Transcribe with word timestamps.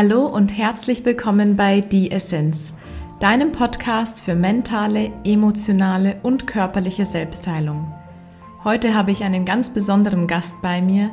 Hallo 0.00 0.26
und 0.26 0.56
herzlich 0.56 1.04
willkommen 1.04 1.56
bei 1.56 1.80
Die 1.80 2.12
Essenz, 2.12 2.72
deinem 3.18 3.50
Podcast 3.50 4.20
für 4.20 4.36
mentale, 4.36 5.10
emotionale 5.24 6.20
und 6.22 6.46
körperliche 6.46 7.04
Selbstheilung. 7.04 7.92
Heute 8.62 8.94
habe 8.94 9.10
ich 9.10 9.24
einen 9.24 9.44
ganz 9.44 9.70
besonderen 9.70 10.28
Gast 10.28 10.62
bei 10.62 10.80
mir. 10.80 11.10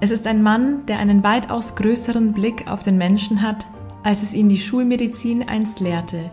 Es 0.00 0.10
ist 0.10 0.26
ein 0.26 0.42
Mann, 0.42 0.86
der 0.86 0.98
einen 0.98 1.22
weitaus 1.22 1.74
größeren 1.74 2.32
Blick 2.32 2.70
auf 2.70 2.82
den 2.82 2.96
Menschen 2.96 3.42
hat, 3.42 3.66
als 4.02 4.22
es 4.22 4.32
ihn 4.32 4.48
die 4.48 4.56
Schulmedizin 4.56 5.46
einst 5.46 5.80
lehrte. 5.80 6.30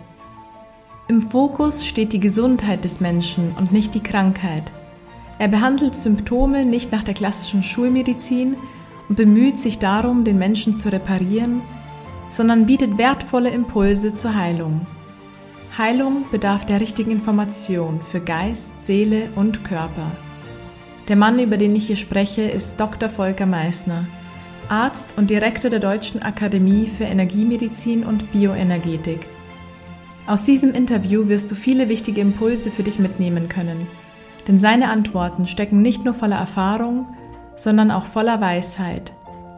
Im 1.10 1.22
Fokus 1.22 1.86
steht 1.86 2.14
die 2.14 2.22
Gesundheit 2.22 2.86
des 2.86 3.02
Menschen 3.02 3.52
und 3.58 3.74
nicht 3.74 3.94
die 3.94 4.04
Krankheit. 4.04 4.72
Er 5.38 5.50
behandelt 5.50 5.98
Symptome 5.98 6.64
nicht 6.64 6.94
nach 6.94 7.04
der 7.04 7.14
klassischen 7.14 7.62
Schulmedizin 7.62 8.56
und 9.10 9.18
bemüht 9.18 9.58
sich 9.58 9.80
darum, 9.80 10.24
den 10.24 10.38
Menschen 10.38 10.74
zu 10.74 10.90
reparieren, 10.94 11.62
sondern 12.30 12.66
bietet 12.66 12.98
wertvolle 12.98 13.50
Impulse 13.50 14.14
zur 14.14 14.36
Heilung. 14.36 14.86
Heilung 15.78 16.26
bedarf 16.32 16.66
der 16.66 16.82
richtigen 16.82 17.12
Information 17.12 18.02
für 18.02 18.20
Geist, 18.20 18.80
Seele 18.82 19.30
und 19.36 19.64
Körper. 19.64 20.12
Der 21.08 21.16
Mann, 21.16 21.40
über 21.40 21.58
den 21.58 21.76
ich 21.76 21.88
hier 21.88 21.96
spreche, 21.96 22.44
ist 22.44 22.80
Dr. 22.80 23.10
Volker 23.10 23.46
Meissner, 23.46 24.06
Arzt 24.68 25.16
und 25.18 25.30
Direktor 25.30 25.70
der 25.70 25.80
Deutschen 25.80 26.22
Akademie 26.22 26.88
für 26.88 27.06
Energiemedizin 27.06 28.04
und 28.04 28.32
Bioenergetik. 28.32 29.26
Aus 30.28 30.44
diesem 30.44 30.74
Interview 30.74 31.28
wirst 31.28 31.50
du 31.50 31.56
viele 31.56 31.90
wichtige 31.90 32.22
Impulse 32.22 32.70
für 32.70 32.84
dich 32.84 33.00
mitnehmen 33.00 33.50
können, 33.50 33.88
denn 34.48 34.60
seine 34.60 34.90
Antworten 34.90 35.48
stecken 35.48 35.82
nicht 35.82 36.06
nur 36.06 36.14
voller 36.14 36.38
Erfahrung, 36.38 37.08
sondern 37.56 37.90
auch 37.90 38.04
voller 38.04 38.40
Weisheit. 38.40 39.14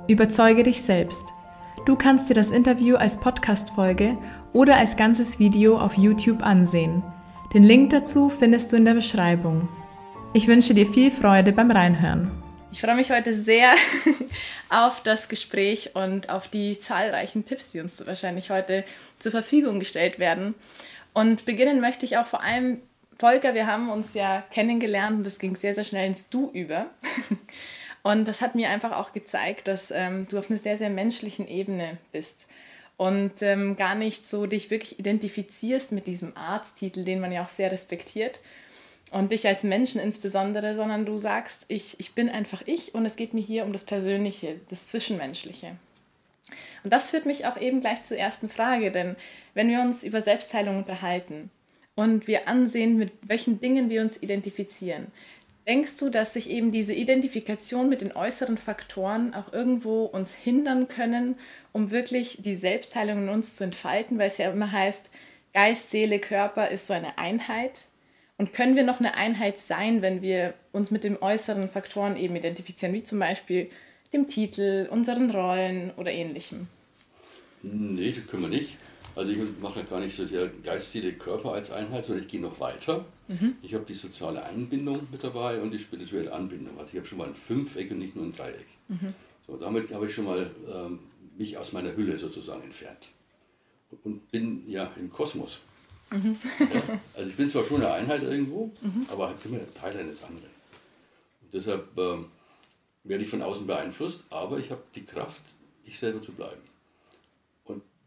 Überzeuge 0.07 0.63
dich 0.63 0.81
selbst– 0.81 1.23
Du 1.83 1.95
kannst 1.95 2.29
dir 2.29 2.35
das 2.35 2.51
Interview 2.51 2.95
als 2.95 3.19
Podcast-Folge 3.19 4.15
oder 4.53 4.75
als 4.75 4.95
ganzes 4.95 5.39
Video 5.39 5.79
auf 5.79 5.97
YouTube 5.97 6.43
ansehen. 6.43 7.01
Den 7.55 7.63
Link 7.63 7.89
dazu 7.89 8.29
findest 8.29 8.71
du 8.71 8.75
in 8.75 8.85
der 8.85 8.93
Beschreibung. 8.93 9.67
Ich 10.31 10.47
wünsche 10.47 10.75
dir 10.75 10.85
viel 10.85 11.09
Freude 11.09 11.51
beim 11.51 11.71
Reinhören. 11.71 12.29
Ich 12.71 12.81
freue 12.81 12.95
mich 12.95 13.09
heute 13.09 13.33
sehr 13.33 13.73
auf 14.69 15.01
das 15.01 15.27
Gespräch 15.27 15.95
und 15.95 16.29
auf 16.29 16.47
die 16.47 16.77
zahlreichen 16.77 17.45
Tipps, 17.45 17.71
die 17.71 17.79
uns 17.79 18.05
wahrscheinlich 18.05 18.51
heute 18.51 18.85
zur 19.17 19.31
Verfügung 19.31 19.79
gestellt 19.79 20.19
werden. 20.19 20.53
Und 21.13 21.45
beginnen 21.45 21.81
möchte 21.81 22.05
ich 22.05 22.15
auch 22.17 22.27
vor 22.27 22.43
allem, 22.43 22.77
Volker, 23.17 23.55
wir 23.55 23.65
haben 23.65 23.89
uns 23.89 24.13
ja 24.13 24.43
kennengelernt 24.51 25.17
und 25.17 25.23
das 25.23 25.39
ging 25.39 25.55
sehr, 25.55 25.73
sehr 25.73 25.83
schnell 25.83 26.07
ins 26.07 26.29
Du 26.29 26.51
über. 26.53 26.91
Und 28.03 28.27
das 28.27 28.41
hat 28.41 28.55
mir 28.55 28.69
einfach 28.69 28.93
auch 28.93 29.13
gezeigt, 29.13 29.67
dass 29.67 29.91
ähm, 29.91 30.25
du 30.29 30.39
auf 30.39 30.49
einer 30.49 30.59
sehr, 30.59 30.77
sehr 30.77 30.89
menschlichen 30.89 31.47
Ebene 31.47 31.97
bist 32.11 32.47
und 32.97 33.41
ähm, 33.41 33.77
gar 33.77 33.95
nicht 33.95 34.27
so 34.27 34.45
dich 34.45 34.69
wirklich 34.69 34.99
identifizierst 34.99 35.91
mit 35.91 36.07
diesem 36.07 36.35
Arzttitel, 36.35 37.03
den 37.03 37.19
man 37.19 37.31
ja 37.31 37.43
auch 37.43 37.49
sehr 37.49 37.71
respektiert 37.71 38.39
und 39.11 39.31
dich 39.31 39.47
als 39.47 39.63
Menschen 39.63 39.99
insbesondere, 39.99 40.75
sondern 40.75 41.05
du 41.05 41.17
sagst, 41.17 41.65
ich, 41.67 41.99
ich 41.99 42.15
bin 42.15 42.29
einfach 42.29 42.63
ich 42.65 42.95
und 42.95 43.05
es 43.05 43.15
geht 43.15 43.33
mir 43.33 43.41
hier 43.41 43.65
um 43.65 43.73
das 43.73 43.83
Persönliche, 43.83 44.59
das 44.69 44.87
Zwischenmenschliche. 44.87 45.75
Und 46.83 46.91
das 46.91 47.09
führt 47.09 47.25
mich 47.25 47.45
auch 47.45 47.59
eben 47.59 47.81
gleich 47.81 48.03
zur 48.03 48.17
ersten 48.17 48.49
Frage, 48.49 48.91
denn 48.91 49.15
wenn 49.53 49.69
wir 49.69 49.81
uns 49.81 50.03
über 50.03 50.21
Selbstheilung 50.21 50.77
unterhalten 50.77 51.51
und 51.95 52.27
wir 52.27 52.47
ansehen, 52.47 52.97
mit 52.97 53.11
welchen 53.23 53.59
Dingen 53.59 53.89
wir 53.89 54.01
uns 54.01 54.21
identifizieren, 54.21 55.07
Denkst 55.67 55.97
du, 55.97 56.09
dass 56.09 56.33
sich 56.33 56.49
eben 56.49 56.71
diese 56.71 56.93
Identifikation 56.93 57.87
mit 57.87 58.01
den 58.01 58.11
äußeren 58.13 58.57
Faktoren 58.57 59.33
auch 59.33 59.53
irgendwo 59.53 60.05
uns 60.05 60.33
hindern 60.33 60.87
können, 60.87 61.35
um 61.71 61.91
wirklich 61.91 62.39
die 62.41 62.55
Selbstheilung 62.55 63.23
in 63.23 63.29
uns 63.29 63.55
zu 63.55 63.63
entfalten, 63.63 64.17
weil 64.17 64.27
es 64.27 64.39
ja 64.39 64.51
immer 64.51 64.71
heißt, 64.71 65.09
Geist, 65.53 65.91
Seele, 65.91 66.19
Körper 66.19 66.69
ist 66.69 66.87
so 66.87 66.93
eine 66.93 67.17
Einheit? 67.17 67.85
Und 68.37 68.53
können 68.53 68.75
wir 68.75 68.83
noch 68.83 68.99
eine 68.99 69.13
Einheit 69.15 69.59
sein, 69.59 70.01
wenn 70.01 70.23
wir 70.23 70.55
uns 70.71 70.89
mit 70.89 71.03
den 71.03 71.21
äußeren 71.21 71.69
Faktoren 71.69 72.17
eben 72.17 72.35
identifizieren, 72.35 72.93
wie 72.95 73.03
zum 73.03 73.19
Beispiel 73.19 73.69
dem 74.13 74.29
Titel, 74.29 74.87
unseren 74.89 75.29
Rollen 75.29 75.91
oder 75.95 76.11
ähnlichem? 76.11 76.67
Nee, 77.61 78.13
das 78.13 78.25
können 78.27 78.43
wir 78.43 78.49
nicht. 78.49 78.77
Also 79.15 79.31
ich 79.31 79.39
mache 79.61 79.83
gar 79.83 79.99
nicht 79.99 80.15
so 80.15 80.25
der 80.25 80.47
geistige 80.63 81.13
Körper 81.13 81.53
als 81.53 81.71
Einheit, 81.71 82.05
sondern 82.05 82.23
ich 82.23 82.31
gehe 82.31 82.39
noch 82.39 82.59
weiter. 82.59 83.05
Mhm. 83.27 83.55
Ich 83.61 83.73
habe 83.73 83.85
die 83.85 83.93
soziale 83.93 84.43
Anbindung 84.43 85.07
mit 85.11 85.23
dabei 85.23 85.61
und 85.61 85.71
die 85.71 85.79
spirituelle 85.79 86.31
Anbindung. 86.31 86.79
Also 86.79 86.91
ich 86.93 86.97
habe 86.97 87.07
schon 87.07 87.17
mal 87.17 87.27
ein 87.27 87.35
Fünfeck 87.35 87.91
und 87.91 87.99
nicht 87.99 88.15
nur 88.15 88.25
ein 88.25 88.33
Dreieck. 88.33 88.67
Mhm. 88.87 89.13
So, 89.45 89.57
damit 89.57 89.93
habe 89.93 90.05
ich 90.05 90.13
schon 90.13 90.25
mal 90.25 90.49
ähm, 90.73 90.99
mich 91.37 91.57
aus 91.57 91.73
meiner 91.73 91.95
Hülle 91.95 92.17
sozusagen 92.17 92.63
entfernt. 92.63 93.09
Und 94.03 94.31
bin 94.31 94.63
ja 94.69 94.89
im 94.97 95.11
Kosmos. 95.11 95.59
Mhm. 96.11 96.37
Ja, 96.59 96.81
also 97.15 97.29
ich 97.29 97.35
bin 97.35 97.49
zwar 97.49 97.65
schon 97.65 97.81
eine 97.81 97.91
Einheit 97.91 98.23
irgendwo, 98.23 98.71
mhm. 98.81 99.05
aber 99.09 99.27
halt 99.27 99.45
immer 99.45 99.59
Teil 99.73 99.97
eines 99.97 100.23
anderen. 100.23 100.51
Und 101.41 101.53
deshalb 101.53 101.97
ähm, 101.97 102.27
werde 103.03 103.23
ich 103.23 103.29
von 103.29 103.41
außen 103.41 103.67
beeinflusst, 103.67 104.23
aber 104.29 104.59
ich 104.59 104.71
habe 104.71 104.83
die 104.95 105.03
Kraft, 105.03 105.41
ich 105.83 105.99
selber 105.99 106.21
zu 106.21 106.31
bleiben 106.31 106.70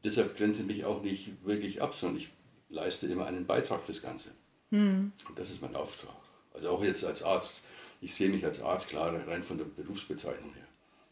deshalb 0.05 0.37
grenze 0.37 0.63
ich 0.63 0.69
mich 0.69 0.85
auch 0.85 1.03
nicht 1.03 1.31
wirklich 1.45 1.83
ab, 1.83 1.95
sondern 1.95 2.19
ich 2.19 2.31
leiste 2.69 3.07
immer 3.07 3.27
einen 3.27 3.47
Beitrag 3.47 3.83
fürs 3.83 4.03
Ganze. 4.03 4.31
Hm. 4.71 5.13
Und 5.29 5.39
das 5.39 5.51
ist 5.51 5.63
mein 5.63 5.75
Auftrag. 5.75 6.15
Also 6.53 6.71
auch 6.71 6.83
jetzt 6.83 7.05
als 7.05 7.23
Arzt, 7.23 7.65
ich 8.01 8.15
sehe 8.15 8.29
mich 8.29 8.45
als 8.45 8.63
Arzt 8.63 8.89
klar 8.89 9.15
rein 9.27 9.43
von 9.43 9.59
der 9.59 9.65
Berufsbezeichnung 9.65 10.53
her. 10.55 10.65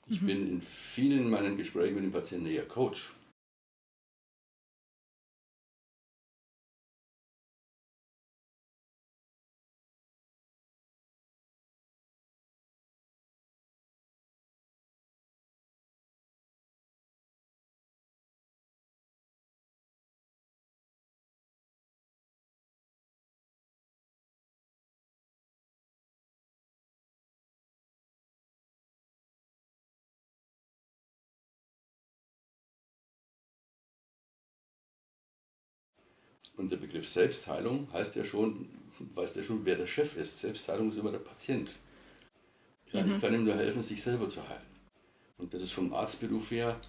Ich 0.09 0.21
mhm. 0.21 0.27
bin 0.27 0.49
in 0.49 0.63
vielen 0.63 1.31
meinen 1.31 1.57
Gesprächen 1.57 1.95
mit 1.95 2.05
dem 2.05 2.13
Patienten 2.13 2.47
eher 2.47 2.67
Coach. 2.67 3.13
Und 36.57 36.71
der 36.71 36.77
Begriff 36.77 37.09
Selbstheilung 37.09 37.89
heißt 37.93 38.17
ja 38.17 38.25
schon, 38.25 38.69
weiß 39.15 39.35
ja 39.37 39.43
schon, 39.43 39.65
wer 39.65 39.77
der 39.77 39.87
Chef 39.87 40.17
ist. 40.17 40.41
Selbstheilung 40.41 40.91
ist 40.91 40.99
immer 40.99 41.11
der 41.11 41.19
Patient. 41.19 41.79
Ja, 42.93 43.03
mhm. 43.03 43.13
Ich 43.13 43.21
kann 43.21 43.35
ihm 43.35 43.45
nur 43.45 43.55
helfen, 43.55 43.83
sich 43.83 44.03
selber 44.03 44.29
zu 44.29 44.47
heilen. 44.47 44.61
Und 45.39 45.55
das 45.55 45.63
ist 45.63 45.73
vom 45.73 45.93
Arztberuf 45.93 46.51
her, 46.51 46.81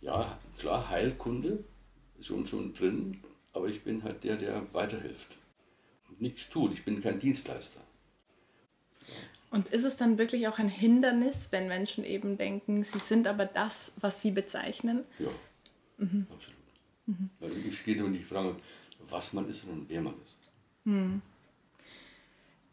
ja, 0.00 0.38
klar, 0.58 0.88
Heilkunde 0.88 1.64
ist 2.18 2.26
schon, 2.26 2.46
schon 2.46 2.72
drin, 2.72 3.20
aber 3.52 3.68
ich 3.68 3.82
bin 3.82 4.02
halt 4.02 4.22
der, 4.24 4.36
der 4.36 4.66
weiterhilft 4.72 5.36
und 6.08 6.20
nichts 6.20 6.48
tut. 6.48 6.72
Ich 6.72 6.84
bin 6.84 7.00
kein 7.00 7.18
Dienstleister. 7.18 7.80
Und 9.50 9.68
ist 9.68 9.84
es 9.84 9.96
dann 9.96 10.18
wirklich 10.18 10.46
auch 10.46 10.58
ein 10.58 10.68
Hindernis, 10.68 11.48
wenn 11.50 11.68
Menschen 11.68 12.04
eben 12.04 12.36
denken, 12.36 12.84
sie 12.84 12.98
sind 12.98 13.26
aber 13.26 13.46
das, 13.46 13.92
was 14.00 14.20
sie 14.20 14.30
bezeichnen? 14.30 15.04
Ja, 15.18 15.30
mhm. 15.96 16.26
absolut. 16.30 16.58
Mhm. 17.06 17.30
Also 17.40 17.58
es 17.66 17.82
geht 17.82 18.00
um 18.00 18.12
die 18.12 18.24
Frage, 18.24 18.56
was 19.10 19.32
man 19.32 19.48
ist 19.48 19.64
und 19.64 19.86
wer 19.88 20.00
man 20.00 20.14
ist. 20.24 20.36
Hm. 20.84 21.22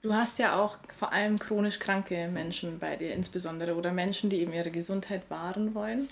Du 0.01 0.13
hast 0.13 0.37
ja 0.37 0.59
auch 0.59 0.77
vor 0.95 1.11
allem 1.13 1.39
chronisch 1.39 1.79
kranke 1.79 2.27
Menschen 2.27 2.77
bei 2.77 2.95
dir 2.95 3.13
insbesondere 3.13 3.75
oder 3.75 3.91
Menschen, 3.91 4.29
die 4.29 4.37
eben 4.37 4.53
ihre 4.53 4.69
Gesundheit 4.69 5.23
wahren 5.29 5.73
wollen. 5.73 6.07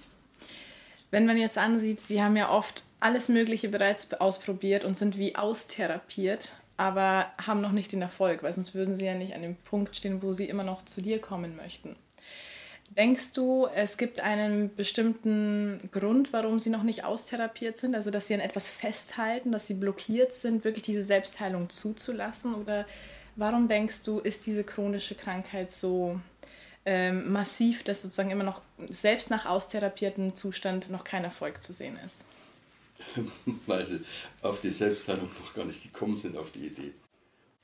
Wenn 1.12 1.28
man 1.28 1.38
jetzt 1.38 1.60
ansieht, 1.60 2.02
sie 2.02 2.24
haben 2.24 2.36
ja 2.36 2.50
oft 2.50 2.82
alles 3.00 3.30
Mögliche 3.30 3.70
bereits 3.70 4.12
ausprobiert 4.14 4.84
und 4.84 4.98
sind 4.98 5.18
wie 5.20 5.36
austherapiert, 5.36 6.54
aber 6.76 7.28
haben 7.46 7.62
noch 7.62 7.72
nicht 7.72 7.92
den 7.92 8.02
Erfolg, 8.02 8.42
weil 8.42 8.52
sonst 8.52 8.74
würden 8.74 8.96
sie 8.96 9.06
ja 9.06 9.14
nicht 9.14 9.36
an 9.36 9.44
dem 9.44 9.58
Punkt 9.58 9.96
stehen, 9.96 10.24
wo 10.24 10.34
sie 10.34 10.50
immer 10.50 10.64
noch 10.64 10.86
zu 10.86 11.02
dir 11.04 11.22
kommen 11.22 11.56
möchten. 11.56 11.96
Denkst 12.90 13.34
du, 13.34 13.68
es 13.74 13.98
gibt 13.98 14.22
einen 14.22 14.76
bestimmten 14.76 15.90
Grund, 15.92 16.32
warum 16.32 16.60
sie 16.60 16.70
noch 16.70 16.84
nicht 16.84 17.04
austherapiert 17.04 17.78
sind? 17.78 17.96
Also, 17.96 18.12
dass 18.12 18.28
sie 18.28 18.36
an 18.36 18.40
etwas 18.40 18.70
festhalten, 18.70 19.52
dass 19.52 19.66
sie 19.66 19.74
blockiert 19.74 20.34
sind, 20.34 20.64
wirklich 20.64 20.84
diese 20.84 21.02
Selbstheilung 21.02 21.70
zuzulassen? 21.70 22.54
Oder 22.54 22.86
warum 23.36 23.68
denkst 23.68 24.04
du, 24.04 24.20
ist 24.20 24.46
diese 24.46 24.64
chronische 24.64 25.16
Krankheit 25.16 25.72
so 25.72 26.20
ähm, 26.86 27.32
massiv, 27.32 27.84
dass 27.84 28.04
sozusagen 28.04 28.30
immer 28.30 28.44
noch, 28.44 28.62
selbst 28.90 29.32
nach 29.32 29.48
austherapiertem 29.48 30.36
Zustand, 30.36 30.92
noch 30.92 31.04
kein 31.04 31.24
Erfolg 31.24 31.64
zu 31.64 31.74
sehen 31.74 31.98
ist? 32.06 32.26
Weil 33.66 33.86
sie 33.88 34.02
auf 34.44 34.62
die 34.62 34.70
Selbstheilung 34.70 35.30
noch 35.40 35.54
gar 35.56 35.66
nicht 35.66 35.82
gekommen 35.82 36.16
sind, 36.16 36.38
auf 36.38 36.52
die 36.52 36.68
Idee. 36.68 36.94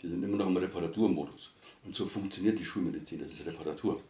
Die 0.02 0.08
sind 0.08 0.24
immer 0.24 0.38
noch 0.38 0.48
im 0.48 0.58
Reparaturmodus. 0.58 1.54
Und 1.86 1.96
so 1.96 2.08
funktioniert 2.08 2.58
die 2.58 2.66
Schulmedizin, 2.66 3.20
das 3.20 3.32
ist 3.32 3.46
Reparatur. 3.46 4.02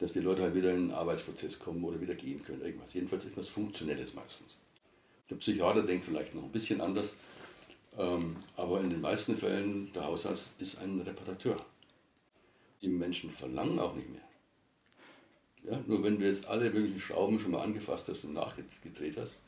Dass 0.00 0.12
die 0.12 0.20
Leute 0.20 0.42
halt 0.42 0.54
wieder 0.54 0.72
in 0.72 0.88
den 0.88 0.96
Arbeitsprozess 0.96 1.58
kommen 1.58 1.84
oder 1.84 2.00
wieder 2.00 2.14
gehen 2.14 2.42
können, 2.42 2.62
irgendwas. 2.62 2.94
Jedenfalls 2.94 3.26
etwas 3.26 3.48
Funktionelles 3.48 4.14
meistens. 4.14 4.56
Der 5.28 5.36
Psychiater 5.36 5.82
denkt 5.82 6.06
vielleicht 6.06 6.34
noch 6.34 6.42
ein 6.42 6.50
bisschen 6.50 6.80
anders, 6.80 7.14
ähm, 7.98 8.36
aber 8.56 8.80
in 8.80 8.90
den 8.90 9.02
meisten 9.02 9.36
Fällen 9.36 9.92
der 9.92 10.06
Hausarzt 10.06 10.52
ist 10.58 10.78
ein 10.78 11.00
Reparateur. 11.00 11.56
Die 12.80 12.88
Menschen 12.88 13.30
verlangen 13.30 13.78
auch 13.78 13.94
nicht 13.94 14.08
mehr. 14.08 14.22
Ja, 15.70 15.78
nur 15.86 16.02
wenn 16.02 16.18
du 16.18 16.24
jetzt 16.24 16.46
alle 16.46 16.70
möglichen 16.70 16.98
Schrauben 16.98 17.38
schon 17.38 17.50
mal 17.50 17.62
angefasst 17.62 18.08
hast 18.08 18.24
und 18.24 18.32
nachgedreht 18.32 19.18
hast 19.18 19.38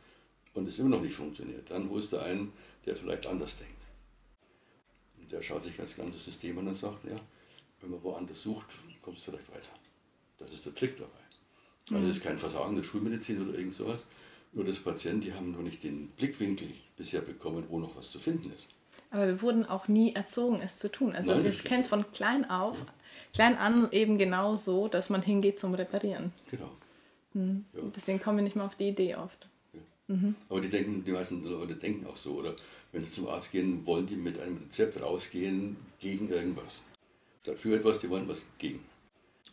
und 0.52 0.69
es 0.69 0.78
immer 0.78 0.90
noch 0.90 1.00
nicht 1.00 1.14
funktioniert, 1.14 1.70
dann 1.70 1.88
holst 1.88 2.12
du 2.12 2.19
einen, 2.19 2.52
der 2.84 2.94
vielleicht 2.94 3.26
anders 3.26 3.56
denkt. 3.56 3.72
Und 5.19 5.32
der 5.32 5.40
schaut 5.40 5.62
sich 5.62 5.76
das 5.78 5.96
ganze 5.96 6.19
System 6.19 6.58
an 6.58 6.69
und 6.69 6.75
sagt, 6.75 7.05
ja, 7.05 7.19
wenn 7.81 7.90
man 7.90 8.02
woanders 8.02 8.43
sucht, 8.43 8.66
kommst 9.00 9.26
du 9.26 9.31
vielleicht 9.31 9.50
weiter. 9.50 9.81
Das 10.44 10.55
ist 10.55 10.67
der 10.67 10.75
Trick 10.75 10.97
dabei. 10.97 11.11
Also 11.91 12.06
das 12.06 12.17
ist 12.17 12.25
kein 12.25 12.39
Versagen 12.39 12.77
der 12.77 12.85
Schulmedizin 12.85 13.43
oder 13.47 13.59
irgend 13.59 13.75
sowas. 13.75 14.06
Nur 14.53 14.65
das 14.65 14.79
Patienten, 14.79 15.23
die 15.23 15.33
haben 15.33 15.53
nur 15.53 15.62
nicht 15.62 15.83
den 15.83 16.09
Blickwinkel 16.09 16.69
bisher 16.97 17.23
bekommen, 17.23 17.65
wo 17.69 17.79
noch 17.79 17.97
was 17.97 18.11
zu 18.11 18.19
finden 18.19 18.53
ist. 18.53 18.69
Aber 19.11 19.27
wir 19.27 19.43
wurden 19.43 19.67
auch 19.67 19.89
nie 19.89 20.15
erzogen, 20.15 20.61
es 20.62 20.79
zu 20.79 20.91
tun. 20.91 21.15
Also 21.15 21.33
Nein, 21.33 21.44
wir 21.44 21.53
kennen 21.53 21.81
es 21.81 21.89
von 21.89 22.11
klein 22.12 22.49
auf, 22.49 22.79
ja. 22.79 22.87
klein 23.35 23.56
an 23.56 23.89
eben 23.93 24.19
genau 24.19 24.56
so, 24.56 24.89
dass 24.89 25.11
man 25.11 25.23
hingeht 25.23 25.59
zum 25.59 25.75
Reparieren. 25.75 26.33
Genau. 26.50 26.71
Mhm. 27.35 27.65
Ja. 27.75 27.83
Deswegen 27.94 28.21
kommen 28.21 28.39
wir 28.39 28.44
nicht 28.44 28.56
mal 28.56 28.67
auf 28.67 28.77
die 28.77 28.89
Idee 28.89 29.17
oft. 29.17 29.49
Ja. 29.73 30.15
Mhm. 30.15 30.35
Aber 30.49 30.61
die 30.61 30.69
denken, 30.69 31.05
die 31.05 31.12
meisten 31.12 31.44
Leute 31.44 31.75
denken 31.75 32.06
auch 32.06 32.17
so. 32.17 32.33
Oder 32.33 32.55
wenn 32.93 33.05
sie 33.05 33.11
zum 33.11 33.29
Arzt 33.29 33.53
gehen, 33.53 33.85
wollen 33.87 34.06
die 34.06 34.17
mit 34.17 34.39
einem 34.39 34.59
Rezept 34.59 35.00
rausgehen 35.00 35.77
gegen 35.99 36.29
irgendwas. 36.29 36.81
Statt 37.43 37.59
für 37.59 37.77
etwas, 37.77 37.99
die 37.99 38.11
wollen 38.11 38.29
was 38.29 38.47
gegen. 38.59 38.81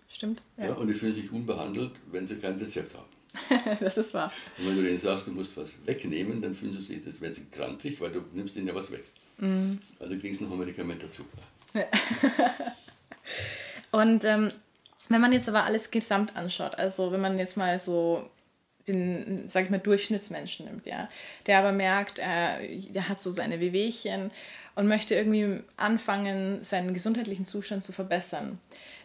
Stimmt. 0.10 0.42
Ja. 0.58 0.66
ja. 0.66 0.74
und 0.74 0.88
die 0.88 0.94
fühlen 0.94 1.14
sich 1.14 1.32
unbehandelt, 1.32 1.92
wenn 2.12 2.28
sie 2.28 2.36
kein 2.36 2.56
Rezept 2.56 2.96
haben. 2.96 3.78
das 3.80 3.98
ist 3.98 4.14
wahr. 4.14 4.32
Und 4.58 4.68
wenn 4.68 4.76
du 4.76 4.84
denen 4.84 4.98
sagst, 4.98 5.28
du 5.28 5.32
musst 5.32 5.56
was 5.56 5.76
wegnehmen, 5.86 6.42
dann 6.42 6.56
fühlen 6.56 6.74
sie 6.74 6.82
sich, 6.82 7.06
als 7.06 7.22
wären 7.22 7.34
sie 7.34 7.46
krantig, 7.46 8.02
weil 8.02 8.12
du 8.12 8.22
nimmst 8.34 8.56
ihnen 8.56 8.68
ja 8.68 8.76
was 8.76 8.92
weg. 8.92 9.04
Mm. 9.38 9.74
Also 10.00 10.18
kriegst 10.18 10.42
du 10.42 10.46
noch 10.46 10.54
ein 10.54 10.60
Medikament 10.60 11.02
dazu. 11.04 11.24
und 13.92 14.26
ähm, 14.26 14.50
wenn 15.10 15.22
man 15.22 15.32
jetzt 15.32 15.48
aber 15.48 15.64
alles 15.64 15.92
gesamt 15.92 16.36
anschaut, 16.36 16.76
also 16.76 17.12
wenn 17.12 17.22
man 17.22 17.38
jetzt 17.38 17.58
mal 17.58 17.78
so 17.78 18.28
den, 18.88 19.48
sag 19.48 19.66
ich 19.66 19.70
mal, 19.70 19.80
Durchschnittsmenschen 19.80 20.66
nimmt, 20.66 20.88
ja, 20.88 21.10
der 21.46 21.60
aber 21.60 21.72
merkt, 21.72 22.18
äh, 22.18 22.80
der 22.90 23.08
hat 23.08 23.22
so 23.22 23.30
seine 23.30 23.60
Wehwehchen 23.60 24.32
und 24.76 24.88
möchte 24.88 25.14
irgendwie 25.14 25.62
anfangen, 25.78 26.64
seinen 26.64 26.94
gesundheitlichen 26.94 27.46
Zustand 27.46 27.84
zu 27.84 27.92
verbessern 27.92 28.60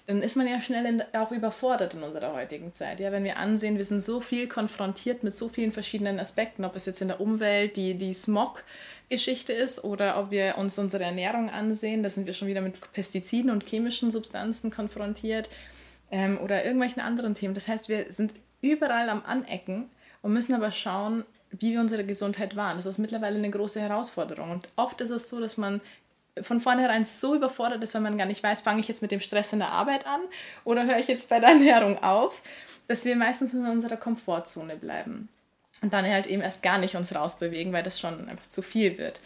dann 0.06 0.22
ist 0.22 0.36
man 0.36 0.46
ja 0.46 0.60
schnell 0.60 1.06
auch 1.14 1.32
überfordert 1.32 1.94
in 1.94 2.02
unserer 2.02 2.34
heutigen 2.34 2.72
Zeit. 2.72 3.00
Ja, 3.00 3.10
wenn 3.10 3.24
wir 3.24 3.38
ansehen, 3.38 3.78
wir 3.78 3.84
sind 3.84 4.02
so 4.02 4.20
viel 4.20 4.48
konfrontiert 4.48 5.22
mit 5.22 5.34
so 5.34 5.48
vielen 5.48 5.72
verschiedenen 5.72 6.20
Aspekten, 6.20 6.64
ob 6.64 6.76
es 6.76 6.84
jetzt 6.84 7.00
in 7.00 7.08
der 7.08 7.22
Umwelt 7.22 7.76
die, 7.76 7.94
die 7.94 8.12
Smog-Geschichte 8.12 9.54
ist 9.54 9.82
oder 9.82 10.18
ob 10.18 10.30
wir 10.30 10.56
uns 10.58 10.78
unsere 10.78 11.04
Ernährung 11.04 11.48
ansehen, 11.48 12.02
da 12.02 12.10
sind 12.10 12.26
wir 12.26 12.34
schon 12.34 12.48
wieder 12.48 12.60
mit 12.60 12.92
Pestiziden 12.92 13.50
und 13.50 13.66
chemischen 13.66 14.10
Substanzen 14.10 14.70
konfrontiert 14.70 15.48
ähm, 16.10 16.38
oder 16.38 16.64
irgendwelchen 16.64 17.00
anderen 17.00 17.34
Themen. 17.34 17.54
Das 17.54 17.66
heißt, 17.66 17.88
wir 17.88 18.12
sind 18.12 18.34
überall 18.60 19.08
am 19.08 19.22
Anecken 19.24 19.88
und 20.20 20.34
müssen 20.34 20.54
aber 20.54 20.70
schauen, 20.70 21.24
wie 21.50 21.72
wir 21.72 21.80
unsere 21.80 22.04
Gesundheit 22.04 22.56
wahren. 22.56 22.76
Das 22.76 22.86
ist 22.86 22.98
mittlerweile 22.98 23.38
eine 23.38 23.50
große 23.50 23.80
Herausforderung. 23.80 24.50
Und 24.50 24.68
oft 24.76 25.00
ist 25.00 25.10
es 25.10 25.30
so, 25.30 25.40
dass 25.40 25.56
man 25.56 25.80
von 26.42 26.60
vornherein 26.60 27.04
so 27.04 27.34
überfordert 27.34 27.82
ist, 27.82 27.94
wenn 27.94 28.02
man 28.02 28.18
gar 28.18 28.26
nicht 28.26 28.42
weiß, 28.42 28.60
fange 28.60 28.80
ich 28.80 28.88
jetzt 28.88 29.02
mit 29.02 29.10
dem 29.10 29.20
Stress 29.20 29.52
in 29.52 29.60
der 29.60 29.70
Arbeit 29.70 30.06
an 30.06 30.20
oder 30.64 30.84
höre 30.84 30.98
ich 30.98 31.08
jetzt 31.08 31.28
bei 31.28 31.40
der 31.40 31.48
Ernährung 31.50 32.02
auf, 32.02 32.40
dass 32.88 33.04
wir 33.04 33.16
meistens 33.16 33.54
in 33.54 33.66
unserer 33.66 33.96
Komfortzone 33.96 34.76
bleiben 34.76 35.28
und 35.82 35.92
dann 35.92 36.06
halt 36.06 36.26
eben 36.26 36.42
erst 36.42 36.62
gar 36.62 36.78
nicht 36.78 36.96
uns 36.96 37.14
rausbewegen, 37.14 37.72
weil 37.72 37.82
das 37.82 38.00
schon 38.00 38.28
einfach 38.28 38.48
zu 38.48 38.62
viel 38.62 38.98
wird. 38.98 39.20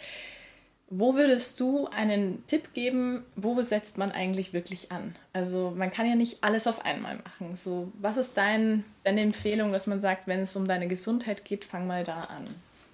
Wo 0.91 1.15
würdest 1.15 1.61
du 1.61 1.87
einen 1.89 2.47
Tipp 2.47 2.73
geben, 2.73 3.25
wo 3.37 3.61
setzt 3.61 3.99
man 3.99 4.11
eigentlich 4.11 4.55
wirklich 4.55 4.91
an? 4.91 5.15
Also 5.35 5.75
man 5.77 5.93
kann 5.93 6.09
ja 6.09 6.15
nicht 6.15 6.43
alles 6.43 6.67
auf 6.67 6.85
einmal 6.87 7.17
machen. 7.17 7.57
So, 7.57 7.93
was 8.01 8.17
ist 8.17 8.39
dein, 8.39 8.85
deine 9.05 9.21
Empfehlung, 9.21 9.71
dass 9.71 9.87
man 9.87 10.01
sagt, 10.01 10.27
wenn 10.27 10.41
es 10.41 10.57
um 10.57 10.67
deine 10.67 10.89
Gesundheit 10.89 11.45
geht, 11.45 11.67
fang 11.67 11.87
mal 11.87 12.05
da 12.05 12.21
an? 12.21 12.45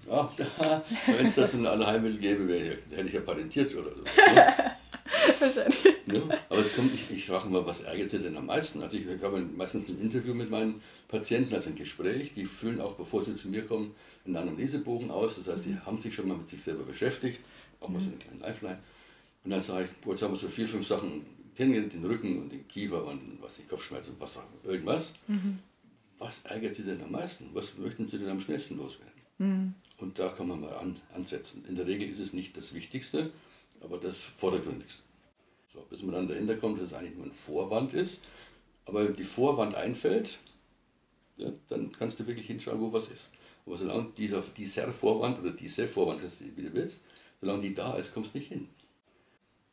Ja, 0.08 0.32
wenn 1.06 1.26
es 1.26 1.34
das 1.34 1.54
in 1.54 1.66
einer 1.66 1.86
Heilmittel 1.86 2.18
gäbe, 2.18 2.48
wäre, 2.48 2.78
hätte 2.90 3.08
ich 3.08 3.14
ja 3.14 3.20
patentiert 3.20 3.74
oder 3.74 3.90
so. 3.90 4.02
Ne? 4.02 4.54
Wahrscheinlich. 5.38 5.84
Ja, 6.06 6.22
aber 6.48 6.60
es 6.60 6.74
kommt, 6.74 6.94
ich, 6.94 7.10
ich 7.10 7.26
frage 7.26 7.48
mal, 7.48 7.64
was 7.66 7.82
ärgert 7.82 8.10
sie 8.10 8.18
denn 8.18 8.36
am 8.36 8.46
meisten? 8.46 8.82
Also 8.82 8.96
ich, 8.96 9.06
ich 9.06 9.22
habe 9.22 9.40
meistens 9.40 9.88
ein 9.88 10.00
Interview 10.00 10.34
mit 10.34 10.50
meinen 10.50 10.82
Patienten, 11.08 11.54
also 11.54 11.70
ein 11.70 11.76
Gespräch, 11.76 12.34
die 12.34 12.44
füllen 12.44 12.80
auch, 12.80 12.94
bevor 12.94 13.22
sie 13.22 13.34
zu 13.34 13.48
mir 13.48 13.64
kommen, 13.64 13.94
einen 14.24 14.36
Anamnesebogen 14.36 15.10
aus. 15.10 15.36
Das 15.36 15.48
heißt, 15.48 15.66
die 15.66 15.76
haben 15.84 15.98
sich 15.98 16.14
schon 16.14 16.28
mal 16.28 16.36
mit 16.36 16.48
sich 16.48 16.62
selber 16.62 16.84
beschäftigt, 16.84 17.40
auch 17.80 17.88
mal 17.88 18.00
so 18.00 18.08
eine 18.08 18.16
kleine 18.16 18.40
Lifeline. 18.40 18.78
Und 19.44 19.50
dann 19.50 19.62
sage 19.62 19.84
ich, 19.84 20.08
jetzt 20.08 20.22
haben 20.22 20.32
wir 20.32 20.38
so 20.38 20.48
vier, 20.48 20.66
fünf 20.66 20.86
Sachen 20.86 21.26
kennengelernt, 21.54 21.92
den 21.92 22.04
Rücken 22.04 22.42
und 22.42 22.52
den 22.52 22.66
Kiefer 22.66 23.04
und 23.04 23.38
was, 23.40 23.56
die 23.56 23.64
Kopfschmerzen 23.64 24.14
und 24.14 24.20
was, 24.20 24.40
irgendwas. 24.64 25.12
Mhm. 25.26 25.58
Was 26.18 26.42
ärgert 26.44 26.74
sie 26.74 26.84
denn 26.84 27.02
am 27.02 27.12
meisten? 27.12 27.50
Was 27.52 27.76
möchten 27.76 28.08
sie 28.08 28.18
denn 28.18 28.28
am 28.28 28.40
schnellsten 28.40 28.76
loswerden? 28.76 29.13
Mhm. 29.44 29.74
Und 29.98 30.18
da 30.18 30.28
kann 30.28 30.48
man 30.48 30.60
mal 30.60 30.74
an, 30.76 31.00
ansetzen. 31.14 31.64
In 31.68 31.76
der 31.76 31.86
Regel 31.86 32.08
ist 32.08 32.20
es 32.20 32.32
nicht 32.32 32.56
das 32.56 32.74
Wichtigste, 32.74 33.30
aber 33.80 33.98
das 33.98 34.22
Vordergründigste. 34.22 35.02
So, 35.72 35.80
bis 35.90 36.02
man 36.02 36.14
dann 36.14 36.28
dahinter 36.28 36.56
kommt, 36.56 36.78
dass 36.78 36.86
es 36.86 36.94
eigentlich 36.94 37.16
nur 37.16 37.26
ein 37.26 37.32
Vorwand 37.32 37.94
ist. 37.94 38.20
Aber 38.86 39.04
wenn 39.04 39.16
die 39.16 39.24
Vorwand 39.24 39.74
einfällt, 39.74 40.38
ja, 41.36 41.50
dann 41.68 41.92
kannst 41.92 42.20
du 42.20 42.26
wirklich 42.26 42.46
hinschauen, 42.46 42.80
wo 42.80 42.92
was 42.92 43.10
ist. 43.10 43.30
Aber 43.66 43.78
solange 43.78 44.10
dieser, 44.16 44.42
dieser 44.56 44.92
Vorwand 44.92 45.40
oder 45.40 45.50
diese 45.50 45.88
Vorwand, 45.88 46.20
wie 46.22 46.62
du 46.62 46.72
willst, 46.74 47.02
solange 47.40 47.62
die 47.62 47.74
da 47.74 47.96
ist, 47.96 48.12
kommst 48.12 48.34
du 48.34 48.38
nicht 48.38 48.48
hin. 48.48 48.68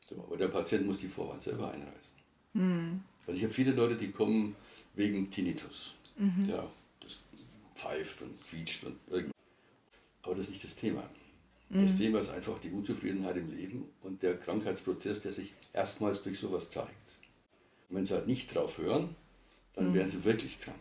So, 0.06 0.24
aber 0.24 0.38
der 0.38 0.48
Patient 0.48 0.86
muss 0.86 0.98
die 0.98 1.08
Vorwand 1.08 1.42
selber 1.42 1.72
einreißen. 1.72 2.12
Mhm. 2.54 3.04
Also 3.20 3.34
ich 3.34 3.44
habe 3.44 3.54
viele 3.54 3.72
Leute, 3.72 3.96
die 3.96 4.12
kommen 4.12 4.56
wegen 4.96 5.30
Tinnitus. 5.30 5.94
Mhm. 6.18 6.50
Ja, 6.50 6.68
das 7.02 7.20
pfeift 7.76 8.22
und 8.22 8.42
quietscht 8.44 8.84
und 8.86 8.98
irgendwas. 9.08 9.31
Aber 10.24 10.36
das 10.36 10.48
ist 10.48 10.52
nicht 10.52 10.64
das 10.64 10.76
Thema. 10.76 11.04
Das 11.70 11.94
mhm. 11.94 11.98
Thema 11.98 12.20
ist 12.20 12.32
einfach 12.32 12.60
die 12.60 12.70
Unzufriedenheit 12.70 13.38
im 13.38 13.50
Leben 13.56 13.86
und 14.02 14.22
der 14.22 14.38
Krankheitsprozess, 14.38 15.22
der 15.22 15.32
sich 15.32 15.54
erstmals 15.72 16.22
durch 16.22 16.38
sowas 16.38 16.70
zeigt. 16.70 17.18
Und 17.90 17.96
wenn 17.96 18.06
sie 18.06 18.14
halt 18.14 18.28
nicht 18.28 18.54
drauf 18.54 18.78
hören, 18.78 19.16
dann 19.74 19.90
mhm. 19.90 19.94
werden 19.94 20.10
sie 20.10 20.24
wirklich 20.26 20.60
krank. 20.60 20.76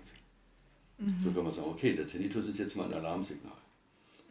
Mhm. 0.99 1.14
So 1.25 1.30
kann 1.30 1.44
man 1.44 1.52
sagen, 1.52 1.68
okay, 1.68 1.94
der 1.94 2.09
Tinnitus 2.09 2.49
ist 2.49 2.59
jetzt 2.59 2.76
mal 2.76 2.87
ein 2.87 2.94
Alarmsignal. 2.94 3.52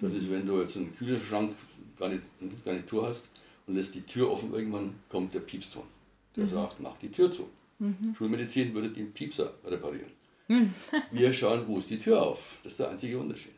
Das 0.01 0.13
ist, 0.13 0.29
wenn 0.29 0.45
du 0.45 0.59
jetzt 0.59 0.75
einen 0.77 0.95
Kühlschrank 0.95 1.55
Garnitur 1.97 3.07
hast 3.07 3.29
und 3.67 3.75
lässt 3.75 3.95
die 3.95 4.01
Tür 4.01 4.29
offen, 4.29 4.53
irgendwann 4.53 4.95
kommt 5.09 5.33
der 5.33 5.41
Piepston. 5.41 5.83
Der 6.35 6.45
mhm. 6.45 6.49
sagt, 6.49 6.79
mach 6.79 6.97
die 6.97 7.09
Tür 7.09 7.31
zu. 7.31 7.49
Mhm. 7.79 8.15
Schulmedizin 8.17 8.73
würde 8.73 8.89
den 8.89 9.13
Piepser 9.13 9.53
reparieren. 9.65 10.11
Wir 11.11 11.31
schauen, 11.31 11.67
wo 11.67 11.77
ist 11.77 11.89
die 11.89 11.99
Tür 11.99 12.21
auf. 12.21 12.59
Das 12.63 12.73
ist 12.73 12.79
der 12.79 12.89
einzige 12.89 13.19
Unterschied. 13.19 13.53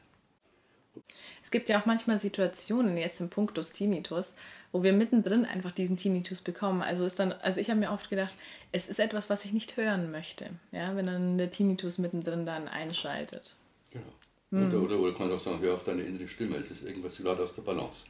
Es 1.43 1.51
gibt 1.51 1.69
ja 1.69 1.79
auch 1.79 1.85
manchmal 1.85 2.17
Situationen, 2.17 2.97
jetzt 2.97 3.19
im 3.19 3.29
Punktus 3.29 3.73
Tinnitus, 3.73 4.35
wo 4.71 4.83
wir 4.83 4.93
mittendrin 4.93 5.45
einfach 5.45 5.71
diesen 5.71 5.97
Tinnitus 5.97 6.41
bekommen. 6.41 6.81
Also 6.81 7.05
ist 7.05 7.19
dann, 7.19 7.33
also 7.33 7.59
ich 7.59 7.69
habe 7.69 7.79
mir 7.79 7.91
oft 7.91 8.09
gedacht, 8.09 8.33
es 8.71 8.87
ist 8.87 8.99
etwas, 8.99 9.29
was 9.29 9.45
ich 9.45 9.53
nicht 9.53 9.75
hören 9.77 10.11
möchte, 10.11 10.49
ja, 10.71 10.95
wenn 10.95 11.07
dann 11.07 11.37
der 11.37 11.51
Tinnitus 11.51 11.97
mittendrin 11.97 12.45
dann 12.45 12.67
einschaltet. 12.67 13.57
Genau. 13.91 14.05
Hm. 14.51 14.67
Oder, 14.67 14.81
oder, 14.81 14.99
oder 14.99 15.13
kann 15.13 15.27
man 15.27 15.37
auch 15.37 15.41
sagen, 15.41 15.59
hör 15.61 15.75
auf 15.75 15.83
deine 15.83 16.03
innere 16.03 16.27
Stimme, 16.27 16.57
es 16.57 16.71
ist 16.71 16.83
irgendwas 16.83 17.17
gerade 17.17 17.43
aus 17.43 17.55
der 17.55 17.63
Balance. 17.63 18.05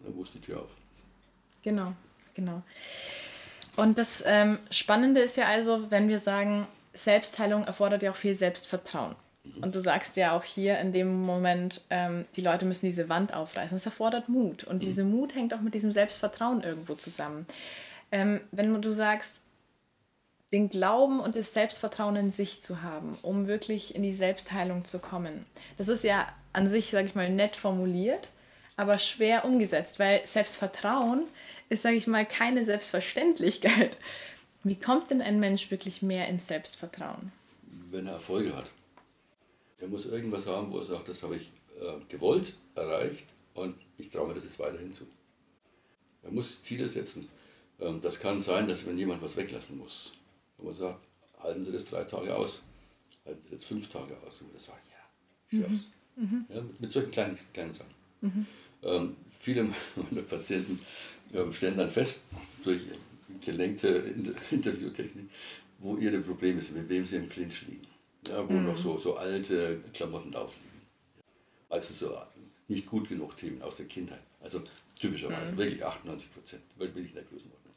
Dann 0.00 0.20
ist 0.20 0.34
die 0.34 0.40
Tür 0.40 0.62
auf. 0.62 0.70
Genau, 1.62 1.92
genau. 2.34 2.62
Und 3.76 3.98
das 3.98 4.24
ähm, 4.26 4.58
Spannende 4.70 5.20
ist 5.20 5.36
ja 5.36 5.46
also, 5.46 5.90
wenn 5.90 6.08
wir 6.08 6.18
sagen, 6.18 6.66
Selbstheilung 6.94 7.64
erfordert 7.64 8.02
ja 8.02 8.10
auch 8.10 8.16
viel 8.16 8.34
Selbstvertrauen. 8.34 9.14
Und 9.60 9.74
du 9.74 9.80
sagst 9.80 10.16
ja 10.16 10.36
auch 10.36 10.44
hier 10.44 10.78
in 10.78 10.92
dem 10.92 11.22
Moment, 11.22 11.84
ähm, 11.90 12.26
die 12.36 12.40
Leute 12.40 12.64
müssen 12.64 12.86
diese 12.86 13.08
Wand 13.08 13.34
aufreißen. 13.34 13.76
Das 13.76 13.86
erfordert 13.86 14.28
Mut. 14.28 14.64
Und 14.64 14.76
mhm. 14.76 14.80
diese 14.80 15.04
Mut 15.04 15.34
hängt 15.34 15.54
auch 15.54 15.60
mit 15.60 15.74
diesem 15.74 15.92
Selbstvertrauen 15.92 16.62
irgendwo 16.62 16.94
zusammen. 16.94 17.46
Ähm, 18.10 18.40
wenn 18.52 18.80
du 18.80 18.90
sagst, 18.90 19.40
den 20.52 20.70
Glauben 20.70 21.20
und 21.20 21.34
das 21.34 21.52
Selbstvertrauen 21.52 22.16
in 22.16 22.30
sich 22.30 22.62
zu 22.62 22.82
haben, 22.82 23.18
um 23.22 23.46
wirklich 23.46 23.94
in 23.94 24.02
die 24.02 24.14
Selbstheilung 24.14 24.84
zu 24.84 24.98
kommen. 24.98 25.44
Das 25.76 25.88
ist 25.88 26.04
ja 26.04 26.26
an 26.52 26.68
sich, 26.68 26.90
sage 26.90 27.06
ich 27.06 27.14
mal, 27.14 27.28
nett 27.28 27.54
formuliert, 27.56 28.30
aber 28.76 28.98
schwer 28.98 29.44
umgesetzt, 29.44 29.98
weil 29.98 30.22
Selbstvertrauen 30.24 31.24
ist, 31.68 31.82
sage 31.82 31.96
ich 31.96 32.06
mal, 32.06 32.24
keine 32.24 32.64
Selbstverständlichkeit. 32.64 33.98
Wie 34.64 34.76
kommt 34.76 35.10
denn 35.10 35.20
ein 35.20 35.38
Mensch 35.38 35.70
wirklich 35.70 36.00
mehr 36.00 36.28
ins 36.28 36.48
Selbstvertrauen? 36.48 37.32
Wenn 37.90 38.06
er 38.06 38.14
Erfolge 38.14 38.56
hat. 38.56 38.70
Er 39.80 39.88
muss 39.88 40.06
irgendwas 40.06 40.46
haben, 40.46 40.72
wo 40.72 40.78
er 40.78 40.86
sagt, 40.86 41.08
das 41.08 41.22
habe 41.22 41.36
ich 41.36 41.50
äh, 41.80 41.98
gewollt, 42.08 42.54
erreicht 42.74 43.26
und 43.54 43.76
ich 43.96 44.10
traue 44.10 44.28
mir 44.28 44.34
das 44.34 44.44
jetzt 44.44 44.58
weiterhin 44.58 44.92
zu. 44.92 45.06
Er 46.22 46.30
muss 46.30 46.62
Ziele 46.62 46.88
setzen. 46.88 47.28
Ähm, 47.80 48.00
das 48.00 48.18
kann 48.18 48.42
sein, 48.42 48.66
dass 48.68 48.86
wenn 48.86 48.98
jemand 48.98 49.22
was 49.22 49.36
weglassen 49.36 49.78
muss, 49.78 50.12
wo 50.56 50.66
man 50.66 50.74
sagt, 50.74 51.06
halten 51.40 51.64
Sie 51.64 51.72
das 51.72 51.86
drei 51.86 52.04
Tage 52.04 52.34
aus, 52.34 52.62
halten 53.24 53.42
Sie 53.44 53.54
das 53.54 53.64
fünf 53.64 53.88
Tage 53.88 54.16
aus. 54.26 54.40
Und 54.42 54.52
wir 54.52 54.60
sagen, 54.60 54.80
ja, 54.90 55.58
ich 55.58 55.64
schaff's. 55.64 55.84
Mhm. 56.16 56.46
Ja, 56.48 56.62
mit, 56.78 56.92
solchen 56.92 57.10
kleinen, 57.10 57.38
kleinen 57.52 57.72
Sachen. 57.72 57.94
Mhm. 58.20 58.46
Ähm, 58.82 59.16
viele 59.38 59.62
meiner 59.96 60.22
Patienten 60.22 60.80
ähm, 61.32 61.52
stellen 61.52 61.76
dann 61.76 61.90
fest, 61.90 62.22
durch 62.64 62.82
gelenkte 63.44 63.88
Interviewtechnik, 64.50 65.30
wo 65.78 65.96
ihre 65.96 66.20
Probleme 66.20 66.60
sind, 66.60 66.78
mit 66.78 66.88
wem 66.88 67.06
sie 67.06 67.16
im 67.16 67.28
Clinch 67.28 67.66
liegen. 67.68 67.86
Ja, 68.28 68.48
wo 68.48 68.52
mhm. 68.52 68.66
noch 68.66 68.78
so, 68.78 68.98
so 68.98 69.16
alte 69.16 69.80
Klamotten 69.92 70.32
drauf 70.32 70.54
liegen. 70.54 70.86
Also 71.68 71.94
so 71.94 72.18
nicht 72.68 72.86
gut 72.86 73.08
genug 73.08 73.36
Themen 73.36 73.62
aus 73.62 73.76
der 73.76 73.86
Kindheit. 73.86 74.22
Also 74.40 74.62
typischerweise, 74.98 75.52
mhm. 75.52 75.56
wirklich 75.58 75.84
98 75.84 76.32
Prozent, 76.32 76.62
weil 76.76 76.88
bin 76.88 77.04
ich 77.04 77.10
in 77.10 77.16
der 77.16 77.24
Größenordnung. 77.24 77.74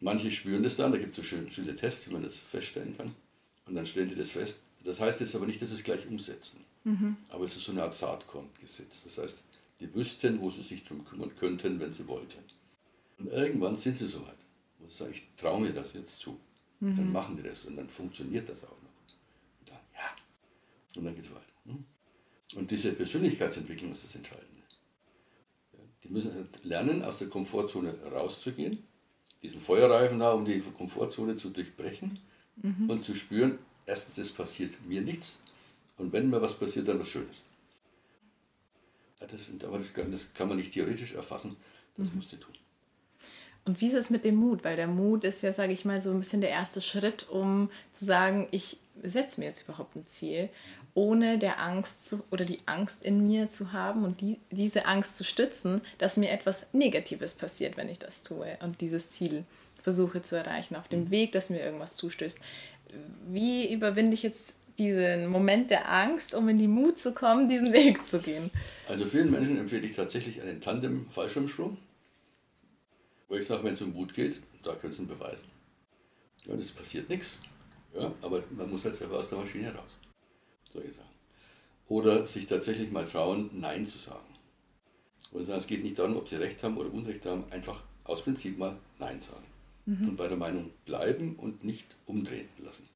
Manche 0.00 0.30
spüren 0.30 0.62
das 0.62 0.76
dann, 0.76 0.92
da 0.92 0.98
gibt 0.98 1.10
es 1.10 1.16
so 1.16 1.22
schöne, 1.22 1.50
schöne 1.50 1.76
Tests, 1.76 2.08
wie 2.08 2.12
man 2.12 2.22
das 2.22 2.36
feststellen 2.36 2.96
kann. 2.96 3.14
Und 3.66 3.74
dann 3.74 3.86
stellen 3.86 4.08
die 4.08 4.16
das 4.16 4.30
fest. 4.30 4.58
Das 4.84 5.00
heißt 5.00 5.20
jetzt 5.20 5.34
aber 5.34 5.46
nicht, 5.46 5.62
dass 5.62 5.70
sie 5.70 5.76
es 5.76 5.84
gleich 5.84 6.06
umsetzen. 6.06 6.60
Mhm. 6.84 7.16
Aber 7.30 7.44
es 7.44 7.56
ist 7.56 7.64
so 7.64 7.72
eine 7.72 7.82
Art 7.82 7.94
Saatkorngesetz. 7.94 9.04
Das 9.04 9.18
heißt, 9.18 9.42
die 9.80 9.94
wüssten, 9.94 10.40
wo 10.40 10.50
sie 10.50 10.62
sich 10.62 10.84
darum 10.84 11.04
kümmern 11.04 11.34
könnten, 11.36 11.80
wenn 11.80 11.92
sie 11.92 12.06
wollten. 12.06 12.44
Und 13.18 13.28
irgendwann 13.28 13.76
sind 13.76 13.96
sie 13.96 14.06
soweit. 14.06 14.36
Und 14.80 14.90
sagen, 14.90 15.12
ich 15.14 15.24
traue 15.36 15.60
mir 15.60 15.72
das 15.72 15.94
jetzt 15.94 16.18
zu. 16.18 16.38
Mhm. 16.80 16.96
Dann 16.96 17.12
machen 17.12 17.36
die 17.36 17.42
das 17.42 17.64
und 17.64 17.76
dann 17.76 17.88
funktioniert 17.88 18.48
das 18.48 18.64
auch 18.64 18.68
noch. 18.68 19.60
Und 19.60 19.68
dann, 19.70 19.78
ja. 19.94 20.14
Und 20.96 21.04
dann 21.04 21.14
geht 21.14 21.24
es 21.24 21.30
weiter. 21.30 21.42
Hm? 21.66 21.84
Und 22.56 22.70
diese 22.70 22.92
Persönlichkeitsentwicklung 22.92 23.92
ist 23.92 24.04
das 24.04 24.16
Entscheidende. 24.16 24.54
Die 26.04 26.08
müssen 26.08 26.48
lernen, 26.62 27.02
aus 27.02 27.18
der 27.18 27.28
Komfortzone 27.28 27.94
rauszugehen, 28.12 28.84
diesen 29.42 29.60
Feuerreifen 29.60 30.18
da, 30.18 30.32
um 30.32 30.44
die 30.44 30.60
Komfortzone 30.60 31.36
zu 31.36 31.50
durchbrechen 31.50 32.18
mhm. 32.56 32.90
und 32.90 33.02
zu 33.02 33.14
spüren, 33.14 33.58
erstens, 33.86 34.18
es 34.18 34.32
passiert 34.32 34.74
mir 34.86 35.00
nichts 35.00 35.38
und 35.96 36.12
wenn 36.12 36.28
mir 36.28 36.42
was 36.42 36.58
passiert, 36.58 36.88
dann 36.88 37.00
was 37.00 37.08
Schönes. 37.08 37.42
Ja, 39.20 39.26
das, 39.26 39.50
aber 39.66 39.78
das 39.78 39.94
kann, 39.94 40.12
das 40.12 40.34
kann 40.34 40.48
man 40.48 40.58
nicht 40.58 40.72
theoretisch 40.72 41.14
erfassen, 41.14 41.56
das 41.96 42.10
mhm. 42.10 42.16
musst 42.16 42.32
du 42.32 42.36
tun. 42.36 42.54
Und 43.64 43.80
wie 43.80 43.86
ist 43.86 43.94
es 43.94 44.10
mit 44.10 44.26
dem 44.26 44.36
Mut? 44.36 44.62
Weil 44.62 44.76
der 44.76 44.86
Mut 44.86 45.24
ist 45.24 45.42
ja, 45.42 45.52
sage 45.52 45.72
ich 45.72 45.86
mal, 45.86 46.00
so 46.02 46.10
ein 46.10 46.18
bisschen 46.18 46.42
der 46.42 46.50
erste 46.50 46.82
Schritt, 46.82 47.28
um 47.30 47.70
zu 47.92 48.04
sagen, 48.04 48.46
ich 48.50 48.78
setze 49.02 49.40
mir 49.40 49.46
jetzt 49.46 49.62
überhaupt 49.62 49.96
ein 49.96 50.06
Ziel, 50.06 50.50
ohne 50.94 51.38
der 51.38 51.60
Angst 51.60 52.06
zu, 52.06 52.22
oder 52.30 52.44
die 52.44 52.60
Angst 52.66 53.02
in 53.02 53.26
mir 53.26 53.48
zu 53.48 53.72
haben 53.72 54.04
und 54.04 54.20
die, 54.20 54.38
diese 54.50 54.86
Angst 54.86 55.16
zu 55.16 55.24
stützen, 55.24 55.80
dass 55.98 56.16
mir 56.16 56.30
etwas 56.30 56.66
Negatives 56.72 57.34
passiert, 57.34 57.76
wenn 57.76 57.88
ich 57.88 57.98
das 57.98 58.22
tue 58.22 58.56
und 58.62 58.80
dieses 58.80 59.10
Ziel 59.10 59.44
versuche 59.82 60.22
zu 60.22 60.36
erreichen, 60.36 60.76
auf 60.76 60.88
dem 60.88 61.10
Weg, 61.10 61.32
dass 61.32 61.50
mir 61.50 61.60
irgendwas 61.60 61.96
zustößt. 61.96 62.40
Wie 63.26 63.72
überwinde 63.72 64.14
ich 64.14 64.22
jetzt 64.22 64.54
diesen 64.78 65.26
Moment 65.26 65.70
der 65.70 65.90
Angst, 65.90 66.34
um 66.34 66.48
in 66.48 66.58
die 66.58 66.68
Mut 66.68 66.98
zu 66.98 67.12
kommen, 67.12 67.48
diesen 67.48 67.72
Weg 67.72 68.04
zu 68.04 68.20
gehen? 68.20 68.50
Also 68.88 69.04
vielen 69.04 69.30
Menschen 69.30 69.58
empfehle 69.58 69.86
ich 69.86 69.94
tatsächlich 69.94 70.40
einen 70.40 70.60
Tandem-Fallschirmsprung, 70.60 71.76
wo 73.28 73.36
ich 73.36 73.46
sage, 73.46 73.64
wenn 73.64 73.74
es 73.74 73.82
um 73.82 73.92
Mut 73.92 74.14
geht, 74.14 74.42
da 74.62 74.74
können 74.74 74.92
Sie 74.92 75.02
ihn 75.02 75.08
beweisen. 75.08 75.46
Ja, 76.46 76.56
das 76.56 76.72
passiert 76.72 77.08
nichts. 77.08 77.38
Ja, 77.94 78.12
aber 78.22 78.42
man 78.50 78.70
muss 78.70 78.84
halt 78.84 78.96
selber 78.96 79.18
aus 79.18 79.28
der 79.28 79.38
Maschine 79.38 79.72
raus. 79.74 79.98
Solche 80.74 80.92
Sachen. 80.92 81.14
Oder 81.88 82.26
sich 82.26 82.46
tatsächlich 82.46 82.90
mal 82.90 83.06
trauen, 83.06 83.48
Nein 83.52 83.86
zu 83.86 83.98
sagen. 83.98 84.26
Oder 85.32 85.44
sagen, 85.44 85.58
es 85.58 85.66
geht 85.66 85.82
nicht 85.82 85.98
darum, 85.98 86.16
ob 86.16 86.28
sie 86.28 86.36
Recht 86.36 86.62
haben 86.62 86.76
oder 86.76 86.92
Unrecht 86.92 87.24
haben, 87.24 87.44
einfach 87.50 87.82
aus 88.04 88.22
Prinzip 88.22 88.58
mal 88.58 88.76
Nein 88.98 89.20
sagen. 89.20 89.44
Mhm. 89.86 90.10
Und 90.10 90.16
bei 90.16 90.28
der 90.28 90.36
Meinung 90.36 90.70
bleiben 90.84 91.36
und 91.36 91.64
nicht 91.64 91.86
umdrehen 92.06 92.48
lassen. 92.58 92.88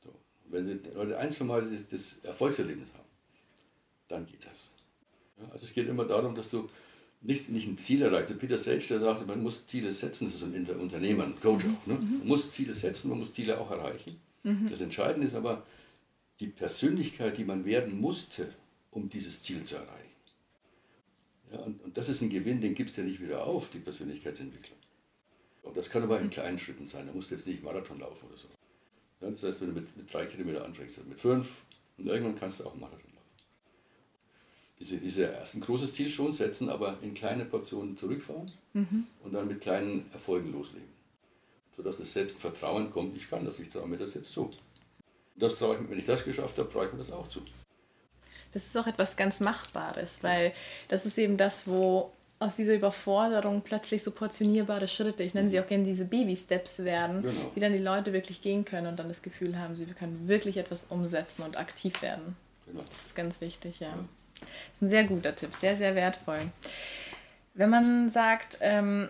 So. 0.00 0.10
Wenn 0.48 0.66
sie 0.66 0.80
Leute 0.94 1.18
ein, 1.18 1.30
zwei 1.30 1.44
Mal 1.44 1.70
das, 1.70 1.88
das 1.88 2.24
Erfolgserlebnis 2.24 2.88
haben, 2.92 3.08
dann 4.08 4.26
geht 4.26 4.44
das. 4.44 4.68
Ja, 5.38 5.48
also 5.50 5.66
es 5.66 5.72
geht 5.72 5.88
immer 5.88 6.04
darum, 6.04 6.34
dass 6.34 6.50
du 6.50 6.68
nicht, 7.20 7.50
nicht 7.50 7.66
ein 7.66 7.78
Ziel 7.78 8.02
erreichst. 8.02 8.30
Also 8.30 8.40
Peter 8.40 8.58
Sage, 8.58 8.84
der 8.88 9.00
sagte, 9.00 9.24
man 9.26 9.42
muss 9.42 9.66
Ziele 9.66 9.92
setzen, 9.92 10.26
das 10.26 10.36
ist 10.36 10.42
ein 10.42 10.80
Unternehmer, 10.80 11.24
ein 11.24 11.40
Coach 11.40 11.64
auch. 11.66 11.86
Ne? 11.86 11.94
Mhm. 11.94 12.18
Man 12.18 12.28
muss 12.28 12.50
Ziele 12.50 12.74
setzen, 12.74 13.10
man 13.10 13.18
muss 13.18 13.34
Ziele 13.34 13.60
auch 13.60 13.70
erreichen. 13.70 14.20
Mhm. 14.42 14.68
Das 14.70 14.80
Entscheidende 14.80 15.26
ist 15.26 15.34
aber, 15.34 15.64
die 16.40 16.48
Persönlichkeit, 16.48 17.38
die 17.38 17.44
man 17.44 17.64
werden 17.64 18.00
musste, 18.00 18.52
um 18.90 19.08
dieses 19.08 19.42
Ziel 19.42 19.64
zu 19.64 19.76
erreichen. 19.76 20.10
Ja, 21.52 21.58
und, 21.60 21.82
und 21.82 21.96
das 21.96 22.08
ist 22.08 22.22
ein 22.22 22.30
Gewinn, 22.30 22.60
den 22.60 22.74
gibst 22.74 22.96
du 22.96 23.02
ja 23.02 23.06
nicht 23.06 23.20
wieder 23.20 23.44
auf, 23.44 23.70
die 23.70 23.78
Persönlichkeitsentwicklung. 23.78 24.78
Und 25.62 25.76
das 25.76 25.90
kann 25.90 26.02
aber 26.02 26.20
in 26.20 26.30
kleinen 26.30 26.58
Schritten 26.58 26.86
sein. 26.86 27.06
Da 27.06 27.12
musst 27.12 27.30
du 27.30 27.34
jetzt 27.34 27.46
nicht 27.46 27.62
Marathon 27.62 27.98
laufen 27.98 28.26
oder 28.28 28.36
so. 28.36 28.48
Ja, 29.20 29.30
das 29.30 29.42
heißt, 29.42 29.60
wenn 29.60 29.68
du 29.68 29.80
mit, 29.80 29.96
mit 29.96 30.12
drei 30.12 30.26
Kilometer 30.26 30.64
anfängst, 30.64 31.06
mit 31.08 31.20
fünf, 31.20 31.48
und 31.98 32.06
irgendwann 32.06 32.36
kannst 32.36 32.60
du 32.60 32.64
auch 32.64 32.74
Marathon 32.74 33.10
laufen. 33.14 33.16
Diese, 34.78 34.98
diese 34.98 35.26
ersten 35.32 35.60
großes 35.60 35.94
Ziel 35.94 36.10
schon 36.10 36.32
setzen, 36.32 36.68
aber 36.68 36.98
in 37.02 37.14
kleine 37.14 37.44
Portionen 37.46 37.96
zurückfahren 37.96 38.52
mhm. 38.74 39.06
und 39.22 39.32
dann 39.32 39.48
mit 39.48 39.60
kleinen 39.60 40.10
Erfolgen 40.12 40.52
loslegen. 40.52 40.88
Sodass 41.76 41.98
das 41.98 42.12
Selbstvertrauen 42.12 42.90
kommt, 42.90 43.16
ich 43.16 43.28
kann 43.28 43.44
das, 43.44 43.58
ich 43.58 43.70
traue 43.70 43.88
mir 43.88 43.98
das 43.98 44.14
jetzt 44.14 44.32
zu. 44.32 44.50
Das 45.36 45.56
traue 45.56 45.76
ich, 45.76 45.90
wenn 45.90 45.98
ich 45.98 46.06
das 46.06 46.24
geschafft 46.24 46.56
habe, 46.58 46.70
traue 46.70 46.86
ich 46.86 46.92
mir 46.92 46.98
das 46.98 47.12
auch 47.12 47.28
zu. 47.28 47.42
Das 48.52 48.64
ist 48.64 48.76
auch 48.76 48.86
etwas 48.86 49.16
ganz 49.16 49.40
Machbares, 49.40 50.22
weil 50.22 50.52
das 50.88 51.04
ist 51.04 51.18
eben 51.18 51.36
das, 51.36 51.68
wo 51.68 52.10
aus 52.38 52.56
dieser 52.56 52.74
Überforderung 52.74 53.62
plötzlich 53.62 54.02
so 54.02 54.10
portionierbare 54.10 54.88
Schritte, 54.88 55.22
ich 55.22 55.34
nenne 55.34 55.48
sie 55.48 55.58
auch 55.60 55.66
gerne 55.66 55.84
diese 55.84 56.06
Baby-Steps 56.06 56.84
werden, 56.84 57.22
genau. 57.22 57.50
die 57.54 57.60
dann 57.60 57.72
die 57.72 57.78
Leute 57.78 58.12
wirklich 58.12 58.42
gehen 58.42 58.64
können 58.64 58.86
und 58.88 58.98
dann 58.98 59.08
das 59.08 59.22
Gefühl 59.22 59.58
haben, 59.58 59.74
sie 59.74 59.86
können 59.86 60.28
wirklich 60.28 60.58
etwas 60.58 60.86
umsetzen 60.86 61.42
und 61.42 61.56
aktiv 61.56 62.02
werden. 62.02 62.36
Genau. 62.66 62.82
Das 62.90 63.06
ist 63.06 63.16
ganz 63.16 63.40
wichtig, 63.40 63.80
ja. 63.80 63.88
ja. 63.88 63.94
Das 64.40 64.74
ist 64.74 64.82
ein 64.82 64.88
sehr 64.88 65.04
guter 65.04 65.34
Tipp, 65.34 65.54
sehr, 65.54 65.76
sehr 65.76 65.94
wertvoll. 65.94 66.40
Wenn 67.54 67.70
man 67.70 68.10
sagt, 68.10 68.58
ähm, 68.60 69.08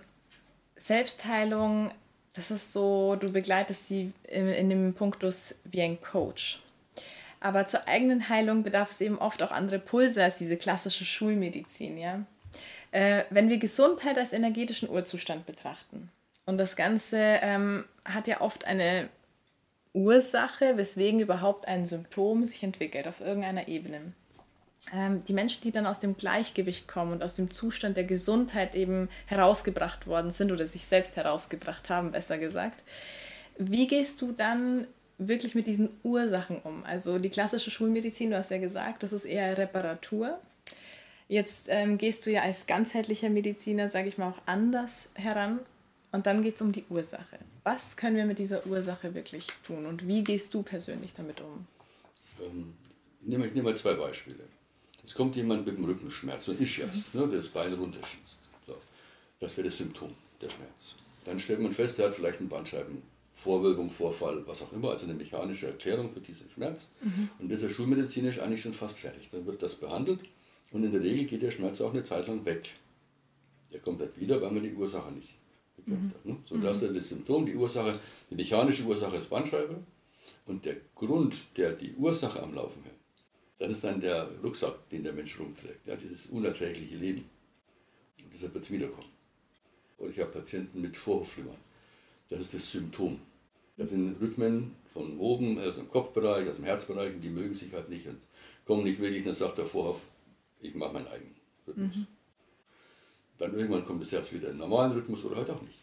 Selbstheilung 0.76 1.90
das 2.36 2.50
ist 2.50 2.72
so, 2.72 3.16
du 3.16 3.32
begleitest 3.32 3.88
sie 3.88 4.12
in, 4.24 4.48
in 4.48 4.68
dem 4.68 4.94
Punktus 4.94 5.58
wie 5.64 5.82
ein 5.82 6.00
Coach. 6.00 6.60
Aber 7.40 7.66
zur 7.66 7.88
eigenen 7.88 8.28
Heilung 8.28 8.62
bedarf 8.62 8.90
es 8.90 9.00
eben 9.00 9.18
oft 9.18 9.42
auch 9.42 9.50
andere 9.50 9.78
Pulse 9.78 10.22
als 10.22 10.38
diese 10.38 10.56
klassische 10.56 11.04
Schulmedizin. 11.04 11.98
Ja? 11.98 12.24
Äh, 12.92 13.24
wenn 13.30 13.48
wir 13.48 13.58
Gesundheit 13.58 14.18
als 14.18 14.32
energetischen 14.32 14.88
Urzustand 14.88 15.46
betrachten 15.46 16.10
und 16.44 16.58
das 16.58 16.76
Ganze 16.76 17.18
ähm, 17.18 17.84
hat 18.04 18.28
ja 18.28 18.40
oft 18.40 18.64
eine 18.66 19.08
Ursache, 19.92 20.76
weswegen 20.76 21.20
überhaupt 21.20 21.66
ein 21.68 21.86
Symptom 21.86 22.44
sich 22.44 22.62
entwickelt 22.62 23.08
auf 23.08 23.20
irgendeiner 23.20 23.66
Ebene 23.68 24.12
die 24.92 25.32
Menschen, 25.32 25.62
die 25.62 25.72
dann 25.72 25.86
aus 25.86 25.98
dem 25.98 26.16
Gleichgewicht 26.16 26.86
kommen 26.86 27.12
und 27.12 27.22
aus 27.22 27.34
dem 27.34 27.50
Zustand 27.50 27.96
der 27.96 28.04
Gesundheit 28.04 28.76
eben 28.76 29.08
herausgebracht 29.26 30.06
worden 30.06 30.30
sind 30.30 30.52
oder 30.52 30.66
sich 30.68 30.86
selbst 30.86 31.16
herausgebracht 31.16 31.90
haben, 31.90 32.12
besser 32.12 32.38
gesagt, 32.38 32.84
wie 33.58 33.88
gehst 33.88 34.22
du 34.22 34.32
dann 34.32 34.86
wirklich 35.18 35.54
mit 35.54 35.66
diesen 35.66 35.88
Ursachen 36.04 36.60
um? 36.62 36.84
Also 36.84 37.18
die 37.18 37.30
klassische 37.30 37.70
Schulmedizin, 37.70 38.30
du 38.30 38.38
hast 38.38 38.50
ja 38.50 38.58
gesagt, 38.58 39.02
das 39.02 39.12
ist 39.12 39.24
eher 39.24 39.58
Reparatur. 39.58 40.38
Jetzt 41.28 41.66
ähm, 41.68 41.98
gehst 41.98 42.24
du 42.26 42.30
ja 42.30 42.42
als 42.42 42.66
ganzheitlicher 42.66 43.30
Mediziner, 43.30 43.88
sage 43.88 44.08
ich 44.08 44.18
mal, 44.18 44.30
auch 44.30 44.40
anders 44.46 45.08
heran. 45.14 45.58
Und 46.12 46.26
dann 46.26 46.42
geht 46.42 46.54
es 46.54 46.62
um 46.62 46.70
die 46.70 46.84
Ursache. 46.88 47.38
Was 47.64 47.96
können 47.96 48.16
wir 48.16 48.24
mit 48.24 48.38
dieser 48.38 48.64
Ursache 48.66 49.14
wirklich 49.14 49.48
tun 49.66 49.86
und 49.86 50.06
wie 50.06 50.22
gehst 50.22 50.54
du 50.54 50.62
persönlich 50.62 51.12
damit 51.16 51.40
um? 51.40 51.66
Ähm, 52.40 52.74
ich 53.22 53.28
nehme, 53.28 53.46
ich 53.48 53.54
nehme 53.54 53.70
mal 53.70 53.76
zwei 53.76 53.94
Beispiele. 53.94 54.44
Es 55.06 55.14
kommt 55.14 55.36
jemand 55.36 55.64
mit 55.64 55.78
dem 55.78 55.84
Rückenschmerz 55.84 56.48
und 56.48 56.60
ich 56.60 56.80
erst, 56.80 57.14
ne, 57.14 57.28
der 57.28 57.38
das 57.38 57.48
Bein 57.48 57.72
runterschießt. 57.72 58.40
So. 58.66 58.74
Das 59.38 59.56
wäre 59.56 59.68
das 59.68 59.78
Symptom, 59.78 60.10
der 60.42 60.50
Schmerz. 60.50 60.96
Dann 61.24 61.38
stellt 61.38 61.60
man 61.60 61.72
fest, 61.72 61.98
der 61.98 62.08
hat 62.08 62.14
vielleicht 62.14 62.40
einen 62.40 62.48
Bandscheibenvorwölbung, 62.48 63.92
Vorfall, 63.92 64.44
was 64.48 64.62
auch 64.62 64.72
immer, 64.72 64.90
also 64.90 65.04
eine 65.04 65.14
mechanische 65.14 65.68
Erklärung 65.68 66.12
für 66.12 66.18
diesen 66.18 66.50
Schmerz. 66.50 66.88
Mhm. 67.02 67.28
Und 67.38 67.52
das 67.52 67.62
ist 67.62 67.74
schulmedizinisch 67.74 68.40
eigentlich 68.40 68.62
schon 68.62 68.74
fast 68.74 68.98
fertig. 68.98 69.28
Dann 69.30 69.46
wird 69.46 69.62
das 69.62 69.76
behandelt 69.76 70.18
und 70.72 70.82
in 70.82 70.90
der 70.90 71.00
Regel 71.00 71.26
geht 71.26 71.42
der 71.42 71.52
Schmerz 71.52 71.80
auch 71.80 71.92
eine 71.92 72.02
Zeit 72.02 72.26
lang 72.26 72.44
weg. 72.44 72.68
Der 73.72 73.78
kommt 73.78 74.00
halt 74.00 74.18
wieder, 74.18 74.42
weil 74.42 74.50
man 74.50 74.64
die 74.64 74.74
Ursache 74.74 75.12
nicht 75.12 75.30
bekämpft 75.76 76.02
mhm. 76.02 76.10
hat. 76.14 76.24
Ne? 76.26 76.36
So, 76.46 76.56
das 76.56 76.82
ist 76.82 76.96
das 76.96 77.08
Symptom, 77.10 77.46
die 77.46 77.54
Ursache, 77.54 78.00
die 78.28 78.34
mechanische 78.34 78.82
Ursache 78.82 79.18
ist 79.18 79.30
Bandscheibe 79.30 79.76
und 80.46 80.64
der 80.64 80.78
Grund, 80.96 81.36
der 81.56 81.74
die 81.74 81.94
Ursache 81.94 82.42
am 82.42 82.54
Laufen 82.54 82.82
hält, 82.82 82.95
das 83.58 83.70
ist 83.70 83.84
dann 83.84 84.00
der 84.00 84.28
Rucksack, 84.42 84.88
den 84.90 85.04
der 85.04 85.12
Mensch 85.12 85.38
rumträgt, 85.38 85.86
ja, 85.86 85.96
dieses 85.96 86.26
unerträgliche 86.26 86.96
Leben. 86.96 87.28
Und 88.18 88.32
deshalb 88.32 88.54
wird 88.54 88.64
es 88.64 88.70
wiederkommen. 88.70 89.08
Und 89.98 90.10
ich 90.10 90.20
habe 90.20 90.30
Patienten 90.30 90.80
mit 90.80 90.96
Vorhofflimmern. 90.96 91.56
Das 92.28 92.40
ist 92.40 92.54
das 92.54 92.70
Symptom. 92.70 93.20
Das 93.76 93.90
sind 93.90 94.20
Rhythmen 94.20 94.74
von 94.92 95.18
oben, 95.18 95.58
aus 95.58 95.76
dem 95.76 95.88
Kopfbereich, 95.88 96.48
aus 96.48 96.56
dem 96.56 96.64
Herzbereich, 96.64 97.14
und 97.14 97.20
die 97.20 97.30
mögen 97.30 97.54
sich 97.54 97.72
halt 97.72 97.88
nicht 97.88 98.06
und 98.06 98.18
kommen 98.64 98.84
nicht 98.84 99.00
wirklich. 99.00 99.20
Und 99.20 99.26
dann 99.26 99.34
sagt 99.34 99.58
der 99.58 99.66
Vorhoff, 99.66 100.02
ich 100.60 100.74
mache 100.74 100.94
meinen 100.94 101.06
eigenen 101.06 101.36
Rhythmus. 101.66 101.96
Mhm. 101.96 102.06
Dann 103.38 103.54
irgendwann 103.54 103.84
kommt 103.84 104.02
das 104.02 104.12
Herz 104.12 104.32
wieder 104.32 104.48
in 104.48 104.54
den 104.54 104.60
normalen 104.60 104.92
Rhythmus 104.92 105.24
oder 105.24 105.36
halt 105.36 105.50
auch 105.50 105.62
nicht. 105.62 105.78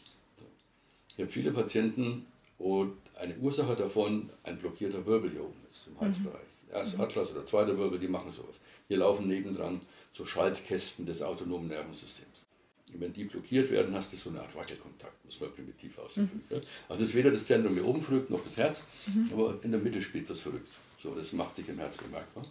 Ich 1.09 1.19
habe 1.19 1.31
viele 1.31 1.51
Patienten, 1.51 2.25
Und 2.63 2.97
eine 3.19 3.35
Ursache 3.37 3.75
davon 3.75 4.29
ein 4.43 4.57
blockierter 4.57 5.05
Wirbel 5.05 5.31
hier 5.31 5.43
oben 5.43 5.59
ist, 5.69 5.87
im 5.87 5.99
Halsbereich. 5.99 6.33
Mhm. 6.33 6.62
Erst 6.73 6.99
Atlas 6.99 7.31
oder 7.31 7.45
zweiter 7.45 7.77
Wirbel, 7.77 7.99
die 7.99 8.07
machen 8.07 8.31
sowas. 8.31 8.59
Hier 8.87 8.97
laufen 8.97 9.27
nebendran 9.27 9.81
so 10.11 10.25
Schaltkästen 10.25 11.05
des 11.05 11.21
autonomen 11.21 11.67
Nervensystems. 11.67 12.29
Und 12.91 12.99
wenn 12.99 13.13
die 13.13 13.25
blockiert 13.25 13.71
werden, 13.71 13.93
hast 13.95 14.13
du 14.13 14.17
so 14.17 14.29
eine 14.29 14.41
Art 14.41 14.55
Wackelkontakt, 14.55 15.23
muss 15.25 15.39
man 15.39 15.51
primitiv 15.53 15.97
ausdrücken. 15.99 16.43
Mhm. 16.49 16.61
Also 16.89 17.03
es 17.03 17.09
ist 17.09 17.15
weder 17.15 17.31
das 17.31 17.45
Zentrum 17.45 17.73
hier 17.73 17.85
oben 17.85 18.01
verrückt 18.01 18.29
noch 18.29 18.43
das 18.43 18.57
Herz, 18.57 18.83
mhm. 19.05 19.29
aber 19.33 19.59
in 19.61 19.71
der 19.71 19.79
Mitte 19.79 20.01
spielt 20.01 20.29
das 20.29 20.39
verrückt. 20.39 20.67
So, 21.01 21.13
das 21.13 21.31
macht 21.33 21.55
sich 21.55 21.67
im 21.69 21.77
Herz 21.77 21.97
bemerkbar. 21.97 22.45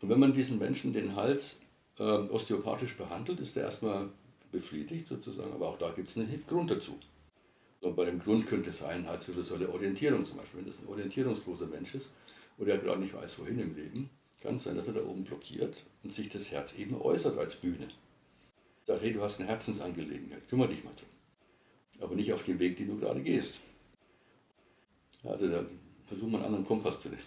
Und 0.00 0.08
wenn 0.08 0.18
man 0.18 0.32
diesen 0.32 0.58
Menschen 0.58 0.92
den 0.92 1.14
Hals 1.14 1.56
äh, 1.98 2.02
osteopathisch 2.02 2.96
behandelt, 2.96 3.40
ist 3.40 3.56
er 3.56 3.64
erstmal 3.64 4.08
befriedigt 4.52 5.08
sozusagen, 5.08 5.52
aber 5.52 5.68
auch 5.68 5.78
da 5.78 5.90
gibt 5.90 6.08
es 6.08 6.16
einen 6.16 6.42
Grund 6.46 6.70
dazu. 6.70 6.98
Und 7.80 7.96
bei 7.96 8.04
dem 8.04 8.18
Grund 8.18 8.46
könnte 8.46 8.70
es 8.70 8.78
sein, 8.78 9.06
Halswirbelsäule 9.06 9.68
Orientierung 9.70 10.24
zum 10.24 10.38
Beispiel, 10.38 10.60
wenn 10.60 10.66
das 10.66 10.80
ein 10.80 10.88
orientierungsloser 10.88 11.66
Mensch 11.66 11.94
ist 11.94 12.10
oder 12.58 12.72
er 12.72 12.78
gerade 12.78 13.00
nicht 13.00 13.14
weiß, 13.14 13.38
wohin 13.38 13.58
im 13.58 13.74
Leben, 13.74 14.10
kann 14.42 14.56
es 14.56 14.64
sein, 14.64 14.76
dass 14.76 14.86
er 14.86 14.94
da 14.94 15.02
oben 15.02 15.24
blockiert 15.24 15.74
und 16.02 16.12
sich 16.12 16.28
das 16.28 16.50
Herz 16.50 16.74
eben 16.74 17.00
äußert 17.00 17.38
als 17.38 17.56
Bühne. 17.56 17.88
Sagt, 18.84 19.02
hey, 19.02 19.12
du 19.12 19.22
hast 19.22 19.40
eine 19.40 19.48
Herzensangelegenheit, 19.48 20.48
kümmere 20.48 20.68
dich 20.68 20.84
mal 20.84 20.92
drum. 20.96 22.04
Aber 22.04 22.14
nicht 22.14 22.32
auf 22.32 22.44
den 22.44 22.58
Weg, 22.58 22.76
den 22.76 22.88
du 22.88 22.98
gerade 22.98 23.20
gehst. 23.22 23.60
Also 25.24 25.48
da 25.48 25.64
versuchen 26.06 26.30
wir 26.30 26.38
einen 26.38 26.46
anderen 26.46 26.66
Kompass 26.66 27.00
zu 27.00 27.08
nehmen. 27.08 27.22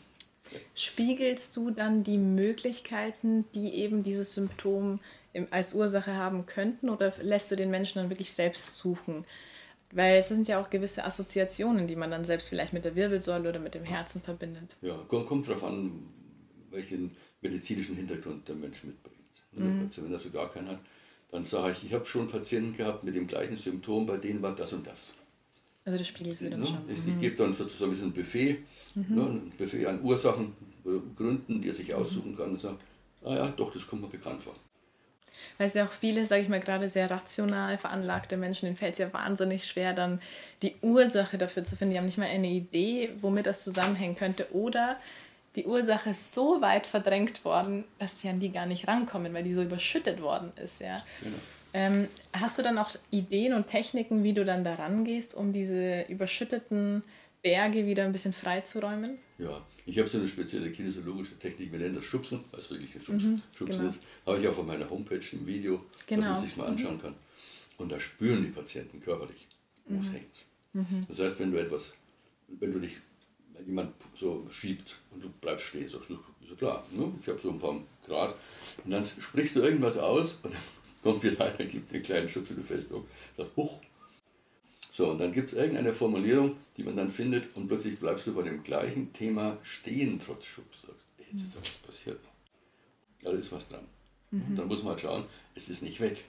Spiegelst 0.73 1.55
du 1.57 1.71
dann 1.71 2.03
die 2.03 2.17
Möglichkeiten, 2.17 3.45
die 3.53 3.73
eben 3.75 4.03
dieses 4.03 4.33
Symptom 4.33 4.99
als 5.51 5.73
Ursache 5.73 6.15
haben 6.15 6.45
könnten, 6.45 6.89
oder 6.89 7.13
lässt 7.21 7.51
du 7.51 7.55
den 7.55 7.69
Menschen 7.69 7.99
dann 7.99 8.09
wirklich 8.09 8.33
selbst 8.33 8.77
suchen? 8.77 9.25
Weil 9.91 10.19
es 10.19 10.27
sind 10.27 10.47
ja 10.47 10.61
auch 10.61 10.69
gewisse 10.69 11.03
Assoziationen, 11.03 11.87
die 11.87 11.95
man 11.95 12.11
dann 12.11 12.23
selbst 12.23 12.49
vielleicht 12.49 12.73
mit 12.73 12.85
der 12.85 12.95
Wirbelsäule 12.95 13.49
oder 13.49 13.59
mit 13.59 13.73
dem 13.73 13.83
Herzen 13.83 14.21
verbindet. 14.21 14.75
Ja, 14.81 14.95
kommt 15.07 15.47
darauf 15.47 15.63
an, 15.63 16.03
welchen 16.69 17.15
medizinischen 17.41 17.95
Hintergrund 17.95 18.47
der 18.47 18.55
Mensch 18.55 18.83
mitbringt. 18.83 19.17
Mhm. 19.51 19.89
Wenn 19.95 20.13
er 20.13 20.19
so 20.19 20.29
gar 20.29 20.51
keinen 20.51 20.67
hat, 20.67 20.79
dann 21.31 21.45
sage 21.45 21.71
ich, 21.71 21.85
ich 21.85 21.93
habe 21.93 22.05
schon 22.05 22.27
Patienten 22.27 22.77
gehabt 22.77 23.03
mit 23.03 23.15
dem 23.15 23.25
gleichen 23.25 23.57
Symptom, 23.57 24.05
bei 24.05 24.17
denen 24.17 24.41
war 24.43 24.55
das 24.55 24.73
und 24.73 24.85
das. 24.85 25.13
Also 25.85 25.97
das 25.97 26.07
spiegelt 26.07 26.37
sie 26.37 26.49
dann 26.51 26.59
ne? 26.59 26.67
schon. 26.67 26.77
Ich, 26.87 27.07
ich 27.07 27.19
gebe 27.19 27.35
dann 27.35 27.55
sozusagen 27.55 27.91
ein 27.91 28.11
Buffet, 28.11 28.59
mhm. 28.93 29.15
ne, 29.15 29.23
ein 29.23 29.51
Buffet 29.57 29.87
an 29.87 30.03
Ursachen 30.03 30.53
oder 30.83 31.01
Gründen, 31.15 31.61
die 31.61 31.69
er 31.69 31.73
sich 31.73 31.93
aussuchen 31.95 32.35
kann 32.35 32.51
und 32.51 32.59
sagt, 32.59 32.79
ah 33.23 33.33
ja, 33.33 33.47
doch, 33.49 33.71
das 33.71 33.87
kommt 33.87 34.03
mir 34.03 34.07
bekannt 34.07 34.43
vor 34.43 34.53
weil 35.59 35.67
es 35.67 35.73
ja 35.73 35.85
auch 35.85 35.91
viele, 35.91 36.25
sage 36.25 36.41
ich 36.41 36.49
mal, 36.49 36.61
gerade 36.61 36.89
sehr 36.89 37.11
rational 37.11 37.77
veranlagte 37.77 38.37
Menschen, 38.37 38.65
denen 38.65 38.77
fällt 38.77 38.93
es 38.93 38.99
ja 38.99 39.13
wahnsinnig 39.13 39.67
schwer, 39.67 39.93
dann 39.93 40.21
die 40.61 40.73
Ursache 40.81 41.37
dafür 41.37 41.65
zu 41.65 41.75
finden. 41.75 41.91
Die 41.91 41.99
haben 41.99 42.05
nicht 42.05 42.17
mal 42.17 42.29
eine 42.29 42.47
Idee, 42.47 43.09
womit 43.19 43.45
das 43.45 43.65
zusammenhängen 43.65 44.15
könnte. 44.15 44.47
Oder 44.53 44.97
die 45.57 45.65
Ursache 45.65 46.11
ist 46.11 46.33
so 46.33 46.61
weit 46.61 46.87
verdrängt 46.87 47.43
worden, 47.43 47.83
dass 47.99 48.21
sie 48.21 48.29
an 48.29 48.39
die 48.39 48.53
gar 48.53 48.65
nicht 48.65 48.87
rankommen, 48.87 49.33
weil 49.33 49.43
die 49.43 49.53
so 49.53 49.61
überschüttet 49.61 50.21
worden 50.21 50.53
ist. 50.63 50.79
Ja. 50.79 51.03
Genau. 51.21 51.37
Ähm, 51.73 52.07
hast 52.31 52.57
du 52.57 52.63
dann 52.63 52.77
auch 52.77 52.91
Ideen 53.11 53.53
und 53.53 53.67
Techniken, 53.67 54.23
wie 54.23 54.33
du 54.33 54.45
dann 54.45 54.63
daran 54.63 55.03
gehst, 55.03 55.35
um 55.35 55.51
diese 55.51 56.03
überschütteten 56.03 57.03
Berge 57.43 57.85
wieder 57.85 58.05
ein 58.05 58.13
bisschen 58.13 58.33
freizuräumen? 58.33 59.19
Ja, 59.39 59.65
ich 59.85 59.97
habe 59.97 60.09
so 60.09 60.17
eine 60.17 60.27
spezielle 60.27 60.69
kinesiologische 60.69 61.39
Technik, 61.39 61.71
wir 61.71 61.79
nennen 61.79 61.95
das 61.95 62.03
Schubsen, 62.03 62.43
weil 62.51 62.59
es 62.59 62.69
wirklich 62.69 62.93
ein 62.93 63.01
Schubsen, 63.01 63.31
mhm, 63.35 63.41
Schubsen 63.55 63.77
genau. 63.79 63.89
ist. 63.89 64.01
Habe 64.25 64.39
ich 64.39 64.47
auch 64.49 64.57
auf 64.57 64.65
meiner 64.65 64.89
Homepage 64.89 65.23
im 65.31 65.47
Video, 65.47 65.85
genau. 66.07 66.27
dass 66.27 66.39
man 66.39 66.47
sich 66.47 66.57
mal 66.57 66.63
mhm. 66.65 66.71
anschauen 66.71 67.01
kann. 67.01 67.15
Und 67.77 67.89
da 67.89 67.99
spüren 67.99 68.43
die 68.43 68.51
Patienten 68.51 68.99
körperlich, 68.99 69.47
wo 69.85 69.95
mhm. 69.95 70.01
es 70.01 70.11
hängt. 70.11 70.45
Mhm. 70.73 71.05
Das 71.07 71.19
heißt, 71.19 71.39
wenn 71.39 71.53
du 71.53 71.57
etwas, 71.57 71.93
wenn 72.49 72.73
du 72.73 72.79
dich, 72.79 72.97
wenn 73.53 73.65
jemand 73.65 73.93
so 74.19 74.45
schiebt 74.51 74.97
und 75.11 75.23
du 75.23 75.29
bleibst 75.29 75.67
stehen, 75.67 75.87
sagst 75.87 76.09
du, 76.09 76.19
so 76.47 76.55
klar, 76.55 76.85
ne? 76.91 77.09
ich 77.21 77.27
habe 77.29 77.39
so 77.41 77.49
ein 77.49 77.59
paar 77.59 77.81
Grad. 78.05 78.35
Und 78.83 78.91
dann 78.91 79.03
sprichst 79.03 79.55
du 79.55 79.61
irgendwas 79.61 79.97
aus 79.97 80.39
und 80.43 80.53
dann 80.53 80.61
kommt 81.01 81.23
wieder 81.23 81.45
einer, 81.45 81.65
gibt 81.65 81.93
einen 81.93 82.03
kleinen 82.03 82.27
Schubs 82.27 82.49
in 82.49 82.57
die 82.57 82.63
Festung, 82.63 83.05
sagt, 83.37 83.55
huch, 83.55 83.79
so, 84.99 85.11
und 85.11 85.19
dann 85.19 85.31
gibt 85.31 85.47
es 85.47 85.53
irgendeine 85.53 85.93
Formulierung, 85.93 86.57
die 86.75 86.83
man 86.83 86.97
dann 86.97 87.09
findet 87.09 87.55
und 87.55 87.69
plötzlich 87.69 87.97
bleibst 87.97 88.27
du 88.27 88.33
bei 88.33 88.41
dem 88.41 88.63
gleichen 88.63 89.13
Thema 89.13 89.57
stehen 89.63 90.19
trotz 90.19 90.43
Schubs. 90.43 90.85
Jetzt 91.17 91.41
ist 91.41 91.55
da 91.55 91.61
was 91.61 91.77
passiert. 91.77 92.19
Da 93.23 93.31
ist 93.31 93.49
was 93.53 93.69
dran. 93.69 93.85
Mhm. 94.31 94.57
dann 94.57 94.67
muss 94.67 94.83
man 94.83 94.91
halt 94.91 94.99
schauen, 94.99 95.23
es 95.55 95.69
ist 95.69 95.83
nicht 95.83 96.01
weg. 96.01 96.25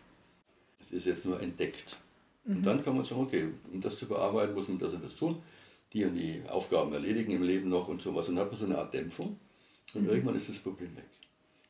Es 0.81 0.93
ist 0.93 1.05
jetzt 1.05 1.25
nur 1.25 1.43
entdeckt. 1.43 1.97
Mhm. 2.45 2.59
Und 2.59 2.63
dann 2.63 2.85
kann 2.85 2.95
man 2.95 3.03
sagen, 3.03 3.23
okay, 3.23 3.49
um 3.73 3.81
das 3.81 3.99
zu 3.99 4.07
bearbeiten, 4.07 4.55
muss 4.55 4.69
man 4.69 4.79
das 4.79 4.93
und 4.93 5.03
das 5.03 5.17
tun, 5.17 5.43
die 5.93 6.05
und 6.05 6.15
die 6.15 6.41
Aufgaben 6.49 6.93
erledigen 6.93 7.33
im 7.33 7.43
Leben 7.43 7.71
noch 7.71 7.89
und 7.89 8.01
sowas. 8.01 8.29
Und 8.29 8.37
dann 8.37 8.45
hat 8.45 8.53
man 8.53 8.61
so 8.61 8.67
eine 8.67 8.79
Art 8.79 8.95
Dämpfung 8.95 9.37
und 9.95 10.03
mhm. 10.03 10.11
irgendwann 10.11 10.37
ist 10.37 10.49
das 10.49 10.61
Problem 10.61 10.97
weg. 10.97 11.11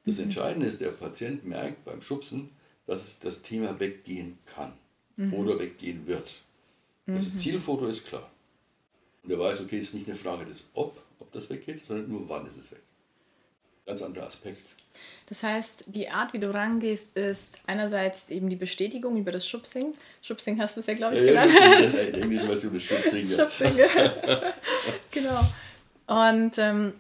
Das 0.05 0.19
mhm. 0.19 0.25
Entscheidende 0.25 0.67
ist, 0.67 0.83
der 0.83 0.91
Patient 0.91 1.47
merkt 1.47 1.83
beim 1.87 2.03
Schubsen, 2.03 2.51
dass 2.85 3.19
das 3.21 3.41
Thema 3.41 3.81
weggehen 3.81 4.39
kann 4.45 4.75
mhm. 5.17 5.33
oder 5.33 5.59
weggehen 5.59 6.07
wird. 6.07 6.43
Das 7.07 7.33
mhm. 7.33 7.39
Zielfoto 7.39 7.87
ist 7.87 8.07
klar. 8.07 8.31
Und 9.23 9.31
er 9.31 9.39
weiß, 9.39 9.61
okay, 9.61 9.79
es 9.79 9.89
ist 9.89 9.95
nicht 9.95 10.09
eine 10.09 10.17
Frage 10.17 10.45
des 10.45 10.69
Ob, 10.75 11.01
ob 11.19 11.33
das 11.33 11.51
weggeht, 11.51 11.83
sondern 11.87 12.09
nur 12.09 12.29
wann 12.29 12.47
ist 12.47 12.57
es 12.57 12.71
weg. 12.71 12.83
Ganz 13.87 14.03
anderer 14.03 14.27
Aspekt. 14.27 14.77
Das 15.27 15.43
heißt, 15.43 15.85
die 15.87 16.09
Art, 16.09 16.33
wie 16.33 16.39
du 16.39 16.53
rangehst, 16.53 17.17
ist 17.17 17.61
einerseits 17.67 18.31
eben 18.31 18.49
die 18.49 18.57
Bestätigung 18.57 19.17
über 19.17 19.31
das 19.31 19.47
Schubsing. 19.47 19.95
Schubsing 20.23 20.61
hast 20.61 20.77
du 20.77 20.81
es 20.81 20.87
ja, 20.87 20.95
glaube 20.95 21.15
ich, 21.15 21.23
ja, 21.23 21.45
genannt. 21.45 21.53
Ja, 22.33 22.49
weißt 22.49 22.65
du, 22.65 22.71
das 22.71 22.83
Schubsing. 22.83 23.29
Schubsing, 23.29 23.73
genau. 25.11 25.41
Und 26.07 26.59
ähm, 26.59 26.95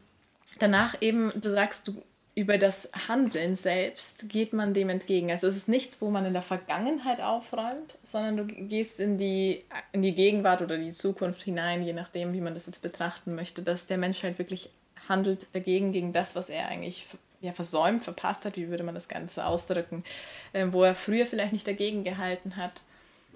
danach 0.60 0.96
eben, 1.00 1.32
du 1.40 1.50
sagst, 1.50 1.88
du 1.88 2.02
über 2.34 2.58
das 2.58 2.90
Handeln 3.08 3.56
selbst 3.56 4.28
geht 4.28 4.52
man 4.52 4.72
dem 4.72 4.88
entgegen. 4.88 5.30
Also 5.30 5.48
es 5.48 5.56
ist 5.56 5.68
nichts, 5.68 6.00
wo 6.00 6.10
man 6.10 6.24
in 6.24 6.32
der 6.32 6.42
Vergangenheit 6.42 7.20
aufräumt, 7.20 7.98
sondern 8.04 8.36
du 8.36 8.46
gehst 8.46 9.00
in 9.00 9.18
die, 9.18 9.64
in 9.92 10.02
die 10.02 10.14
Gegenwart 10.14 10.62
oder 10.62 10.78
die 10.78 10.92
Zukunft 10.92 11.42
hinein, 11.42 11.82
je 11.82 11.92
nachdem, 11.92 12.32
wie 12.32 12.40
man 12.40 12.54
das 12.54 12.66
jetzt 12.66 12.82
betrachten 12.82 13.34
möchte, 13.34 13.62
dass 13.62 13.86
der 13.86 13.98
Mensch 13.98 14.22
halt 14.22 14.38
wirklich 14.38 14.70
handelt 15.08 15.46
dagegen, 15.52 15.92
gegen 15.92 16.12
das, 16.12 16.36
was 16.36 16.48
er 16.48 16.68
eigentlich 16.68 17.06
ja, 17.40 17.52
versäumt, 17.52 18.04
verpasst 18.04 18.44
hat, 18.44 18.56
wie 18.56 18.68
würde 18.68 18.84
man 18.84 18.94
das 18.94 19.08
Ganze 19.08 19.46
ausdrücken, 19.46 20.04
äh, 20.52 20.66
wo 20.70 20.84
er 20.84 20.94
früher 20.94 21.26
vielleicht 21.26 21.52
nicht 21.52 21.66
dagegen 21.66 22.04
gehalten 22.04 22.56
hat. 22.56 22.80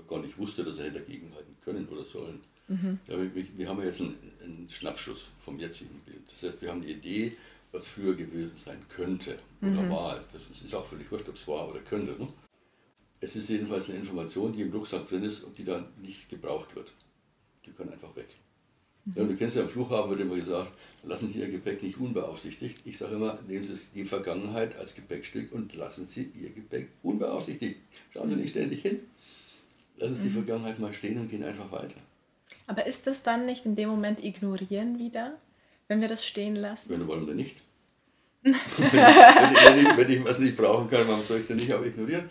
Gar 0.08 0.20
nicht 0.20 0.38
wusste, 0.38 0.62
dass 0.64 0.78
er 0.78 0.90
dagegen 0.90 1.32
halten 1.34 1.56
können 1.64 1.88
oder 1.88 2.04
sollen. 2.04 2.40
Mhm. 2.68 2.98
Ja, 3.08 3.18
wir, 3.18 3.30
wir, 3.56 3.68
haben 3.68 3.82
jetzt 3.82 4.00
einen, 4.00 4.16
einen 4.42 4.68
Schnappschuss 4.70 5.30
vom 5.44 5.58
jetzigen 5.58 6.00
Bild. 6.00 6.32
Das 6.32 6.42
heißt, 6.42 6.62
wir 6.62 6.70
haben 6.70 6.82
die 6.82 6.92
Idee, 6.92 7.36
was 7.74 7.88
früher 7.88 8.14
gewesen 8.14 8.52
sein 8.56 8.80
könnte 8.88 9.38
oder 9.60 9.82
mhm. 9.82 9.90
war. 9.90 10.16
Das 10.16 10.28
ist 10.64 10.74
auch 10.74 10.86
völlig 10.86 11.10
wurscht, 11.10 11.28
ob 11.28 11.34
es 11.34 11.46
war 11.48 11.68
oder 11.68 11.80
könnte. 11.80 12.12
Ne? 12.12 12.28
Es 13.20 13.36
ist 13.36 13.48
jedenfalls 13.48 13.90
eine 13.90 13.98
Information, 13.98 14.52
die 14.52 14.62
im 14.62 14.72
Rucksack 14.72 15.08
drin 15.08 15.24
ist 15.24 15.42
und 15.42 15.58
die 15.58 15.64
dann 15.64 15.88
nicht 16.00 16.28
gebraucht 16.28 16.74
wird. 16.76 16.92
Die 17.66 17.72
kann 17.72 17.90
einfach 17.90 18.14
weg. 18.16 18.28
Mhm. 19.04 19.12
Ja, 19.16 19.24
du 19.24 19.36
kennst 19.36 19.56
ja 19.56 19.62
am 19.62 19.68
Flughafen 19.68 20.10
wird 20.10 20.20
immer 20.20 20.36
gesagt, 20.36 20.72
lassen 21.02 21.28
Sie 21.28 21.40
Ihr 21.40 21.50
Gepäck 21.50 21.82
nicht 21.82 21.98
unbeaufsichtigt. 21.98 22.80
Ich 22.84 22.96
sage 22.96 23.16
immer, 23.16 23.38
nehmen 23.48 23.64
Sie 23.64 23.74
die 23.94 24.04
Vergangenheit 24.04 24.76
als 24.76 24.94
Gepäckstück 24.94 25.52
und 25.52 25.74
lassen 25.74 26.06
Sie 26.06 26.30
Ihr 26.34 26.50
Gepäck 26.50 26.90
unbeaufsichtigt. 27.02 27.80
Schauen 28.12 28.30
Sie 28.30 28.36
nicht 28.36 28.50
ständig 28.50 28.82
hin. 28.82 29.00
Lassen 29.96 30.16
Sie 30.16 30.22
mhm. 30.22 30.26
die 30.26 30.34
Vergangenheit 30.34 30.78
mal 30.78 30.92
stehen 30.92 31.18
und 31.18 31.28
gehen 31.28 31.42
einfach 31.42 31.70
weiter. 31.72 31.96
Aber 32.66 32.86
ist 32.86 33.06
das 33.06 33.22
dann 33.22 33.46
nicht 33.46 33.66
in 33.66 33.76
dem 33.76 33.88
Moment 33.88 34.22
ignorieren 34.22 34.98
wieder? 34.98 35.38
Wenn 35.88 36.00
wir 36.00 36.08
das 36.08 36.24
stehen 36.24 36.56
lassen? 36.56 36.90
Wenn 36.90 37.00
du 37.00 37.06
wollen 37.06 37.26
wir 37.26 37.34
nicht. 37.34 37.56
wenn, 38.42 38.54
ich, 38.54 39.96
wenn, 39.96 40.10
ich, 40.10 40.24
was 40.24 40.38
nicht 40.38 40.56
brauchen 40.56 40.88
kann, 40.90 41.08
warum 41.08 41.22
soll 41.22 41.38
ich 41.38 41.42
es 41.42 41.48
denn 41.48 41.56
nicht 41.56 41.72
auch 41.72 41.84
ignorieren? 41.84 42.28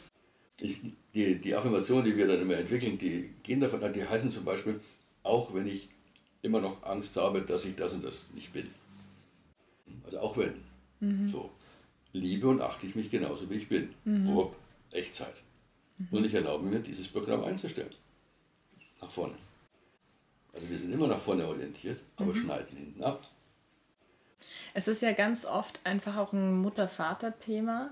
Ich, 0.61 0.79
die, 1.13 1.39
die 1.39 1.55
Affirmationen, 1.55 2.05
die 2.05 2.15
wir 2.15 2.27
dann 2.27 2.41
immer 2.41 2.55
entwickeln, 2.55 2.97
die 2.97 3.31
gehen 3.41 3.59
davon 3.59 3.83
an, 3.83 3.93
die 3.93 4.07
heißen 4.07 4.29
zum 4.29 4.45
Beispiel, 4.45 4.79
auch 5.23 5.53
wenn 5.53 5.67
ich 5.67 5.89
immer 6.43 6.61
noch 6.61 6.83
Angst 6.83 7.17
habe, 7.17 7.41
dass 7.41 7.65
ich 7.65 7.75
das 7.75 7.93
und 7.93 8.05
das 8.05 8.29
nicht 8.35 8.53
bin. 8.53 8.69
Also 10.05 10.19
auch 10.19 10.37
wenn. 10.37 10.53
Mhm. 10.99 11.29
So. 11.29 11.49
Liebe 12.11 12.47
und 12.47 12.61
achte 12.61 12.85
ich 12.85 12.95
mich 12.95 13.09
genauso, 13.09 13.49
wie 13.49 13.55
ich 13.55 13.67
bin. 13.67 13.89
Mhm. 14.05 14.29
Rupp, 14.29 14.55
Echtzeit. 14.91 15.33
Mhm. 15.97 16.07
Und 16.11 16.25
ich 16.25 16.33
erlaube 16.33 16.65
mir, 16.65 16.79
dieses 16.79 17.07
Programm 17.07 17.43
einzustellen. 17.43 17.93
Nach 19.01 19.11
vorne. 19.11 19.35
Also 20.53 20.69
wir 20.69 20.77
sind 20.77 20.93
immer 20.93 21.07
nach 21.07 21.19
vorne 21.19 21.47
orientiert, 21.47 21.99
aber 22.17 22.33
mhm. 22.33 22.35
schneiden 22.35 22.77
hinten 22.77 23.03
ab. 23.03 23.27
Es 24.73 24.87
ist 24.87 25.01
ja 25.01 25.11
ganz 25.11 25.45
oft 25.45 25.79
einfach 25.83 26.17
auch 26.17 26.33
ein 26.33 26.61
Mutter-Vater-Thema, 26.61 27.91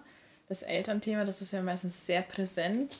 das 0.49 0.63
Elternthema, 0.63 1.23
das 1.23 1.41
ist 1.41 1.53
ja 1.53 1.61
meistens 1.61 2.05
sehr 2.05 2.21
präsent. 2.21 2.97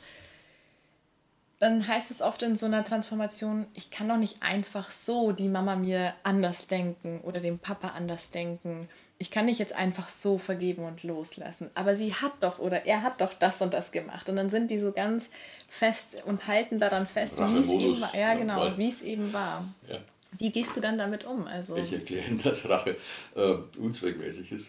Dann 1.58 1.86
heißt 1.86 2.10
es 2.10 2.22
oft 2.22 2.42
in 2.42 2.56
so 2.56 2.66
einer 2.66 2.84
Transformation, 2.84 3.66
ich 3.74 3.90
kann 3.90 4.08
doch 4.08 4.16
nicht 4.16 4.42
einfach 4.42 4.90
so 4.90 5.30
die 5.30 5.48
Mama 5.48 5.76
mir 5.76 6.12
anders 6.24 6.66
denken 6.66 7.20
oder 7.20 7.38
dem 7.38 7.60
Papa 7.60 7.88
anders 7.88 8.32
denken. 8.32 8.88
Ich 9.18 9.30
kann 9.30 9.44
nicht 9.44 9.60
jetzt 9.60 9.74
einfach 9.74 10.08
so 10.08 10.38
vergeben 10.38 10.84
und 10.84 11.04
loslassen. 11.04 11.70
Aber 11.74 11.94
sie 11.94 12.14
hat 12.14 12.32
doch 12.40 12.58
oder 12.58 12.86
er 12.86 13.02
hat 13.02 13.20
doch 13.20 13.32
das 13.32 13.62
und 13.62 13.74
das 13.74 13.92
gemacht. 13.92 14.28
Und 14.28 14.34
dann 14.34 14.50
sind 14.50 14.72
die 14.72 14.80
so 14.80 14.90
ganz 14.90 15.30
fest 15.68 16.16
und 16.24 16.48
halten 16.48 16.80
daran 16.80 17.06
fest, 17.06 17.38
wie 17.38 17.58
es 17.60 17.68
eben 17.68 18.00
war. 18.00 18.16
Ja, 18.16 18.34
genau, 18.34 18.76
wie 18.76 18.88
es 18.88 19.02
eben 19.02 19.32
war. 19.32 19.64
Ja. 19.88 19.98
Wie 20.38 20.50
gehst 20.50 20.76
du 20.76 20.80
dann 20.80 20.98
damit 20.98 21.24
um? 21.24 21.46
Also 21.46 21.76
ich 21.76 21.92
erkläre 21.92 22.26
Ihnen, 22.28 22.42
dass 22.42 22.68
Rache 22.68 22.96
äh, 23.34 23.54
unzweckmäßig 23.78 24.52
ist. 24.52 24.66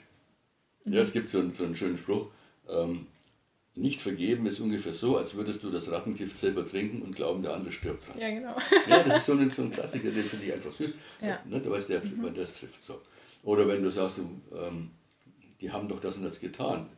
Mhm. 0.86 0.93
Ja, 0.93 1.02
es 1.02 1.13
gibt 1.13 1.30
so 1.30 1.39
einen, 1.39 1.54
so 1.54 1.63
einen 1.63 1.76
schönen 1.76 1.97
Spruch. 1.97 2.28
Ähm, 2.67 3.08
nicht 3.76 4.02
vergeben 4.02 4.45
ist 4.45 4.60
ungefähr 4.60 4.93
so, 4.93 5.17
als 5.17 5.34
würdest 5.34 5.63
du 5.63 5.71
das 5.71 5.91
Rattengift 5.91 6.38
selber 6.38 6.67
trinken 6.67 7.02
und 7.02 7.15
glauben, 7.15 7.41
der 7.41 7.56
andere 7.56 7.71
stirbt 7.71 8.08
dran. 8.08 8.19
Ja, 8.19 8.30
genau. 8.30 8.56
Ja, 8.88 9.02
das 9.04 9.17
ist 9.17 9.26
so 9.26 9.34
ein, 9.34 9.49
so 9.52 9.63
ein 9.63 9.71
Klassiker, 9.71 10.12
den 10.12 10.23
finde 10.23 10.45
ich 10.45 10.54
einfach 10.54 10.71
süß. 10.71 10.93
Ja. 11.21 11.39
Ne, 11.45 11.60
du 11.60 11.71
weißt, 11.71 11.89
der, 11.89 12.06
mhm. 12.06 12.36
das 12.36 12.60
trifft. 12.60 12.84
So. 12.84 13.02
Oder 13.41 13.67
wenn 13.67 13.82
du 13.82 13.89
sagst, 13.89 14.19
ähm, 14.19 14.91
die 15.60 15.71
haben 15.71 15.88
doch 15.88 15.99
das 15.99 16.17
und 16.17 16.23
das 16.23 16.39
getan. 16.39 16.89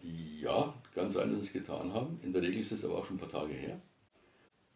Ja, 0.41 0.73
kann 0.93 1.11
sein, 1.11 1.29
dass 1.29 1.41
sie 1.41 1.47
es 1.47 1.53
getan 1.53 1.93
haben. 1.93 2.19
In 2.23 2.33
der 2.33 2.41
Regel 2.41 2.59
ist 2.59 2.71
es 2.71 2.83
aber 2.83 2.97
auch 2.97 3.05
schon 3.05 3.15
ein 3.15 3.19
paar 3.19 3.29
Tage 3.29 3.53
her. 3.53 3.79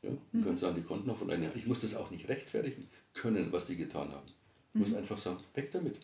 Ja, 0.01 0.11
du 0.11 0.37
mhm. 0.37 0.45
kannst 0.45 0.61
sagen, 0.61 0.75
die 0.75 0.83
konnten 0.83 1.07
noch 1.07 1.17
von 1.17 1.29
einem 1.29 1.51
Ich 1.55 1.67
muss 1.67 1.81
das 1.81 1.95
auch 1.95 2.11
nicht 2.11 2.29
rechtfertigen 2.29 2.87
können, 3.21 3.51
was 3.51 3.67
die 3.67 3.75
getan 3.75 4.11
haben. 4.11 4.27
Ich 4.27 4.75
mhm. 4.75 4.81
muss 4.81 4.93
einfach 4.93 5.17
sagen, 5.17 5.39
weg 5.53 5.71
damit. 5.71 5.99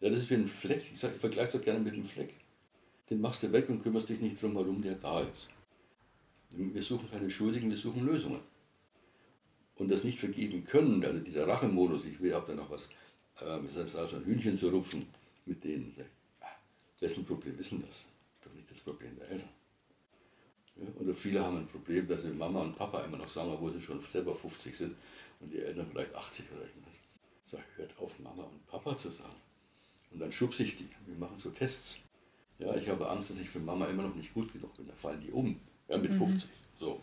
Ja, 0.00 0.10
das 0.10 0.20
ist 0.20 0.30
wie 0.30 0.34
ein 0.34 0.48
Fleck. 0.48 0.82
Ich, 0.92 1.02
ich 1.02 1.10
vergleiche 1.10 1.58
es 1.58 1.64
gerne 1.64 1.80
mit 1.80 1.94
einem 1.94 2.04
Fleck 2.04 2.34
den 3.10 3.20
machst 3.20 3.42
du 3.42 3.52
weg 3.52 3.68
und 3.68 3.82
kümmerst 3.82 4.08
dich 4.08 4.20
nicht 4.20 4.40
drum 4.40 4.52
herum, 4.52 4.80
der 4.80 4.94
da 4.94 5.20
ist. 5.20 5.50
Wir 6.50 6.82
suchen 6.82 7.10
keine 7.10 7.30
Schuldigen, 7.30 7.68
wir 7.68 7.76
suchen 7.76 8.06
Lösungen. 8.06 8.40
Und 9.76 9.90
das 9.90 10.04
nicht 10.04 10.18
vergeben 10.18 10.64
können, 10.64 11.04
also 11.04 11.18
dieser 11.20 11.48
Rachemodus, 11.48 12.06
ich 12.06 12.20
will, 12.20 12.34
habe 12.34 12.46
da 12.46 12.54
noch 12.54 12.70
was, 12.70 12.88
äh, 13.40 14.06
so 14.06 14.16
ein 14.16 14.24
Hühnchen 14.24 14.56
zu 14.56 14.68
rupfen 14.68 15.06
mit 15.46 15.64
denen. 15.64 15.94
Ah, 16.40 16.46
wessen 17.00 17.24
Problem 17.24 17.58
ist 17.58 17.72
denn 17.72 17.82
das? 17.86 18.04
Doch 18.44 18.52
nicht 18.52 18.70
das 18.70 18.80
Problem 18.80 19.16
der 19.16 19.28
Eltern. 19.28 19.48
Ja, 20.76 20.86
oder 21.00 21.14
viele 21.14 21.42
haben 21.42 21.58
ein 21.58 21.66
Problem, 21.66 22.06
dass 22.06 22.22
sie 22.22 22.28
Mama 22.28 22.62
und 22.62 22.76
Papa 22.76 23.00
immer 23.04 23.16
noch 23.16 23.28
sagen, 23.28 23.50
obwohl 23.50 23.72
sie 23.72 23.80
schon 23.80 24.00
selber 24.02 24.34
50 24.34 24.76
sind 24.76 24.96
und 25.40 25.52
die 25.52 25.58
Eltern 25.58 25.86
vielleicht 25.90 26.14
80 26.14 26.46
oder 26.52 26.62
irgendwas. 26.62 27.00
Sag, 27.44 27.64
hört 27.76 27.98
auf, 27.98 28.18
Mama 28.20 28.44
und 28.44 28.66
Papa 28.66 28.96
zu 28.96 29.10
sagen. 29.10 29.34
Und 30.12 30.20
dann 30.20 30.30
schubse 30.30 30.62
ich 30.62 30.76
die. 30.76 30.88
Wir 31.06 31.16
machen 31.16 31.38
so 31.38 31.50
Tests. 31.50 31.98
Ja, 32.58 32.74
ich 32.76 32.88
habe 32.88 33.08
Angst, 33.08 33.30
dass 33.30 33.38
ich 33.38 33.48
für 33.48 33.58
Mama 33.58 33.86
immer 33.86 34.02
noch 34.02 34.14
nicht 34.14 34.34
gut 34.34 34.52
genug 34.52 34.76
bin. 34.76 34.86
Da 34.86 34.94
fallen 34.94 35.20
die 35.20 35.30
um, 35.30 35.58
ja, 35.88 35.96
mit 35.96 36.12
mhm. 36.12 36.18
50. 36.18 36.50
So. 36.78 37.00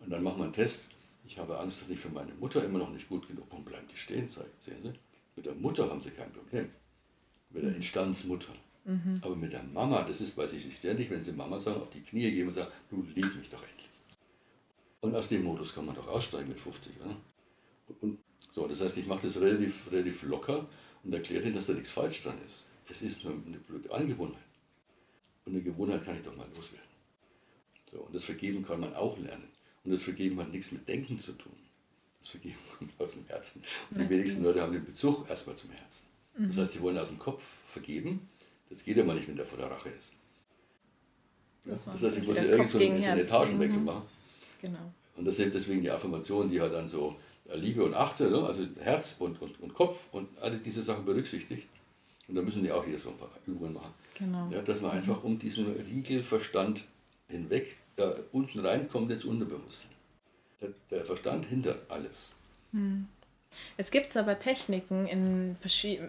Und 0.00 0.10
dann 0.10 0.22
machen 0.22 0.38
wir 0.38 0.44
einen 0.44 0.52
Test. 0.52 0.90
Ich 1.24 1.38
habe 1.38 1.58
Angst, 1.58 1.80
dass 1.80 1.90
ich 1.90 1.98
für 1.98 2.10
meine 2.10 2.34
Mutter 2.34 2.64
immer 2.64 2.78
noch 2.78 2.90
nicht 2.90 3.08
gut 3.08 3.26
genug 3.26 3.48
bin. 3.48 3.64
Bleiben 3.64 3.86
die 3.90 3.96
stehen, 3.96 4.28
sehen 4.28 4.82
Sie? 4.82 4.92
Mit 5.36 5.46
der 5.46 5.54
Mutter 5.54 5.88
haben 5.88 6.00
sie 6.00 6.10
kein 6.10 6.30
Problem. 6.32 6.68
Mit 7.50 7.62
der 7.62 7.70
mhm. 7.70 7.76
Instandsmutter. 7.76 8.52
Mhm. 8.84 9.20
Aber 9.22 9.36
mit 9.36 9.52
der 9.52 9.62
Mama, 9.62 10.02
das 10.02 10.20
ist, 10.20 10.36
weiß 10.36 10.52
ich 10.54 10.64
nicht 10.64 10.76
ständig, 10.76 11.08
wenn 11.10 11.22
sie 11.22 11.32
Mama 11.32 11.58
sagen, 11.58 11.80
auf 11.80 11.90
die 11.90 12.00
Knie 12.00 12.30
gehen 12.30 12.48
und 12.48 12.54
sagen, 12.54 12.70
du 12.90 13.02
lieb 13.14 13.34
mich 13.36 13.48
doch 13.48 13.62
endlich. 13.62 13.88
Und 15.00 15.14
aus 15.14 15.28
dem 15.28 15.44
Modus 15.44 15.74
kann 15.74 15.86
man 15.86 15.94
doch 15.94 16.08
aussteigen 16.08 16.48
mit 16.48 16.60
50. 16.60 16.92
Oder? 17.00 17.16
Und 18.00 18.18
so, 18.50 18.66
das 18.66 18.80
heißt, 18.80 18.98
ich 18.98 19.06
mache 19.06 19.26
das 19.26 19.40
relativ, 19.40 19.90
relativ 19.90 20.22
locker 20.24 20.68
und 21.04 21.12
erkläre 21.12 21.44
ihnen, 21.44 21.54
dass 21.54 21.66
da 21.66 21.72
nichts 21.72 21.90
falsch 21.90 22.22
dran 22.22 22.38
ist. 22.46 22.66
Es 22.88 23.02
ist 23.02 23.24
nur 23.24 23.34
eine 23.46 23.58
blöde 23.58 23.92
Angewohnheit. 23.92 24.42
Und 25.44 25.52
eine 25.52 25.62
Gewohnheit 25.62 26.04
kann 26.04 26.16
ich 26.16 26.24
doch 26.24 26.36
mal 26.36 26.46
loswerden. 26.48 26.92
So, 27.90 28.00
und 28.00 28.14
das 28.14 28.24
Vergeben 28.24 28.64
kann 28.64 28.80
man 28.80 28.94
auch 28.94 29.18
lernen. 29.18 29.48
Und 29.84 29.92
das 29.92 30.02
Vergeben 30.02 30.38
hat 30.40 30.50
nichts 30.52 30.72
mit 30.72 30.86
Denken 30.88 31.18
zu 31.18 31.32
tun. 31.32 31.56
Das 32.20 32.28
Vergeben 32.28 32.58
kommt 32.78 32.92
aus 33.00 33.14
dem 33.14 33.26
Herzen. 33.26 33.62
Und 33.90 34.00
die 34.00 34.08
wenigsten 34.08 34.42
Leute 34.42 34.62
haben 34.62 34.72
den 34.72 34.84
Bezug 34.84 35.28
erstmal 35.28 35.56
zum 35.56 35.70
Herzen. 35.70 36.06
Das 36.34 36.56
heißt, 36.56 36.72
sie 36.72 36.80
wollen 36.80 36.96
aus 36.96 37.08
dem 37.08 37.18
Kopf 37.18 37.42
vergeben. 37.66 38.28
Das 38.70 38.84
geht 38.84 38.96
ja 38.96 39.04
mal 39.04 39.14
nicht, 39.14 39.28
wenn 39.28 39.36
der 39.36 39.44
vor 39.44 39.58
der 39.58 39.70
Rache 39.70 39.90
ist. 39.90 40.14
Das, 41.64 41.84
das 41.84 42.02
heißt, 42.02 42.18
ich 42.18 42.26
muss 42.26 42.36
ja 42.36 42.44
irgendeinen 42.44 43.00
so 43.00 43.06
einen 43.06 43.18
Etagenwechsel 43.18 43.80
mhm. 43.80 43.86
machen. 43.86 44.02
Genau. 44.60 44.92
Und 45.16 45.24
das 45.26 45.36
sind 45.36 45.54
deswegen 45.54 45.82
die 45.82 45.90
Affirmationen, 45.90 46.50
die 46.50 46.60
halt 46.60 46.72
dann 46.72 46.88
so 46.88 47.16
Liebe 47.54 47.84
und 47.84 47.94
Achte, 47.94 48.30
ne? 48.30 48.44
also 48.44 48.66
Herz 48.80 49.16
und, 49.18 49.40
und, 49.42 49.60
und 49.60 49.74
Kopf 49.74 50.06
und 50.12 50.28
alle 50.40 50.58
diese 50.58 50.82
Sachen 50.82 51.04
berücksichtigt. 51.04 51.68
Und 52.28 52.36
da 52.36 52.42
müssen 52.42 52.62
die 52.62 52.72
auch 52.72 52.84
hier 52.84 52.98
so 52.98 53.10
ein 53.10 53.16
paar 53.16 53.30
Übungen 53.46 53.74
machen. 53.74 53.92
Genau. 54.18 54.48
Ja, 54.50 54.62
dass 54.62 54.80
man 54.80 54.92
mhm. 54.92 54.98
einfach 54.98 55.24
um 55.24 55.38
diesen 55.38 55.66
Riegelverstand 55.66 56.84
hinweg 57.28 57.78
da 57.96 58.14
unten 58.32 58.60
reinkommt 58.60 59.10
ins 59.10 59.24
Unterbewusstsein. 59.24 59.90
Der, 60.60 60.70
der 60.90 61.04
Verstand 61.04 61.46
hindert 61.46 61.90
alles. 61.90 62.32
Hm. 62.72 63.08
Es 63.76 63.90
gibt 63.90 64.16
aber 64.16 64.38
Techniken, 64.38 65.06
in 65.06 65.56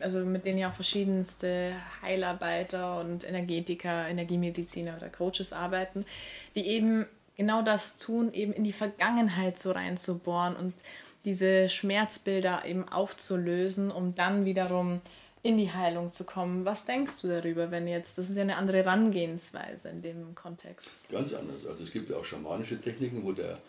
also 0.01 0.19
mit 0.19 0.45
denen 0.45 0.59
ja 0.59 0.69
auch 0.69 0.75
verschiedenste 0.75 1.73
Heilarbeiter 2.01 3.01
und 3.01 3.27
Energetiker, 3.27 4.07
Energiemediziner 4.07 4.95
oder 4.95 5.09
Coaches 5.09 5.51
arbeiten, 5.51 6.05
die 6.55 6.65
eben 6.67 7.05
genau 7.35 7.61
das 7.61 7.97
tun, 7.97 8.31
eben 8.33 8.53
in 8.53 8.63
die 8.63 8.73
Vergangenheit 8.73 9.59
so 9.59 9.71
reinzubohren 9.71 10.55
und 10.55 10.73
diese 11.25 11.69
Schmerzbilder 11.69 12.65
eben 12.65 12.87
aufzulösen, 12.87 13.91
um 13.91 14.15
dann 14.15 14.45
wiederum 14.45 15.01
in 15.41 15.57
die 15.57 15.71
Heilung 15.71 16.11
zu 16.11 16.23
kommen. 16.23 16.63
Was 16.65 16.85
denkst 16.85 17.21
du 17.21 17.27
darüber, 17.27 17.69
wenn 17.69 17.87
jetzt, 17.87 18.17
das 18.17 18.29
ist 18.29 18.37
ja 18.37 18.43
eine 18.43 18.55
andere 18.55 18.77
Herangehensweise 18.77 19.89
in 19.89 20.01
dem 20.01 20.35
Kontext? 20.35 20.89
Ganz 21.11 21.33
anders. 21.33 21.65
Also 21.67 21.83
es 21.83 21.91
gibt 21.91 22.09
ja 22.09 22.17
auch 22.17 22.25
schamanische 22.25 22.79
Techniken, 22.79 23.23
wo 23.23 23.33
der, 23.33 23.59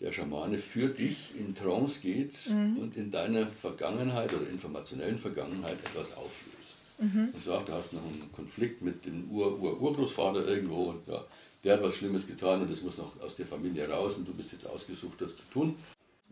der 0.00 0.12
Schamane 0.12 0.58
für 0.58 0.88
dich 0.88 1.38
in 1.38 1.54
Trance 1.54 2.00
geht 2.00 2.48
mhm. 2.48 2.76
und 2.78 2.96
in 2.96 3.12
deiner 3.12 3.46
Vergangenheit 3.46 4.34
oder 4.34 4.48
informationellen 4.48 5.18
Vergangenheit 5.18 5.78
etwas 5.84 6.16
auflöst. 6.16 6.98
Mhm. 6.98 7.30
Und 7.32 7.42
sagt, 7.42 7.68
du 7.68 7.72
hast 7.72 7.92
noch 7.92 8.02
einen 8.02 8.30
Konflikt 8.32 8.82
mit 8.82 9.04
dem 9.06 9.30
Ur-Ur-Urgroßvater 9.30 10.46
irgendwo 10.46 10.90
und 10.90 11.06
ja, 11.06 11.24
der 11.62 11.74
hat 11.74 11.82
was 11.84 11.96
Schlimmes 11.96 12.26
getan 12.26 12.62
und 12.62 12.70
das 12.70 12.82
muss 12.82 12.98
noch 12.98 13.20
aus 13.20 13.36
der 13.36 13.46
Familie 13.46 13.88
raus 13.88 14.16
und 14.16 14.26
du 14.26 14.34
bist 14.34 14.50
jetzt 14.50 14.66
ausgesucht, 14.66 15.20
das 15.20 15.36
zu 15.36 15.44
tun. 15.52 15.76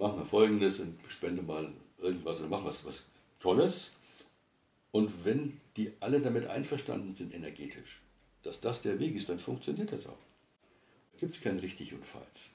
Mach 0.01 0.17
mal 0.17 0.25
folgendes 0.25 0.81
und 0.81 0.99
spende 1.09 1.43
mal 1.43 1.73
irgendwas 1.99 2.41
oder 2.41 2.49
mach 2.49 2.65
was, 2.65 2.85
was 2.85 3.05
Tolles 3.39 3.91
und 4.93 5.25
wenn 5.25 5.61
die 5.77 5.93
alle 6.01 6.21
damit 6.21 6.47
einverstanden 6.47 7.15
sind 7.15 7.35
energetisch, 7.35 8.01
dass 8.43 8.61
das 8.61 8.83
der 8.83 8.99
Weg 8.99 9.15
ist, 9.15 9.29
dann 9.29 9.39
funktioniert 9.39 9.93
das 9.93 10.07
auch. 10.07 10.19
Da 11.13 11.21
gibt 11.21 11.35
es 11.35 11.41
kein 11.41 11.59
richtig 11.59 11.93
und 11.93 12.05
falsch. 12.05 12.51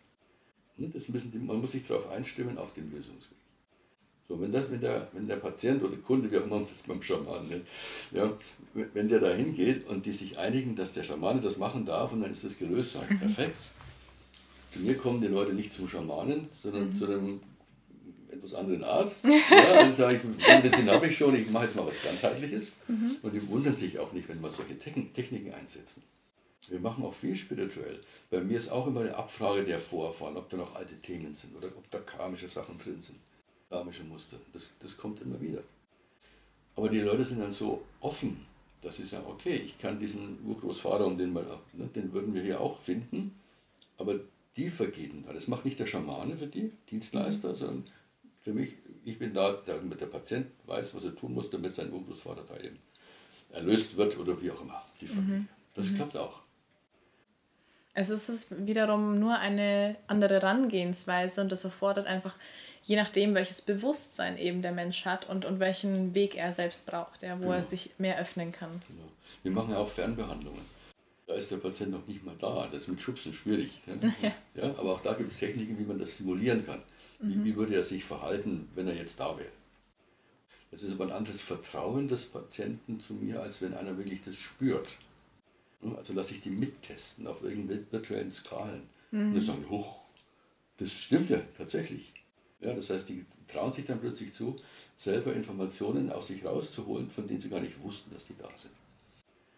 Das 0.77 1.07
müssen, 1.07 1.45
man 1.45 1.61
muss 1.61 1.71
sich 1.71 1.87
darauf 1.87 2.09
einstimmen, 2.09 2.57
auf 2.57 2.73
den 2.73 2.91
Lösungsweg. 2.91 3.37
So, 4.27 4.41
wenn, 4.41 4.51
das, 4.51 4.71
wenn, 4.71 4.81
der, 4.81 5.07
wenn 5.13 5.27
der 5.27 5.35
Patient 5.35 5.83
oder 5.83 5.95
Kunde, 5.97 6.31
wie 6.31 6.37
auch 6.37 6.43
immer 6.43 6.57
man 6.57 6.67
das 6.67 6.83
beim 6.83 7.01
Schamanen 7.01 7.47
nennt, 7.47 7.67
ja, 8.11 8.35
wenn 8.73 9.07
der 9.07 9.19
da 9.19 9.31
hingeht 9.31 9.87
und 9.87 10.05
die 10.05 10.11
sich 10.11 10.39
einigen, 10.39 10.75
dass 10.75 10.93
der 10.93 11.03
Schamane 11.03 11.41
das 11.41 11.57
machen 11.57 11.85
darf 11.85 12.11
und 12.11 12.21
dann 12.21 12.31
ist 12.31 12.43
das 12.43 12.57
gelöst, 12.57 12.95
mhm. 12.95 13.19
perfekt. 13.19 13.71
Zu 14.75 14.81
mir 14.81 14.97
kommen 14.97 15.21
die 15.21 15.27
Leute 15.27 15.53
nicht 15.53 15.71
zum 15.71 15.87
Schamanen, 15.87 16.49
sondern 16.61 16.89
mhm. 16.89 16.95
zu 16.95 17.05
einem 17.05 17.39
etwas 18.29 18.55
anderen 18.55 18.83
Arzt. 18.83 19.23
Ja, 19.23 19.73
dann 19.73 19.93
sage 19.93 20.17
ich, 20.17 20.47
Medizin 20.47 20.89
habe 20.89 21.07
ich 21.07 21.17
schon, 21.17 21.33
ich 21.33 21.49
mache 21.49 21.63
jetzt 21.63 21.77
mal 21.77 21.87
was 21.87 22.03
ganzheitliches. 22.03 22.73
Mhm. 22.89 23.15
Und 23.21 23.33
die 23.33 23.47
wundern 23.47 23.73
sich 23.77 23.97
auch 23.99 24.11
nicht, 24.11 24.27
wenn 24.27 24.41
wir 24.41 24.49
solche 24.49 24.77
Techniken 24.77 25.53
einsetzen. 25.53 26.03
Wir 26.67 26.81
machen 26.81 27.05
auch 27.05 27.13
viel 27.13 27.37
spirituell. 27.37 28.01
Bei 28.29 28.41
mir 28.41 28.57
ist 28.57 28.69
auch 28.69 28.85
immer 28.87 28.99
eine 28.99 29.15
Abfrage 29.15 29.63
der 29.63 29.79
Vorfahren, 29.79 30.35
ob 30.35 30.49
da 30.49 30.57
noch 30.57 30.75
alte 30.75 30.95
Themen 30.95 31.33
sind 31.33 31.55
oder 31.55 31.67
ob 31.67 31.89
da 31.89 31.99
karmische 31.99 32.49
Sachen 32.49 32.77
drin 32.77 33.01
sind. 33.01 33.19
Karmische 33.69 34.03
Muster. 34.03 34.35
Das, 34.51 34.71
das 34.81 34.97
kommt 34.97 35.21
immer 35.21 35.39
wieder. 35.39 35.61
Aber 36.75 36.89
die 36.89 36.99
Leute 36.99 37.23
sind 37.23 37.39
dann 37.39 37.53
so 37.53 37.81
offen, 38.01 38.45
dass 38.81 38.97
sie 38.97 39.05
sagen, 39.05 39.23
okay, 39.29 39.53
ich 39.53 39.77
kann 39.77 39.99
diesen 39.99 40.37
Urgroßvater, 40.45 41.05
um 41.05 41.17
den, 41.17 41.31
mal, 41.31 41.45
ne, 41.71 41.87
den 41.95 42.11
würden 42.11 42.33
wir 42.33 42.41
hier 42.41 42.59
auch 42.59 42.81
finden, 42.81 43.39
aber 43.97 44.19
die 44.57 44.69
vergeben 44.69 45.23
da. 45.25 45.33
Das 45.33 45.47
macht 45.47 45.65
nicht 45.65 45.79
der 45.79 45.85
Schamane 45.85 46.37
für 46.37 46.47
die, 46.47 46.71
Dienstleister, 46.89 47.49
mhm. 47.49 47.55
sondern 47.55 47.83
für 48.41 48.53
mich, 48.53 48.73
ich 49.03 49.19
bin 49.19 49.33
da, 49.33 49.61
damit 49.65 50.01
der 50.01 50.05
Patient 50.05 50.47
weiß, 50.65 50.95
was 50.95 51.05
er 51.05 51.15
tun 51.15 51.33
muss, 51.33 51.49
damit 51.49 51.75
sein 51.75 51.91
Urgroßvater 51.91 52.43
da 52.47 52.57
eben 52.63 52.79
erlöst 53.51 53.97
wird 53.97 54.17
oder 54.17 54.41
wie 54.41 54.51
auch 54.51 54.61
immer. 54.61 54.81
Mhm. 55.01 55.47
Das 55.73 55.89
mhm. 55.89 55.95
klappt 55.95 56.17
auch. 56.17 56.41
Also 57.93 58.13
es 58.13 58.27
ist 58.27 58.67
wiederum 58.67 59.19
nur 59.19 59.37
eine 59.39 59.95
andere 60.07 60.35
Herangehensweise 60.35 61.41
und 61.41 61.51
das 61.51 61.63
erfordert 61.63 62.07
einfach, 62.07 62.35
je 62.83 62.97
nachdem, 62.97 63.33
welches 63.33 63.61
Bewusstsein 63.61 64.37
eben 64.37 64.61
der 64.61 64.73
Mensch 64.73 65.05
hat 65.05 65.29
und, 65.29 65.45
und 65.45 65.59
welchen 65.59 66.13
Weg 66.13 66.35
er 66.35 66.51
selbst 66.51 66.85
braucht, 66.85 67.23
ja, 67.23 67.37
wo 67.37 67.43
genau. 67.43 67.53
er 67.53 67.63
sich 67.63 67.91
mehr 67.97 68.19
öffnen 68.19 68.51
kann. 68.51 68.81
Genau. 68.87 69.09
Wir 69.43 69.51
machen 69.51 69.71
ja 69.71 69.77
auch 69.77 69.87
Fernbehandlungen. 69.87 70.74
Da 71.27 71.33
ist 71.33 71.49
der 71.49 71.57
Patient 71.57 71.91
noch 71.91 72.05
nicht 72.07 72.23
mal 72.23 72.35
da. 72.39 72.67
Das 72.71 72.83
ist 72.83 72.87
mit 72.87 73.01
Schubsen 73.01 73.33
schwierig. 73.33 73.81
Ne? 73.85 73.99
Ja. 74.21 74.33
ja. 74.55 74.69
aber 74.77 74.93
auch 74.93 75.01
da 75.01 75.13
gibt 75.13 75.31
es 75.31 75.39
Techniken, 75.39 75.77
wie 75.79 75.85
man 75.85 75.99
das 75.99 76.17
simulieren 76.17 76.65
kann. 76.65 76.81
Wie, 77.19 77.43
wie 77.43 77.55
würde 77.55 77.75
er 77.75 77.83
sich 77.83 78.03
verhalten, 78.03 78.69
wenn 78.75 78.87
er 78.87 78.95
jetzt 78.95 79.19
da 79.19 79.37
wäre? 79.37 79.49
Das 80.71 80.83
ist 80.83 80.91
aber 80.91 81.05
ein 81.05 81.11
anderes 81.11 81.41
Vertrauen 81.41 82.07
des 82.07 82.25
Patienten 82.25 82.99
zu 82.99 83.13
mir, 83.13 83.41
als 83.41 83.61
wenn 83.61 83.73
einer 83.73 83.97
wirklich 83.97 84.21
das 84.23 84.35
spürt. 84.35 84.97
Also 85.95 86.13
lasse 86.13 86.33
ich 86.33 86.41
die 86.41 86.49
mittesten 86.49 87.27
auf 87.27 87.43
irgendwelchen 87.43 87.91
virtuellen 87.91 88.31
Skalen. 88.31 88.83
Mhm. 89.11 89.27
Und 89.27 89.33
die 89.35 89.41
sagen, 89.41 89.69
hoch, 89.69 90.01
das 90.77 90.91
stimmt 90.91 91.29
ja 91.29 91.39
tatsächlich. 91.57 92.13
Ja, 92.59 92.73
das 92.73 92.89
heißt, 92.89 93.07
die 93.09 93.25
trauen 93.47 93.71
sich 93.71 93.85
dann 93.85 93.99
plötzlich 93.99 94.33
zu, 94.33 94.59
selber 94.95 95.33
Informationen 95.33 96.11
aus 96.11 96.27
sich 96.27 96.43
rauszuholen, 96.43 97.11
von 97.11 97.27
denen 97.27 97.41
sie 97.41 97.49
gar 97.49 97.61
nicht 97.61 97.81
wussten, 97.81 98.13
dass 98.13 98.25
die 98.25 98.35
da 98.37 98.49
sind. 98.55 98.73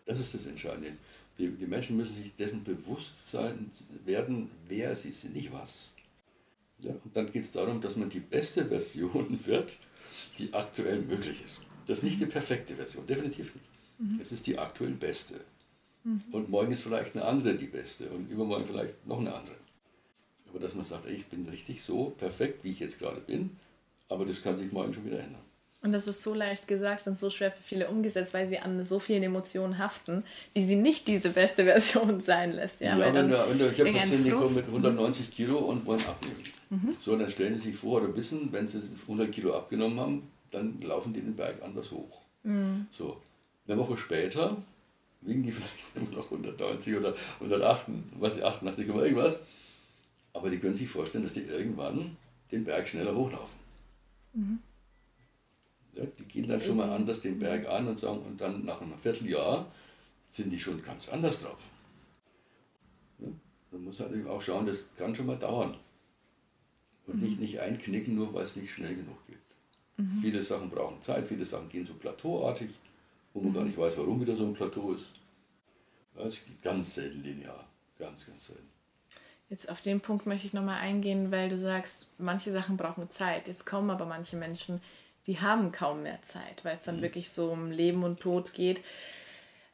Das 0.06 0.20
ist 0.20 0.34
das 0.34 0.46
Entscheidende. 0.46 0.98
Die, 1.38 1.50
die 1.50 1.68
Menschen 1.68 1.98
müssen 1.98 2.16
sich 2.16 2.36
dessen 2.36 2.64
bewusst 2.64 3.30
sein 3.30 3.72
werden, 4.06 4.50
wer 4.68 4.96
sie 4.96 5.12
sind, 5.12 5.36
nicht 5.36 5.52
was. 5.52 5.92
Ja, 6.80 6.92
und 6.92 7.16
dann 7.16 7.32
geht 7.32 7.44
es 7.44 7.52
darum, 7.52 7.82
dass 7.82 7.96
man 7.96 8.10
die 8.10 8.20
beste 8.20 8.66
Version 8.66 9.40
wird, 9.46 9.80
die 10.38 10.54
aktuell 10.54 11.02
möglich 11.02 11.44
ist. 11.44 11.62
Das 11.86 12.00
ist 12.00 12.04
nicht 12.04 12.20
die 12.20 12.26
perfekte 12.26 12.76
Version, 12.76 13.06
definitiv 13.08 13.54
nicht. 13.54 13.68
Mhm. 14.00 14.20
Es 14.22 14.32
ist 14.32 14.46
die 14.48 14.58
aktuell 14.58 14.92
beste. 14.92 15.42
Mhm. 16.04 16.24
Und 16.32 16.50
morgen 16.50 16.72
ist 16.72 16.84
vielleicht 16.84 17.16
eine 17.16 17.26
andere 17.26 17.56
die 17.56 17.68
beste 17.68 18.10
und 18.10 18.30
übermorgen 18.30 18.66
vielleicht 18.66 19.06
noch 19.06 19.20
eine 19.20 19.34
andere. 19.34 19.56
Aber 20.50 20.60
dass 20.60 20.76
man 20.76 20.86
sagt, 20.86 21.06
ey, 21.06 21.16
ich 21.16 21.28
bin 21.28 21.48
richtig 21.50 21.84
so 21.84 22.12
perfekt, 22.12 22.64
wie 22.64 22.72
ich 22.72 22.80
jetzt 22.80 23.00
gerade 23.00 23.22
bin, 23.22 23.58
aber 24.10 24.26
das 24.26 24.42
kann 24.42 24.58
sich 24.58 24.72
morgen 24.72 24.94
schon 24.94 25.06
wieder 25.06 25.20
ändern. 25.20 25.42
Und 25.88 25.94
das 25.94 26.06
ist 26.06 26.22
so 26.22 26.34
leicht 26.34 26.68
gesagt 26.68 27.08
und 27.08 27.18
so 27.18 27.30
schwer 27.30 27.50
für 27.50 27.64
viele 27.64 27.88
umgesetzt, 27.88 28.34
weil 28.34 28.46
sie 28.46 28.60
an 28.60 28.84
so 28.84 29.00
vielen 29.00 29.24
Emotionen 29.24 29.78
haften, 29.78 30.26
die 30.54 30.66
sie 30.66 30.76
nicht 30.76 31.08
diese 31.08 31.30
beste 31.30 31.64
Version 31.74 32.20
sein 32.20 32.52
lässt. 32.52 32.82
Ja, 32.82 32.98
ja 32.98 33.14
wenn, 33.14 33.30
du, 33.30 33.50
wenn 33.50 33.58
du, 33.58 33.70
ich 33.70 33.80
habe 33.80 33.94
Patienten, 33.94 34.32
kommen 34.32 34.54
mit 34.54 34.66
190 34.66 35.32
Kilo 35.32 35.60
und 35.60 35.86
wollen 35.86 36.02
abnehmen. 36.02 36.44
Mhm. 36.72 36.98
So, 37.00 37.16
dann 37.16 37.30
stellen 37.30 37.56
sie 37.56 37.70
sich 37.70 37.78
vor 37.78 38.02
oder 38.02 38.14
wissen, 38.18 38.50
wenn 38.52 38.68
sie 38.68 38.82
100 39.04 39.32
Kilo 39.32 39.56
abgenommen 39.56 39.98
haben, 39.98 40.30
dann 40.52 40.82
laufen 40.82 41.14
die 41.14 41.22
den 41.22 41.38
Berg 41.38 41.64
anders 41.64 41.90
hoch. 41.92 42.20
Mhm. 42.44 42.88
So, 42.92 43.22
eine 43.66 43.78
Woche 43.78 43.96
später 43.96 44.58
wiegen 45.22 45.44
die 45.44 45.52
vielleicht 45.54 45.96
immer 45.96 46.18
noch 46.18 46.26
190 46.26 46.98
oder 46.98 47.16
188 47.40 48.90
oder 48.90 49.04
irgendwas. 49.06 49.40
Aber 50.34 50.50
die 50.50 50.60
können 50.60 50.76
sich 50.76 50.90
vorstellen, 50.90 51.24
dass 51.24 51.36
die 51.36 51.44
irgendwann 51.44 52.18
den 52.52 52.66
Berg 52.66 52.90
schneller 52.90 53.16
hochlaufen. 53.16 53.58
Mhm. 54.34 54.60
Ja, 55.98 56.06
die 56.06 56.24
gehen 56.26 56.48
dann 56.48 56.62
schon 56.62 56.78
mal 56.78 56.92
anders 56.92 57.22
den 57.22 57.40
Berg 57.40 57.68
an 57.68 57.88
und 57.88 57.98
sagen, 57.98 58.20
und 58.20 58.40
dann 58.40 58.66
nach 58.66 58.82
einem 58.82 58.98
Vierteljahr 59.00 59.72
sind 60.30 60.52
die 60.52 60.60
schon 60.60 60.82
ganz 60.84 61.10
anders 61.10 61.42
drauf. 61.42 61.58
Ja, 63.20 63.28
man 63.72 63.84
muss 63.84 64.00
halt 64.00 64.28
auch 64.28 64.42
schauen, 64.42 64.68
das 64.68 64.86
kann 64.98 65.16
schon 65.16 65.26
mal 65.26 65.38
dauern. 65.38 65.78
Und 67.08 67.16
mhm. 67.16 67.24
nicht, 67.24 67.40
nicht 67.40 67.60
einknicken, 67.60 68.16
nur 68.16 68.34
weil 68.34 68.44
es 68.44 68.56
nicht 68.56 68.72
schnell 68.72 68.96
genug 68.96 69.26
geht. 69.26 69.38
Mhm. 69.98 70.20
Viele 70.22 70.42
Sachen 70.44 70.70
brauchen 70.70 71.02
Zeit, 71.02 71.26
viele 71.26 71.46
Sachen 71.46 71.70
gehen 71.70 71.86
so 71.86 71.96
plateauartig, 71.96 72.70
wo 73.34 73.42
man 73.42 73.52
mhm. 73.52 73.56
gar 73.56 73.64
nicht 73.64 73.78
weiß, 73.78 73.98
warum 73.98 74.22
wieder 74.22 74.36
so 74.36 74.46
ein 74.46 74.54
Plateau 74.54 74.94
ist. 74.94 75.12
Das 76.16 76.46
geht 76.46 76.62
ganz 76.62 76.96
selten 76.96 77.24
linear, 77.24 77.68
ganz, 77.98 78.26
ganz 78.28 78.48
selten. 78.48 78.68
Jetzt 79.50 79.70
auf 79.70 79.82
den 79.82 80.02
Punkt 80.02 80.26
möchte 80.26 80.46
ich 80.46 80.54
nochmal 80.54 80.82
eingehen, 80.82 81.32
weil 81.32 81.48
du 81.48 81.58
sagst, 81.58 82.12
manche 82.20 82.52
Sachen 82.52 82.76
brauchen 82.76 83.10
Zeit. 83.10 83.48
Jetzt 83.48 83.66
kommen 83.66 83.90
aber 83.90 84.06
manche 84.06 84.36
Menschen, 84.36 84.82
die 85.28 85.40
haben 85.40 85.72
kaum 85.72 86.04
mehr 86.04 86.22
Zeit, 86.22 86.64
weil 86.64 86.76
es 86.76 86.84
dann 86.84 86.98
mhm. 86.98 87.02
wirklich 87.02 87.30
so 87.30 87.52
um 87.52 87.70
Leben 87.70 88.04
und 88.04 88.20
Tod 88.20 88.54
geht, 88.54 88.82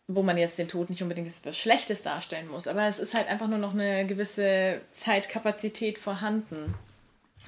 wo 0.07 0.23
man 0.23 0.37
jetzt 0.37 0.57
den 0.57 0.67
Tod 0.67 0.89
nicht 0.89 1.01
unbedingt 1.01 1.27
als 1.27 1.39
etwas 1.39 1.57
Schlechtes 1.57 2.01
darstellen 2.01 2.49
muss. 2.49 2.67
Aber 2.67 2.87
es 2.87 2.99
ist 2.99 3.13
halt 3.13 3.27
einfach 3.27 3.47
nur 3.47 3.59
noch 3.59 3.73
eine 3.73 4.05
gewisse 4.05 4.81
Zeitkapazität 4.91 5.97
vorhanden. 5.97 6.73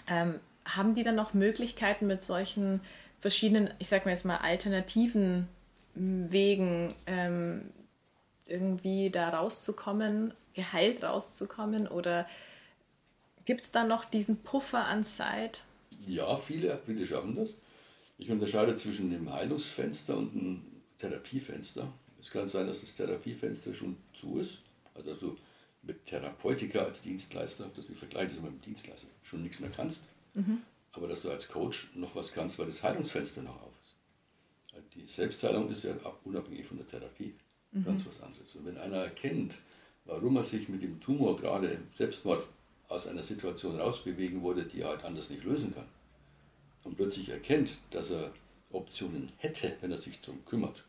Ähm, 0.07 0.39
haben 0.65 0.95
die 0.95 1.03
dann 1.03 1.15
noch 1.15 1.33
Möglichkeiten 1.33 2.07
mit 2.07 2.23
solchen 2.23 2.79
verschiedenen, 3.19 3.71
ich 3.79 3.87
sag 3.87 4.05
mal 4.05 4.11
jetzt 4.11 4.25
mal, 4.25 4.37
alternativen 4.37 5.47
Wegen 5.95 6.93
ähm, 7.07 7.69
irgendwie 8.45 9.09
da 9.09 9.29
rauszukommen, 9.29 10.33
geheilt 10.53 11.03
rauszukommen? 11.03 11.87
Oder 11.87 12.27
gibt 13.45 13.61
es 13.61 13.71
da 13.71 13.83
noch 13.83 14.05
diesen 14.05 14.43
Puffer 14.43 14.85
an 14.85 15.03
Zeit? 15.03 15.63
Ja, 16.05 16.37
viele, 16.37 16.79
viele 16.85 17.05
schaffen 17.07 17.35
das. 17.35 17.57
Ich 18.17 18.29
unterscheide 18.31 18.75
zwischen 18.75 19.09
dem 19.09 19.31
Heilungsfenster 19.31 20.17
und 20.17 20.33
dem 20.33 20.61
Therapiefenster. 20.97 21.91
Es 22.19 22.31
kann 22.31 22.47
sein, 22.47 22.67
dass 22.67 22.81
das 22.81 22.95
Therapiefenster 22.95 23.73
schon 23.73 23.97
zu 24.13 24.39
ist, 24.39 24.59
also 24.93 25.09
dass 25.09 25.19
du 25.19 25.37
mit 25.83 26.05
Therapeutika 26.05 26.79
als 26.79 27.01
Dienstleister, 27.01 27.69
das 27.75 27.87
wir 27.87 27.95
vergleichen 27.95 28.35
das 28.35 28.43
mit 28.43 28.53
dem 28.53 28.61
Dienstleister, 28.61 29.09
schon 29.23 29.43
nichts 29.43 29.59
mehr 29.59 29.69
kannst, 29.69 30.07
mhm. 30.33 30.59
aber 30.93 31.07
dass 31.07 31.21
du 31.21 31.29
als 31.29 31.47
Coach 31.47 31.91
noch 31.93 32.15
was 32.15 32.33
kannst, 32.33 32.57
weil 32.57 32.67
das 32.67 32.81
Heilungsfenster 32.81 33.43
noch 33.43 33.61
auf 33.61 33.73
ist. 33.81 33.95
Die 34.95 35.07
Selbstheilung 35.07 35.69
ist 35.69 35.83
ja 35.83 35.93
unabhängig 36.23 36.65
von 36.65 36.77
der 36.77 36.87
Therapie, 36.87 37.35
mhm. 37.71 37.83
ganz 37.83 38.05
was 38.05 38.21
anderes. 38.21 38.55
Und 38.55 38.65
wenn 38.65 38.77
einer 38.77 38.97
erkennt, 38.97 39.59
warum 40.05 40.37
er 40.37 40.43
sich 40.43 40.69
mit 40.69 40.81
dem 40.81 40.99
Tumor 40.99 41.35
gerade 41.35 41.67
im 41.67 41.83
Selbstmord 41.93 42.45
aus 42.87 43.07
einer 43.07 43.23
Situation 43.23 43.79
rausbewegen 43.79 44.41
wollte, 44.41 44.63
die 44.63 44.81
er 44.81 44.89
halt 44.89 45.03
anders 45.03 45.29
nicht 45.29 45.43
lösen 45.43 45.73
kann, 45.73 45.85
und 46.85 46.95
plötzlich 46.95 47.29
erkennt, 47.29 47.79
dass 47.91 48.11
er 48.11 48.31
Optionen 48.71 49.31
hätte, 49.37 49.73
wenn 49.81 49.91
er 49.91 49.97
sich 49.97 50.21
darum 50.21 50.43
kümmert, 50.45 50.85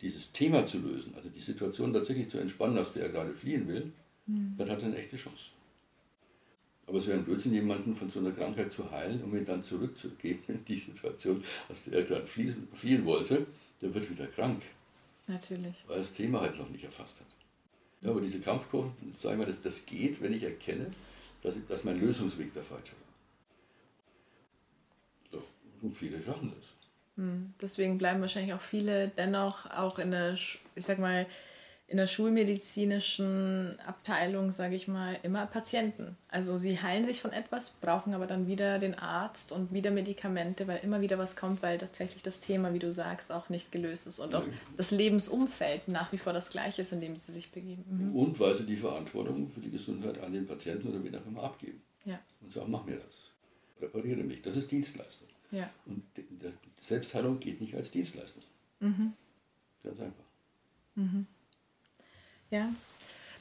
dieses 0.00 0.32
Thema 0.32 0.64
zu 0.64 0.78
lösen, 0.78 1.14
also 1.14 1.28
die 1.28 1.40
Situation 1.40 1.92
tatsächlich 1.92 2.30
zu 2.30 2.38
entspannen, 2.38 2.78
aus 2.78 2.94
der 2.94 3.04
er 3.04 3.08
gerade 3.10 3.34
fliehen 3.34 3.68
will, 3.68 3.92
mhm. 4.26 4.54
dann 4.56 4.70
hat 4.70 4.80
er 4.80 4.86
eine 4.86 4.96
echte 4.96 5.16
Chance. 5.16 5.50
Aber 6.86 6.98
es 6.98 7.06
wäre 7.06 7.18
ein 7.18 7.24
Blödsinn, 7.24 7.52
jemanden 7.52 7.94
von 7.94 8.10
so 8.10 8.18
einer 8.18 8.32
Krankheit 8.32 8.72
zu 8.72 8.90
heilen, 8.90 9.22
um 9.22 9.36
ihn 9.36 9.44
dann 9.44 9.62
zurückzugeben 9.62 10.42
in 10.48 10.64
die 10.64 10.76
Situation, 10.76 11.44
aus 11.68 11.84
der 11.84 12.00
er 12.00 12.02
gerade 12.02 12.26
fliehen 12.26 13.04
wollte. 13.04 13.46
Der 13.80 13.94
wird 13.94 14.10
wieder 14.10 14.26
krank. 14.26 14.60
Natürlich. 15.28 15.84
Weil 15.86 15.98
das 15.98 16.14
Thema 16.14 16.40
halt 16.40 16.58
noch 16.58 16.68
nicht 16.68 16.82
erfasst 16.82 17.20
hat. 17.20 17.26
Ja, 18.00 18.10
aber 18.10 18.20
diese 18.20 18.40
Kampfkurven, 18.40 19.14
sagen 19.16 19.38
wir, 19.38 19.46
das, 19.46 19.62
das 19.62 19.86
geht, 19.86 20.20
wenn 20.20 20.32
ich 20.32 20.42
erkenne, 20.42 20.92
dass, 21.42 21.56
ich, 21.56 21.66
dass 21.68 21.84
mein 21.84 22.00
Lösungsweg 22.00 22.52
der 22.52 22.64
falsche 22.64 22.92
war. 22.92 23.09
Und 25.82 25.96
viele 25.96 26.22
schaffen 26.22 26.52
das. 26.56 26.72
Hm, 27.16 27.54
deswegen 27.60 27.98
bleiben 27.98 28.20
wahrscheinlich 28.20 28.54
auch 28.54 28.60
viele 28.60 29.08
dennoch 29.08 29.70
auch 29.70 29.98
in 29.98 30.10
der, 30.10 30.34
ich 30.34 30.60
sag 30.84 30.98
mal, 30.98 31.26
in 31.90 31.96
der 31.96 32.06
schulmedizinischen 32.06 33.76
Abteilung, 33.84 34.52
sage 34.52 34.76
ich 34.76 34.86
mal, 34.86 35.18
immer 35.24 35.44
Patienten. 35.46 36.16
Also 36.28 36.56
sie 36.56 36.80
heilen 36.80 37.04
sich 37.04 37.20
von 37.20 37.32
etwas, 37.32 37.70
brauchen 37.70 38.14
aber 38.14 38.28
dann 38.28 38.46
wieder 38.46 38.78
den 38.78 38.94
Arzt 38.94 39.50
und 39.50 39.72
wieder 39.72 39.90
Medikamente, 39.90 40.68
weil 40.68 40.78
immer 40.84 41.00
wieder 41.00 41.18
was 41.18 41.34
kommt, 41.34 41.64
weil 41.64 41.78
tatsächlich 41.78 42.22
das 42.22 42.40
Thema, 42.42 42.72
wie 42.72 42.78
du 42.78 42.92
sagst, 42.92 43.32
auch 43.32 43.48
nicht 43.48 43.72
gelöst 43.72 44.06
ist 44.06 44.20
und 44.20 44.36
auch 44.36 44.44
das 44.76 44.92
Lebensumfeld 44.92 45.88
nach 45.88 46.12
wie 46.12 46.18
vor 46.18 46.32
das 46.32 46.50
gleiche 46.50 46.82
ist, 46.82 46.92
in 46.92 47.00
dem 47.00 47.16
sie 47.16 47.32
sich 47.32 47.50
begeben. 47.50 47.84
Mhm. 47.88 48.14
Und 48.14 48.38
weil 48.38 48.54
sie 48.54 48.66
die 48.66 48.76
Verantwortung 48.76 49.50
für 49.50 49.60
die 49.60 49.70
Gesundheit 49.70 50.22
an 50.22 50.32
den 50.32 50.46
Patienten 50.46 50.90
oder 50.90 51.02
wen 51.02 51.16
auch 51.16 51.26
immer 51.26 51.42
abgeben. 51.42 51.82
Ja. 52.04 52.20
Und 52.40 52.52
sagen, 52.52 52.70
mach 52.70 52.84
mir 52.84 52.98
das. 52.98 53.32
Repariere 53.82 54.22
mich. 54.22 54.42
Das 54.42 54.54
ist 54.56 54.70
Dienstleistung. 54.70 55.26
Ja. 55.50 55.68
Und 55.86 56.02
Selbstheilung 56.78 57.40
geht 57.40 57.60
nicht 57.60 57.74
als 57.74 57.90
Dienstleistung. 57.90 58.42
Mhm. 58.80 59.12
Ganz 59.82 60.00
einfach. 60.00 60.24
Mhm. 60.94 61.26
Ja, 62.50 62.68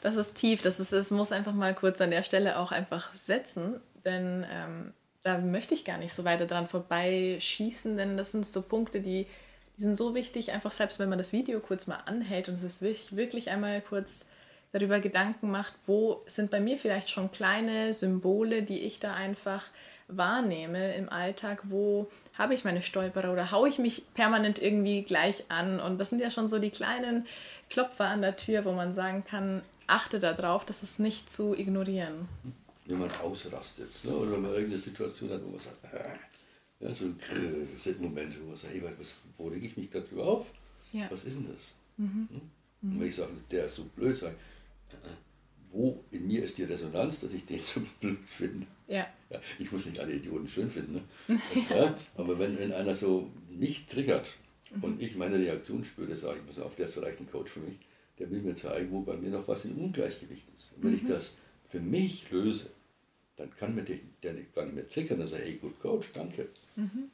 das 0.02 0.16
ist 0.16 0.36
tief. 0.36 0.62
Das, 0.62 0.80
ist, 0.80 0.94
das 0.94 1.12
muss 1.12 1.32
einfach 1.32 1.54
mal 1.54 1.74
kurz 1.76 2.02
an 2.02 2.12
der 2.12 2.24
Stelle 2.24 2.58
auch 2.58 2.72
einfach 2.72 3.16
setzen, 3.16 3.80
denn 4.06 4.46
ähm, 4.52 4.94
da 5.24 5.40
möchte 5.40 5.74
ich 5.74 5.86
gar 5.86 5.98
nicht 5.98 6.14
so 6.14 6.24
weiter 6.24 6.46
dran 6.46 6.68
vorbeischießen, 6.68 7.98
denn 7.98 8.18
das 8.18 8.32
sind 8.32 8.46
so 8.46 8.62
Punkte, 8.62 9.02
die, 9.02 9.28
die 9.78 9.82
sind 9.82 9.98
so 9.98 10.16
wichtig, 10.16 10.52
einfach 10.52 10.72
selbst 10.72 11.00
wenn 11.00 11.10
man 11.10 11.18
das 11.18 11.34
Video 11.34 11.60
kurz 11.60 11.88
mal 11.88 12.00
anhält 12.06 12.50
und 12.50 12.64
es 12.64 12.82
wirklich 12.82 13.50
einmal 13.50 13.82
kurz 13.82 14.26
darüber 14.72 15.00
Gedanken 15.00 15.50
macht, 15.50 15.74
wo 15.88 16.24
sind 16.28 16.52
bei 16.52 16.60
mir 16.60 16.78
vielleicht 16.78 17.10
schon 17.10 17.32
kleine 17.32 17.94
Symbole, 17.94 18.64
die 18.64 18.80
ich 18.80 19.00
da 19.00 19.14
einfach 19.14 19.66
wahrnehme 20.10 20.96
im 20.96 21.10
Alltag, 21.10 21.62
wo 21.70 22.10
habe 22.34 22.54
ich 22.54 22.64
meine 22.64 22.82
Stolperer 22.82 23.32
oder 23.32 23.52
haue 23.52 23.70
ich 23.70 23.80
mich 23.80 24.04
permanent 24.14 24.62
irgendwie 24.62 25.04
gleich 25.04 25.46
an. 25.50 25.80
Und 25.80 25.98
das 25.98 26.10
sind 26.10 26.20
ja 26.20 26.32
schon 26.32 26.48
so 26.48 26.60
die 26.60 26.72
kleinen 26.72 27.26
Klopfer 27.70 28.06
an 28.06 28.22
der 28.22 28.38
Tür, 28.38 28.66
wo 28.66 28.72
man 28.72 28.94
sagen 28.94 29.24
kann, 29.24 29.62
achte 29.88 30.20
darauf, 30.20 30.66
das 30.66 30.84
ist 30.84 31.00
nicht 31.00 31.32
zu 31.32 31.58
ignorieren. 31.58 32.28
Wenn 32.86 33.00
man 33.00 33.12
ausrastet 33.22 33.90
ne? 34.04 34.12
oder 34.12 34.32
wenn 34.32 34.42
man 34.42 34.52
irgendeine 34.52 34.82
Situation 34.82 35.30
hat, 35.30 35.44
wo 35.44 35.50
man 35.50 35.60
sagt, 35.60 35.78
äh, 35.94 36.86
ja, 36.86 36.94
so 36.94 37.06
sind 37.76 38.02
Momente, 38.02 38.40
wo 38.42 38.48
man 38.48 38.58
sagt, 38.58 38.74
hey, 38.74 38.84
was, 38.98 39.16
wo 39.38 39.48
rege 39.48 39.68
ich 39.68 39.78
mich 39.78 39.92
gerade 39.92 40.08
drüber 40.08 40.26
auf? 40.26 40.48
Ja. 40.92 41.08
Was 41.12 41.26
ist 41.26 41.38
denn 41.38 41.48
das? 41.48 41.68
Mhm. 41.98 42.28
Hm? 42.32 42.42
Und 42.82 43.00
wenn 43.00 43.08
ich 43.08 43.16
sage, 43.16 43.32
der 43.52 43.66
ist 43.66 43.76
so 43.76 43.84
blöd, 43.84 44.16
sage 44.16 44.36
wo 45.72 46.04
in 46.12 46.28
mir 46.28 46.44
ist 46.44 46.58
die 46.58 46.64
Resonanz, 46.64 47.22
dass 47.22 47.34
ich 47.34 47.46
den 47.46 47.60
so 47.64 47.82
blöd 48.00 48.20
finde. 48.26 48.68
Ja. 48.88 49.08
ja. 49.30 49.40
Ich 49.60 49.72
muss 49.72 49.86
nicht 49.86 50.00
alle 50.00 50.14
Idioten 50.14 50.48
schön 50.48 50.70
finden. 50.70 51.02
Ne? 51.28 51.40
ja. 51.70 51.98
Aber 52.16 52.40
wenn, 52.40 52.58
wenn 52.58 52.72
einer 52.72 52.96
so 52.96 53.30
mich 53.50 53.86
triggert 53.86 54.38
mhm. 54.74 54.84
und 54.84 55.02
ich 55.02 55.16
meine 55.16 55.38
Reaktion 55.38 55.86
spüre, 55.86 56.16
sage 56.16 56.40
ich, 56.40 56.46
pass 56.46 56.64
auf, 56.64 56.76
der 56.76 56.86
ist 56.86 56.94
vielleicht 56.94 57.20
ein 57.20 57.30
Coach 57.30 57.52
für 57.52 57.60
mich, 57.60 57.78
der 58.18 58.30
will 58.32 58.42
mir 58.42 58.56
zeigen, 58.56 58.92
wo 58.92 59.02
bei 59.02 59.16
mir 59.16 59.30
noch 59.30 59.48
was 59.48 59.66
in 59.66 59.76
Ungleichgewicht 59.76 60.48
ist. 60.56 60.72
Und 60.76 60.84
wenn 60.84 60.92
mhm. 60.92 60.98
ich 60.98 61.06
das 61.06 61.36
für 61.70 61.80
mich 61.80 62.30
löse, 62.32 62.72
dann 63.36 63.56
kann 63.56 63.76
mir 63.76 63.84
der, 63.84 64.00
der 64.24 64.34
gar 64.54 64.66
nicht 64.66 64.76
mehr 64.76 64.90
triggern, 64.90 65.20
dann 65.20 65.28
sage 65.28 65.44
ich, 65.44 65.52
hey, 65.52 65.58
gut 65.58 65.80
Coach, 65.80 66.12
danke. 66.14 66.50
Mhm. 66.76 67.10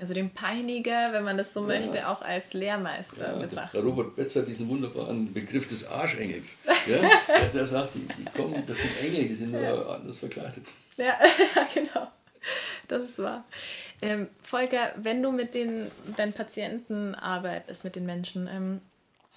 Also 0.00 0.12
den 0.12 0.30
Peiniger, 0.30 1.12
wenn 1.12 1.22
man 1.22 1.38
das 1.38 1.54
so 1.54 1.60
ja. 1.60 1.78
möchte, 1.78 2.08
auch 2.08 2.20
als 2.20 2.52
Lehrmeister 2.52 3.32
ja, 3.32 3.38
betrachten. 3.38 3.78
Robert 3.78 4.16
Betzer 4.16 4.40
hat 4.40 4.48
diesen 4.48 4.68
wunderbaren 4.68 5.32
Begriff 5.32 5.68
des 5.68 5.86
Arschengels. 5.86 6.58
Ja? 6.86 6.98
der, 7.28 7.48
der 7.54 7.66
sagt, 7.66 7.94
die, 7.94 8.06
die, 8.18 8.24
kommen, 8.36 8.62
das 8.66 8.76
sind 8.76 8.90
Engel, 9.02 9.28
die 9.28 9.34
sind 9.34 9.52
nur 9.52 9.94
anders 9.94 10.18
verkleidet. 10.18 10.66
Ja, 10.96 11.18
genau. 11.72 12.08
Das 12.88 13.02
ist 13.02 13.18
wahr. 13.18 13.44
Ähm, 14.02 14.28
Volker, 14.42 14.92
wenn 14.96 15.22
du 15.22 15.32
mit 15.32 15.54
den 15.54 15.90
deinen 16.16 16.32
Patienten 16.32 17.14
arbeitest, 17.14 17.84
mit 17.84 17.96
den 17.96 18.04
Menschen, 18.04 18.48
ähm, 18.48 18.80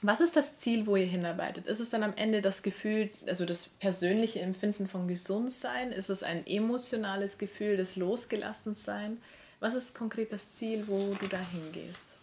Was 0.02 0.20
ist 0.20 0.36
das 0.36 0.60
Ziel, 0.60 0.86
wo 0.86 0.96
ihr 0.96 1.06
hinarbeitet? 1.06 1.68
Ist 1.68 1.80
es 1.80 1.90
dann 1.90 2.04
am 2.04 2.14
Ende 2.16 2.42
das 2.42 2.62
Gefühl, 2.62 3.10
also 3.26 3.46
das 3.46 3.68
persönliche 3.68 4.42
Empfinden 4.42 4.88
von 4.88 5.08
Gesundsein? 5.08 5.92
Ist 5.92 6.10
es 6.10 6.22
ein 6.22 6.46
emotionales 6.46 7.38
Gefühl 7.38 7.78
des 7.78 7.96
Losgelassensein? 7.96 9.18
Was 9.60 9.74
ist 9.74 9.96
konkret 9.96 10.32
das 10.32 10.54
Ziel, 10.54 10.84
wo 10.88 11.16
du 11.20 11.28
da 11.28 11.40
hingehst? 11.40 12.18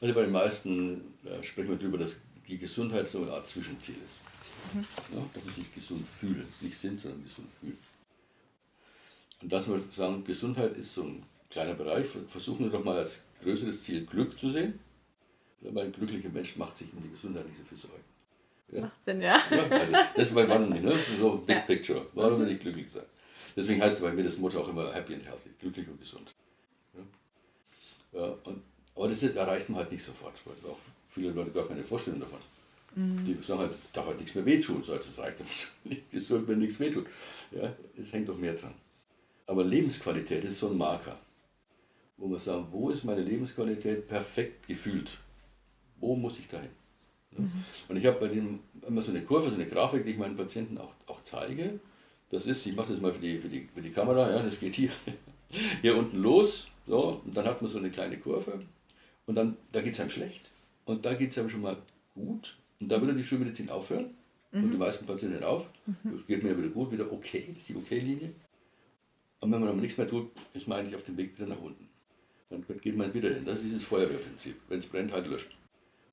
Also 0.00 0.14
bei 0.14 0.22
den 0.22 0.32
meisten 0.32 1.14
äh, 1.24 1.42
sprechen 1.42 1.70
wir 1.70 1.76
darüber, 1.76 1.98
dass 1.98 2.16
die 2.46 2.58
Gesundheit 2.58 3.08
so 3.08 3.22
eine 3.22 3.32
Art 3.32 3.48
Zwischenziel 3.48 3.96
ist. 3.96 4.74
Mhm. 4.74 5.16
Ja, 5.16 5.24
dass 5.34 5.44
sie 5.44 5.62
sich 5.62 5.74
gesund 5.74 6.06
fühlen. 6.08 6.46
Nicht 6.60 6.78
sind, 6.78 7.00
sondern 7.00 7.24
gesund 7.24 7.48
fühlen. 7.60 7.78
Und 9.40 9.52
dass 9.52 9.68
wir 9.68 9.80
sagen, 9.94 10.24
Gesundheit 10.24 10.76
ist 10.76 10.94
so 10.94 11.02
ein 11.02 11.22
kleiner 11.50 11.74
Bereich, 11.74 12.06
versuchen 12.28 12.66
wir 12.66 12.70
doch 12.70 12.84
mal 12.84 12.98
als 12.98 13.22
größeres 13.42 13.82
Ziel 13.82 14.06
Glück 14.06 14.38
zu 14.38 14.50
sehen. 14.50 14.78
Weil 15.60 15.86
ein 15.86 15.92
glücklicher 15.92 16.28
Mensch 16.28 16.56
macht 16.56 16.76
sich 16.76 16.92
um 16.92 17.02
die 17.02 17.10
Gesundheit 17.10 17.46
nicht 17.46 17.58
so 17.58 17.64
viel 17.64 17.78
Sorgen. 17.78 18.04
Ja? 18.72 18.80
Macht 18.82 19.02
Sinn, 19.02 19.20
ja. 19.20 19.40
ja 19.50 19.78
also 19.78 19.92
das 19.92 20.28
ist 20.28 20.34
bei 20.34 20.46
Mann 20.46 20.70
ne? 20.70 20.94
so 21.18 21.36
Big 21.38 21.56
ja. 21.56 21.62
Picture. 21.62 22.06
Warum 22.14 22.40
will 22.40 22.50
ich 22.50 22.60
glücklich 22.60 22.90
sein? 22.90 23.04
Deswegen 23.54 23.82
heißt 23.82 24.00
bei 24.00 24.12
mir 24.12 24.24
das 24.24 24.38
Motto 24.38 24.60
auch 24.60 24.68
immer 24.68 24.92
Happy 24.92 25.14
and 25.14 25.24
Healthy, 25.24 25.50
glücklich 25.58 25.86
und 25.88 26.00
gesund. 26.00 26.34
Ja? 28.12 28.36
und, 28.44 28.62
aber 28.94 29.08
das 29.08 29.22
erreicht 29.22 29.68
man 29.68 29.78
halt 29.80 29.92
nicht 29.92 30.04
sofort, 30.04 30.34
weil 30.44 30.70
auch 30.70 30.78
viele 31.08 31.30
Leute 31.30 31.50
gar 31.50 31.66
keine 31.66 31.82
Vorstellung 31.82 32.20
davon. 32.20 32.38
Mhm. 32.94 33.24
Die 33.24 33.46
sagen 33.46 33.60
halt, 33.60 33.72
darf 33.92 34.06
halt 34.06 34.18
nichts 34.18 34.34
mehr 34.34 34.44
wehtun, 34.44 34.82
so, 34.82 34.94
das 34.94 35.18
reicht 35.18 35.40
uns 35.40 35.68
nicht 35.84 36.10
gesund, 36.10 36.46
wenn 36.48 36.58
nichts 36.58 36.78
wehtut. 36.78 37.06
Ja, 37.50 37.74
es 38.00 38.12
hängt 38.12 38.28
doch 38.28 38.36
mehr 38.36 38.54
dran. 38.54 38.74
Aber 39.46 39.64
Lebensqualität 39.64 40.44
ist 40.44 40.58
so 40.58 40.68
ein 40.68 40.76
Marker, 40.76 41.18
wo 42.16 42.28
wir 42.28 42.38
sagen, 42.38 42.66
wo 42.70 42.90
ist 42.90 43.04
meine 43.04 43.22
Lebensqualität 43.22 44.08
perfekt 44.08 44.66
gefühlt? 44.66 45.18
Wo 45.98 46.14
muss 46.14 46.38
ich 46.38 46.48
dahin? 46.48 46.70
Mhm. 47.36 47.64
Und 47.88 47.96
ich 47.96 48.06
habe 48.06 48.20
bei 48.20 48.28
dem 48.28 48.60
immer 48.86 49.02
so 49.02 49.10
eine 49.10 49.22
Kurve, 49.22 49.48
so 49.48 49.56
eine 49.56 49.66
Grafik, 49.66 50.04
die 50.04 50.10
ich 50.12 50.18
meinen 50.18 50.36
Patienten 50.36 50.78
auch, 50.78 50.92
auch 51.06 51.22
zeige. 51.22 51.80
Das 52.30 52.46
ist, 52.46 52.66
ich 52.66 52.74
mache 52.74 52.92
das 52.92 53.00
mal 53.00 53.12
für 53.12 53.20
die, 53.20 53.38
für, 53.38 53.48
die, 53.48 53.68
für 53.74 53.82
die 53.82 53.90
Kamera, 53.90 54.30
ja, 54.30 54.42
das 54.42 54.58
geht 54.58 54.74
hier, 54.74 54.90
hier 55.80 55.96
unten 55.96 56.18
los, 56.18 56.68
so, 56.86 57.22
und 57.24 57.36
dann 57.36 57.46
hat 57.46 57.62
man 57.62 57.70
so 57.70 57.78
eine 57.78 57.90
kleine 57.90 58.18
Kurve 58.18 58.60
und 59.26 59.34
dann, 59.34 59.56
da 59.70 59.80
geht 59.80 59.94
es 59.94 60.00
einem 60.00 60.10
schlecht 60.10 60.50
und 60.84 61.04
da 61.04 61.14
geht 61.14 61.30
es 61.30 61.38
einem 61.38 61.50
schon 61.50 61.62
mal 61.62 61.76
gut 62.14 62.56
und 62.80 62.88
da 62.88 63.00
würde 63.00 63.14
die 63.14 63.24
Schulmedizin 63.24 63.70
aufhören 63.70 64.14
mhm. 64.50 64.64
und 64.64 64.70
die 64.72 64.78
meisten 64.78 65.06
Patienten 65.06 65.44
auf, 65.44 65.66
mhm. 65.86 66.16
es 66.18 66.26
geht 66.26 66.42
mir 66.42 66.56
wieder 66.56 66.68
gut, 66.68 66.92
wieder 66.92 67.10
okay, 67.12 67.44
das 67.48 67.58
ist 67.58 67.68
die 67.68 67.76
Okay-Linie 67.76 68.32
und 69.42 69.50
wenn 69.50 69.60
man 69.60 69.70
aber 69.70 69.80
nichts 69.80 69.98
mehr 69.98 70.08
tut, 70.08 70.30
ist 70.54 70.68
man 70.68 70.78
eigentlich 70.78 70.94
auf 70.94 71.02
dem 71.02 71.16
Weg 71.16 71.36
wieder 71.36 71.48
nach 71.48 71.60
unten. 71.60 71.88
Dann 72.48 72.64
geht 72.80 72.96
man 72.96 73.12
wieder 73.12 73.30
hin. 73.30 73.44
Das 73.44 73.58
ist 73.58 73.64
dieses 73.64 73.84
Feuerwehrprinzip. 73.84 74.54
Wenn 74.68 74.78
es 74.78 74.86
brennt, 74.86 75.12
halt 75.12 75.26
löschen. 75.26 75.52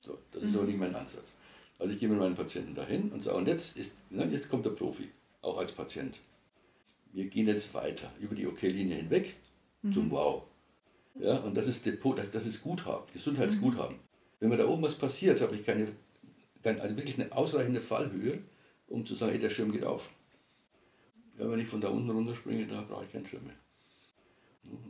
So, 0.00 0.18
das 0.32 0.42
ist 0.42 0.52
mhm. 0.52 0.58
aber 0.58 0.66
nicht 0.66 0.78
mein 0.80 0.94
Ansatz. 0.96 1.34
Also 1.78 1.94
ich 1.94 2.00
gehe 2.00 2.08
mit 2.08 2.18
meinen 2.18 2.34
Patienten 2.34 2.74
dahin 2.74 3.10
und 3.10 3.22
sage, 3.22 3.36
und 3.36 3.46
jetzt, 3.46 3.76
ist, 3.76 3.94
na, 4.10 4.24
ne, 4.24 4.32
jetzt 4.32 4.50
kommt 4.50 4.66
der 4.66 4.70
Profi, 4.70 5.08
auch 5.42 5.58
als 5.58 5.70
Patient. 5.70 6.18
Wir 7.12 7.26
gehen 7.26 7.48
jetzt 7.48 7.74
weiter, 7.74 8.10
über 8.20 8.34
die 8.34 8.46
OK-Linie 8.46 8.96
hinweg 8.96 9.36
mhm. 9.82 9.92
zum 9.92 10.10
Wow. 10.10 10.44
Ja, 11.18 11.38
und 11.38 11.56
das 11.56 11.66
ist 11.66 11.84
Depot, 11.84 12.16
das, 12.16 12.30
das 12.30 12.46
ist 12.46 12.62
Guthaben, 12.62 13.04
Gesundheitsguthaben. 13.12 13.96
Mhm. 13.96 14.00
Wenn 14.38 14.48
mir 14.48 14.56
da 14.56 14.66
oben 14.66 14.82
was 14.82 14.96
passiert, 14.96 15.40
habe 15.40 15.54
ich 15.54 15.66
keine, 15.66 15.88
also 16.62 16.96
wirklich 16.96 17.20
eine 17.20 17.32
ausreichende 17.32 17.80
Fallhöhe, 17.80 18.38
um 18.88 19.04
zu 19.04 19.14
sagen, 19.14 19.32
hey, 19.32 19.40
der 19.40 19.50
Schirm 19.50 19.72
geht 19.72 19.84
auf. 19.84 20.10
Ja, 21.38 21.50
wenn 21.50 21.60
ich 21.60 21.68
von 21.68 21.80
da 21.80 21.88
unten 21.88 22.10
runterspringe, 22.10 22.66
da 22.66 22.82
brauche 22.82 23.04
ich 23.04 23.12
keinen 23.12 23.26
Schirm 23.26 23.44
mehr. 23.44 23.56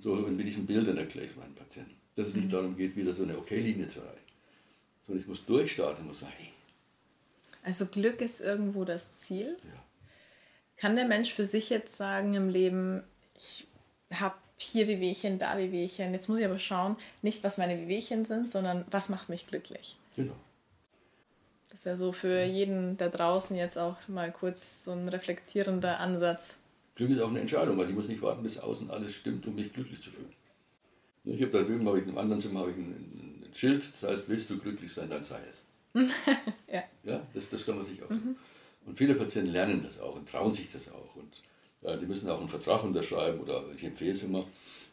So 0.00 0.14
mit 0.14 0.46
diesen 0.46 0.66
Bildern 0.66 0.96
erkläre 0.96 1.26
ich 1.26 1.36
meinen 1.36 1.54
Patienten. 1.54 1.94
Dass 2.16 2.28
es 2.28 2.34
nicht 2.34 2.46
mhm. 2.46 2.52
darum 2.52 2.76
geht, 2.76 2.96
wieder 2.96 3.12
so 3.12 3.22
eine 3.22 3.38
Okay-Linie 3.38 3.86
zu 3.86 4.00
erreichen. 4.00 4.18
Sondern 5.06 5.22
ich 5.22 5.28
muss 5.28 5.44
durchstarten, 5.46 6.06
muss 6.06 6.20
sagen, 6.20 6.32
hey. 6.36 6.50
Also 7.62 7.86
Glück 7.86 8.20
ist 8.20 8.40
irgendwo 8.40 8.84
das 8.84 9.16
Ziel. 9.16 9.56
Ja. 9.62 9.84
Kann 10.80 10.96
der 10.96 11.04
Mensch 11.04 11.34
für 11.34 11.44
sich 11.44 11.68
jetzt 11.68 11.94
sagen 11.94 12.32
im 12.32 12.48
Leben, 12.48 13.02
ich 13.36 13.66
habe 14.14 14.36
hier 14.56 14.88
Wehwehchen, 14.88 15.38
da 15.38 15.58
Wehwehchen. 15.58 16.14
Jetzt 16.14 16.28
muss 16.28 16.38
ich 16.38 16.44
aber 16.46 16.58
schauen, 16.58 16.96
nicht 17.20 17.44
was 17.44 17.58
meine 17.58 17.78
Wehwehchen 17.78 18.24
sind, 18.24 18.50
sondern 18.50 18.86
was 18.90 19.10
macht 19.10 19.28
mich 19.28 19.46
glücklich. 19.46 19.98
Genau. 20.16 20.32
Das 21.68 21.84
wäre 21.84 21.98
so 21.98 22.12
für 22.12 22.44
jeden 22.44 22.96
da 22.96 23.10
draußen 23.10 23.56
jetzt 23.56 23.76
auch 23.76 23.96
mal 24.08 24.32
kurz 24.32 24.84
so 24.84 24.92
ein 24.92 25.06
reflektierender 25.08 26.00
Ansatz. 26.00 26.60
Glück 26.94 27.10
ist 27.10 27.20
auch 27.20 27.28
eine 27.28 27.40
Entscheidung, 27.40 27.78
also 27.78 27.90
ich 27.90 27.96
muss 27.96 28.08
nicht 28.08 28.22
warten, 28.22 28.42
bis 28.42 28.58
außen 28.58 28.90
alles 28.90 29.14
stimmt, 29.14 29.46
um 29.46 29.56
mich 29.56 29.74
glücklich 29.74 30.00
zu 30.00 30.10
fühlen. 30.10 30.32
Ich 31.24 31.42
habe 31.42 31.52
da 31.52 31.62
drüben, 31.62 31.86
habe 31.86 31.98
ich 31.98 32.04
in 32.04 32.10
einem 32.10 32.18
anderen 32.18 32.40
Zimmer 32.40 32.60
habe 32.60 32.70
ich 32.70 32.78
ein, 32.78 32.90
ein, 32.90 33.54
Schild, 33.54 33.86
das 33.92 34.08
heißt, 34.08 34.28
willst 34.30 34.48
du 34.48 34.58
glücklich 34.58 34.92
sein, 34.92 35.10
dann 35.10 35.22
sei 35.22 35.40
es. 35.48 35.66
ja. 36.72 36.82
ja 37.04 37.26
das, 37.34 37.50
das 37.50 37.66
kann 37.66 37.76
man 37.76 37.84
sich 37.84 38.02
auch 38.02 38.08
mhm. 38.08 38.36
Und 38.86 38.98
viele 38.98 39.14
Patienten 39.14 39.52
lernen 39.52 39.82
das 39.84 40.00
auch 40.00 40.16
und 40.16 40.28
trauen 40.28 40.52
sich 40.54 40.70
das 40.72 40.90
auch. 40.90 41.14
Und 41.16 41.42
ja, 41.82 41.96
die 41.96 42.06
müssen 42.06 42.28
auch 42.28 42.40
einen 42.40 42.48
Vertrag 42.48 42.82
unterschreiben 42.84 43.40
oder 43.40 43.64
ich 43.74 43.84
empfehle 43.84 44.12
es 44.12 44.22
immer, 44.22 44.46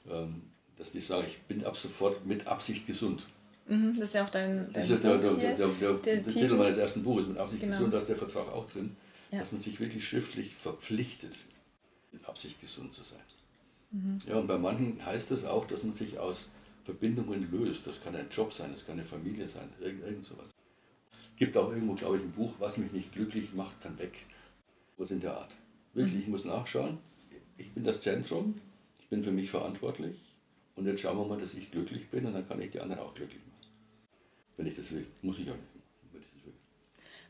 ähm, 0.10 0.44
dass 0.78 0.92
die 0.92 1.00
sagen, 1.00 1.26
ich 1.28 1.40
bin 1.44 1.66
ab 1.66 1.76
sofort 1.76 2.26
mit 2.26 2.48
Absicht 2.48 2.86
gesund. 2.86 3.26
Mhm, 3.68 3.94
das 3.98 4.10
ist 4.10 4.16
ja 4.16 4.26
auch 4.26 4.30
dein, 4.30 4.58
dein 4.58 4.74
das 4.74 4.86
ist 4.86 4.90
ja 4.92 4.98
der, 4.98 5.18
der, 5.18 5.68
der, 5.70 5.94
der. 5.94 6.28
Titel 6.28 6.56
meines 6.56 6.78
ersten 6.78 7.04
Buches, 7.04 7.28
mit 7.28 7.38
Absicht 7.38 7.64
genau. 7.64 7.76
gesund, 7.76 7.94
da 7.94 7.98
ist 7.98 8.08
der 8.08 8.16
Vertrag 8.16 8.48
auch 8.52 8.70
drin, 8.70 8.96
ja. 9.32 9.40
dass 9.40 9.52
man 9.52 9.60
sich 9.60 9.80
wirklich 9.80 10.08
schriftlich 10.08 10.56
verpflichtet, 10.56 11.34
mit 12.12 12.26
Absicht 12.28 12.62
gesund 12.62 12.94
zu 12.94 13.04
sein. 13.04 13.20
Mhm. 13.92 14.20
Ja, 14.28 14.38
und 14.38 14.48
bei 14.48 14.58
manchen 14.58 15.06
heißt 15.06 15.32
das 15.32 15.44
auch, 15.46 15.66
dass 15.66 15.84
man 15.84 15.94
sich 15.94 16.18
aus 16.20 16.50
Verbindungen 16.86 17.52
löst. 17.52 17.86
Das 17.86 18.02
kann 18.02 18.16
ein 18.16 18.30
Job 18.30 18.54
sein, 18.54 18.72
das 18.72 18.86
kann 18.86 18.94
eine 18.94 19.06
Familie 19.06 19.48
sein, 19.48 19.70
irgend, 19.82 20.06
irgend 20.06 20.24
sowas. 20.24 20.48
Gibt 21.38 21.56
auch 21.56 21.72
irgendwo, 21.72 21.94
glaube 21.94 22.18
ich, 22.18 22.24
ein 22.24 22.32
Buch, 22.32 22.54
was 22.60 22.78
mich 22.78 22.92
nicht 22.92 23.14
glücklich 23.14 23.54
macht, 23.54 23.80
kann 23.82 23.98
weg. 24.00 24.26
Was 24.98 25.12
in 25.12 25.22
der 25.22 25.38
Art. 25.38 25.56
Wirklich, 25.94 26.16
mhm. 26.16 26.22
ich 26.22 26.28
muss 26.28 26.46
nachschauen. 26.46 26.98
Ich 27.58 27.72
bin 27.72 27.84
das 27.84 28.02
Zentrum, 28.02 28.60
ich 29.00 29.08
bin 29.08 29.24
für 29.24 29.32
mich 29.32 29.50
verantwortlich. 29.50 30.16
Und 30.76 30.86
jetzt 30.86 31.02
schauen 31.02 31.18
wir 31.18 31.26
mal, 31.26 31.40
dass 31.40 31.54
ich 31.54 31.72
glücklich 31.72 32.08
bin 32.10 32.26
und 32.26 32.34
dann 32.34 32.48
kann 32.48 32.62
ich 32.62 32.72
die 32.72 32.80
anderen 32.80 33.02
auch 33.02 33.14
glücklich 33.14 33.42
machen. 33.46 33.72
Wenn 34.58 34.68
ich 34.68 34.76
das 34.76 34.92
will. 34.92 35.08
Muss 35.22 35.40
ich 35.40 35.50
auch 35.50 35.56
nicht, 35.56 35.68
wenn 36.12 36.22
ich 36.22 36.28
das 36.34 36.46
will. 36.46 36.54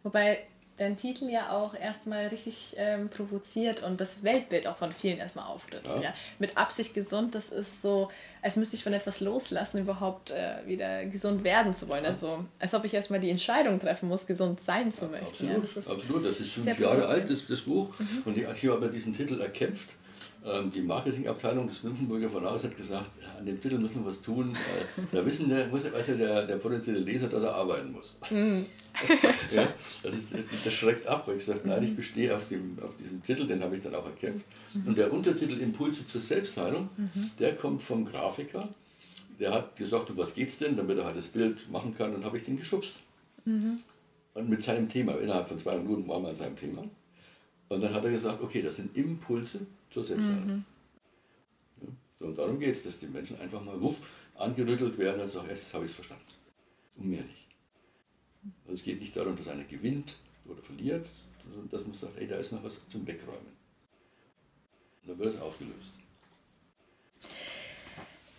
Wobei 0.04 0.48
dein 0.78 0.98
Titel 0.98 1.30
ja 1.30 1.52
auch 1.52 1.74
erstmal 1.74 2.28
richtig 2.28 2.76
ähm, 2.78 3.10
provoziert 3.10 3.84
und 3.84 4.00
das 4.00 4.24
Weltbild 4.24 4.68
auch 4.68 4.78
von 4.78 4.94
vielen 4.94 5.18
erstmal 5.18 5.46
auftritt. 5.48 5.86
Ja. 5.86 6.02
ja. 6.02 6.14
Mit 6.40 6.56
Absicht 6.56 6.94
gesund, 6.94 7.36
das 7.36 7.50
ist 7.50 7.82
so, 7.82 8.10
als 8.42 8.56
müsste 8.56 8.76
ich 8.76 8.84
von 8.84 8.94
etwas 8.94 9.20
loslassen, 9.20 9.80
überhaupt 9.80 10.30
äh, 10.30 10.58
wieder 10.66 11.06
gesund 11.06 11.44
werden 11.44 11.74
zu 11.74 11.90
wollen. 11.90 12.06
Also 12.06 12.46
als 12.60 12.74
ob 12.74 12.86
ich 12.86 12.94
erstmal 12.94 13.20
die 13.20 13.32
Entscheidung 13.32 13.80
treffen 13.80 14.08
muss, 14.08 14.28
gesund 14.28 14.60
sein 14.60 14.92
zu 14.92 15.08
möchten. 15.08 15.28
Absolut, 15.28 15.64
ja, 15.64 15.70
das 15.76 15.88
absolut. 15.88 16.26
Das 16.26 16.40
ist 16.40 16.54
fünf 16.54 16.80
Jahre 16.80 17.08
alt, 17.08 17.30
das, 17.30 17.48
das 17.48 17.62
Buch. 17.62 17.90
Mhm. 17.98 18.22
Und 18.26 18.38
ich 18.38 18.70
habe 18.70 18.90
diesen 18.90 19.16
Titel 19.16 19.42
erkämpft 19.42 19.96
die 20.74 20.82
Marketingabteilung 20.82 21.68
des 21.68 21.84
Nymphenburger 21.84 22.30
Verlags 22.30 22.64
hat 22.64 22.78
gesagt, 22.78 23.10
an 23.38 23.46
dem 23.46 23.60
Titel 23.60 23.78
müssen 23.78 24.04
wir 24.04 24.10
was 24.10 24.22
tun. 24.22 24.56
Äh, 24.56 25.02
da 25.12 25.26
wissen 25.26 25.50
der, 25.50 25.68
muss, 25.68 25.92
weiß 25.92 26.08
ja 26.08 26.16
der, 26.16 26.46
der 26.46 26.56
potenzielle 26.56 27.00
Leser, 27.00 27.28
dass 27.28 27.44
er 27.44 27.54
arbeiten 27.54 27.92
muss. 27.92 28.18
Mhm. 28.30 28.66
ja, 29.52 29.68
das, 30.02 30.14
ist, 30.16 30.26
das 30.66 30.74
schreckt 30.74 31.06
ab, 31.06 31.28
weil 31.28 31.38
ich 31.38 31.46
sage, 31.46 31.62
nein, 31.66 31.84
ich 31.84 31.96
bestehe 31.96 32.36
auf, 32.36 32.48
dem, 32.50 32.78
auf 32.82 32.98
diesem 32.98 33.22
Titel, 33.22 33.46
den 33.46 33.62
habe 33.62 33.78
ich 33.78 33.84
dann 33.84 33.94
auch 33.94 34.06
erkämpft. 34.06 34.46
Mhm. 34.74 34.88
Und 34.88 34.98
der 34.98 35.14
Untertitel 35.14 35.60
Impulse 35.60 36.06
zur 36.08 36.20
Selbstheilung, 36.20 36.90
mhm. 36.98 37.30
der 37.40 37.56
kommt 37.56 37.84
vom 37.84 38.06
Grafiker. 38.06 38.68
Der 39.40 39.54
hat 39.54 39.76
gesagt, 39.76 40.10
um 40.10 40.18
was 40.18 40.34
geht's 40.34 40.58
denn, 40.58 40.76
damit 40.76 40.98
er 40.98 41.06
halt 41.06 41.18
das 41.18 41.28
Bild 41.28 41.70
machen 41.70 41.96
kann, 41.96 42.16
und 42.16 42.26
habe 42.26 42.38
ich 42.38 42.44
den 42.44 42.58
geschubst. 42.58 43.02
Mhm. 43.46 43.78
Und 44.34 44.50
mit 44.50 44.64
seinem 44.64 44.90
Thema, 44.90 45.14
innerhalb 45.20 45.48
von 45.48 45.60
zwei 45.60 45.78
Minuten 45.78 46.08
war 46.08 46.20
man 46.20 46.32
an 46.32 46.36
seinem 46.36 46.56
Thema. 46.56 46.84
Und 47.70 47.82
dann 47.82 47.94
hat 47.94 48.04
er 48.04 48.12
gesagt, 48.12 48.42
okay, 48.42 48.64
das 48.64 48.78
sind 48.78 48.98
Impulse 48.98 49.60
zur 49.90 50.04
Selbstheilung. 50.04 50.46
Mhm. 50.46 50.66
Ja, 51.82 51.88
so, 52.20 52.26
und 52.28 52.38
darum 52.38 52.60
geht 52.60 52.72
es, 52.72 52.84
dass 52.84 53.00
die 53.00 53.08
Menschen 53.08 53.40
einfach 53.40 53.64
mal 53.64 53.80
wuff, 53.82 53.98
angerüttelt 54.36 54.98
werden 54.98 55.22
und 55.22 55.30
sagen, 55.30 55.50
jetzt 55.50 55.74
habe 55.74 55.86
ich 55.86 55.92
es 55.92 55.96
verstanden. 55.96 56.24
Und 56.98 57.10
mehr 57.10 57.24
nicht. 57.24 57.48
Also 58.64 58.74
es 58.74 58.84
geht 58.84 59.00
nicht 59.00 59.16
darum, 59.16 59.36
dass 59.36 59.48
einer 59.48 59.64
gewinnt 59.64 60.18
oder 60.46 60.62
verliert, 60.62 61.06
sondern 61.44 61.70
dass 61.70 61.84
man 61.84 61.94
sagt, 61.94 62.18
ey, 62.18 62.28
da 62.28 62.38
ist 62.38 62.52
noch 62.52 62.64
was 62.64 62.82
zum 62.90 63.06
Wegräumen. 63.06 63.58
Und 65.04 65.10
dann 65.10 65.20
wird 65.20 65.36
es 65.36 65.42
aufgelöst. 65.42 65.94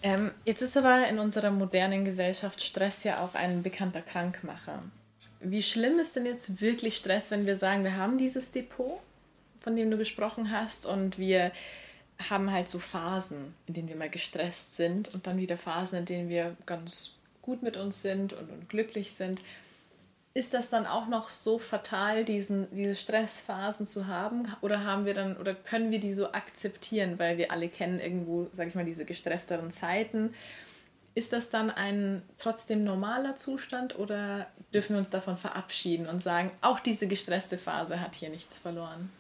Ähm, 0.03 0.31
jetzt 0.45 0.63
ist 0.63 0.77
aber 0.77 1.09
in 1.09 1.19
unserer 1.19 1.51
modernen 1.51 2.05
Gesellschaft 2.05 2.63
Stress 2.63 3.05
ja 3.05 3.25
auch 3.25 3.35
ein 3.35 3.63
bekannter 3.63 4.03
Krankmacher. 4.03 4.83
Wie 5.41 5.63
schlimm 5.63 5.99
ist 5.99 6.15
denn 6.15 6.27
jetzt 6.27 6.61
wirklich 6.61 6.97
Stress, 6.97 7.31
wenn 7.31 7.47
wir 7.47 7.57
sagen, 7.57 7.83
wir 7.83 7.97
haben 7.97 8.19
dieses 8.19 8.53
Depot 8.53 9.01
von 9.61 9.77
dem 9.77 9.91
du 9.91 9.97
gesprochen 9.97 10.51
hast. 10.51 10.87
Und 10.87 11.19
wir 11.19 11.53
haben 12.29 12.51
halt 12.51 12.69
so 12.69 12.79
Phasen, 12.79 13.55
in 13.67 13.75
denen 13.75 13.89
wir 13.89 13.97
mal 13.97 14.11
gestresst 14.11 14.77
sind 14.77 15.13
und 15.15 15.27
dann 15.27 15.39
wieder 15.39 15.57
Phasen, 15.57 16.01
in 16.01 16.05
denen 16.05 16.29
wir 16.29 16.57
ganz 16.67 17.15
gut 17.43 17.63
mit 17.63 17.77
uns 17.77 18.03
sind 18.03 18.33
und, 18.33 18.51
und 18.51 18.69
glücklich 18.69 19.13
sind. 19.13 19.43
Ist 20.35 20.55
das 20.55 20.71
dann 20.71 20.87
auch 20.87 21.09
noch 21.09 21.31
so 21.31 21.59
fatal, 21.59 22.25
diesen, 22.25 22.69
diese 22.71 22.95
Stressphasen 22.95 23.87
zu 23.87 24.07
haben? 24.07 24.55
Oder 24.61 24.85
haben 24.85 25.05
wir 25.05 25.15
dann, 25.15 25.37
oder 25.37 25.55
können 25.55 25.91
wir 25.91 25.99
die 25.99 26.15
so 26.15 26.33
akzeptieren, 26.33 27.19
weil 27.19 27.39
wir 27.39 27.51
alle 27.51 27.69
kennen 27.69 27.99
irgendwo, 27.99 28.49
sag 28.53 28.69
ich 28.69 28.75
mal, 28.75 28.85
diese 28.85 29.05
gestressteren 29.05 29.71
Zeiten? 29.71 30.35
Ist 31.15 31.33
das 31.33 31.51
dann 31.51 31.71
ein 31.71 32.23
trotzdem 32.39 32.85
normaler 32.85 33.35
Zustand 33.35 33.99
oder 33.99 34.47
dürfen 34.73 34.95
wir 34.95 34.99
uns 34.99 35.11
davon 35.11 35.37
verabschieden 35.37 36.07
und 36.07 36.23
sagen, 36.23 36.53
auch 36.61 36.79
diese 36.79 37.09
gestresste 37.09 37.59
Phase 37.59 38.01
hat 38.01 38.15
hier 38.15 38.29
nichts 38.29 38.59
verloren? 38.59 39.11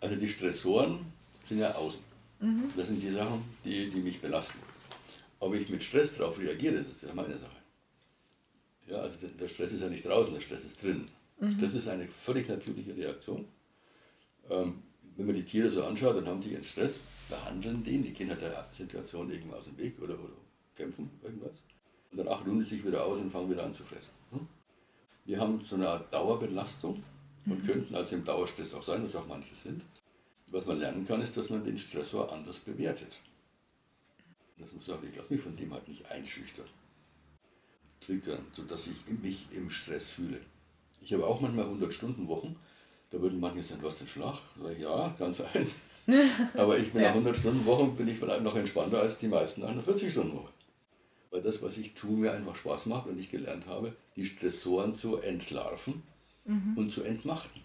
Also 0.00 0.16
die 0.16 0.28
Stressoren 0.28 1.00
sind 1.44 1.58
ja 1.58 1.74
außen. 1.74 2.00
Mhm. 2.40 2.72
Das 2.76 2.86
sind 2.86 3.02
die 3.02 3.10
Sachen, 3.10 3.42
die, 3.64 3.90
die 3.90 4.00
mich 4.00 4.20
belasten. 4.20 4.58
Ob 5.38 5.54
ich 5.54 5.68
mit 5.68 5.82
Stress 5.82 6.16
darauf 6.16 6.38
reagiere, 6.38 6.76
das 6.76 6.86
ist 6.86 7.02
ja 7.02 7.14
meine 7.14 7.34
Sache. 7.34 7.60
Ja, 8.86 8.98
also 8.98 9.18
der 9.26 9.48
Stress 9.48 9.72
ist 9.72 9.82
ja 9.82 9.88
nicht 9.88 10.04
draußen, 10.04 10.34
der 10.34 10.40
Stress 10.40 10.64
ist 10.64 10.82
drin. 10.82 11.06
Mhm. 11.38 11.52
Stress 11.52 11.74
ist 11.74 11.88
eine 11.88 12.08
völlig 12.08 12.48
natürliche 12.48 12.96
Reaktion. 12.96 13.46
Ähm, 14.48 14.82
wenn 15.16 15.26
man 15.26 15.34
die 15.34 15.44
Tiere 15.44 15.70
so 15.70 15.84
anschaut, 15.84 16.16
dann 16.16 16.26
haben 16.26 16.40
die 16.40 16.50
ihren 16.50 16.64
Stress, 16.64 17.00
behandeln 17.28 17.84
den, 17.84 18.02
die 18.02 18.12
gehen 18.12 18.30
halt 18.30 18.40
der 18.40 18.66
Situation 18.76 19.30
irgendwo 19.30 19.54
aus 19.54 19.64
dem 19.64 19.76
Weg 19.78 20.00
oder, 20.00 20.14
oder 20.14 20.32
kämpfen, 20.74 21.10
irgendwas. 21.22 21.52
Und 22.10 22.18
danach 22.18 22.44
ruhen 22.44 22.58
die 22.58 22.64
sich 22.64 22.84
wieder 22.84 23.04
aus 23.04 23.20
und 23.20 23.30
fangen 23.30 23.50
wieder 23.50 23.64
an 23.64 23.72
zu 23.72 23.84
fressen. 23.84 24.10
Hm? 24.30 24.48
Wir 25.26 25.38
haben 25.38 25.62
so 25.64 25.76
eine 25.76 25.88
Art 25.88 26.12
Dauerbelastung 26.12 27.02
und 27.46 27.66
könnten 27.66 27.94
also 27.94 28.16
im 28.16 28.24
Dauerstress 28.24 28.74
auch 28.74 28.82
sein, 28.82 29.02
was 29.04 29.16
auch 29.16 29.26
manche 29.26 29.54
sind. 29.54 29.82
Was 30.48 30.66
man 30.66 30.78
lernen 30.78 31.06
kann, 31.06 31.22
ist, 31.22 31.36
dass 31.36 31.50
man 31.50 31.64
den 31.64 31.78
Stressor 31.78 32.32
anders 32.32 32.58
bewertet. 32.58 33.20
Dass 34.58 34.72
man 34.72 34.82
sagt, 34.82 35.04
ich 35.04 35.16
lasse 35.16 35.32
mich 35.32 35.42
von 35.42 35.56
dem 35.56 35.72
halt 35.72 35.88
nicht 35.88 36.06
einschüchtern, 36.10 36.66
triggern, 38.00 38.44
sodass 38.52 38.88
ich 38.88 39.06
mich 39.22 39.46
im 39.52 39.70
Stress 39.70 40.10
fühle. 40.10 40.40
Ich 41.00 41.12
habe 41.12 41.26
auch 41.26 41.40
manchmal 41.40 41.66
100-Stunden-Wochen, 41.66 42.56
da 43.10 43.20
würden 43.20 43.40
manche 43.40 43.62
sagen, 43.62 43.80
du 43.80 43.88
hast 43.88 44.00
den 44.00 44.08
Schlag. 44.08 44.38
Sag 44.60 44.72
ich, 44.72 44.80
ja, 44.80 45.14
kann 45.18 45.32
sein. 45.32 45.66
Aber 46.54 46.78
ich 46.78 46.92
bin 46.92 47.02
ja. 47.02 47.08
nach 47.08 47.16
100 47.16 47.36
Stunden 47.36 47.64
Wochen 47.66 47.96
bin 47.96 48.08
ich 48.08 48.18
vielleicht 48.18 48.42
noch 48.42 48.56
entspannter 48.56 49.00
als 49.00 49.18
die 49.18 49.28
meisten 49.28 49.62
nach 49.62 49.70
einer 49.70 49.82
40 49.82 50.12
Stunden 50.12 50.36
Woche. 50.36 50.52
Weil 51.30 51.42
das, 51.42 51.62
was 51.62 51.76
ich 51.76 51.94
tue, 51.94 52.16
mir 52.16 52.32
einfach 52.32 52.56
Spaß 52.56 52.86
macht 52.86 53.06
und 53.06 53.18
ich 53.18 53.30
gelernt 53.30 53.66
habe, 53.66 53.94
die 54.16 54.26
Stressoren 54.26 54.96
zu 54.96 55.18
entlarven 55.18 56.02
mhm. 56.50 56.76
und 56.76 56.90
zu 56.92 57.02
entmachten. 57.02 57.60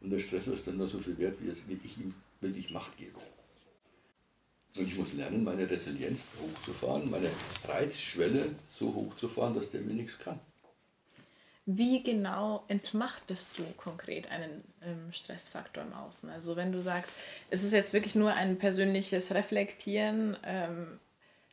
Und 0.00 0.10
der 0.10 0.18
Stressor 0.18 0.54
ist 0.54 0.66
dann 0.66 0.76
nur 0.76 0.88
so 0.88 0.98
viel 0.98 1.16
wert, 1.18 1.36
wie, 1.40 1.48
es, 1.48 1.68
wie 1.68 1.78
ich 1.82 1.98
ihm 1.98 2.14
wirklich 2.40 2.70
Macht 2.70 2.96
gebe. 2.96 3.18
Und 4.76 4.88
ich 4.88 4.96
muss 4.96 5.12
lernen, 5.12 5.44
meine 5.44 5.68
Resilienz 5.68 6.28
hochzufahren, 6.40 7.10
meine 7.10 7.30
Reizschwelle 7.68 8.54
so 8.66 8.92
hochzufahren, 8.94 9.54
dass 9.54 9.70
der 9.70 9.82
mir 9.82 9.94
nichts 9.94 10.18
kann. 10.18 10.40
Wie 11.64 12.02
genau 12.02 12.64
entmachtest 12.66 13.56
du 13.58 13.62
konkret 13.76 14.28
einen 14.30 14.64
ähm, 14.82 15.12
Stressfaktor 15.12 15.84
im 15.84 15.92
Außen? 15.92 16.28
Also 16.30 16.56
wenn 16.56 16.72
du 16.72 16.82
sagst, 16.82 17.12
es 17.50 17.62
ist 17.62 17.72
jetzt 17.72 17.92
wirklich 17.92 18.16
nur 18.16 18.32
ein 18.32 18.58
persönliches 18.58 19.32
Reflektieren, 19.32 20.36
ähm, 20.42 20.98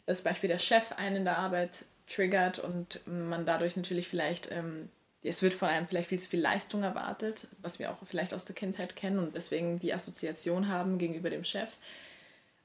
das 0.07 0.23
Beispiel 0.23 0.47
der 0.47 0.57
Chef 0.57 0.93
einen 0.93 1.17
in 1.17 1.25
der 1.25 1.37
Arbeit 1.37 1.85
triggert 2.07 2.57
und 2.57 3.01
man 3.05 3.45
dadurch 3.45 3.75
natürlich 3.75 4.07
vielleicht, 4.07 4.51
ähm, 4.51 4.89
es 5.23 5.41
wird 5.41 5.53
von 5.53 5.67
einem 5.67 5.87
vielleicht 5.87 6.09
viel 6.09 6.19
zu 6.19 6.29
viel 6.29 6.41
Leistung 6.41 6.83
erwartet, 6.83 7.47
was 7.61 7.79
wir 7.79 7.91
auch 7.91 7.97
vielleicht 8.05 8.33
aus 8.33 8.45
der 8.45 8.55
Kindheit 8.55 8.95
kennen 8.95 9.19
und 9.19 9.35
deswegen 9.35 9.79
die 9.79 9.93
Assoziation 9.93 10.67
haben 10.69 10.97
gegenüber 10.97 11.29
dem 11.29 11.43
Chef 11.43 11.73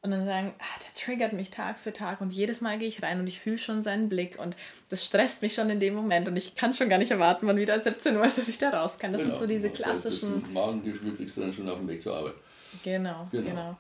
und 0.05 0.11
dann 0.11 0.27
sagen, 0.27 0.55
ah, 0.59 0.81
der 0.85 1.03
triggert 1.03 1.33
mich 1.33 1.51
Tag 1.51 1.79
für 1.79 1.93
Tag 1.93 2.21
und 2.21 2.31
jedes 2.31 2.61
Mal 2.61 2.79
gehe 2.79 2.87
ich 2.87 3.03
rein 3.03 3.21
und 3.21 3.27
ich 3.27 3.41
fühle 3.41 3.57
schon 3.57 3.83
seinen 3.83 4.11
Blick 4.11 4.39
und 4.39 4.55
das 4.91 5.05
stresst 5.05 5.41
mich 5.41 5.55
schon 5.55 5.71
in 5.71 5.81
dem 5.81 5.95
Moment 5.95 6.29
und 6.29 6.37
ich 6.37 6.55
kann 6.55 6.75
schon 6.75 6.91
gar 6.91 6.99
nicht 6.99 7.11
erwarten, 7.11 7.47
wann 7.47 7.57
wieder 7.57 7.81
17 7.81 8.15
Uhr 8.17 8.25
ist, 8.25 8.37
dass 8.37 8.47
ich 8.47 8.59
da 8.59 8.69
raus 8.69 8.99
kann. 8.99 9.15
Das 9.15 9.23
genau. 9.23 9.33
sind 9.33 9.41
so 9.41 9.47
diese 9.47 9.71
klassischen... 9.71 10.43
Das 10.43 10.51
Magengefühl 10.51 11.17
kriegst 11.17 11.39
du 11.39 11.41
dann 11.41 11.53
schon 11.55 11.69
auf 11.71 11.79
dem 11.79 11.89
Weg 11.89 12.03
zur 12.03 12.17
Arbeit. 12.17 12.35
Genau, 12.83 13.29
genau, 13.33 13.49
genau. 13.49 13.77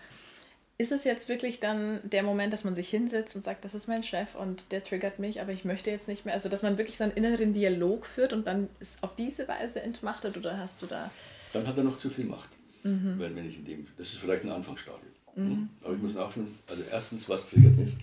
Ist 0.76 0.90
es 0.90 1.04
jetzt 1.04 1.28
wirklich 1.28 1.60
dann 1.60 2.00
der 2.02 2.24
Moment, 2.24 2.52
dass 2.52 2.64
man 2.64 2.74
sich 2.74 2.88
hinsetzt 2.88 3.36
und 3.36 3.44
sagt, 3.44 3.64
das 3.64 3.74
ist 3.74 3.86
mein 3.86 4.02
Chef 4.02 4.34
und 4.34 4.72
der 4.72 4.82
triggert 4.82 5.20
mich, 5.20 5.40
aber 5.40 5.52
ich 5.52 5.64
möchte 5.64 5.90
jetzt 5.90 6.08
nicht 6.08 6.24
mehr, 6.24 6.34
also 6.34 6.48
dass 6.48 6.62
man 6.62 6.78
wirklich 6.78 6.96
so 6.96 7.04
einen 7.04 7.12
inneren 7.12 7.54
Dialog 7.54 8.06
führt 8.06 8.32
und 8.32 8.44
dann 8.46 8.68
ist 8.80 9.00
auf 9.04 9.14
diese 9.14 9.46
Weise 9.46 9.82
entmachtet 9.82 10.36
oder 10.36 10.58
hast 10.58 10.82
du 10.82 10.86
da... 10.86 11.12
Dann 11.52 11.64
hat 11.68 11.76
er 11.76 11.84
noch 11.84 11.98
zu 11.98 12.10
viel 12.10 12.24
Macht, 12.24 12.50
mhm. 12.82 13.14
wenn, 13.18 13.36
wenn 13.36 13.48
ich 13.48 13.58
in 13.58 13.64
dem, 13.64 13.86
das 13.96 14.08
ist 14.08 14.18
vielleicht 14.18 14.42
ein 14.42 14.50
Anfangsstadium. 14.50 15.12
Mhm. 15.36 15.68
Aber 15.82 15.94
ich 15.94 16.02
muss 16.02 16.14
nachschauen, 16.14 16.58
also 16.68 16.82
erstens, 16.90 17.28
was 17.28 17.48
triggert 17.50 17.76
mich? 17.76 17.94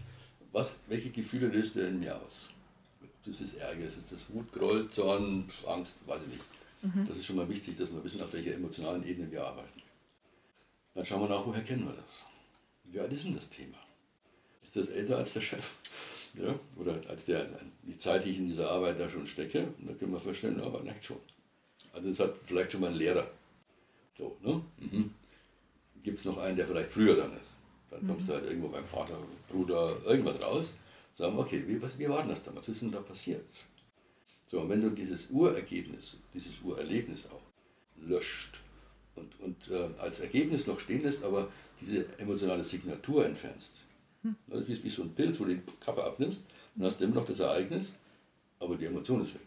Was, 0.54 0.80
welche 0.88 1.10
Gefühle 1.10 1.48
löst 1.48 1.76
er 1.76 1.90
in 1.90 2.00
mir 2.00 2.16
aus? 2.16 2.50
Das 3.26 3.42
ist 3.42 3.58
Ärger, 3.58 3.84
das 3.84 3.98
ist 3.98 4.14
das 4.14 4.30
Wut, 4.30 4.52
Groll, 4.54 4.90
Zorn, 4.90 5.46
Angst, 5.68 6.00
weiß 6.08 6.22
ich 6.24 6.38
nicht. 6.38 6.96
Mhm. 6.96 7.06
Das 7.06 7.18
ist 7.18 7.26
schon 7.26 7.36
mal 7.36 7.50
wichtig, 7.50 7.78
dass 7.78 7.92
wir 7.92 8.02
wissen, 8.02 8.22
auf 8.22 8.32
welcher 8.32 8.54
emotionalen 8.54 9.06
Ebene 9.06 9.30
wir 9.30 9.46
arbeiten. 9.46 9.82
Dann 10.96 11.06
schauen 11.06 11.22
wir 11.22 11.30
nach, 11.30 11.46
woher 11.46 11.64
kennen 11.64 11.86
wir 11.86 11.94
das? 11.94 12.24
Wie 12.92 13.00
alt 13.00 13.12
ist 13.14 13.26
denn 13.26 13.36
das 13.36 13.50
Thema? 13.50 13.78
Ist 14.62 14.76
das 14.76 14.90
älter 14.90 15.18
als 15.18 15.34
der 15.34 15.42
Chef? 15.42 15.72
Ja? 16.34 16.60
Oder 16.78 17.02
als 17.10 17.26
der, 17.26 17.50
die 17.84 17.98
Zeit, 17.98 18.26
die 18.26 18.30
ich 18.30 18.38
in 18.38 18.48
dieser 18.48 18.70
Arbeit 18.70 19.00
da 19.00 19.10
schon 19.10 19.28
stecke? 19.28 19.68
Und 19.80 19.90
da 19.90 19.94
können 19.94 20.14
wir 20.14 20.20
feststellen, 20.20 20.62
aber 20.62 20.82
nicht 20.82 21.04
schon. 21.04 21.18
Also 21.94 22.10
es 22.10 22.20
hat 22.20 22.36
vielleicht 22.46 22.72
schon 22.72 22.82
mal 22.82 22.92
ein 22.92 22.98
Lehrer. 22.98 23.30
So, 24.14 24.38
ne? 24.42 24.64
Mhm 24.78 25.14
gibt 26.04 26.20
es 26.20 26.26
noch 26.26 26.38
einen, 26.38 26.58
der 26.58 26.68
vielleicht 26.68 26.92
früher 26.92 27.16
dann 27.16 27.38
ist. 27.38 27.54
Dann 27.90 28.08
kommst 28.08 28.30
du 28.30 28.34
halt 28.34 28.46
irgendwo 28.46 28.70
beim 28.70 28.86
Vater, 28.86 29.18
Bruder, 29.50 29.98
irgendwas 30.06 30.42
raus, 30.42 30.74
sagen, 31.14 31.38
okay, 31.38 31.64
wie, 31.68 31.82
was, 31.82 32.00
wie 32.00 32.10
war 32.10 32.20
denn 32.20 32.30
das 32.30 32.44
damals? 32.44 32.68
Was 32.68 32.76
ist 32.76 32.82
denn 32.82 32.92
da 32.92 33.02
passiert? 33.02 33.46
So, 34.48 34.62
und 34.62 34.70
wenn 34.70 34.82
du 34.82 34.90
dieses 34.90 35.30
Urergebnis, 35.30 36.18
dieses 36.34 36.62
Urerlebnis 36.62 37.26
auch 37.28 37.42
löscht 38.02 38.62
und, 39.16 39.40
und 39.40 39.72
äh, 39.72 39.90
als 40.00 40.20
Ergebnis 40.20 40.68
noch 40.68 40.80
stehen 40.80 41.04
lässt, 41.04 41.24
aber 41.24 41.50
diese 41.82 42.06
emotionale 42.20 42.64
Signatur 42.64 43.26
entfernst, 43.26 43.84
hm. 44.22 44.36
das 44.48 44.68
ist 44.68 44.84
wie 44.84 44.90
so 44.90 45.04
ein 45.04 45.14
Pilz, 45.14 45.40
wo 45.40 45.46
du 45.46 45.56
die 45.56 45.62
Kappe 45.80 46.04
abnimmst, 46.04 46.44
dann 46.76 46.86
hast 46.86 47.00
du 47.00 47.06
immer 47.06 47.16
noch 47.16 47.26
das 47.26 47.40
Ereignis, 47.40 47.94
aber 48.60 48.78
die 48.78 48.86
Emotion 48.86 49.22
ist 49.22 49.34
weg. 49.34 49.42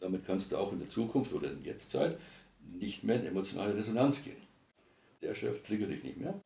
Damit 0.00 0.26
kannst 0.26 0.50
du 0.50 0.56
auch 0.56 0.72
in 0.72 0.78
der 0.78 0.88
Zukunft 0.88 1.32
oder 1.32 1.50
in 1.50 1.62
der 1.62 1.72
Jetztzeit 1.72 2.18
nicht 2.78 3.04
mehr 3.04 3.16
in 3.16 3.26
emotionale 3.26 3.76
Resonanz 3.76 4.24
gehen 4.24 4.50
der 5.22 5.34
Chef 5.34 5.62
triggert 5.62 5.90
dich 5.90 6.02
nicht 6.02 6.16
mehr, 6.18 6.40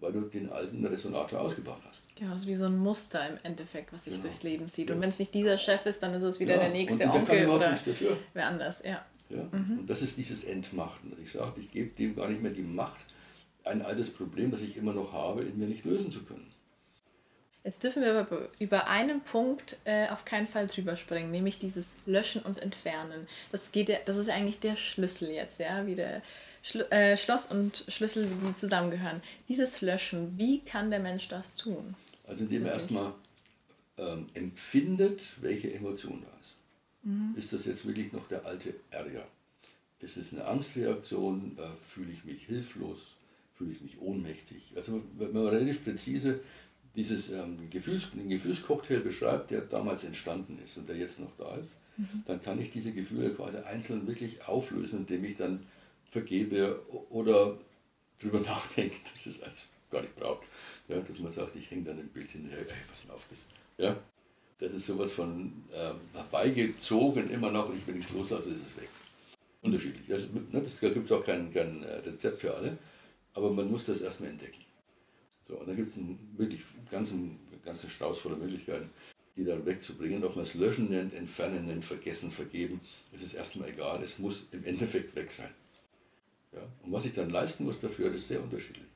weil 0.00 0.12
du 0.12 0.22
den 0.22 0.50
alten 0.50 0.84
Resonator 0.84 1.40
ausgebaut 1.40 1.80
hast. 1.88 2.04
Genau, 2.16 2.32
das 2.32 2.42
ist 2.42 2.48
wie 2.48 2.54
so 2.54 2.66
ein 2.66 2.76
Muster 2.76 3.28
im 3.28 3.38
Endeffekt, 3.42 3.92
was 3.92 4.04
sich 4.04 4.14
genau. 4.14 4.24
durchs 4.24 4.42
Leben 4.42 4.68
zieht. 4.68 4.90
Und 4.90 5.00
wenn 5.00 5.08
es 5.08 5.18
nicht 5.18 5.34
dieser 5.34 5.58
Chef 5.58 5.84
ist, 5.86 6.02
dann 6.02 6.14
ist 6.14 6.22
es 6.22 6.40
wieder 6.40 6.54
ja. 6.54 6.60
der 6.60 6.70
nächste 6.70 7.04
und, 7.04 7.10
und 7.10 7.20
Onkel 7.20 7.48
oder 7.48 7.78
wer 8.34 8.46
anders. 8.46 8.82
Ja. 8.84 9.04
Ja? 9.28 9.48
Mhm. 9.50 9.80
Und 9.80 9.90
das 9.90 10.02
ist 10.02 10.16
dieses 10.16 10.44
Entmachten, 10.44 11.10
dass 11.10 11.20
ich 11.20 11.32
sage, 11.32 11.60
ich 11.60 11.70
gebe 11.70 11.90
dem 11.90 12.14
gar 12.14 12.28
nicht 12.28 12.42
mehr 12.42 12.52
die 12.52 12.62
Macht, 12.62 13.04
ein 13.66 13.82
altes 13.82 14.12
Problem, 14.12 14.50
das 14.50 14.62
ich 14.62 14.76
immer 14.76 14.92
noch 14.92 15.12
habe, 15.12 15.42
in 15.42 15.58
mir 15.58 15.66
nicht 15.66 15.84
lösen 15.84 16.10
zu 16.10 16.22
können. 16.22 16.46
Jetzt 17.64 17.82
dürfen 17.82 18.02
wir 18.02 18.14
aber 18.14 18.48
über 18.60 18.86
einen 18.86 19.22
Punkt 19.22 19.78
äh, 19.84 20.08
auf 20.08 20.24
keinen 20.24 20.46
Fall 20.46 20.68
drüber 20.68 20.96
springen, 20.96 21.32
nämlich 21.32 21.58
dieses 21.58 21.96
Löschen 22.06 22.42
und 22.42 22.60
Entfernen. 22.60 23.26
Das, 23.50 23.72
geht 23.72 23.88
ja, 23.88 23.96
das 24.04 24.16
ist 24.16 24.28
eigentlich 24.28 24.60
der 24.60 24.76
Schlüssel 24.76 25.30
jetzt, 25.30 25.58
ja, 25.58 25.84
wie 25.84 25.96
der 25.96 26.22
Schlu 26.62 26.82
äh, 26.90 27.16
Schloss 27.16 27.48
und 27.48 27.84
Schlüssel, 27.88 28.28
die 28.28 28.54
zusammengehören. 28.54 29.20
Dieses 29.48 29.80
Löschen, 29.80 30.38
wie 30.38 30.60
kann 30.60 30.90
der 30.90 31.00
Mensch 31.00 31.26
das 31.26 31.56
tun? 31.56 31.96
Also 32.24 32.44
indem 32.44 32.66
er 32.66 32.72
erstmal 32.72 33.12
ähm, 33.98 34.26
empfindet, 34.34 35.34
welche 35.40 35.74
Emotion 35.74 36.22
da 36.22 36.40
ist. 36.40 36.56
Mhm. 37.02 37.34
Ist 37.36 37.52
das 37.52 37.64
jetzt 37.64 37.84
wirklich 37.84 38.12
noch 38.12 38.28
der 38.28 38.46
alte 38.46 38.74
Ärger? 38.90 39.26
Ist 39.98 40.16
es 40.16 40.32
eine 40.32 40.44
Angstreaktion? 40.44 41.58
Äh, 41.58 41.62
fühle 41.84 42.12
ich 42.12 42.24
mich 42.24 42.44
hilflos? 42.44 43.15
Fühle 43.56 43.72
ich 43.72 43.80
mich 43.80 44.00
ohnmächtig? 44.00 44.72
Also 44.76 45.02
wenn 45.16 45.32
man 45.32 45.46
relativ 45.46 45.82
präzise 45.82 46.40
dieses 46.94 47.30
ähm, 47.30 47.68
Gefühls, 47.70 48.10
den 48.10 48.28
Gefühlscocktail 48.28 49.00
beschreibt, 49.00 49.50
der 49.50 49.60
damals 49.62 50.04
entstanden 50.04 50.58
ist 50.64 50.78
und 50.78 50.88
der 50.88 50.96
jetzt 50.96 51.20
noch 51.20 51.36
da 51.36 51.56
ist, 51.56 51.76
mhm. 51.96 52.22
dann 52.26 52.42
kann 52.42 52.60
ich 52.60 52.70
diese 52.70 52.92
Gefühle 52.92 53.30
quasi 53.30 53.58
einzeln 53.58 54.06
wirklich 54.06 54.46
auflösen, 54.46 55.00
indem 55.00 55.24
ich 55.24 55.36
dann 55.36 55.66
vergebe 56.10 56.80
oder 57.10 57.58
drüber 58.18 58.40
nachdenke, 58.46 58.96
dass 59.14 59.26
es 59.26 59.42
alles 59.42 59.68
gar 59.90 60.00
nicht 60.00 60.16
braucht. 60.16 60.46
Ja, 60.88 60.98
dass 61.00 61.18
man 61.18 61.32
sagt, 61.32 61.56
ich 61.56 61.70
hänge 61.70 61.84
dann 61.84 61.98
ein 61.98 62.08
Bild 62.08 62.30
hinterher, 62.30 62.60
ey, 62.60 62.74
pass 62.88 63.06
mal 63.06 63.14
auf 63.14 63.26
das. 63.28 63.46
Ja, 63.78 63.96
das 64.58 64.72
ist 64.72 64.86
sowas 64.86 65.12
von 65.12 65.52
äh, 65.72 65.92
herbeigezogen 66.14 67.30
immer 67.30 67.50
noch 67.50 67.68
und 67.68 67.76
ich, 67.76 67.86
wenn 67.86 67.98
ich 67.98 68.06
es 68.06 68.12
loslasse, 68.12 68.50
ist 68.50 68.62
es 68.62 68.76
weg. 68.76 68.88
Unterschiedlich. 69.60 70.10
Also, 70.10 70.28
ne, 70.32 70.62
das, 70.62 70.78
da 70.80 70.88
gibt 70.88 71.04
es 71.04 71.12
auch 71.12 71.24
kein, 71.24 71.52
kein 71.52 71.82
äh, 71.82 71.96
Rezept 71.96 72.40
für 72.40 72.54
alle, 72.54 72.78
aber 73.36 73.52
man 73.52 73.70
muss 73.70 73.84
das 73.84 74.00
erstmal 74.00 74.30
entdecken. 74.30 74.64
So, 75.46 75.58
und 75.58 75.68
da 75.68 75.74
gibt 75.74 75.88
es 75.88 75.96
einen 75.96 76.18
wirklich 76.36 76.62
ganzen, 76.90 77.38
ganzen 77.64 77.90
Strauß 77.90 78.18
voller 78.18 78.36
Möglichkeiten, 78.36 78.90
die 79.36 79.44
dann 79.44 79.64
wegzubringen. 79.66 80.24
Ob 80.24 80.34
man 80.34 80.44
es 80.44 80.54
löschen 80.54 80.88
nennt, 80.88 81.14
entfernen 81.14 81.66
nennt, 81.66 81.84
vergessen, 81.84 82.30
vergeben, 82.30 82.80
es 83.12 83.22
ist 83.22 83.34
erstmal 83.34 83.68
egal, 83.68 84.02
es 84.02 84.18
muss 84.18 84.46
im 84.52 84.64
Endeffekt 84.64 85.14
weg 85.14 85.30
sein. 85.30 85.50
Ja? 86.52 86.62
Und 86.82 86.92
was 86.92 87.04
ich 87.04 87.12
dann 87.12 87.30
leisten 87.30 87.64
muss 87.64 87.78
dafür, 87.78 88.08
das 88.10 88.22
ist 88.22 88.28
sehr 88.28 88.42
unterschiedlich. 88.42 88.86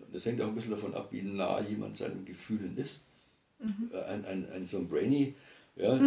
Und 0.00 0.14
das 0.14 0.26
hängt 0.26 0.42
auch 0.42 0.48
ein 0.48 0.54
bisschen 0.54 0.72
davon 0.72 0.94
ab, 0.94 1.08
wie 1.12 1.22
nah 1.22 1.60
jemand 1.60 1.96
seinen 1.96 2.24
Gefühlen 2.24 2.76
ist. 2.76 3.02
Mhm. 3.60 3.90
Äh, 3.92 4.02
ein, 4.02 4.24
ein, 4.24 4.50
ein 4.50 4.66
so 4.66 4.78
ein 4.78 4.88
Brainy, 4.88 5.34
ja, 5.76 5.98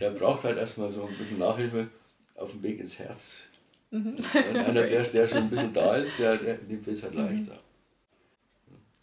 der 0.00 0.10
braucht 0.18 0.42
halt 0.42 0.58
erstmal 0.58 0.90
so 0.90 1.06
ein 1.06 1.16
bisschen 1.16 1.38
Nachhilfe 1.38 1.88
auf 2.34 2.50
dem 2.50 2.62
Weg 2.64 2.80
ins 2.80 2.98
Herz. 2.98 3.49
Mhm. 3.90 4.16
einer, 4.32 4.72
der, 4.72 5.02
der 5.02 5.28
schon 5.28 5.38
ein 5.38 5.50
bisschen 5.50 5.72
da 5.72 5.96
ist, 5.96 6.18
der, 6.18 6.36
der, 6.36 6.58
fällt 6.80 6.96
es 6.96 7.02
halt 7.02 7.14
mhm. 7.14 7.20
leichter. 7.20 7.58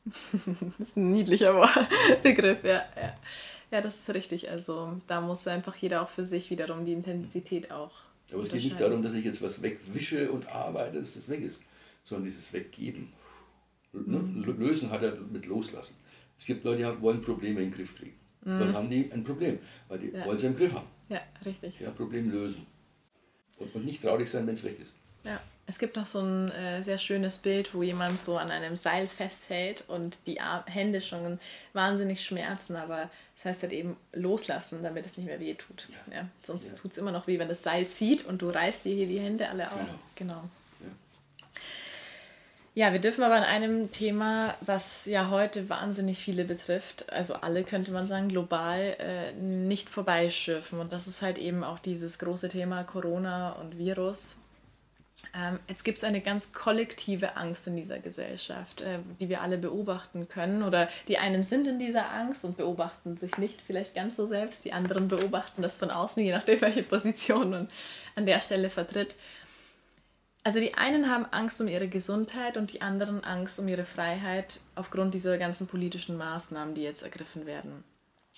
das 0.77 0.89
ist 0.89 0.97
ein 0.97 1.11
niedlicher 1.11 1.69
Begriff, 2.23 2.63
ja, 2.63 2.85
ja. 2.95 3.15
Ja, 3.69 3.81
das 3.81 3.97
ist 3.97 4.13
richtig. 4.13 4.49
Also 4.49 5.01
da 5.07 5.19
muss 5.19 5.47
einfach 5.47 5.75
jeder 5.75 6.01
auch 6.01 6.09
für 6.09 6.23
sich 6.23 6.49
wiederum 6.49 6.85
die 6.85 6.93
Intensität 6.93 7.71
auch. 7.71 7.99
Aber 8.31 8.41
es 8.41 8.49
geht 8.49 8.63
nicht 8.63 8.79
darum, 8.79 9.03
dass 9.03 9.13
ich 9.13 9.25
jetzt 9.25 9.41
was 9.41 9.61
wegwische 9.61 10.31
und 10.31 10.47
arbeite, 10.47 10.99
dass 10.99 11.13
das 11.13 11.29
weg 11.29 11.41
ist, 11.41 11.61
sondern 12.03 12.25
dieses 12.25 12.51
Weggeben. 12.53 13.11
Ne? 13.93 14.19
Mhm. 14.19 14.43
Lösen 14.57 14.89
hat 14.89 15.03
er 15.03 15.15
mit 15.15 15.45
Loslassen. 15.45 15.95
Es 16.37 16.45
gibt 16.45 16.63
Leute, 16.63 16.83
die 16.83 17.01
wollen 17.01 17.21
Probleme 17.21 17.61
in 17.61 17.69
den 17.69 17.73
Griff 17.73 17.95
kriegen. 17.95 18.17
Mhm. 18.43 18.59
Was 18.59 18.73
haben 18.73 18.89
die? 18.89 19.11
Ein 19.11 19.23
Problem, 19.23 19.59
weil 19.87 19.99
die 19.99 20.11
ja. 20.11 20.25
wollen 20.25 20.37
sie 20.37 20.47
im 20.47 20.55
Griff 20.55 20.73
haben. 20.73 20.87
Ja, 21.09 21.21
richtig. 21.45 21.79
Ja, 21.79 21.91
Problem 21.91 22.29
lösen. 22.29 22.65
Und, 23.59 23.73
und 23.75 23.85
nicht 23.85 24.01
traurig 24.01 24.29
sein, 24.29 24.45
wenn 24.47 24.53
es 24.53 24.63
weg 24.63 24.79
ist. 24.79 24.93
Ja. 25.23 25.39
Es 25.69 25.79
gibt 25.79 25.97
noch 25.97 26.07
so 26.07 26.21
ein 26.21 26.49
äh, 26.51 26.81
sehr 26.81 26.97
schönes 26.97 27.39
Bild, 27.39 27.73
wo 27.73 27.83
jemand 27.83 28.21
so 28.21 28.37
an 28.37 28.51
einem 28.51 28.77
Seil 28.77 29.09
festhält 29.09 29.83
und 29.89 30.17
die 30.25 30.39
Ar 30.39 30.65
Hände 30.65 31.01
schon 31.01 31.39
wahnsinnig 31.73 32.23
schmerzen, 32.23 32.77
aber 32.77 33.09
das 33.35 33.45
heißt 33.45 33.63
halt 33.63 33.73
eben 33.73 33.97
loslassen, 34.13 34.81
damit 34.81 35.05
es 35.05 35.17
nicht 35.17 35.25
mehr 35.25 35.41
weh 35.41 35.55
tut. 35.55 35.89
Ja. 35.89 36.19
ja 36.19 36.29
sonst 36.41 36.67
ja. 36.67 36.73
tut 36.73 36.93
es 36.93 36.97
immer 36.97 37.11
noch 37.11 37.27
weh, 37.27 37.37
wenn 37.37 37.49
das 37.49 37.63
Seil 37.63 37.85
zieht 37.85 38.25
und 38.25 38.41
du 38.41 38.49
reißt 38.49 38.85
dir 38.85 38.95
hier 38.95 39.07
die 39.07 39.19
Hände 39.19 39.49
alle 39.49 39.69
auf. 39.69 39.79
Genau. 40.15 40.35
genau. 40.35 40.49
Ja, 42.77 42.93
wir 42.93 42.99
dürfen 42.99 43.23
aber 43.23 43.33
an 43.33 43.43
einem 43.43 43.91
Thema, 43.91 44.53
was 44.61 45.07
ja 45.07 45.31
heute 45.31 45.67
wahnsinnig 45.67 46.19
viele 46.19 46.45
betrifft, 46.45 47.11
also 47.11 47.33
alle 47.33 47.63
könnte 47.63 47.89
man 47.89 48.05
sagen, 48.05 48.29
global, 48.29 48.95
äh, 48.99 49.33
nicht 49.33 49.89
vorbeischürfen. 49.89 50.79
Und 50.79 50.93
das 50.93 51.07
ist 51.07 51.23
halt 51.23 51.39
eben 51.39 51.63
auch 51.63 51.79
dieses 51.79 52.19
große 52.19 52.49
Thema 52.49 52.83
Corona 52.83 53.53
und 53.53 53.79
Virus. 53.79 54.37
Ähm, 55.35 55.57
jetzt 55.67 55.85
gibt 55.85 55.97
es 55.97 56.03
eine 56.03 56.21
ganz 56.21 56.53
kollektive 56.53 57.35
Angst 57.35 57.65
in 57.65 57.75
dieser 57.75 57.97
Gesellschaft, 57.97 58.81
äh, 58.81 58.99
die 59.19 59.29
wir 59.29 59.41
alle 59.41 59.57
beobachten 59.57 60.27
können. 60.27 60.61
Oder 60.61 60.87
die 61.07 61.17
einen 61.17 61.41
sind 61.41 61.65
in 61.65 61.79
dieser 61.79 62.11
Angst 62.11 62.45
und 62.45 62.57
beobachten 62.57 63.17
sich 63.17 63.39
nicht 63.39 63.59
vielleicht 63.59 63.95
ganz 63.95 64.15
so 64.15 64.27
selbst. 64.27 64.63
Die 64.65 64.73
anderen 64.73 65.07
beobachten 65.07 65.63
das 65.63 65.79
von 65.79 65.89
außen, 65.89 66.23
je 66.23 66.31
nachdem, 66.31 66.61
welche 66.61 66.83
Position 66.83 67.49
man 67.49 67.69
an 68.15 68.27
der 68.27 68.39
Stelle 68.39 68.69
vertritt. 68.69 69.15
Also 70.47 70.61
die 70.61 70.75
einen 70.75 71.11
haben 71.11 71.25
Angst 71.31 71.59
um 71.59 71.67
ihre 71.67 71.89
Gesundheit 71.89 72.55
und 72.55 72.71
die 72.71 72.81
anderen 72.81 73.21
Angst 73.21 73.59
um 73.59 73.67
ihre 73.67 73.83
Freiheit 73.83 74.61
aufgrund 74.75 75.13
dieser 75.13 75.37
ganzen 75.37 75.67
politischen 75.67 76.15
Maßnahmen, 76.15 76.73
die 76.73 76.83
jetzt 76.83 77.03
ergriffen 77.03 77.45
werden. 77.45 77.83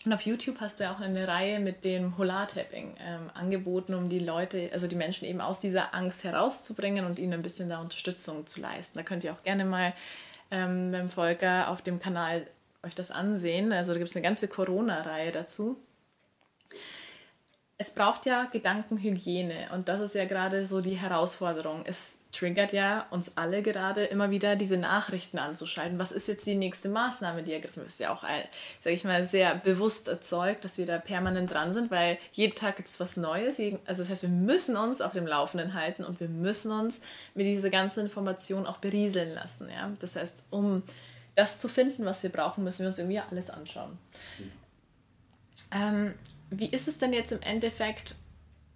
Und 0.04 0.14
auf 0.14 0.24
YouTube 0.24 0.60
hast 0.60 0.80
du 0.80 0.86
ja 0.86 0.92
auch 0.92 1.02
eine 1.02 1.28
Reihe 1.28 1.60
mit 1.60 1.86
dem 1.86 2.18
Holar-Tapping 2.18 2.96
ähm, 3.00 3.30
angeboten, 3.36 3.94
um 3.94 4.10
die 4.10 4.18
Leute, 4.18 4.72
also 4.74 4.88
die 4.88 4.96
Menschen 4.96 5.26
eben 5.26 5.40
aus 5.40 5.62
dieser 5.62 5.94
Angst 5.94 6.24
herauszubringen 6.24 7.06
und 7.06 7.20
ihnen 7.20 7.34
ein 7.34 7.44
bisschen 7.44 7.70
da 7.70 7.80
Unterstützung 7.80 8.48
zu 8.48 8.60
leisten. 8.60 8.98
Da 8.98 9.04
könnt 9.04 9.24
ihr 9.24 9.32
auch 9.32 9.44
gerne 9.44 9.64
mal 9.64 9.94
ähm, 10.50 10.92
beim 10.92 11.12
Volker 11.12 11.70
auf 11.70 11.84
dem 11.84 12.00
Kanal 12.00 12.48
euch 12.82 12.96
das 12.96 13.12
ansehen. 13.12 13.72
Also 13.72 13.94
da 13.94 14.00
gibt 14.00 14.10
es 14.10 14.16
eine 14.16 14.24
ganze 14.24 14.48
Corona-Reihe 14.48 15.32
dazu 15.32 15.78
es 17.82 17.92
braucht 17.92 18.26
ja 18.26 18.44
Gedankenhygiene 18.52 19.70
und 19.74 19.88
das 19.88 20.02
ist 20.02 20.14
ja 20.14 20.26
gerade 20.26 20.66
so 20.66 20.82
die 20.82 20.96
Herausforderung. 20.96 21.84
Es 21.86 22.18
triggert 22.34 22.74
ja 22.74 23.08
uns 23.10 23.38
alle 23.38 23.64
gerade 23.64 24.04
immer 24.04 24.30
wieder 24.32 24.58
diese 24.58 24.76
Nachrichten 24.76 25.40
anzuschalten. 25.40 25.98
Was 25.98 26.12
ist 26.12 26.28
jetzt 26.28 26.46
die 26.46 26.56
nächste 26.56 26.90
Maßnahme, 26.90 27.42
die 27.42 27.54
ergriffen 27.54 27.78
wird? 27.78 27.88
Ist 27.88 28.02
ja 28.02 28.14
auch, 28.14 28.24
sage 28.82 28.96
ich 28.96 29.06
mal, 29.06 29.24
sehr 29.24 29.56
bewusst 29.56 30.10
erzeugt, 30.10 30.66
dass 30.66 30.78
wir 30.78 30.86
da 30.86 30.98
permanent 30.98 31.54
dran 31.54 31.72
sind, 31.72 31.90
weil 31.90 32.18
jeden 32.34 32.54
Tag 32.54 32.76
gibt 32.76 32.90
es 32.90 33.00
was 33.00 33.16
Neues. 33.16 33.62
Also 33.86 34.04
das 34.04 34.10
heißt, 34.10 34.24
wir 34.24 34.30
müssen 34.30 34.76
uns 34.76 35.00
auf 35.00 35.14
dem 35.14 35.26
Laufenden 35.26 35.74
halten 35.74 36.04
und 36.04 36.20
wir 36.20 36.28
müssen 36.28 36.74
uns 36.74 37.00
mit 37.34 37.46
dieser 37.46 37.70
ganzen 37.70 38.02
Information 38.02 38.68
auch 38.68 38.80
berieseln 38.80 39.34
lassen. 39.34 39.70
Ja? 39.70 39.90
Das 40.00 40.18
heißt, 40.18 40.48
um 40.50 40.84
das 41.36 41.60
zu 41.60 41.70
finden, 41.70 42.04
was 42.04 42.24
wir 42.24 42.30
brauchen, 42.30 42.66
müssen 42.66 42.80
wir 42.80 42.88
uns 42.88 43.00
irgendwie 43.00 43.22
alles 43.22 43.50
anschauen. 43.50 43.98
Mhm. 44.38 44.52
Ähm, 45.72 46.14
wie 46.50 46.70
ist 46.70 46.88
es 46.88 46.98
denn 46.98 47.14
jetzt 47.14 47.32
im 47.32 47.42
Endeffekt, 47.42 48.16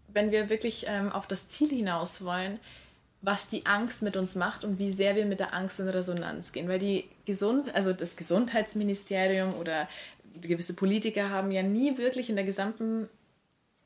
wenn 0.07 0.31
wir 0.31 0.49
wirklich 0.49 0.85
ähm, 0.87 1.11
auf 1.11 1.27
das 1.27 1.47
Ziel 1.47 1.69
hinaus 1.69 2.23
wollen, 2.23 2.59
was 3.21 3.47
die 3.47 3.65
Angst 3.65 4.01
mit 4.01 4.17
uns 4.17 4.35
macht 4.35 4.63
und 4.63 4.79
wie 4.79 4.91
sehr 4.91 5.15
wir 5.15 5.25
mit 5.25 5.39
der 5.39 5.53
Angst 5.53 5.79
in 5.79 5.87
Resonanz 5.87 6.51
gehen? 6.51 6.67
Weil 6.67 6.79
die 6.79 7.05
Gesund, 7.25 7.73
also 7.73 7.93
das 7.93 8.15
Gesundheitsministerium 8.15 9.55
oder 9.55 9.87
gewisse 10.41 10.73
Politiker 10.73 11.29
haben 11.29 11.51
ja 11.51 11.63
nie 11.63 11.97
wirklich 11.97 12.29
in 12.29 12.35
der 12.35 12.45
gesamten 12.45 13.07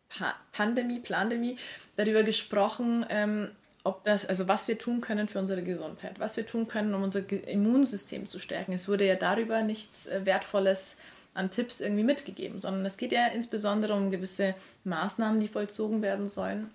pa 0.09 0.33
Pandemie, 0.51 0.99
Plandemie 0.99 1.57
darüber 1.97 2.23
gesprochen, 2.23 3.05
ähm, 3.09 3.49
ob 3.83 4.03
das, 4.03 4.25
also 4.25 4.47
was 4.47 4.67
wir 4.67 4.77
tun 4.77 5.01
können 5.01 5.27
für 5.27 5.39
unsere 5.39 5.63
Gesundheit, 5.63 6.19
was 6.19 6.35
wir 6.35 6.45
tun 6.45 6.67
können, 6.67 6.93
um 6.93 7.03
unser 7.03 7.21
Immunsystem 7.47 8.27
zu 8.27 8.39
stärken. 8.39 8.73
Es 8.73 8.89
wurde 8.89 9.05
ja 9.05 9.15
darüber 9.15 9.61
nichts 9.61 10.07
äh, 10.07 10.25
Wertvolles 10.25 10.97
an 11.37 11.51
Tipps 11.51 11.79
irgendwie 11.79 12.03
mitgegeben, 12.03 12.59
sondern 12.59 12.85
es 12.85 12.97
geht 12.97 13.11
ja 13.11 13.27
insbesondere 13.27 13.93
um 13.93 14.11
gewisse 14.11 14.55
Maßnahmen, 14.83 15.39
die 15.39 15.47
vollzogen 15.47 16.01
werden 16.01 16.29
sollen. 16.29 16.69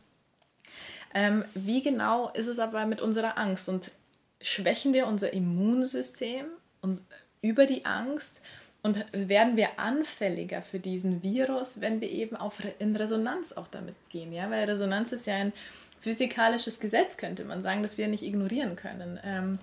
Ähm, 1.15 1.45
wie 1.55 1.83
genau 1.83 2.31
ist 2.31 2.47
es 2.47 2.59
aber 2.59 2.87
mit 2.87 3.01
unserer 3.01 3.39
Angst 3.39 3.69
und 3.69 3.91
schwächen 4.41 4.93
wir 4.93 5.07
unser 5.07 5.33
Immunsystem 5.33 6.47
und 6.81 7.01
über 7.43 7.67
die 7.67 7.85
Angst 7.85 8.43
und 8.83 9.05
werden 9.13 9.57
wir 9.57 9.79
anfälliger 9.79 10.63
für 10.63 10.81
diesen 10.81 11.23
Virus, 11.23 11.81
wenn 11.81 12.01
wir 12.01 12.11
eben 12.11 12.37
auf, 12.37 12.59
in 12.79 12.97
Resonanz 12.97 13.53
auch 13.53 13.69
damit 13.69 13.95
gehen, 14.09 14.33
ja, 14.33 14.51
weil 14.51 14.65
Resonanz 14.65 15.13
ist 15.13 15.27
ja 15.27 15.37
ein 15.37 15.53
physikalisches 16.01 16.81
Gesetz, 16.81 17.17
könnte 17.17 17.45
man 17.45 17.63
sagen, 17.63 17.83
das 17.83 17.97
wir 17.97 18.09
nicht 18.09 18.25
ignorieren 18.25 18.75
können. 18.75 19.21
Ähm, 19.25 19.59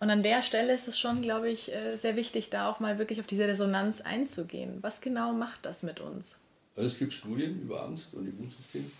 und 0.00 0.10
an 0.10 0.22
der 0.22 0.42
Stelle 0.42 0.74
ist 0.74 0.88
es 0.88 0.98
schon, 0.98 1.20
glaube 1.20 1.50
ich, 1.50 1.72
äh, 1.72 1.94
sehr 1.96 2.16
wichtig, 2.16 2.48
da 2.48 2.70
auch 2.70 2.80
mal 2.80 2.98
wirklich 2.98 3.20
auf 3.20 3.26
diese 3.26 3.46
Resonanz 3.46 4.00
einzugehen. 4.00 4.78
Was 4.80 5.00
genau 5.02 5.32
macht 5.34 5.64
das 5.66 5.82
mit 5.82 6.00
uns? 6.00 6.40
Also 6.74 6.88
es 6.88 6.98
gibt 6.98 7.12
Studien 7.12 7.60
über 7.60 7.84
Angst 7.84 8.14
und 8.14 8.26
Immunsystem. 8.26 8.90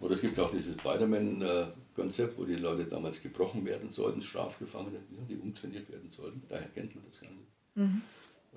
Oder 0.00 0.14
es 0.14 0.22
gibt 0.22 0.38
auch 0.40 0.50
dieses 0.50 0.74
Spider-Man-Konzept, 0.74 2.38
wo 2.38 2.44
die 2.44 2.56
Leute 2.56 2.84
damals 2.84 3.22
gebrochen 3.22 3.64
werden 3.64 3.90
sollten, 3.90 4.22
Strafgefangene, 4.22 4.98
die 5.28 5.36
umtrainiert 5.36 5.90
werden 5.90 6.10
sollten. 6.10 6.42
Daher 6.48 6.68
kennt 6.68 6.94
man 6.94 7.04
das 7.06 7.20
Ganze. 7.20 7.36
Mhm. 7.74 8.02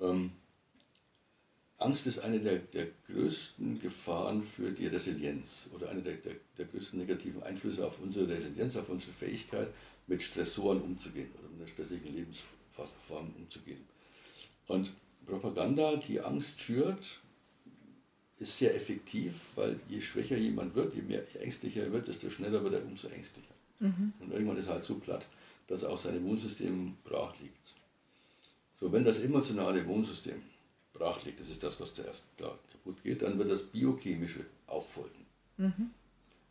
Ähm, 0.00 0.32
Angst 1.78 2.06
ist 2.06 2.20
eine 2.20 2.40
der, 2.40 2.58
der 2.58 2.88
größten 3.06 3.80
Gefahren 3.80 4.42
für 4.42 4.70
die 4.70 4.86
Resilienz 4.86 5.68
oder 5.74 5.90
eine 5.90 6.02
der, 6.02 6.14
der, 6.14 6.34
der 6.56 6.64
größten 6.64 6.98
negativen 6.98 7.42
Einflüsse 7.42 7.86
auf 7.86 8.00
unsere 8.00 8.28
Resilienz, 8.28 8.76
auf 8.76 8.88
unsere 8.88 9.12
Fähigkeit, 9.12 9.68
mit 10.06 10.22
Stressoren 10.22 10.80
umzugehen 10.80 11.30
oder 11.38 11.48
mit 11.48 11.60
einer 11.60 11.68
stressigen 11.68 12.14
Lebensform 12.14 13.34
umzugehen. 13.38 13.84
Und 14.66 14.92
Propaganda, 15.26 15.96
die 15.96 16.20
Angst 16.20 16.60
schürt, 16.60 17.20
ist 18.38 18.58
sehr 18.58 18.74
effektiv, 18.74 19.34
weil 19.54 19.78
je 19.88 20.00
schwächer 20.00 20.36
jemand 20.36 20.74
wird, 20.74 20.94
je 20.94 21.02
mehr 21.02 21.22
ängstlicher 21.40 21.84
er 21.84 21.92
wird, 21.92 22.08
desto 22.08 22.30
schneller 22.30 22.62
wird 22.62 22.74
er 22.74 22.84
umso 22.84 23.08
ängstlicher. 23.08 23.54
Mhm. 23.80 24.12
Und 24.20 24.32
irgendwann 24.32 24.56
ist 24.56 24.66
er 24.66 24.74
halt 24.74 24.84
so 24.84 24.96
platt, 24.96 25.28
dass 25.68 25.84
auch 25.84 25.98
sein 25.98 26.16
Immunsystem 26.16 26.96
brach 27.04 27.38
liegt. 27.40 27.74
So, 28.80 28.92
wenn 28.92 29.04
das 29.04 29.20
emotionale 29.20 29.80
Immunsystem 29.80 30.42
brach 30.92 31.24
liegt, 31.24 31.40
das 31.40 31.48
ist 31.48 31.62
das, 31.62 31.80
was 31.80 31.94
zuerst 31.94 32.36
klar 32.36 32.58
kaputt 32.72 33.02
geht, 33.02 33.22
dann 33.22 33.38
wird 33.38 33.50
das 33.50 33.64
Biochemische 33.64 34.44
auch 34.66 34.86
folgen. 34.86 35.26
Mhm. 35.56 35.90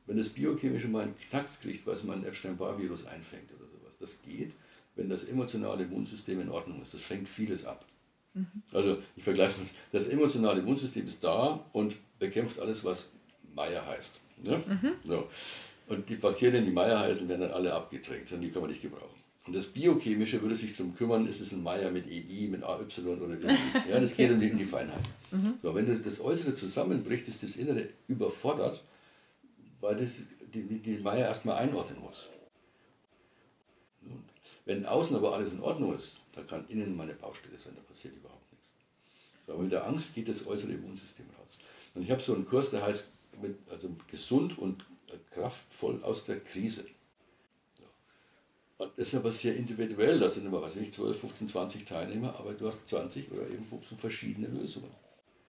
Wenn 0.06 0.18
das 0.18 0.30
Biochemische 0.30 0.88
mal 0.88 1.04
einen 1.04 1.16
Knacks 1.16 1.60
kriegt, 1.62 1.88
weil 1.88 1.96
es 1.96 2.04
mal 2.04 2.18
ein 2.18 2.26
Epstein-Barr-Virus 2.26 3.06
einfängt 3.06 3.50
oder 3.56 3.68
sowas, 3.68 3.98
das 4.00 4.22
geht, 4.22 4.54
wenn 4.96 5.10
das 5.10 5.24
emotionale 5.26 5.84
Immunsystem 5.84 6.42
in 6.42 6.50
Ordnung 6.50 6.82
ist. 6.84 6.94
Das 6.94 7.04
fängt 7.04 7.30
vieles 7.30 7.66
ab. 7.66 7.86
Mhm. 8.34 8.48
Also 8.74 8.98
ich 9.16 9.24
vergleiche 9.24 9.60
mal, 9.60 9.68
das 9.92 10.08
emotionale 10.10 10.62
Immunsystem 10.62 11.08
ist 11.08 11.24
da 11.24 11.66
und 11.72 11.96
bekämpft 12.20 12.60
alles, 12.60 12.84
was 12.84 13.08
Meier 13.56 13.86
heißt. 13.86 14.22
Ne? 14.44 14.58
Mhm. 14.58 14.92
So. 15.06 15.28
Und 15.88 16.10
die 16.10 16.16
Bakterien, 16.16 16.66
die 16.66 16.72
Meier 16.72 17.00
heißen, 17.00 17.28
werden 17.28 17.42
dann 17.42 17.52
alle 17.52 17.74
abgedrängt 17.74 18.32
und 18.32 18.42
die 18.42 18.50
kann 18.50 18.62
man 18.62 18.72
nicht 18.72 18.82
gebrauchen. 18.82 19.24
Und 19.46 19.54
das 19.54 19.68
Biochemische 19.68 20.42
würde 20.42 20.56
sich 20.56 20.76
darum 20.76 20.96
kümmern, 20.96 21.28
ist 21.28 21.42
es 21.42 21.52
ein 21.52 21.62
Meier 21.62 21.92
mit 21.92 22.08
EI, 22.08 22.48
mit 22.50 22.64
AY 22.64 22.86
oder 23.06 23.42
wie. 23.42 23.90
Ja, 23.90 24.00
das 24.00 24.16
geht 24.16 24.32
um 24.32 24.40
die, 24.40 24.52
um 24.52 24.58
die 24.58 24.66
Feinheit. 24.66 25.02
Mhm. 25.32 25.56
So, 25.62 25.76
wenn 25.76 26.02
das 26.02 26.22
Äußere 26.22 26.54
zusammenbricht, 26.54 27.28
ist 27.28 27.44
das 27.44 27.58
Innere 27.58 27.90
überfordert 28.08 28.82
weil 29.84 29.98
das 29.98 30.14
die, 30.54 30.64
die 30.64 30.98
Meier 31.00 31.28
erstmal 31.28 31.58
einordnen 31.58 32.00
muss. 32.00 32.30
Wenn 34.66 34.86
außen 34.86 35.16
aber 35.16 35.34
alles 35.34 35.52
in 35.52 35.60
Ordnung 35.60 35.98
ist, 35.98 36.22
da 36.32 36.42
kann 36.42 36.66
innen 36.70 36.96
mal 36.96 37.04
eine 37.04 37.16
Baustelle 37.16 37.60
sein, 37.60 37.74
da 37.76 37.82
passiert 37.82 38.16
überhaupt 38.16 38.50
nichts. 38.54 38.70
Aber 39.46 39.62
mit 39.62 39.74
der 39.74 39.86
Angst 39.86 40.16
geht 40.16 40.30
das 40.30 40.48
äußere 40.48 40.72
Immunsystem 40.72 41.26
raus. 41.38 41.58
Und 41.94 42.04
ich 42.04 42.12
habe 42.12 42.22
so 42.22 42.34
einen 42.34 42.46
Kurs, 42.46 42.72
der 42.72 42.84
heißt 42.84 43.12
mit, 43.42 43.58
also 43.70 43.94
gesund 44.10 44.58
und 44.58 44.86
kraftvoll 45.32 46.02
aus 46.04 46.24
der 46.24 46.40
Krise. 46.40 46.86
Und 48.78 48.92
das 48.96 49.10
ist 49.10 49.16
aber 49.16 49.32
sehr 49.32 49.56
individuell, 49.56 50.18
das 50.20 50.36
sind 50.36 50.46
immer, 50.46 50.62
weiß 50.62 50.76
ich 50.76 50.82
nicht, 50.82 50.94
12, 50.94 51.20
15, 51.20 51.48
20 51.50 51.86
Teilnehmer, 51.86 52.36
aber 52.40 52.54
du 52.54 52.68
hast 52.68 52.88
20 52.88 53.32
oder 53.32 53.48
eben 53.50 53.66
15 53.66 53.98
verschiedene 53.98 54.48
Lösungen. 54.48 54.92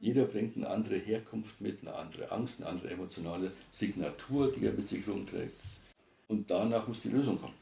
Jeder 0.00 0.24
bringt 0.24 0.56
eine 0.56 0.68
andere 0.68 0.96
Herkunft 0.96 1.60
mit, 1.60 1.80
eine 1.82 1.94
andere 1.94 2.30
Angst, 2.30 2.60
eine 2.60 2.68
andere 2.68 2.90
emotionale 2.90 3.52
Signatur, 3.70 4.52
die 4.52 4.66
er 4.66 4.72
mit 4.72 4.88
sich 4.88 5.06
rumträgt. 5.08 5.60
Und 6.28 6.50
danach 6.50 6.88
muss 6.88 7.00
die 7.00 7.08
Lösung 7.08 7.40
kommen. 7.40 7.54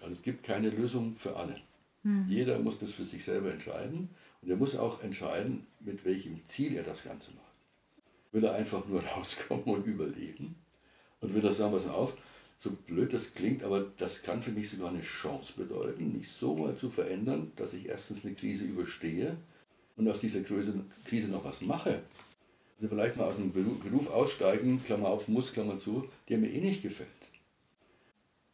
Also 0.00 0.12
es 0.12 0.22
gibt 0.22 0.42
keine 0.42 0.70
Lösung 0.70 1.16
für 1.16 1.36
alle. 1.36 1.60
Mhm. 2.02 2.26
Jeder 2.28 2.58
muss 2.58 2.78
das 2.78 2.92
für 2.92 3.04
sich 3.04 3.24
selber 3.24 3.52
entscheiden 3.52 4.08
und 4.42 4.50
er 4.50 4.56
muss 4.56 4.76
auch 4.76 5.02
entscheiden, 5.02 5.66
mit 5.80 6.04
welchem 6.04 6.44
Ziel 6.46 6.76
er 6.76 6.82
das 6.82 7.04
Ganze 7.04 7.32
macht. 7.32 7.44
Will 8.32 8.44
er 8.44 8.54
einfach 8.54 8.86
nur 8.86 9.02
rauskommen 9.16 9.64
und 9.64 9.86
überleben? 9.86 10.54
Und 11.20 11.34
will 11.34 11.44
er 11.44 11.52
sagen, 11.52 11.74
was 11.74 11.86
auf, 11.86 12.16
so 12.56 12.70
blöd 12.72 13.12
das 13.12 13.34
klingt, 13.34 13.62
aber 13.62 13.86
das 13.98 14.22
kann 14.22 14.42
für 14.42 14.52
mich 14.52 14.70
sogar 14.70 14.90
eine 14.90 15.02
Chance 15.02 15.54
bedeuten, 15.56 16.12
mich 16.12 16.28
so 16.28 16.54
mal 16.54 16.76
zu 16.76 16.90
verändern, 16.90 17.52
dass 17.56 17.74
ich 17.74 17.88
erstens 17.88 18.24
eine 18.24 18.34
Krise 18.34 18.64
überstehe 18.64 19.36
und 20.00 20.08
aus 20.08 20.18
dieser 20.18 20.40
Krise 20.40 21.28
noch 21.28 21.44
was 21.44 21.60
mache. 21.60 22.00
Also 22.78 22.88
vielleicht 22.88 23.18
mal 23.18 23.24
aus 23.24 23.36
einem 23.36 23.52
Beruf 23.52 24.10
aussteigen, 24.10 24.82
Klammer 24.82 25.08
auf, 25.08 25.28
muss, 25.28 25.52
Klammer 25.52 25.76
zu, 25.76 26.08
der 26.28 26.38
mir 26.38 26.50
eh 26.50 26.60
nicht 26.60 26.82
gefällt. 26.82 27.08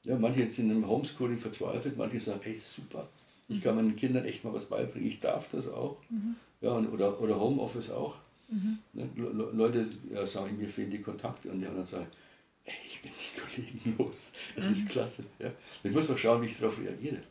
Ja, 0.05 0.19
manche 0.19 0.51
sind 0.51 0.71
im 0.71 0.87
Homeschooling 0.87 1.39
verzweifelt, 1.39 1.97
manche 1.97 2.21
sagen, 2.21 2.41
hey 2.43 2.59
super, 2.59 3.09
ich 3.49 3.63
kann 3.63 3.77
meinen 3.77 3.95
Kindern 3.95 4.25
echt 4.25 4.45
mal 4.45 4.53
was 4.53 4.67
beibringen, 4.67 5.09
ich 5.09 5.21
darf 5.21 5.49
das 5.49 5.69
auch. 5.69 5.99
Mhm. 6.11 6.35
Ja, 6.61 6.77
oder, 6.77 7.21
oder 7.21 7.39
Homeoffice 7.39 7.91
auch. 7.91 8.17
Mhm. 8.49 8.79
Ne, 8.93 9.09
Leute 9.15 9.87
ja, 10.13 10.27
sagen, 10.27 10.57
mir 10.59 10.69
fehlen 10.69 10.91
die 10.91 11.01
Kontakte 11.01 11.49
und 11.51 11.61
die 11.61 11.67
anderen 11.67 11.87
sagen, 11.87 12.09
ey, 12.65 12.75
ich 12.89 13.03
bin 13.03 13.13
die 13.13 13.41
Kollegen 13.41 13.95
los. 13.99 14.33
Das 14.57 14.67
mhm. 14.67 14.73
ist 14.73 14.89
klasse. 14.89 15.25
Ja. 15.39 15.53
Ich 15.85 15.93
muss 15.93 16.09
mal 16.09 16.19
schauen, 16.19 16.43
wie 16.43 16.47
ich 16.47 16.59
darauf 16.59 16.81
reagiere. 16.81 17.23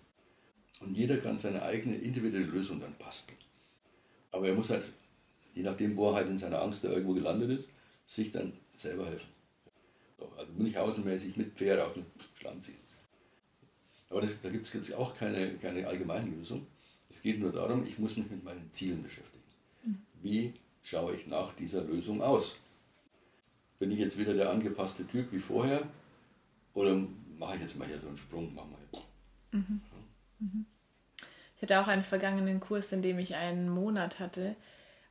Und 0.80 0.96
jeder 0.96 1.18
kann 1.18 1.38
seine 1.38 1.62
eigene 1.64 1.96
individuelle 1.96 2.46
Lösung 2.46 2.80
dann 2.80 2.96
basteln. 2.98 3.38
Aber 4.36 4.48
er 4.48 4.54
muss 4.54 4.70
halt, 4.70 4.84
je 5.54 5.64
nachdem, 5.64 5.96
wo 5.96 6.10
er 6.10 6.16
halt 6.16 6.30
in 6.30 6.38
seiner 6.38 6.62
Angst 6.62 6.84
da 6.84 6.90
irgendwo 6.90 7.14
gelandet 7.14 7.50
ist, 7.60 7.70
sich 8.08 8.32
dann 8.32 8.54
selber 8.76 9.06
helfen. 9.06 9.30
So, 10.18 10.32
also 10.38 10.52
Münchhausenmäßig 10.54 11.38
mit 11.38 11.54
Pferd 11.54 11.80
auf 11.80 11.94
den 11.94 12.06
Schlamm 12.38 12.62
ziehen. 12.62 12.76
Aber 14.10 14.22
das, 14.22 14.42
da 14.42 14.50
gibt 14.50 14.66
es 14.66 14.74
jetzt 14.74 14.94
auch 14.94 15.16
keine, 15.18 15.56
keine 15.56 15.88
allgemeine 15.88 16.30
Lösung. 16.30 16.68
Es 17.10 17.22
geht 17.22 17.40
nur 17.40 17.52
darum, 17.52 17.86
ich 17.86 17.98
muss 17.98 18.18
mich 18.18 18.30
mit 18.30 18.44
meinen 18.44 18.72
Zielen 18.72 19.02
beschäftigen. 19.04 19.44
Wie 20.22 20.54
schaue 20.84 21.16
ich 21.16 21.28
nach 21.28 21.54
dieser 21.54 21.84
Lösung 21.84 22.22
aus? 22.22 22.58
bin 23.80 23.92
ich 23.92 24.00
jetzt 24.00 24.18
wieder 24.18 24.34
der 24.34 24.50
angepasste 24.50 25.06
Typ 25.06 25.32
wie 25.32 25.40
vorher 25.40 25.88
oder 26.74 26.96
mache 27.38 27.56
ich 27.56 27.62
jetzt 27.62 27.78
mal 27.78 27.88
hier 27.88 28.00
so 28.00 28.08
einen 28.08 28.18
Sprung? 28.18 28.54
Mach 28.56 28.66
mal. 28.66 28.80
Mhm. 29.52 29.82
Mhm. 30.40 30.66
Ich 31.56 31.62
hatte 31.62 31.82
auch 31.82 31.88
einen 31.88 32.04
vergangenen 32.04 32.60
Kurs, 32.60 32.92
in 32.92 33.02
dem 33.02 33.18
ich 33.20 33.36
einen 33.36 33.70
Monat 33.70 34.20
hatte, 34.20 34.56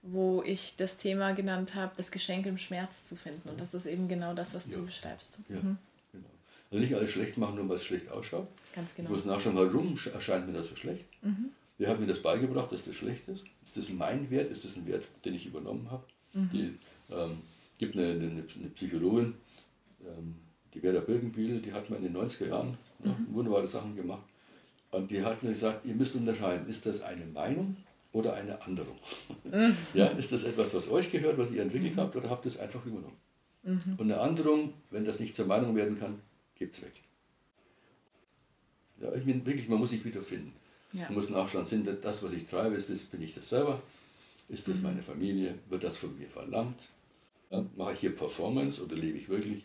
wo 0.03 0.43
ich 0.43 0.75
das 0.77 0.99
Thema 0.99 1.33
genannt 1.33 1.75
habe, 1.75 1.93
das 1.97 2.11
Geschenk 2.11 2.47
im 2.47 2.59
Schmerz 2.59 3.07
zu 3.07 3.17
finden. 3.17 3.49
Und 3.49 3.61
das 3.61 3.73
ist 3.73 3.87
eben 3.87 4.09
genau 4.09 4.35
das, 4.35 4.55
was 4.55 4.67
ja. 4.67 4.77
du 4.77 4.85
beschreibst. 4.85 5.39
Ja, 5.49 5.57
mhm. 5.57 5.79
genau. 6.13 6.29
Also 6.71 6.83
nicht 6.83 6.95
alles 6.95 7.11
schlecht 7.11 7.39
machen, 7.39 7.57
nur 7.57 7.69
weil 7.69 7.77
es 7.77 7.85
schlecht 7.85 8.11
ausschaut. 8.11 8.49
Ganz 8.75 8.95
genau. 8.95 9.09
Ich 9.09 9.15
muss 9.17 9.25
nachschauen, 9.25 9.57
warum 9.57 9.99
erscheint 10.13 10.47
mir 10.47 10.53
das 10.53 10.69
so 10.69 10.77
schlecht. 10.77 11.07
Mhm. 11.23 11.51
Wer 11.79 11.89
hat 11.89 11.99
mir 11.99 12.07
das 12.07 12.23
beigebracht, 12.23 12.71
dass 12.71 12.85
das 12.85 12.95
schlecht 12.95 13.27
ist? 13.29 13.45
Ist 13.63 13.77
das 13.77 13.89
mein 13.91 14.31
Wert? 14.31 14.51
Ist 14.51 14.65
das 14.65 14.77
ein 14.77 14.87
Wert, 14.87 15.07
den 15.25 15.35
ich 15.35 15.47
übernommen 15.47 15.91
habe? 15.91 16.05
Mhm. 16.35 16.51
Die 16.53 16.79
ähm, 17.11 17.39
gibt 17.79 17.97
eine, 17.97 18.11
eine, 18.11 18.45
eine 18.57 18.69
Psychologin, 18.75 19.35
ähm, 20.03 20.37
die 20.75 20.83
Werder 20.83 21.01
Birkenbühl, 21.01 21.61
die 21.61 21.73
hat 21.73 21.89
mir 21.89 21.97
in 21.97 22.03
den 22.03 22.17
90er 22.17 22.49
Jahren 22.49 22.77
mhm. 23.03 23.27
wunderbare 23.31 23.67
Sachen 23.67 23.97
gemacht. 23.97 24.25
Und 24.95 25.11
die 25.11 25.25
hat 25.25 25.43
mir 25.43 25.51
gesagt, 25.51 25.85
ihr 25.85 25.95
müsst 25.95 26.15
unterscheiden, 26.15 26.69
ist 26.69 26.87
das 26.87 27.03
eine 27.03 27.27
Meinung 27.27 27.77
oder 28.13 28.35
eine 28.35 28.63
Anderung? 28.63 28.97
Mhm. 29.43 29.77
ja, 29.93 30.07
ist 30.07 30.33
das 30.33 30.45
etwas, 30.45 30.73
was 30.73 30.89
euch 30.89 31.11
gehört, 31.11 31.37
was 31.37 31.51
ihr 31.51 31.63
entwickelt 31.63 31.97
mhm. 31.97 32.01
habt, 32.01 32.17
oder 32.17 32.31
habt 32.31 32.45
ihr 32.47 32.51
es 32.51 32.59
einfach 32.59 32.85
übernommen? 32.87 33.17
Mhm. 33.65 33.95
Und 33.97 34.13
eine 34.13 34.21
Anderung, 34.21 34.73
wenn 34.91 35.05
das 35.05 35.19
nicht 35.19 35.35
zur 35.35 35.47
Meinung 35.47 35.75
werden 35.75 35.99
kann, 35.99 36.21
gebt 36.55 36.75
es 36.75 36.83
weg. 36.83 36.93
Ja, 39.01 39.13
ich 39.15 39.25
bin 39.25 39.45
wirklich, 39.45 39.69
man 39.69 39.81
muss 39.81 39.91
sich 39.91 40.05
wiederfinden. 40.05 40.53
Ja. 40.93 41.07
Man 41.07 41.15
muss 41.15 41.29
nachschauen, 41.29 41.67
sind 41.67 41.89
das, 42.03 42.23
was 42.23 42.33
ich 42.33 42.47
treibe, 42.47 42.77
ist 42.77 42.89
das, 42.89 43.03
bin 43.05 43.21
ich 43.21 43.35
das 43.35 43.49
selber? 43.49 43.83
Ist 44.49 44.69
das 44.69 44.77
mhm. 44.77 44.83
meine 44.83 45.03
Familie? 45.03 45.59
Wird 45.69 45.83
das 45.83 45.97
von 45.97 46.17
mir 46.17 46.29
verlangt? 46.29 46.79
Ja, 47.51 47.65
mache 47.77 47.95
ich 47.95 48.01
hier 48.01 48.15
Performance 48.15 48.83
oder 48.83 48.95
lebe 48.95 49.19
ich 49.19 49.29
wirklich? 49.29 49.65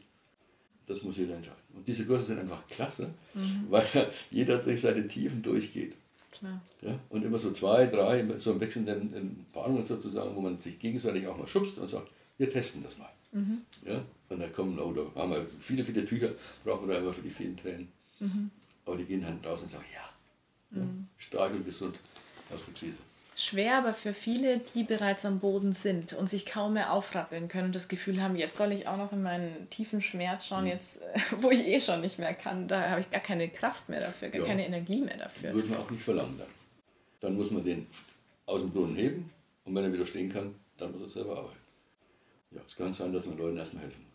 Das 0.87 1.03
muss 1.03 1.17
jeder 1.17 1.35
entscheiden. 1.35 1.61
Und 1.79 1.87
diese 1.87 2.05
Kurse 2.05 2.25
sind 2.25 2.39
einfach 2.39 2.67
klasse, 2.67 3.09
mhm. 3.33 3.67
weil 3.69 4.11
jeder 4.31 4.57
durch 4.57 4.81
seine 4.81 5.07
Tiefen 5.07 5.41
durchgeht. 5.41 5.95
Klar. 6.31 6.61
Ja, 6.81 6.99
und 7.07 7.23
immer 7.23 7.39
so 7.39 7.51
zwei, 7.51 7.87
drei, 7.87 8.25
so 8.37 8.51
im 8.51 8.59
wechselnden 8.59 9.45
Paarungen 9.53 9.85
sozusagen, 9.85 10.35
wo 10.35 10.41
man 10.41 10.57
sich 10.57 10.77
gegenseitig 10.77 11.25
auch 11.25 11.37
mal 11.37 11.47
schubst 11.47 11.77
und 11.77 11.87
sagt, 11.87 12.09
wir 12.37 12.49
testen 12.49 12.83
das 12.83 12.97
mal. 12.97 13.09
Mhm. 13.31 13.61
Ja, 13.85 14.03
und 14.27 14.39
da 14.39 14.47
kommen, 14.49 14.77
oh, 14.77 14.91
da 14.91 15.21
haben 15.21 15.31
wir 15.31 15.45
viele, 15.61 15.85
viele 15.85 16.05
Tücher, 16.05 16.29
brauchen 16.65 16.87
wir 16.87 16.95
da 16.95 16.99
immer 16.99 17.13
für 17.13 17.21
die 17.21 17.29
vielen 17.29 17.55
Tränen. 17.55 17.87
Mhm. 18.19 18.51
Aber 18.85 18.97
die 18.97 19.05
gehen 19.05 19.21
dann 19.21 19.39
raus 19.43 19.61
und 19.61 19.71
sagen, 19.71 19.85
ja, 19.93 20.77
ja 20.77 20.85
mhm. 20.85 21.07
stark 21.17 21.53
und 21.53 21.65
gesund 21.65 21.97
aus 22.53 22.65
der 22.65 22.73
Krise 22.73 22.97
schwer, 23.39 23.77
aber 23.77 23.93
für 23.93 24.13
viele, 24.13 24.59
die 24.75 24.83
bereits 24.83 25.25
am 25.25 25.39
Boden 25.39 25.73
sind 25.73 26.13
und 26.13 26.29
sich 26.29 26.45
kaum 26.45 26.73
mehr 26.73 26.91
aufrappeln 26.91 27.47
können 27.47 27.67
und 27.67 27.75
das 27.75 27.87
Gefühl 27.87 28.21
haben, 28.21 28.35
jetzt 28.35 28.57
soll 28.57 28.71
ich 28.71 28.87
auch 28.87 28.97
noch 28.97 29.13
in 29.13 29.21
meinen 29.21 29.69
tiefen 29.69 30.01
Schmerz 30.01 30.45
schauen, 30.45 30.65
mhm. 30.65 30.71
jetzt, 30.71 31.01
wo 31.41 31.49
ich 31.49 31.65
eh 31.67 31.79
schon 31.79 32.01
nicht 32.01 32.19
mehr 32.19 32.33
kann, 32.33 32.67
da 32.67 32.89
habe 32.89 33.01
ich 33.01 33.09
gar 33.09 33.21
keine 33.21 33.49
Kraft 33.49 33.87
mehr 33.87 34.01
dafür, 34.01 34.29
gar 34.29 34.41
ja. 34.41 34.47
keine 34.47 34.65
Energie 34.65 35.01
mehr 35.01 35.17
dafür. 35.17 35.53
Würde 35.53 35.69
man 35.69 35.79
auch 35.79 35.89
nicht 35.89 36.03
verlangen 36.03 36.37
dann. 36.37 36.47
Dann 37.21 37.35
muss 37.35 37.51
man 37.51 37.63
den 37.63 37.87
aus 38.45 38.61
dem 38.61 38.71
Brunnen 38.71 38.95
heben 38.95 39.29
und 39.65 39.75
wenn 39.75 39.83
er 39.83 39.93
wieder 39.93 40.05
stehen 40.05 40.31
kann, 40.31 40.55
dann 40.77 40.91
muss 40.91 41.01
er 41.01 41.09
selber 41.09 41.37
arbeiten. 41.37 41.57
Ja, 42.51 42.61
es 42.67 42.75
kann 42.75 42.91
sein, 42.91 43.13
dass 43.13 43.25
man 43.25 43.37
Leuten 43.37 43.57
erstmal 43.57 43.83
helfen 43.83 44.01
muss. 44.01 44.09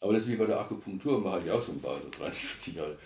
Aber 0.00 0.12
das 0.12 0.22
ist 0.22 0.28
wie 0.28 0.36
bei 0.36 0.46
der 0.46 0.60
Akupunktur, 0.60 1.20
mache 1.20 1.42
ich 1.44 1.50
auch 1.50 1.64
schon 1.64 1.76
ein 1.76 1.80
paar, 1.80 1.98
30, 1.98 2.44
40 2.44 2.74
Jahre. 2.74 2.96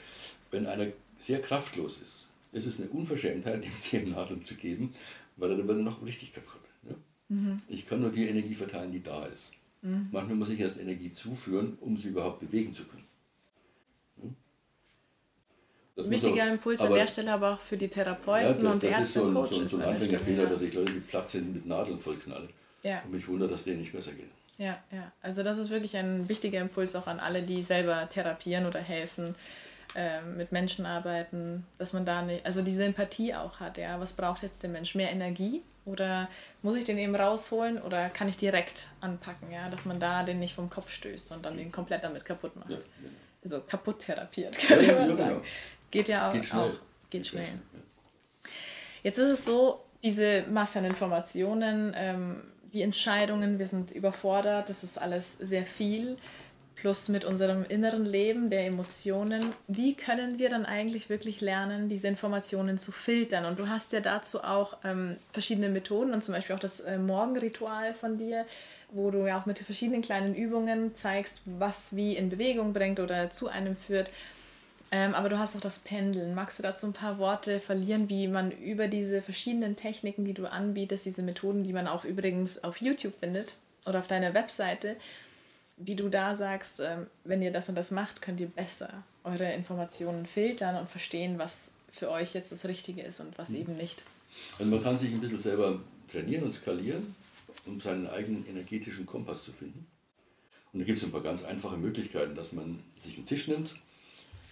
Wenn 0.50 0.66
einer 0.66 0.86
sehr 1.20 1.40
kraftlos 1.40 1.98
ist, 1.98 2.26
ist 2.52 2.66
es 2.66 2.80
eine 2.80 2.90
Unverschämtheit, 2.90 3.64
ihm 3.64 3.80
zehn 3.80 4.10
Nadeln 4.10 4.44
zu 4.44 4.54
geben, 4.54 4.94
weil 5.36 5.50
dann 5.50 5.66
wird 5.66 5.78
noch 5.78 6.04
richtig 6.04 6.32
kaputt. 6.32 6.60
Ja? 6.88 6.94
Mhm. 7.28 7.56
Ich 7.68 7.86
kann 7.86 8.00
nur 8.00 8.10
die 8.10 8.28
Energie 8.28 8.54
verteilen, 8.54 8.92
die 8.92 9.02
da 9.02 9.26
ist. 9.26 9.52
Mhm. 9.82 10.08
Manchmal 10.12 10.36
muss 10.36 10.50
ich 10.50 10.60
erst 10.60 10.78
Energie 10.78 11.12
zuführen, 11.12 11.76
um 11.80 11.96
sie 11.96 12.08
überhaupt 12.08 12.40
bewegen 12.40 12.72
zu 12.72 12.84
können. 12.84 13.02
Das 15.94 16.08
Wichtiger 16.08 16.44
auch, 16.44 16.52
Impuls 16.52 16.80
an 16.80 16.94
der 16.94 17.06
Stelle 17.06 17.32
aber 17.32 17.52
auch 17.52 17.60
für 17.60 17.76
die 17.76 17.88
Therapeuten 17.88 18.46
ja, 18.46 18.52
das, 18.54 18.74
und 18.74 18.82
das 18.82 18.90
Ärzte 18.90 19.02
ist 19.02 19.12
so 19.12 19.26
ein, 19.26 19.34
so, 19.34 19.68
so 19.68 19.76
ein 19.76 19.82
Anfängerfehler, 19.82 20.44
ja. 20.44 20.48
dass 20.48 20.62
ich 20.62 20.72
Leute, 20.72 20.92
die 20.92 21.00
Platz 21.00 21.32
sind, 21.32 21.52
mit 21.52 21.66
Nadeln 21.66 21.98
vollknalle. 21.98 22.48
Ja. 22.82 23.02
Und 23.04 23.12
mich 23.12 23.28
wundert, 23.28 23.52
dass 23.52 23.64
denen 23.64 23.80
nicht 23.80 23.92
besser 23.92 24.12
geht. 24.12 24.30
Ja, 24.56 24.82
ja. 24.90 25.12
Also 25.20 25.42
das 25.42 25.58
ist 25.58 25.70
wirklich 25.70 25.96
ein 25.96 26.28
wichtiger 26.28 26.60
Impuls 26.60 26.96
auch 26.96 27.06
an 27.06 27.20
alle, 27.20 27.42
die 27.42 27.62
selber 27.62 28.08
therapieren 28.08 28.66
oder 28.66 28.80
helfen 28.80 29.34
äh, 29.94 30.22
mit 30.22 30.52
Menschen 30.52 30.86
arbeiten, 30.86 31.66
dass 31.78 31.92
man 31.92 32.04
da 32.04 32.22
nicht, 32.22 32.46
also 32.46 32.62
diese 32.62 32.84
Empathie 32.84 33.34
auch 33.34 33.60
hat, 33.60 33.78
ja, 33.78 34.00
was 34.00 34.12
braucht 34.12 34.42
jetzt 34.42 34.62
der 34.62 34.70
Mensch? 34.70 34.94
Mehr 34.94 35.10
Energie 35.10 35.62
oder 35.84 36.28
muss 36.62 36.76
ich 36.76 36.84
den 36.84 36.98
eben 36.98 37.14
rausholen 37.14 37.80
oder 37.80 38.08
kann 38.08 38.28
ich 38.28 38.36
direkt 38.36 38.88
anpacken, 39.00 39.50
ja, 39.50 39.68
dass 39.68 39.84
man 39.84 39.98
da 39.98 40.22
den 40.22 40.38
nicht 40.38 40.54
vom 40.54 40.70
Kopf 40.70 40.90
stößt 40.90 41.32
und 41.32 41.44
dann 41.44 41.56
den 41.56 41.72
komplett 41.72 42.04
damit 42.04 42.24
kaputt 42.24 42.56
macht. 42.56 42.70
Ja, 42.70 42.76
genau. 42.76 43.14
Also 43.42 43.60
kaputt 43.62 44.00
therapiert, 44.00 44.58
kann 44.68 44.84
ja, 44.84 44.92
man 44.94 45.10
ja, 45.10 45.16
sagen. 45.16 45.30
Genau. 45.30 45.42
Geht 45.90 46.08
ja 46.08 46.28
auch. 46.28 46.32
Geht 46.32 46.46
schnell. 46.46 46.60
Auch, 46.60 46.70
geht, 46.70 46.80
geht 47.10 47.26
schnell. 47.26 47.44
schnell 47.44 47.82
Jetzt 49.02 49.18
ist 49.18 49.30
es 49.30 49.44
so, 49.44 49.84
diese 50.02 50.44
Masse 50.50 50.78
an 50.78 50.84
Informationen, 50.84 51.92
ähm, 51.96 52.42
die 52.72 52.82
Entscheidungen, 52.82 53.58
wir 53.58 53.68
sind 53.68 53.90
überfordert, 53.90 54.70
das 54.70 54.84
ist 54.84 54.98
alles 54.98 55.34
sehr 55.38 55.66
viel 55.66 56.16
plus 56.82 57.08
mit 57.08 57.24
unserem 57.24 57.64
inneren 57.68 58.04
Leben, 58.04 58.50
der 58.50 58.66
Emotionen. 58.66 59.54
Wie 59.68 59.94
können 59.94 60.40
wir 60.40 60.50
dann 60.50 60.66
eigentlich 60.66 61.08
wirklich 61.08 61.40
lernen, 61.40 61.88
diese 61.88 62.08
Informationen 62.08 62.76
zu 62.76 62.90
filtern? 62.90 63.44
Und 63.44 63.60
du 63.60 63.68
hast 63.68 63.92
ja 63.92 64.00
dazu 64.00 64.42
auch 64.42 64.78
ähm, 64.82 65.14
verschiedene 65.32 65.68
Methoden 65.68 66.12
und 66.12 66.24
zum 66.24 66.34
Beispiel 66.34 66.56
auch 66.56 66.60
das 66.60 66.80
äh, 66.80 66.98
Morgenritual 66.98 67.94
von 67.94 68.18
dir, 68.18 68.46
wo 68.90 69.12
du 69.12 69.24
ja 69.24 69.40
auch 69.40 69.46
mit 69.46 69.60
verschiedenen 69.60 70.02
kleinen 70.02 70.34
Übungen 70.34 70.96
zeigst, 70.96 71.42
was 71.44 71.94
wie 71.94 72.16
in 72.16 72.30
Bewegung 72.30 72.72
bringt 72.72 72.98
oder 72.98 73.30
zu 73.30 73.46
einem 73.46 73.76
führt. 73.76 74.10
Ähm, 74.90 75.14
aber 75.14 75.28
du 75.28 75.38
hast 75.38 75.54
auch 75.54 75.60
das 75.60 75.78
Pendeln. 75.78 76.34
Magst 76.34 76.58
du 76.58 76.64
dazu 76.64 76.88
ein 76.88 76.94
paar 76.94 77.18
Worte 77.18 77.60
verlieren, 77.60 78.08
wie 78.08 78.26
man 78.26 78.50
über 78.50 78.88
diese 78.88 79.22
verschiedenen 79.22 79.76
Techniken, 79.76 80.24
die 80.24 80.34
du 80.34 80.50
anbietest, 80.50 81.06
diese 81.06 81.22
Methoden, 81.22 81.62
die 81.62 81.72
man 81.72 81.86
auch 81.86 82.04
übrigens 82.04 82.64
auf 82.64 82.78
YouTube 82.78 83.14
findet 83.20 83.54
oder 83.86 84.00
auf 84.00 84.08
deiner 84.08 84.34
Webseite, 84.34 84.96
wie 85.84 85.96
du 85.96 86.08
da 86.08 86.34
sagst, 86.34 86.80
ähm, 86.80 87.06
wenn 87.24 87.42
ihr 87.42 87.52
das 87.52 87.68
und 87.68 87.74
das 87.74 87.90
macht, 87.90 88.22
könnt 88.22 88.40
ihr 88.40 88.48
besser 88.48 89.02
eure 89.24 89.52
Informationen 89.52 90.26
filtern 90.26 90.76
und 90.76 90.90
verstehen, 90.90 91.38
was 91.38 91.72
für 91.92 92.10
euch 92.10 92.34
jetzt 92.34 92.52
das 92.52 92.64
Richtige 92.64 93.02
ist 93.02 93.20
und 93.20 93.36
was 93.38 93.50
mhm. 93.50 93.56
eben 93.56 93.76
nicht. 93.76 94.02
Also 94.58 94.70
man 94.70 94.82
kann 94.82 94.98
sich 94.98 95.12
ein 95.12 95.20
bisschen 95.20 95.38
selber 95.38 95.80
trainieren 96.10 96.44
und 96.44 96.52
skalieren, 96.52 97.14
um 97.66 97.80
seinen 97.80 98.08
eigenen 98.08 98.46
energetischen 98.48 99.06
Kompass 99.06 99.44
zu 99.44 99.52
finden. 99.52 99.86
Und 100.72 100.80
da 100.80 100.86
gibt 100.86 100.98
es 100.98 101.04
ein 101.04 101.12
paar 101.12 101.22
ganz 101.22 101.44
einfache 101.44 101.76
Möglichkeiten, 101.76 102.34
dass 102.34 102.52
man 102.52 102.78
sich 102.98 103.16
einen 103.16 103.26
Tisch 103.26 103.46
nimmt, 103.48 103.74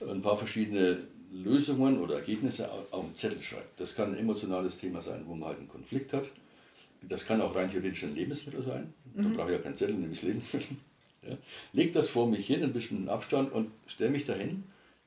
ein 0.00 0.20
paar 0.20 0.36
verschiedene 0.36 0.98
Lösungen 1.32 1.98
oder 1.98 2.16
Ergebnisse 2.16 2.70
auf 2.70 3.04
einen 3.04 3.16
Zettel 3.16 3.42
schreibt. 3.42 3.80
Das 3.80 3.94
kann 3.94 4.12
ein 4.12 4.18
emotionales 4.18 4.76
Thema 4.76 5.00
sein, 5.00 5.22
wo 5.26 5.34
man 5.34 5.48
halt 5.48 5.58
einen 5.58 5.68
Konflikt 5.68 6.12
hat. 6.12 6.30
Das 7.02 7.24
kann 7.24 7.40
auch 7.40 7.54
rein 7.54 7.70
theoretisch 7.70 8.02
ein 8.04 8.14
Lebensmittel 8.14 8.62
sein. 8.62 8.92
Mhm. 9.14 9.22
Da 9.22 9.28
brauche 9.30 9.52
ich 9.52 9.56
ja 9.56 9.62
keinen 9.62 9.76
Zettel, 9.76 9.94
nämlich 9.94 10.22
Lebensmittel. 10.22 10.76
Ja. 11.22 11.36
Leg 11.72 11.92
das 11.92 12.08
vor 12.08 12.28
mich 12.28 12.46
hin, 12.46 12.62
ein 12.62 12.72
bisschen 12.72 13.08
Abstand 13.08 13.52
und 13.52 13.70
stelle 13.86 14.10
mich 14.10 14.26
dahin 14.26 14.64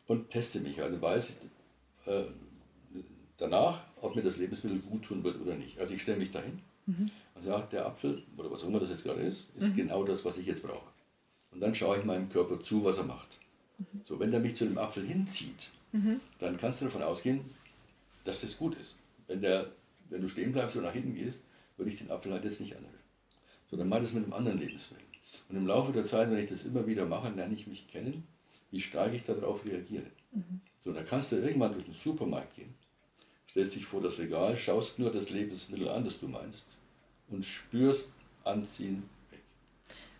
und 0.07 0.29
teste 0.29 0.59
mich. 0.59 0.81
Also 0.81 1.01
weiß, 1.01 1.37
äh, 2.05 2.23
danach, 3.37 3.83
ob 4.01 4.15
mir 4.15 4.21
das 4.21 4.37
Lebensmittel 4.37 4.79
gut 4.79 5.03
tun 5.05 5.23
wird 5.23 5.41
oder 5.41 5.55
nicht. 5.55 5.79
Also 5.79 5.93
ich 5.93 6.01
stelle 6.01 6.19
mich 6.19 6.31
dahin 6.31 6.59
mhm. 6.85 7.11
und 7.35 7.41
sage, 7.41 7.67
der 7.71 7.85
Apfel 7.85 8.23
oder 8.37 8.51
was 8.51 8.63
auch 8.63 8.67
immer 8.67 8.79
das 8.79 8.89
jetzt 8.89 9.03
gerade 9.03 9.21
ist, 9.21 9.47
ist 9.57 9.71
mhm. 9.71 9.75
genau 9.75 10.03
das, 10.03 10.23
was 10.25 10.37
ich 10.37 10.45
jetzt 10.45 10.63
brauche. 10.63 10.87
Und 11.51 11.59
dann 11.59 11.75
schaue 11.75 11.97
ich 11.97 12.05
meinem 12.05 12.29
Körper 12.29 12.61
zu, 12.61 12.83
was 12.83 12.97
er 12.97 13.05
macht. 13.05 13.39
Mhm. 13.77 14.01
So, 14.03 14.19
wenn 14.19 14.31
der 14.31 14.39
mich 14.39 14.55
zu 14.55 14.65
dem 14.65 14.77
Apfel 14.77 15.05
hinzieht, 15.05 15.71
mhm. 15.91 16.17
dann 16.39 16.57
kannst 16.57 16.81
du 16.81 16.85
davon 16.85 17.03
ausgehen, 17.03 17.41
dass 18.23 18.41
das 18.41 18.57
gut 18.57 18.77
ist. 18.79 18.95
Wenn, 19.27 19.41
der, 19.41 19.67
wenn 20.09 20.21
du 20.21 20.29
stehen 20.29 20.51
bleibst 20.51 20.75
und 20.75 20.83
nach 20.83 20.93
hinten 20.93 21.15
gehst, 21.15 21.41
würde 21.77 21.91
ich 21.91 21.97
den 21.97 22.11
Apfel 22.11 22.31
halt 22.31 22.43
jetzt 22.43 22.61
nicht 22.61 22.75
anrühren. 22.75 22.93
So, 23.69 23.77
dann 23.77 23.89
mach 23.89 23.99
das 23.99 24.13
mit 24.13 24.23
einem 24.23 24.33
anderen 24.33 24.59
Lebensmittel. 24.59 25.02
Und 25.53 25.59
im 25.59 25.67
Laufe 25.67 25.91
der 25.91 26.03
Zeit, 26.03 26.31
wenn 26.31 26.39
ich 26.39 26.49
das 26.49 26.65
immer 26.65 26.87
wieder 26.87 27.05
mache, 27.05 27.29
lerne 27.29 27.53
ich 27.53 27.67
mich 27.67 27.87
kennen, 27.87 28.23
wie 28.71 28.81
stark 28.81 29.13
ich 29.13 29.23
darauf 29.23 29.63
reagiere. 29.65 30.07
Mhm. 30.31 30.61
So, 30.83 30.91
da 30.91 31.03
kannst 31.03 31.31
du 31.31 31.35
irgendwann 31.35 31.73
durch 31.73 31.85
den 31.85 31.93
Supermarkt 31.93 32.55
gehen, 32.55 32.73
stellst 33.47 33.75
dich 33.75 33.85
vor 33.85 34.01
das 34.01 34.17
Regal, 34.17 34.57
schaust 34.57 34.97
nur 34.97 35.11
das 35.11 35.29
Lebensmittel 35.29 35.89
an, 35.89 36.05
das 36.05 36.19
du 36.19 36.27
meinst, 36.27 36.65
und 37.29 37.45
spürst 37.45 38.13
Anziehen 38.43 39.03
weg. 39.29 39.41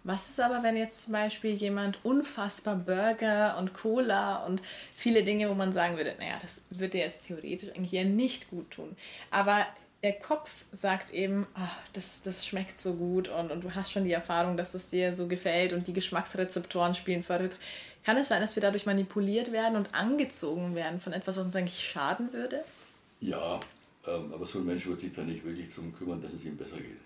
Was 0.04 0.30
ist 0.30 0.40
aber, 0.40 0.62
wenn 0.62 0.78
jetzt 0.78 1.06
zum 1.06 1.14
Beispiel 1.14 1.56
jemand 1.56 1.98
unfassbar 2.06 2.76
Burger 2.76 3.58
und 3.58 3.74
Cola 3.74 4.46
und 4.46 4.62
viele 4.94 5.24
Dinge, 5.24 5.50
wo 5.50 5.56
man 5.56 5.74
sagen 5.74 5.98
würde, 5.98 6.14
naja, 6.20 6.38
das 6.44 6.62
würde 6.70 7.00
jetzt 7.00 7.26
theoretisch 7.26 7.72
eigentlich 7.72 7.94
eher 7.94 8.06
nicht 8.06 8.52
gut 8.52 8.70
tun. 8.70 8.96
Aber 9.32 9.66
der 10.04 10.14
Kopf 10.14 10.66
sagt 10.74 11.14
eben, 11.14 11.48
ach, 11.54 11.78
das, 11.94 12.22
das 12.22 12.46
schmeckt 12.46 12.78
so 12.78 12.96
gut 12.96 13.30
und, 13.30 13.52
und 13.52 13.64
du 13.64 13.74
hast 13.74 13.92
schon 13.92 14.04
die 14.04 14.12
Erfahrung, 14.12 14.58
dass 14.58 14.74
es 14.74 14.90
dir 14.90 15.14
so 15.14 15.28
gefällt 15.28 15.72
und 15.72 15.88
die 15.88 15.94
Geschmacksrezeptoren 15.94 16.94
spielen 16.94 17.24
verrückt. 17.24 17.58
Kann 18.04 18.18
es 18.18 18.28
sein, 18.28 18.42
dass 18.42 18.58
wir 18.58 18.62
dadurch 18.62 18.86
manipuliert 18.86 19.54
werden 19.54 19.78
und 19.78 19.96
angezogen 19.96 20.76
werden 20.76 21.00
von 21.00 21.14
etwas, 21.14 21.38
was 21.38 21.46
uns 21.46 21.56
eigentlich 21.56 21.80
schaden 21.80 22.34
würde? 22.34 22.66
Ja, 23.22 23.62
ähm, 24.06 24.34
aber 24.34 24.46
so 24.46 24.60
ein 24.60 24.66
Mensch 24.66 24.86
wird 24.86 25.00
sich 25.00 25.14
da 25.14 25.22
nicht 25.22 25.46
wirklich 25.46 25.70
darum 25.70 25.96
kümmern, 25.96 26.22
dass 26.22 26.34
es 26.34 26.44
ihm 26.44 26.58
besser 26.58 26.78
geht. 26.78 26.98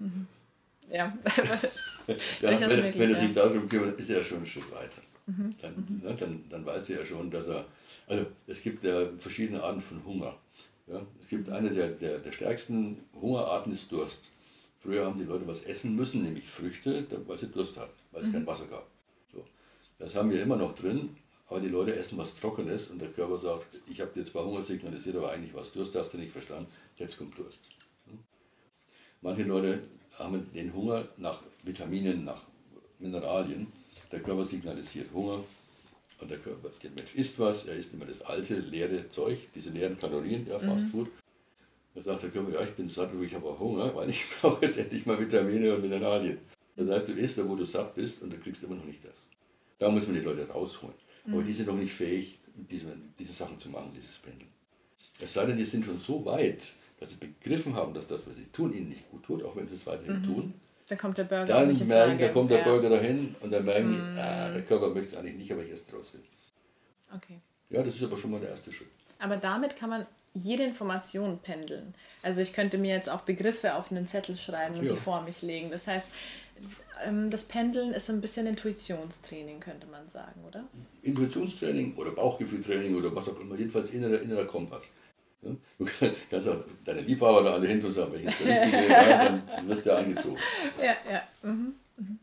Mhm. 0.00 0.26
Ja, 0.90 1.16
ja 2.08 2.16
wenn, 2.40 2.68
möglich, 2.68 2.98
wenn 2.98 3.10
er 3.10 3.16
sich 3.16 3.32
darum 3.32 3.68
kümmert, 3.68 4.00
ist 4.00 4.10
er 4.10 4.18
ja 4.18 4.24
schon 4.24 4.38
ein 4.38 4.46
Stück 4.46 4.74
weiter. 4.74 5.02
Mhm. 5.26 5.54
Dann, 5.62 5.74
mhm. 5.76 6.00
Ne, 6.02 6.14
dann, 6.14 6.44
dann 6.50 6.66
weiß 6.66 6.90
er 6.90 7.00
ja 7.00 7.06
schon, 7.06 7.30
dass 7.30 7.46
er. 7.46 7.64
Also 8.08 8.26
es 8.48 8.60
gibt 8.62 8.82
ja 8.82 9.06
verschiedene 9.20 9.62
Arten 9.62 9.80
von 9.80 10.04
Hunger. 10.04 10.34
Ja? 10.90 11.06
Es 11.20 11.28
gibt 11.28 11.48
eine 11.48 11.70
der, 11.70 11.88
der, 11.90 12.18
der 12.18 12.32
stärksten 12.32 13.04
Hungerarten 13.20 13.72
ist 13.72 13.90
Durst. 13.92 14.30
Früher 14.80 15.04
haben 15.04 15.18
die 15.18 15.24
Leute 15.24 15.46
was 15.46 15.64
essen 15.64 15.96
müssen, 15.96 16.22
nämlich 16.22 16.48
Früchte, 16.48 17.06
weil 17.26 17.36
sie 17.36 17.48
Durst 17.48 17.78
hatten, 17.78 17.92
weil 18.12 18.22
es 18.22 18.28
mhm. 18.28 18.32
kein 18.32 18.46
Wasser 18.46 18.66
gab. 18.66 18.86
So. 19.32 19.44
Das 19.98 20.14
haben 20.14 20.30
wir 20.30 20.42
immer 20.42 20.56
noch 20.56 20.74
drin, 20.74 21.16
aber 21.48 21.60
die 21.60 21.68
Leute 21.68 21.94
essen 21.96 22.16
was 22.18 22.36
Trockenes 22.36 22.88
und 22.88 23.00
der 23.00 23.10
Körper 23.10 23.38
sagt, 23.38 23.66
ich 23.88 24.00
habe 24.00 24.12
dir 24.12 24.24
zwar 24.24 24.44
Hunger 24.44 24.62
signalisiert, 24.62 25.16
aber 25.16 25.30
eigentlich 25.30 25.54
was 25.54 25.72
Durst 25.72 25.94
hast 25.96 26.14
du 26.14 26.18
nicht 26.18 26.32
verstanden, 26.32 26.68
jetzt 26.96 27.18
kommt 27.18 27.36
Durst. 27.36 27.68
Manche 29.20 29.42
Leute 29.42 29.82
haben 30.16 30.48
den 30.54 30.72
Hunger 30.72 31.04
nach 31.16 31.42
Vitaminen, 31.64 32.24
nach 32.24 32.44
Mineralien. 33.00 33.72
Der 34.12 34.20
Körper 34.20 34.44
signalisiert 34.44 35.12
Hunger 35.12 35.42
und 36.20 36.30
der 36.30 36.38
Körper, 36.38 36.70
der 36.82 36.90
Mensch 36.90 37.14
isst 37.14 37.38
was, 37.38 37.66
er 37.66 37.76
isst 37.76 37.94
immer 37.94 38.04
das 38.04 38.22
alte, 38.22 38.58
leere 38.58 39.08
Zeug, 39.08 39.38
diese 39.54 39.70
leeren 39.70 39.98
Kalorien, 39.98 40.46
ja, 40.46 40.58
Fast 40.58 40.86
mhm. 40.86 40.90
Food. 40.90 41.08
Da 41.94 42.02
sagt 42.02 42.22
der 42.24 42.30
Körper, 42.30 42.52
ja, 42.52 42.62
ich 42.62 42.74
bin 42.74 42.88
satt, 42.88 43.10
aber 43.10 43.22
ich 43.22 43.34
habe 43.34 43.46
auch 43.46 43.58
Hunger, 43.58 43.94
weil 43.94 44.10
ich 44.10 44.24
brauche 44.40 44.64
jetzt 44.64 44.78
endlich 44.78 45.06
mal 45.06 45.18
Vitamine 45.18 45.74
und 45.74 45.82
Mineralien. 45.82 46.38
Das 46.76 46.88
heißt, 46.88 47.08
du 47.08 47.12
isst 47.12 47.38
da, 47.38 47.48
wo 47.48 47.56
du 47.56 47.64
satt 47.64 47.94
bist 47.94 48.22
und 48.22 48.32
du 48.32 48.38
kriegst 48.38 48.62
immer 48.62 48.76
noch 48.76 48.84
nicht 48.84 49.04
das. 49.04 49.24
Da 49.78 49.90
muss 49.90 50.06
man 50.06 50.14
die 50.14 50.22
Leute 50.22 50.48
rausholen. 50.48 50.94
Aber 51.26 51.42
die 51.42 51.52
sind 51.52 51.66
noch 51.66 51.76
nicht 51.76 51.92
fähig, 51.92 52.38
diese, 52.54 52.86
diese 53.18 53.32
Sachen 53.32 53.58
zu 53.58 53.68
machen, 53.68 53.92
dieses 53.94 54.18
Pendeln. 54.18 54.50
Es 55.20 55.32
sei 55.32 55.46
denn, 55.46 55.56
die 55.56 55.64
sind 55.64 55.84
schon 55.84 56.00
so 56.00 56.24
weit, 56.24 56.74
dass 57.00 57.10
sie 57.10 57.16
begriffen 57.16 57.74
haben, 57.74 57.94
dass 57.94 58.06
das, 58.06 58.26
was 58.26 58.36
sie 58.36 58.46
tun, 58.46 58.72
ihnen 58.72 58.88
nicht 58.88 59.10
gut 59.10 59.24
tut, 59.24 59.42
auch 59.42 59.56
wenn 59.56 59.66
sie 59.66 59.74
es 59.74 59.86
weiterhin 59.86 60.20
mhm. 60.20 60.24
tun. 60.24 60.54
Dann 60.88 60.98
kommt 60.98 61.18
der 61.18 61.24
Burger 61.24 61.46
Dann 61.46 61.68
nicht 61.68 61.86
merken, 61.86 62.18
da 62.18 62.28
kommt 62.28 62.50
der 62.50 62.58
ja. 62.60 62.64
Burger 62.64 62.90
dahin 62.90 63.34
und 63.40 63.52
dann 63.52 63.64
merken 63.64 63.92
die, 63.92 64.20
ah, 64.20 64.50
der 64.50 64.62
Körper 64.62 64.88
möchte 64.88 65.08
es 65.08 65.16
eigentlich 65.16 65.36
nicht, 65.36 65.52
aber 65.52 65.62
ich 65.62 65.70
esse 65.70 65.84
trotzdem. 65.90 66.22
Okay. 67.14 67.40
Ja, 67.70 67.82
das 67.82 67.96
ist 67.96 68.04
aber 68.04 68.16
schon 68.16 68.30
mal 68.30 68.40
der 68.40 68.50
erste 68.50 68.72
Schritt. 68.72 68.88
Aber 69.18 69.36
damit 69.36 69.76
kann 69.76 69.90
man 69.90 70.06
jede 70.34 70.64
Information 70.64 71.38
pendeln. 71.40 71.94
Also 72.22 72.40
ich 72.40 72.52
könnte 72.52 72.78
mir 72.78 72.94
jetzt 72.94 73.10
auch 73.10 73.22
Begriffe 73.22 73.74
auf 73.74 73.90
einen 73.90 74.06
Zettel 74.06 74.36
schreiben 74.36 74.76
und 74.78 74.84
ja. 74.84 74.92
die 74.92 74.98
vor 74.98 75.22
mich 75.22 75.42
legen. 75.42 75.70
Das 75.70 75.86
heißt, 75.86 76.08
ähm, 77.06 77.30
das 77.30 77.46
Pendeln 77.46 77.92
ist 77.92 78.08
ein 78.10 78.20
bisschen 78.20 78.46
Intuitionstraining, 78.46 79.60
könnte 79.60 79.86
man 79.86 80.08
sagen, 80.08 80.44
oder? 80.46 80.64
Intuitionstraining 81.02 81.96
oder 81.96 82.12
Bauchgefühltraining 82.12 82.96
oder 82.96 83.14
was 83.14 83.28
auch 83.28 83.40
immer, 83.40 83.56
jedenfalls 83.56 83.90
innerer, 83.90 84.20
innerer 84.20 84.46
Kompass. 84.46 84.84
Ja? 85.42 85.50
Du 85.78 85.86
kannst 86.30 86.48
auch 86.48 86.56
deine 86.84 87.00
Liebhaber 87.02 87.42
da 87.42 87.54
alle 87.54 87.66
hin 87.66 87.84
und 87.84 87.92
sagen, 87.92 88.12
welches 88.12 88.38
der 88.38 88.62
richtige 88.62 88.82
ist, 88.82 88.90
dann 88.90 89.68
wirst 89.68 89.86
du 89.86 89.90
ja 89.90 89.96
eingezogen. 89.96 90.38
Ja, 90.82 90.96
ja. 91.10 91.22
Mhm. 91.42 91.74
Mhm. 91.96 92.18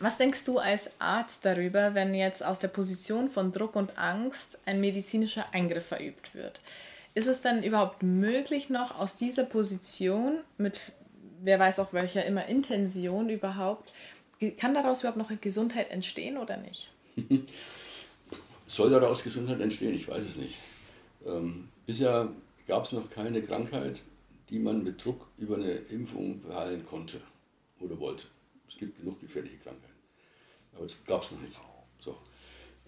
Was 0.00 0.18
denkst 0.18 0.44
du 0.44 0.58
als 0.58 0.90
Arzt 0.98 1.44
darüber, 1.44 1.94
wenn 1.94 2.14
jetzt 2.14 2.44
aus 2.44 2.58
der 2.58 2.68
Position 2.68 3.30
von 3.30 3.52
Druck 3.52 3.76
und 3.76 3.96
Angst 3.96 4.58
ein 4.66 4.80
medizinischer 4.80 5.46
Eingriff 5.52 5.86
verübt 5.86 6.34
wird? 6.34 6.60
Ist 7.14 7.28
es 7.28 7.42
dann 7.42 7.62
überhaupt 7.62 8.02
möglich, 8.02 8.70
noch 8.70 8.98
aus 8.98 9.16
dieser 9.16 9.44
Position 9.44 10.38
mit 10.58 10.80
wer 11.44 11.58
weiß 11.58 11.78
auch 11.78 11.92
welcher 11.92 12.24
immer 12.24 12.46
Intention 12.46 13.28
überhaupt, 13.28 13.92
kann 14.58 14.74
daraus 14.74 15.00
überhaupt 15.00 15.18
noch 15.18 15.30
Gesundheit 15.40 15.90
entstehen 15.90 16.38
oder 16.38 16.56
nicht? 16.56 16.90
Soll 18.66 18.90
daraus 18.90 19.22
Gesundheit 19.22 19.60
entstehen? 19.60 19.94
Ich 19.94 20.08
weiß 20.08 20.24
es 20.24 20.36
nicht. 20.36 20.54
Ähm, 21.26 21.68
bisher 21.86 22.30
gab 22.66 22.84
es 22.84 22.92
noch 22.92 23.08
keine 23.10 23.42
Krankheit, 23.42 24.02
die 24.50 24.58
man 24.58 24.84
mit 24.84 25.04
Druck 25.04 25.26
über 25.38 25.56
eine 25.56 25.72
Impfung 25.72 26.42
heilen 26.50 26.84
konnte 26.86 27.20
oder 27.80 27.98
wollte. 27.98 28.26
Es 28.68 28.76
gibt 28.76 28.98
genug 28.98 29.20
gefährliche 29.20 29.56
Krankheiten. 29.58 29.94
Aber 30.74 30.84
es 30.84 30.96
gab 31.04 31.22
es 31.22 31.30
noch 31.30 31.40
nicht. 31.40 31.56
So. 32.00 32.16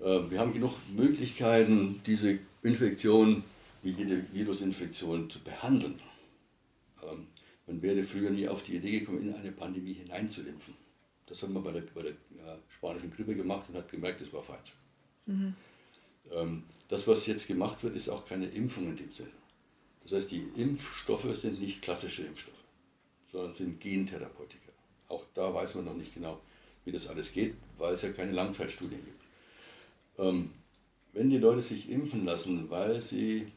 Ähm, 0.03 0.31
wir 0.31 0.39
haben 0.41 0.53
genug 0.53 0.75
Möglichkeiten, 0.95 2.01
diese 2.05 2.39
Infektion 2.63 3.45
wie 3.83 3.91
jede 3.91 4.25
Virusinfektion 4.33 5.31
zu 5.31 5.41
behandeln. 5.41 6.01
Ähm, 7.03 7.29
man 7.67 7.83
wäre 7.83 8.03
früher 8.03 8.31
nie 8.31 8.49
auf 8.49 8.63
die 8.65 8.77
Idee 8.77 9.01
gekommen, 9.01 9.23
in 9.23 9.35
eine 9.35 9.53
Pandemie 9.53 9.95
hineinzuimpfen. 9.95 10.75
Das 11.27 11.43
haben 11.43 11.55
wir 11.55 11.61
bei 11.61 11.73
der, 11.73 11.83
bei 11.95 12.03
der 12.03 12.13
ja, 12.13 12.59
spanischen 12.69 13.13
Grippe 13.13 13.35
gemacht 13.35 13.69
und 13.69 13.77
hat 13.77 13.91
gemerkt, 13.91 14.21
das 14.21 14.33
war 14.33 14.43
falsch. 14.43 14.75
Mhm. 15.27 15.55
Ähm, 16.33 16.63
das, 16.89 17.07
was 17.09 17.27
jetzt 17.27 17.47
gemacht 17.47 17.83
wird, 17.83 17.97
ist 17.97 18.09
auch 18.09 18.27
keine 18.27 18.47
Impfung 18.47 18.89
in 18.89 18.97
dem 18.97 19.11
Sinne. 19.11 19.31
Das 20.03 20.13
heißt, 20.13 20.31
die 20.31 20.47
Impfstoffe 20.57 21.37
sind 21.37 21.61
nicht 21.61 21.83
klassische 21.83 22.23
Impfstoffe, 22.23 22.55
sondern 23.33 23.55
sind 23.55 23.81
Gentherapeutika. 23.81 24.73
Auch 25.09 25.25
da 25.35 25.53
weiß 25.53 25.75
man 25.77 25.87
noch 25.87 25.95
nicht 25.95 26.15
genau, 26.15 26.41
wie 26.85 26.93
das 26.93 27.09
alles 27.09 27.33
geht, 27.33 27.55
weil 27.79 27.95
es 27.95 28.03
ja 28.03 28.11
keine 28.11 28.33
Langzeitstudien 28.33 29.05
gibt. 29.05 29.23
Ähm, 30.19 30.53
wenn 31.13 31.31
die 31.31 31.39
Leute 31.39 31.63
sich 31.63 31.91
impfen 31.91 32.25
lassen, 32.25 32.71
weil 32.71 33.01
sie 33.01 33.51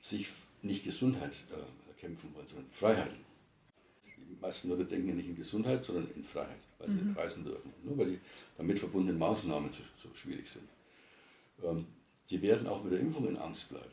sich 0.00 0.28
nicht 0.62 0.84
Gesundheit 0.84 1.32
äh, 1.52 1.90
erkämpfen 1.90 2.34
wollen, 2.34 2.46
sondern 2.48 2.70
Freiheit 2.70 3.12
meisten 4.42 4.68
Leute 4.68 4.84
denken 4.84 5.08
ja 5.08 5.14
nicht 5.14 5.28
in 5.28 5.36
Gesundheit, 5.36 5.84
sondern 5.84 6.08
in 6.14 6.24
Freiheit, 6.24 6.60
weil 6.78 6.90
sie 6.90 6.98
mhm. 6.98 7.16
reisen 7.16 7.44
dürfen. 7.44 7.72
Nur 7.84 7.96
weil 7.96 8.10
die 8.10 8.20
damit 8.58 8.78
verbundenen 8.78 9.18
Maßnahmen 9.18 9.72
so, 9.72 9.82
so 9.96 10.14
schwierig 10.14 10.50
sind. 10.50 10.68
Ähm, 11.62 11.86
die 12.30 12.40
werden 12.42 12.66
auch 12.66 12.82
mit 12.82 12.92
der 12.92 13.00
Impfung 13.00 13.28
in 13.28 13.36
Angst 13.36 13.68
bleiben. 13.68 13.92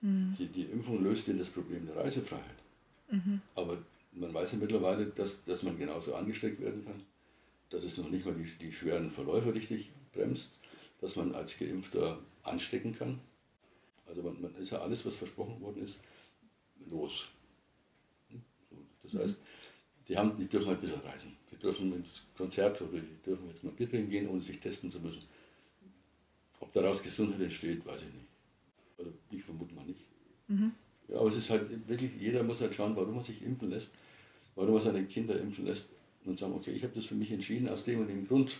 Mhm. 0.00 0.34
Die, 0.38 0.46
die 0.46 0.64
Impfung 0.64 1.02
löst 1.02 1.28
ihnen 1.28 1.38
das 1.38 1.50
Problem 1.50 1.86
der 1.86 1.96
Reisefreiheit. 1.96 2.62
Mhm. 3.10 3.40
Aber 3.54 3.78
man 4.12 4.32
weiß 4.32 4.52
ja 4.52 4.58
mittlerweile, 4.58 5.06
dass, 5.06 5.44
dass 5.44 5.62
man 5.62 5.78
genauso 5.78 6.14
angesteckt 6.14 6.60
werden 6.60 6.84
kann, 6.84 7.02
dass 7.70 7.84
es 7.84 7.96
noch 7.96 8.08
nicht 8.08 8.24
mal 8.24 8.34
die, 8.34 8.44
die 8.44 8.72
schweren 8.72 9.10
Verläufe 9.10 9.54
richtig 9.54 9.90
bremst, 10.12 10.58
dass 11.00 11.16
man 11.16 11.34
als 11.34 11.58
Geimpfter 11.58 12.18
anstecken 12.42 12.92
kann. 12.92 13.20
Also 14.06 14.22
man, 14.22 14.40
man 14.40 14.54
ist 14.56 14.70
ja 14.70 14.80
alles, 14.80 15.04
was 15.04 15.16
versprochen 15.16 15.60
worden 15.60 15.82
ist, 15.82 16.00
los. 16.90 17.28
Das 19.02 19.14
heißt, 19.14 19.38
die, 20.08 20.16
haben, 20.16 20.36
die 20.38 20.46
dürfen 20.46 20.68
halt 20.68 20.78
ein 20.78 20.80
bisschen 20.82 21.00
reisen. 21.00 21.36
Die 21.50 21.56
dürfen 21.56 21.92
ins 21.92 22.26
Konzert 22.36 22.80
oder 22.82 23.00
die 23.00 23.22
dürfen 23.24 23.48
jetzt 23.48 23.64
mal 23.64 23.72
Bier 23.72 23.88
trinken 23.88 24.10
gehen, 24.10 24.28
ohne 24.28 24.42
sich 24.42 24.60
testen 24.60 24.90
zu 24.90 25.00
müssen. 25.00 25.22
Ob 26.60 26.72
daraus 26.72 27.02
Gesundheit 27.02 27.40
entsteht, 27.40 27.84
weiß 27.84 28.02
ich 28.02 28.12
nicht. 28.14 28.26
Oder 28.98 29.10
ich 29.30 29.42
vermute 29.42 29.74
mal 29.74 29.84
nicht. 29.84 30.04
Mhm. 30.48 30.72
Ja, 31.08 31.18
aber 31.18 31.28
es 31.28 31.36
ist 31.36 31.50
halt 31.50 31.88
wirklich, 31.88 32.12
jeder 32.18 32.42
muss 32.42 32.60
halt 32.60 32.74
schauen, 32.74 32.96
warum 32.96 33.16
er 33.16 33.22
sich 33.22 33.42
impfen 33.42 33.70
lässt, 33.70 33.92
warum 34.54 34.74
er 34.74 34.80
seine 34.80 35.04
Kinder 35.04 35.38
impfen 35.38 35.66
lässt 35.66 35.90
und 36.24 36.38
sagen, 36.38 36.54
okay, 36.54 36.72
ich 36.72 36.82
habe 36.82 36.94
das 36.94 37.06
für 37.06 37.14
mich 37.14 37.30
entschieden 37.30 37.68
aus 37.68 37.84
dem 37.84 38.00
und 38.00 38.08
dem 38.08 38.26
Grund. 38.26 38.58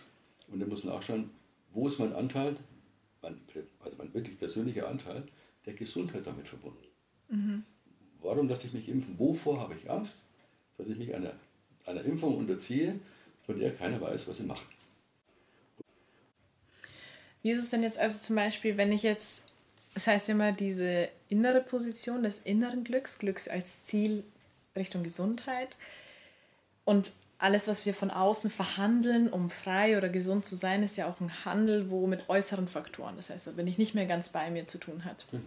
Und 0.49 0.61
er 0.61 0.67
muss 0.67 0.83
nachschauen, 0.83 1.29
wo 1.73 1.87
ist 1.87 1.99
mein 1.99 2.13
Anteil, 2.13 2.55
mein, 3.21 3.41
also 3.83 3.97
mein 3.97 4.13
wirklich 4.13 4.37
persönlicher 4.37 4.87
Anteil 4.87 5.23
der 5.65 5.73
Gesundheit 5.73 6.25
damit 6.25 6.47
verbunden. 6.47 6.85
Mhm. 7.29 7.63
Warum 8.21 8.47
lasse 8.47 8.67
ich 8.67 8.73
mich 8.73 8.87
impfen? 8.87 9.19
Wovor 9.19 9.59
habe 9.59 9.75
ich 9.75 9.89
Angst? 9.89 10.23
dass 10.77 10.87
ich 10.87 10.97
mich 10.97 11.13
einer, 11.13 11.33
einer 11.85 12.03
Impfung 12.03 12.37
unterziehe, 12.37 12.99
von 13.45 13.59
der 13.59 13.73
keiner 13.73 13.99
weiß, 13.99 14.27
was 14.27 14.37
sie 14.37 14.43
macht. 14.43 14.67
Wie 17.43 17.51
ist 17.51 17.59
es 17.59 17.69
denn 17.69 17.83
jetzt 17.83 17.99
also 17.99 18.19
zum 18.19 18.35
Beispiel, 18.35 18.77
wenn 18.77 18.91
ich 18.91 19.03
jetzt 19.03 19.45
Das 19.93 20.07
heißt 20.07 20.29
immer 20.29 20.51
diese 20.51 21.09
innere 21.29 21.61
Position 21.61 22.23
des 22.23 22.39
inneren 22.41 22.83
Glücks, 22.83 23.17
Glücks 23.19 23.47
als 23.47 23.85
Ziel 23.85 24.23
Richtung 24.77 25.03
Gesundheit. 25.03 25.75
Und 26.85 27.11
alles, 27.39 27.67
was 27.67 27.85
wir 27.85 27.93
von 27.93 28.09
außen 28.09 28.49
verhandeln, 28.49 29.29
um 29.29 29.49
frei 29.49 29.97
oder 29.97 30.09
gesund 30.09 30.45
zu 30.45 30.55
sein, 30.55 30.83
ist 30.83 30.97
ja 30.97 31.07
auch 31.07 31.19
ein 31.19 31.45
Handel, 31.45 31.89
wo 31.89 32.07
mit 32.07 32.29
äußeren 32.29 32.67
Faktoren, 32.67 33.15
das 33.17 33.29
heißt, 33.29 33.57
wenn 33.57 33.67
ich 33.67 33.77
nicht 33.77 33.93
mehr 33.93 34.07
ganz 34.07 34.29
bei 34.29 34.49
mir 34.49 34.65
zu 34.65 34.79
tun 34.79 35.05
hat. 35.05 35.25
Genau. 35.29 35.43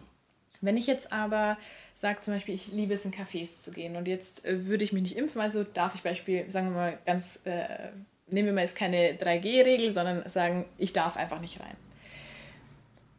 Wenn 0.60 0.76
ich 0.76 0.86
jetzt 0.86 1.12
aber 1.12 1.56
sage, 1.94 2.20
zum 2.20 2.34
Beispiel, 2.34 2.54
ich 2.54 2.68
liebe 2.68 2.94
es, 2.94 3.04
in 3.04 3.12
Cafés 3.12 3.62
zu 3.62 3.72
gehen 3.72 3.96
und 3.96 4.06
jetzt 4.06 4.44
äh, 4.44 4.66
würde 4.66 4.84
ich 4.84 4.92
mich 4.92 5.02
nicht 5.02 5.16
impfen, 5.16 5.40
also 5.40 5.64
darf 5.64 5.94
ich 5.94 6.02
Beispiel, 6.02 6.48
sagen 6.50 6.68
wir 6.68 6.76
mal 6.76 6.98
ganz, 7.06 7.40
äh, 7.44 7.88
nehmen 8.30 8.46
wir 8.46 8.52
mal 8.52 8.62
jetzt 8.62 8.76
keine 8.76 9.14
3G-Regel, 9.14 9.92
sondern 9.92 10.28
sagen, 10.28 10.64
ich 10.78 10.92
darf 10.92 11.16
einfach 11.16 11.40
nicht 11.40 11.60
rein. 11.60 11.76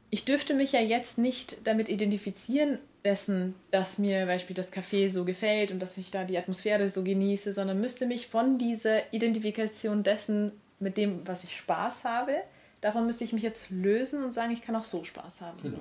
Ich 0.10 0.26
dürfte 0.26 0.54
mich 0.54 0.74
ja 0.74 0.82
jetzt 0.82 1.18
nicht 1.18 1.66
damit 1.66 1.88
identifizieren, 1.88 2.80
dessen, 3.04 3.56
dass 3.72 3.98
mir 3.98 4.26
Beispiel 4.26 4.56
das 4.56 4.72
Café 4.74 5.10
so 5.10 5.26
gefällt 5.26 5.72
und 5.72 5.80
dass 5.80 5.98
ich 5.98 6.12
da 6.12 6.24
die 6.24 6.38
Atmosphäre 6.38 6.90
so 6.90 7.04
genieße, 7.04 7.54
sondern 7.54 7.80
müsste 7.80 8.06
mich 8.06 8.28
von 8.28 8.58
dieser 8.58 9.12
Identifikation 9.14 10.04
dessen, 10.04 10.52
mit 10.80 10.98
dem, 10.98 11.26
was 11.28 11.44
ich 11.44 11.56
Spaß 11.56 12.04
habe, 12.04 12.36
davon 12.82 13.06
müsste 13.06 13.24
ich 13.24 13.34
mich 13.34 13.44
jetzt 13.44 13.70
lösen 13.70 14.24
und 14.24 14.34
sagen, 14.34 14.52
ich 14.52 14.62
kann 14.62 14.76
auch 14.76 14.84
so 14.84 15.04
Spaß 15.04 15.42
haben. 15.42 15.62
Genau. 15.62 15.80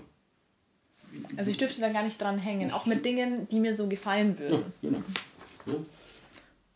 Also 1.37 1.51
ich 1.51 1.59
dürfte 1.59 1.81
da 1.81 1.89
gar 1.89 2.03
nicht 2.03 2.21
dran 2.21 2.39
hängen, 2.39 2.71
auch 2.71 2.87
mit 2.87 3.05
Dingen, 3.05 3.49
die 3.51 3.61
mir 3.61 3.75
so 3.75 3.89
gefallen 3.89 4.39
würden. 4.39 4.73
Ja, 4.83 4.91
genau. 4.91 5.03
Ja. 5.67 5.75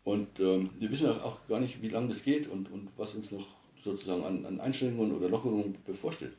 Und 0.04 0.38
ähm, 0.38 0.70
wir 0.78 0.90
wissen 0.90 1.08
auch 1.08 1.46
gar 1.48 1.60
nicht, 1.60 1.80
wie 1.80 1.88
lange 1.88 2.08
das 2.08 2.22
geht 2.22 2.48
und, 2.48 2.70
und 2.70 2.90
was 2.96 3.14
uns 3.14 3.30
noch 3.30 3.46
sozusagen 3.82 4.22
an, 4.24 4.44
an 4.44 4.60
Einschränkungen 4.60 5.12
oder 5.12 5.28
Lockerungen 5.28 5.76
bevorsteht. 5.84 6.32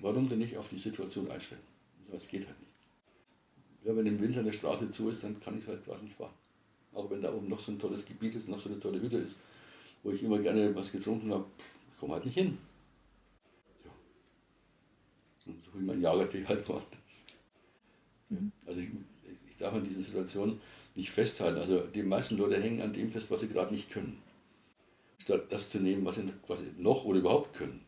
Warum 0.00 0.28
denn 0.28 0.40
nicht 0.40 0.56
auf 0.56 0.68
die 0.68 0.78
Situation 0.78 1.30
einstellen? 1.30 1.62
Das 2.10 2.28
geht 2.28 2.46
halt 2.46 2.60
nicht. 2.60 2.72
Ja, 3.84 3.96
wenn 3.96 4.06
im 4.06 4.20
Winter 4.20 4.40
eine 4.40 4.52
Straße 4.52 4.90
zu 4.90 5.08
ist, 5.10 5.22
dann 5.22 5.38
kann 5.40 5.58
ich 5.58 5.66
halt 5.66 5.84
gerade 5.84 6.04
nicht 6.04 6.16
fahren. 6.16 6.34
Auch 6.92 7.08
wenn 7.10 7.22
da 7.22 7.32
oben 7.32 7.48
noch 7.48 7.60
so 7.60 7.70
ein 7.70 7.78
tolles 7.78 8.04
Gebiet 8.04 8.34
ist, 8.34 8.48
noch 8.48 8.60
so 8.60 8.68
eine 8.68 8.80
tolle 8.80 9.00
Hütte 9.00 9.18
ist, 9.18 9.36
wo 10.02 10.10
ich 10.10 10.22
immer 10.22 10.38
gerne 10.38 10.74
was 10.74 10.90
getrunken 10.90 11.30
habe, 11.30 11.44
ich 11.92 12.00
komme 12.00 12.14
halt 12.14 12.24
nicht 12.24 12.36
hin. 12.36 12.58
Ja. 13.84 13.90
Dann 15.46 15.62
suche 15.64 15.78
ich 15.78 15.84
meinen 15.84 16.02
Jagertee 16.02 16.44
halt 16.44 16.68
woanders. 16.68 17.24
Mhm. 18.28 18.50
Also 18.66 18.80
ich, 18.80 18.88
ich 19.48 19.56
darf 19.56 19.74
an 19.74 19.84
dieser 19.84 20.02
Situation 20.02 20.60
nicht 20.96 21.10
festhalten. 21.10 21.58
Also 21.58 21.80
die 21.80 22.02
meisten 22.02 22.36
Leute 22.36 22.60
hängen 22.60 22.80
an 22.80 22.92
dem 22.92 23.10
fest, 23.10 23.30
was 23.30 23.40
sie 23.40 23.48
gerade 23.48 23.72
nicht 23.72 23.90
können. 23.90 24.20
Statt 25.18 25.44
das 25.50 25.70
zu 25.70 25.78
nehmen, 25.78 26.04
was 26.04 26.16
sie 26.16 26.32
quasi 26.44 26.64
noch 26.78 27.04
oder 27.04 27.18
überhaupt 27.18 27.56
können. 27.56 27.84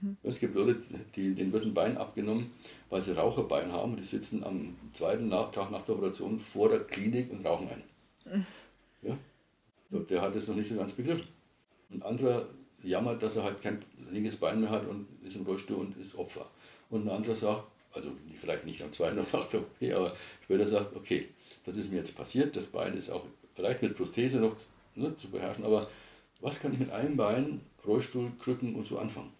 Mhm. 0.00 0.16
Es 0.22 0.40
gibt 0.40 0.54
Leute, 0.54 0.80
die, 1.14 1.34
denen 1.34 1.52
wird 1.52 1.64
ein 1.64 1.74
Bein 1.74 1.96
abgenommen, 1.96 2.50
weil 2.90 3.00
sie 3.00 3.16
Raucherbein 3.16 3.72
haben 3.72 3.92
und 3.92 4.00
die 4.00 4.04
sitzen 4.04 4.44
am 4.44 4.76
zweiten 4.92 5.30
Tag 5.30 5.70
nach 5.70 5.84
der 5.84 5.94
Operation 5.94 6.38
vor 6.38 6.68
der 6.68 6.80
Klinik 6.80 7.32
und 7.32 7.44
rauchen 7.44 7.68
ein. 7.68 7.82
Mhm. 8.32 8.46
Ja? 9.02 9.18
So, 9.90 10.00
der 10.00 10.22
hat 10.22 10.36
es 10.36 10.48
noch 10.48 10.56
nicht 10.56 10.68
so 10.68 10.76
ganz 10.76 10.92
begriffen. 10.92 11.28
Ein 11.90 12.02
anderer 12.02 12.46
jammert, 12.82 13.22
dass 13.22 13.36
er 13.36 13.44
halt 13.44 13.62
kein 13.62 13.82
linkes 14.10 14.36
Bein 14.36 14.60
mehr 14.60 14.70
hat 14.70 14.86
und 14.86 15.06
ist 15.24 15.36
im 15.36 15.46
Rollstuhl 15.46 15.78
und 15.78 15.96
ist 15.96 16.16
Opfer. 16.16 16.46
Und 16.90 17.06
ein 17.06 17.16
anderer 17.16 17.36
sagt, 17.36 17.64
also 17.92 18.10
vielleicht 18.38 18.66
nicht 18.66 18.82
am 18.82 18.92
zweiten 18.92 19.16
Tag 19.16 19.32
nach 19.32 19.48
der 19.48 19.60
OP, 19.60 19.82
aber 19.94 20.16
später 20.44 20.68
sagt, 20.68 20.94
okay, 20.94 21.28
das 21.66 21.76
ist 21.76 21.90
mir 21.90 21.98
jetzt 21.98 22.16
passiert, 22.16 22.56
das 22.56 22.66
Bein 22.66 22.96
ist 22.96 23.10
auch 23.10 23.24
vielleicht 23.54 23.82
mit 23.82 23.96
Prothese 23.96 24.38
noch 24.38 24.56
ne, 24.94 25.16
zu 25.16 25.28
beherrschen, 25.28 25.64
aber 25.64 25.90
was 26.40 26.60
kann 26.60 26.72
ich 26.72 26.78
mit 26.78 26.90
einem 26.90 27.16
Bein, 27.16 27.60
Rollstuhl, 27.86 28.32
Krücken 28.40 28.74
und 28.74 28.86
so 28.86 28.98
anfangen? 28.98 29.32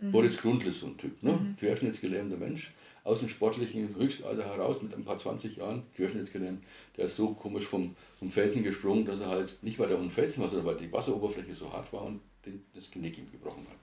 Mhm. 0.00 0.12
Boris 0.12 0.36
Grundl 0.36 0.68
ist 0.68 0.80
so 0.80 0.86
ein 0.86 0.96
Typ, 0.96 1.22
ne? 1.22 1.32
Mhm. 1.32 1.56
querschnittsgelähmter 1.56 2.36
Mensch, 2.36 2.72
aus 3.04 3.20
dem 3.20 3.28
sportlichen 3.28 3.96
Höchstalter 3.96 4.44
heraus 4.44 4.82
mit 4.82 4.94
ein 4.94 5.04
paar 5.04 5.16
20 5.16 5.56
Jahren, 5.56 5.82
querschnittsgelähmt, 5.96 6.62
der 6.96 7.06
ist 7.06 7.16
so 7.16 7.32
komisch 7.32 7.64
vom, 7.64 7.96
vom 8.12 8.30
Felsen 8.30 8.62
gesprungen, 8.62 9.06
dass 9.06 9.20
er 9.20 9.28
halt, 9.28 9.58
nicht 9.62 9.78
weil 9.78 9.90
er 9.90 9.98
um 9.98 10.10
Felsen 10.10 10.42
war, 10.42 10.50
sondern 10.50 10.66
weil 10.66 10.76
die 10.76 10.92
Wasseroberfläche 10.92 11.54
so 11.54 11.72
hart 11.72 11.92
war 11.92 12.02
und 12.02 12.20
den, 12.44 12.64
das 12.74 12.90
Genick 12.90 13.16
ihm 13.16 13.30
gebrochen 13.32 13.66
hat. 13.68 13.78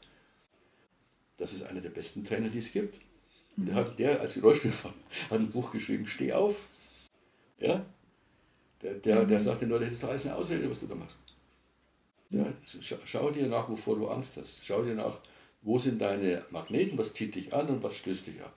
Das 1.37 1.53
ist 1.53 1.63
einer 1.63 1.81
der 1.81 1.89
besten 1.89 2.23
Trainer, 2.23 2.49
die 2.49 2.59
es 2.59 2.71
gibt. 2.71 3.01
Und 3.57 3.67
der, 3.67 3.75
hat, 3.75 3.99
der 3.99 4.21
als 4.21 4.41
Rollstuhlfahrer 4.41 4.93
hat 5.29 5.39
ein 5.39 5.49
Buch 5.49 5.71
geschrieben, 5.71 6.07
Steh 6.07 6.33
auf. 6.33 6.67
Ja? 7.59 7.85
Der, 8.81 8.95
der, 8.95 9.25
der 9.25 9.39
mhm. 9.39 9.43
sagt 9.43 9.61
den 9.61 9.69
Leuten, 9.69 9.85
das 9.85 9.93
ist 9.93 10.03
alles 10.03 10.25
eine 10.25 10.35
Ausrede, 10.35 10.69
was 10.69 10.79
du 10.79 10.87
da 10.87 10.95
machst. 10.95 11.19
Ja, 12.29 12.51
schau 12.81 13.31
dir 13.31 13.47
nach, 13.47 13.69
wovor 13.69 13.95
du 13.95 14.07
Angst 14.07 14.37
hast. 14.37 14.65
Schau 14.65 14.83
dir 14.83 14.95
nach, 14.95 15.19
wo 15.61 15.79
sind 15.79 16.01
deine 16.01 16.43
Magneten, 16.51 16.97
was 16.97 17.13
zieht 17.13 17.35
dich 17.35 17.53
an 17.53 17.67
und 17.67 17.83
was 17.83 17.95
stößt 17.97 18.27
dich 18.27 18.41
ab. 18.41 18.55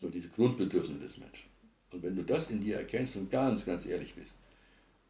So 0.00 0.08
diese 0.08 0.28
Grundbedürfnisse 0.28 1.00
des 1.00 1.18
Menschen. 1.18 1.48
Und 1.92 2.02
wenn 2.02 2.16
du 2.16 2.22
das 2.22 2.50
in 2.50 2.60
dir 2.60 2.76
erkennst 2.76 3.16
und 3.16 3.30
ganz, 3.30 3.64
ganz 3.64 3.86
ehrlich 3.86 4.14
bist 4.14 4.36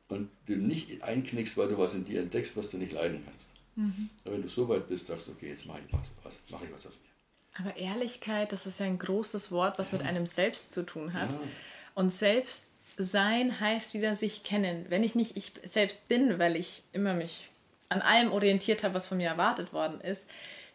und 0.09 0.31
du 0.47 0.57
nicht 0.57 1.03
einknickst, 1.03 1.57
weil 1.57 1.69
du 1.69 1.79
was 1.79 1.95
in 1.95 2.05
dir 2.05 2.21
entdeckst, 2.21 2.57
was 2.57 2.71
du 2.71 2.79
nicht 2.79 2.93
leiden 2.93 3.23
kannst. 3.25 3.49
Mhm. 3.77 4.09
wenn 4.23 4.41
du 4.41 4.49
so 4.49 4.69
weit 4.69 4.89
bist, 4.89 5.09
sagst 5.09 5.27
du, 5.27 5.33
okay, 5.33 5.49
jetzt 5.49 5.67
mache 5.67 5.81
ich 5.85 5.93
was, 5.93 6.13
was, 6.23 6.39
mach 6.49 6.63
ich 6.63 6.73
was 6.73 6.87
aus 6.87 6.93
mir. 6.93 7.61
Aber 7.61 7.77
Ehrlichkeit, 7.77 8.53
das 8.53 8.67
ist 8.67 8.79
ja 8.79 8.87
ein 8.87 9.01
großes 9.01 9.51
Wort, 9.51 9.81
was 9.81 9.91
ja. 9.91 9.99
mit 9.99 10.07
einem 10.07 10.27
selbst 10.27 10.71
zu 10.71 10.85
tun 10.87 11.13
hat. 11.13 11.33
Ja. 11.33 11.41
Und 11.95 12.13
Selbstsein 12.97 13.61
heißt 13.61 13.95
wieder 13.95 14.17
sich 14.17 14.45
kennen. 14.45 14.87
Wenn 14.89 15.03
ich 15.03 15.15
nicht 15.15 15.37
ich 15.37 15.53
selbst 15.65 16.09
bin, 16.09 16.39
weil 16.39 16.57
ich 16.57 16.83
immer 16.93 17.15
mich 17.15 17.51
an 17.89 18.03
allem 18.03 18.33
orientiert 18.33 18.85
habe, 18.85 18.95
was 18.95 19.07
von 19.07 19.19
mir 19.19 19.29
erwartet 19.29 19.73
worden 19.73 20.01
ist, 20.01 20.29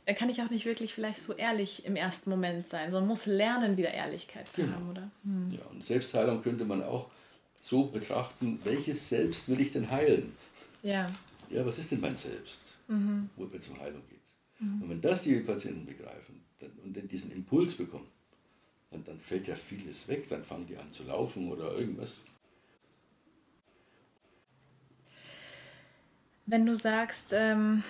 dann 0.05 0.15
kann 0.15 0.29
ich 0.29 0.41
auch 0.41 0.49
nicht 0.49 0.65
wirklich 0.65 0.93
vielleicht 0.93 1.21
so 1.21 1.33
ehrlich 1.33 1.85
im 1.85 1.95
ersten 1.95 2.29
Moment 2.29 2.67
sein, 2.67 2.91
sondern 2.91 3.07
muss 3.07 3.25
lernen, 3.25 3.77
wieder 3.77 3.91
Ehrlichkeit 3.91 4.49
zu 4.49 4.61
genau. 4.61 4.75
haben, 4.75 4.89
oder? 4.89 5.11
Hm. 5.23 5.51
Ja, 5.51 5.65
und 5.71 5.85
Selbstheilung 5.85 6.41
könnte 6.41 6.65
man 6.65 6.83
auch 6.83 7.09
so 7.59 7.85
betrachten, 7.85 8.59
welches 8.63 9.09
Selbst 9.09 9.47
will 9.49 9.59
ich 9.59 9.71
denn 9.71 9.89
heilen? 9.91 10.35
Ja. 10.81 11.11
Ja, 11.49 11.65
was 11.65 11.77
ist 11.77 11.91
denn 11.91 11.99
mein 11.99 12.15
Selbst, 12.15 12.75
mhm. 12.87 13.29
wo 13.35 13.45
es 13.45 13.65
zur 13.65 13.79
Heilung 13.79 14.01
geht? 14.09 14.19
Mhm. 14.59 14.81
Und 14.81 14.89
wenn 14.89 15.01
das 15.01 15.23
die 15.23 15.39
Patienten 15.41 15.85
begreifen 15.85 16.41
dann, 16.59 16.71
und 16.83 17.11
diesen 17.11 17.31
Impuls 17.31 17.75
bekommen, 17.75 18.07
dann, 18.91 19.03
dann 19.05 19.19
fällt 19.19 19.47
ja 19.47 19.55
vieles 19.55 20.07
weg, 20.07 20.27
dann 20.29 20.43
fangen 20.43 20.67
die 20.67 20.77
an 20.77 20.91
zu 20.91 21.03
laufen 21.03 21.51
oder 21.51 21.73
irgendwas. 21.73 22.23
Wenn 26.45 26.65
du 26.65 26.73
sagst, 26.73 27.33
ähm, 27.37 27.83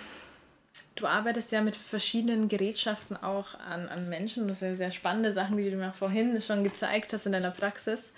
du 0.94 1.06
arbeitest 1.06 1.50
ja 1.52 1.62
mit 1.62 1.76
verschiedenen 1.76 2.48
Gerätschaften 2.48 3.16
auch 3.16 3.58
an, 3.58 3.88
an 3.88 4.08
Menschen, 4.10 4.48
das 4.48 4.58
sind 4.58 4.68
ja 4.68 4.74
sehr 4.76 4.90
spannende 4.90 5.32
Sachen, 5.32 5.56
die 5.56 5.70
du 5.70 5.76
mir 5.76 5.94
vorhin 5.94 6.40
schon 6.42 6.62
gezeigt 6.62 7.12
hast 7.14 7.24
in 7.24 7.32
deiner 7.32 7.52
Praxis. 7.52 8.12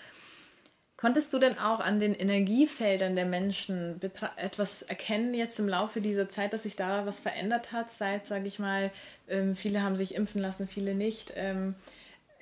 Konntest 0.97 1.33
du 1.33 1.39
denn 1.39 1.59
auch 1.59 1.81
an 1.81 2.01
den 2.01 2.15
Energiefeldern 2.15 3.17
der 3.17 3.27
Menschen 3.27 4.01
etwas 4.37 4.83
erkennen 4.83 5.35
jetzt 5.35 5.59
im 5.59 5.69
Laufe 5.69 6.01
dieser 6.01 6.29
Zeit, 6.29 6.53
dass 6.53 6.65
sich 6.65 6.77
da 6.77 7.07
was 7.07 7.21
verändert 7.21 7.73
hat, 7.73 7.91
seit, 7.91 8.27
sage 8.27 8.47
ich 8.47 8.59
mal, 8.59 8.91
ähm, 9.29 9.57
viele 9.57 9.83
haben 9.83 9.97
sich 9.97 10.15
impfen 10.15 10.41
lassen, 10.41 10.69
viele 10.69 10.95
nicht. 10.95 11.33
Ähm, 11.37 11.75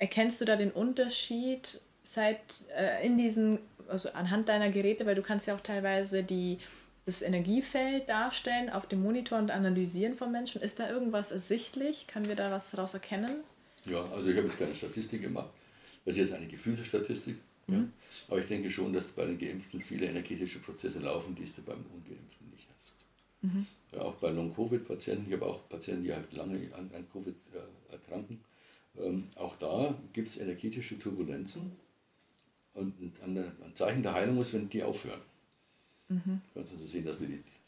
erkennst 0.01 0.41
du 0.41 0.45
da 0.45 0.55
den 0.55 0.71
Unterschied 0.71 1.79
seit 2.03 2.39
äh, 2.75 3.05
in 3.05 3.19
diesen, 3.19 3.59
also 3.87 4.09
anhand 4.13 4.49
deiner 4.49 4.71
Geräte, 4.71 5.05
weil 5.05 5.13
du 5.13 5.21
kannst 5.21 5.47
ja 5.47 5.55
auch 5.55 5.61
teilweise 5.61 6.23
die 6.23 6.57
das 7.05 7.21
Energiefeld 7.21 8.09
darstellen 8.09 8.69
auf 8.69 8.87
dem 8.87 9.01
Monitor 9.01 9.37
und 9.37 9.51
analysieren 9.51 10.15
von 10.17 10.31
Menschen? 10.31 10.61
Ist 10.61 10.79
da 10.79 10.89
irgendwas 10.89 11.31
ersichtlich? 11.31 12.07
Können 12.07 12.27
wir 12.27 12.35
da 12.35 12.51
was 12.51 12.71
daraus 12.71 12.93
erkennen? 12.93 13.43
Ja, 13.85 14.03
also 14.13 14.27
ich 14.27 14.37
habe 14.37 14.47
jetzt 14.47 14.59
keine 14.59 14.75
Statistik 14.75 15.21
gemacht. 15.21 15.49
Das 16.05 16.15
ist 16.15 16.19
jetzt 16.19 16.33
eine 16.33 16.47
gefühlte 16.47 16.83
Statistik. 16.83 17.37
Mhm. 17.67 17.75
Ja. 17.75 17.83
Aber 18.29 18.39
ich 18.39 18.47
denke 18.47 18.71
schon, 18.71 18.93
dass 18.93 19.07
bei 19.07 19.25
den 19.25 19.37
Geimpften 19.37 19.81
viele 19.81 20.07
energetische 20.07 20.59
Prozesse 20.59 20.99
laufen, 20.99 21.35
die 21.35 21.45
du 21.45 21.61
beim 21.61 21.83
Ungeimpften 21.93 22.49
nicht 22.51 22.67
hast. 22.77 22.93
Mhm. 23.41 23.67
Ja, 23.93 24.01
auch 24.01 24.15
bei 24.15 24.29
Long-Covid-Patienten, 24.29 25.27
ich 25.27 25.33
habe 25.33 25.45
auch 25.45 25.67
Patienten, 25.69 26.03
die 26.03 26.13
halt 26.13 26.31
lange 26.33 26.55
an, 26.75 26.89
an 26.93 27.05
Covid 27.11 27.35
äh, 27.53 27.93
erkranken. 27.93 28.39
Ähm, 28.97 29.27
auch 29.35 29.55
da 29.57 29.95
gibt 30.13 30.27
es 30.27 30.37
energetische 30.37 30.99
Turbulenzen. 30.99 31.71
Und 32.73 32.95
ein, 33.23 33.37
ein 33.37 33.75
Zeichen 33.75 34.03
der 34.03 34.13
Heilung 34.13 34.39
ist, 34.39 34.53
wenn 34.53 34.69
die 34.69 34.83
aufhören. 34.83 35.21
Mhm. 36.07 36.41
Kannst 36.53 36.79
du 36.79 36.87
sehen, 36.87 37.05
dass 37.05 37.19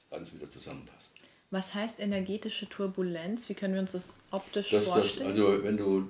alles 0.10 0.34
wieder 0.34 0.50
zusammenpasst. 0.50 1.12
Was 1.50 1.74
heißt 1.74 2.00
energetische 2.00 2.68
Turbulenz? 2.68 3.48
Wie 3.50 3.54
können 3.54 3.74
wir 3.74 3.82
uns 3.82 3.92
das 3.92 4.22
optisch 4.32 4.72
das, 4.72 4.86
vorstellen? 4.86 5.30
Das, 5.30 5.38
also 5.38 5.64
wenn 5.64 5.78
du, 5.78 6.08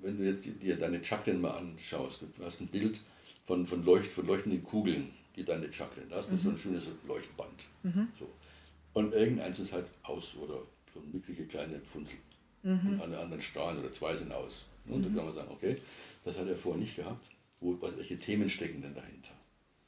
wenn 0.00 0.18
du 0.18 0.24
jetzt 0.24 0.48
dir 0.62 0.76
deine 0.76 1.02
Chakren 1.02 1.40
mal 1.40 1.52
anschaust, 1.52 2.22
du 2.22 2.44
hast 2.44 2.60
ein 2.60 2.68
Bild 2.68 3.00
von, 3.46 3.66
von, 3.66 3.84
Leucht, 3.84 4.06
von 4.06 4.26
leuchtenden 4.26 4.62
Kugeln, 4.62 5.10
die 5.34 5.44
deine 5.44 5.72
Chakren, 5.72 6.08
da 6.08 6.16
hast 6.16 6.30
du 6.30 6.34
mhm. 6.34 6.38
so 6.38 6.50
ein 6.50 6.58
schönes 6.58 6.86
Leuchtband. 7.06 7.66
Mhm. 7.82 8.08
So. 8.18 8.28
Und 8.92 9.12
irgendeins 9.12 9.58
ist 9.58 9.72
halt 9.72 9.86
aus 10.04 10.36
oder 10.36 10.62
so 10.94 11.00
eine 11.00 11.08
micklige 11.12 11.46
kleine 11.46 11.80
Funzel. 11.80 12.18
Mhm. 12.66 12.94
Und 12.94 13.00
alle 13.00 13.18
anderen 13.20 13.40
strahlen 13.40 13.78
oder 13.78 13.92
zwei 13.92 14.16
sind 14.16 14.32
aus. 14.32 14.66
Und 14.86 15.04
dann 15.04 15.12
mhm. 15.12 15.16
kann 15.16 15.24
man 15.26 15.34
sagen, 15.34 15.50
okay, 15.52 15.76
das 16.24 16.36
hat 16.36 16.48
er 16.48 16.56
vorher 16.56 16.80
nicht 16.80 16.96
gehabt. 16.96 17.30
Wo, 17.60 17.78
welche 17.80 18.18
Themen 18.18 18.48
stecken 18.48 18.82
denn 18.82 18.94
dahinter? 18.94 19.32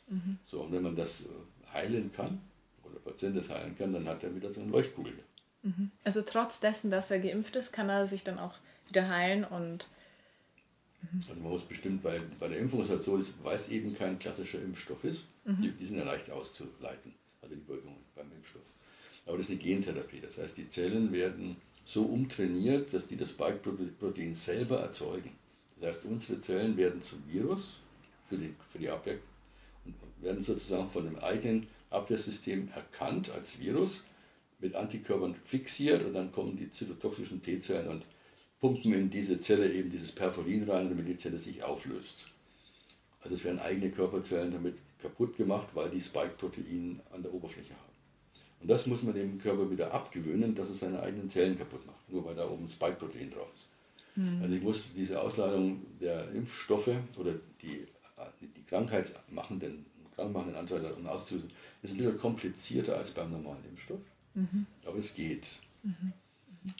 Mhm. 0.07 0.39
So, 0.45 0.63
und 0.63 0.73
wenn 0.73 0.83
man 0.83 0.95
das 0.95 1.23
äh, 1.23 1.73
heilen 1.73 2.13
kann 2.13 2.41
oder 2.85 2.95
der 2.95 3.01
Patient 3.01 3.37
das 3.37 3.51
heilen 3.51 3.77
kann, 3.77 3.93
dann 3.93 4.07
hat 4.07 4.23
er 4.23 4.35
wieder 4.35 4.53
so 4.53 4.61
eine 4.61 4.71
Leuchtkugel. 4.71 5.13
Mhm. 5.65 5.91
Also 6.05 6.23
trotz 6.23 6.61
dessen, 6.61 6.91
dass 6.91 7.11
er 7.11 7.19
geimpft 7.19 7.57
ist, 7.57 7.73
kann 7.73 7.89
er 7.89 8.07
sich 8.07 8.23
dann 8.23 8.39
auch 8.39 8.55
wieder 8.87 9.09
heilen 9.09 9.45
und 9.45 9.89
Also 11.17 11.35
man 11.41 11.51
muss 11.51 11.65
bestimmt 11.65 12.01
bei, 12.03 12.21
bei 12.39 12.47
der 12.47 12.59
Impfung 12.59 12.83
ist 12.83 12.91
halt 12.91 13.03
so, 13.03 13.21
weil 13.43 13.57
es 13.57 13.69
eben 13.69 13.95
kein 13.97 14.21
klassischer 14.21 14.63
Impfstoff 14.63 15.03
ist, 15.03 15.25
mhm. 15.45 15.63
die, 15.63 15.71
die, 15.73 15.85
sind 15.85 15.99
ja 15.99 16.05
leicht 16.05 16.31
auszuleiten, 16.31 17.13
also 17.43 17.57
die 17.57 17.69
Wirkungen 17.69 17.99
beim 18.15 18.31
Impfstoff. 18.33 18.63
Aber 19.27 19.37
das 19.37 19.47
ist 19.47 19.53
eine 19.53 19.61
Gentherapie, 19.61 20.21
das 20.21 20.39
heißt, 20.39 20.57
die 20.57 20.69
Zellen 20.69 21.13
werden 21.13 21.57
so 21.89 22.03
umtrainiert, 22.03 22.93
dass 22.93 23.07
die 23.07 23.17
das 23.17 23.31
Spike-Protein 23.31 24.35
selber 24.35 24.81
erzeugen. 24.81 25.31
Das 25.81 25.89
heißt, 25.89 26.05
unsere 26.05 26.39
Zellen 26.39 26.77
werden 26.77 27.03
zum 27.03 27.27
Virus 27.27 27.79
für 28.27 28.37
die, 28.37 28.55
für 28.71 28.79
die 28.79 28.91
Abwehr 28.91 29.17
und 29.87 29.95
werden 30.21 30.45
sozusagen 30.45 30.87
von 30.87 31.05
dem 31.05 31.19
eigenen 31.19 31.67
Abwehrsystem 31.89 32.69
erkannt 32.75 33.31
als 33.31 33.59
Virus, 33.59 34.05
mit 34.59 34.75
Antikörpern 34.75 35.35
fixiert 35.47 36.05
und 36.05 36.13
dann 36.13 36.31
kommen 36.31 36.59
die 36.59 36.71
zytotoxischen 36.71 37.43
T-Zellen 37.43 37.89
und 37.89 38.05
pumpen 38.61 38.93
in 38.93 39.09
diese 39.09 39.41
Zelle 39.41 39.73
eben 39.73 39.89
dieses 39.89 40.13
Perforin 40.13 40.69
rein, 40.69 40.91
damit 40.91 41.09
die 41.09 41.17
Zelle 41.17 41.39
sich 41.39 41.63
auflöst. 41.63 42.27
Also 43.23 43.35
es 43.35 43.45
werden 43.45 43.61
eigene 43.61 43.91
Körperzellen 43.91 44.51
damit 44.51 44.77
kaputt 45.01 45.39
gemacht, 45.39 45.69
weil 45.73 45.89
die 45.89 46.03
Spike-Protein 46.03 47.01
an 47.13 47.23
der 47.23 47.33
Oberfläche 47.33 47.73
haben. 47.73 47.88
Und 48.61 48.69
das 48.69 48.87
muss 48.87 49.03
man 49.03 49.15
dem 49.15 49.39
Körper 49.39 49.71
wieder 49.71 49.93
abgewöhnen, 49.93 50.55
dass 50.55 50.71
er 50.71 50.77
seine 50.77 51.01
eigenen 51.01 51.31
Zellen 51.31 51.57
kaputt 51.57 51.87
macht, 51.87 52.11
nur 52.11 52.25
weil 52.25 52.35
da 52.35 52.49
oben 52.49 52.69
Spike-Protein 52.69 53.31
drauf 53.31 53.49
ist. 53.55 53.69
Mhm. 54.17 54.43
Also 54.43 54.57
ich 54.57 54.63
muss 54.63 54.85
diese 54.97 55.21
Ausladung 55.21 55.81
der 56.01 56.31
Impfstoffe 56.33 56.91
oder 57.17 57.33
die, 57.63 57.87
die 58.57 58.63
krankheitsmachenden, 58.69 59.87
krankmachenden 60.17 60.57
Anteile 60.57 60.93
um 60.95 61.07
auszulösen, 61.07 61.51
ist 61.83 61.93
ein 61.93 61.99
bisschen 61.99 62.19
komplizierter 62.19 62.97
als 62.97 63.13
beim 63.13 63.31
normalen 63.31 63.65
Impfstoff. 63.69 64.01
Mhm. 64.35 64.67
Aber 64.85 64.99
es 64.99 65.15
geht. 65.15 65.61
Mhm. 65.85 66.13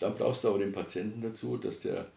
Dann 0.01 0.15
brauchst 0.15 0.43
du 0.43 0.49
aber 0.49 0.59
den 0.59 0.73
Patienten 0.73 1.23
dazu, 1.23 1.57
dass 1.57 1.81
der 1.81 2.11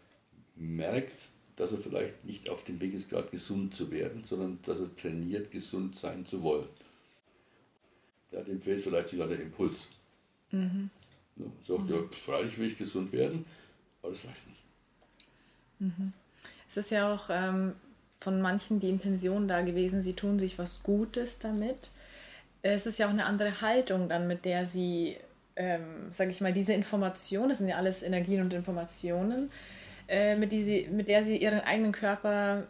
merkt, 0.56 1.28
dass 1.56 1.72
er 1.72 1.78
vielleicht 1.78 2.24
nicht 2.24 2.50
auf 2.50 2.64
dem 2.64 2.80
Weg 2.80 2.94
ist, 2.94 3.08
gerade 3.08 3.28
gesund 3.28 3.74
zu 3.74 3.90
werden, 3.90 4.24
sondern 4.24 4.58
dass 4.62 4.80
er 4.80 4.94
trainiert, 4.96 5.50
gesund 5.50 5.96
sein 5.96 6.26
zu 6.26 6.42
wollen. 6.42 6.68
Ja, 8.32 8.40
dem 8.40 8.60
fehlt 8.60 8.82
vielleicht 8.82 9.08
sogar 9.08 9.28
der 9.28 9.40
Impuls. 9.40 9.88
Mhm. 10.50 10.90
Ja, 11.36 11.46
sagt, 11.66 11.90
ja, 11.90 11.96
freilich 12.24 12.58
will 12.58 12.66
ich 12.66 12.78
gesund 12.78 13.12
werden, 13.12 13.44
aber 14.02 14.10
das 14.10 14.26
reicht 14.26 14.46
nicht. 14.48 14.62
Mhm. 15.78 16.12
Es 16.68 16.76
ist 16.76 16.90
ja 16.90 17.12
auch 17.12 17.28
ähm, 17.30 17.74
von 18.18 18.40
manchen 18.40 18.80
die 18.80 18.88
Intention 18.88 19.48
da 19.48 19.62
gewesen, 19.62 20.02
sie 20.02 20.14
tun 20.14 20.38
sich 20.38 20.58
was 20.58 20.82
Gutes 20.82 21.38
damit. 21.38 21.90
Es 22.62 22.86
ist 22.86 22.98
ja 22.98 23.06
auch 23.06 23.10
eine 23.10 23.26
andere 23.26 23.60
Haltung 23.60 24.08
dann, 24.08 24.28
mit 24.28 24.44
der 24.44 24.66
sie 24.66 25.16
ähm, 25.56 26.10
sage 26.10 26.30
ich 26.30 26.40
mal, 26.40 26.52
diese 26.52 26.72
Informationen, 26.72 27.50
das 27.50 27.58
sind 27.58 27.68
ja 27.68 27.76
alles 27.76 28.02
Energien 28.02 28.40
und 28.40 28.52
Informationen, 28.52 29.50
äh, 30.08 30.36
mit, 30.36 30.52
die 30.52 30.62
sie, 30.62 30.88
mit 30.90 31.08
der 31.08 31.24
sie 31.24 31.36
ihren 31.36 31.60
eigenen 31.60 31.92
Körper 31.92 32.66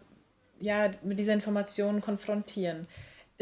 ja, 0.60 0.90
mit 1.02 1.18
dieser 1.18 1.32
Information 1.32 2.00
konfrontieren. 2.00 2.86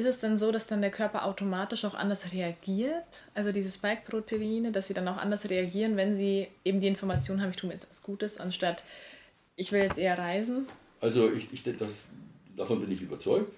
Ist 0.01 0.07
es 0.07 0.20
denn 0.20 0.38
so, 0.38 0.51
dass 0.51 0.66
dann 0.66 0.80
der 0.80 0.90
Körper 0.90 1.26
automatisch 1.26 1.84
auch 1.84 1.92
anders 1.92 2.32
reagiert? 2.32 3.26
Also 3.34 3.53
diese 3.53 3.70
Spike-Proteine, 3.70 4.72
dass 4.72 4.88
sie 4.88 4.94
dann 4.94 5.07
auch 5.07 5.18
anders 5.18 5.51
reagieren, 5.51 5.98
wenn 5.98 6.16
sie 6.16 6.48
eben 6.64 6.80
die 6.80 6.86
Information 6.86 7.42
haben, 7.42 7.51
ich 7.51 7.59
tue 7.59 7.68
mir 7.68 7.74
jetzt 7.74 7.90
was 7.90 8.03
Gutes, 8.03 8.40
anstatt 8.40 8.82
ich 9.57 9.72
will 9.72 9.82
jetzt 9.82 9.98
eher 9.98 10.16
reisen? 10.16 10.66
Also 11.03 11.30
ich, 11.30 11.53
ich 11.53 11.62
das, 11.76 12.05
davon 12.57 12.80
bin 12.80 12.90
ich 12.90 13.03
überzeugt. 13.03 13.53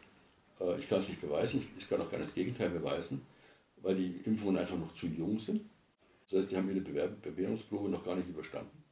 Äh, 0.60 0.80
ich 0.80 0.88
kann 0.88 0.98
es 0.98 1.10
nicht 1.10 1.20
beweisen, 1.20 1.64
ich 1.78 1.88
kann 1.88 2.00
auch 2.00 2.10
gar 2.10 2.18
das 2.18 2.34
Gegenteil 2.34 2.70
beweisen, 2.70 3.22
weil 3.80 3.94
die 3.94 4.20
Impfungen 4.24 4.56
einfach 4.56 4.76
noch 4.76 4.94
zu 4.94 5.06
jung 5.06 5.38
sind. 5.38 5.60
Das 6.28 6.40
heißt, 6.40 6.50
die 6.50 6.56
haben 6.56 6.68
ihre 6.68 6.80
Bewährungsprobe 6.80 7.88
noch 7.88 8.04
gar 8.04 8.16
nicht 8.16 8.28
überstanden. 8.28 8.82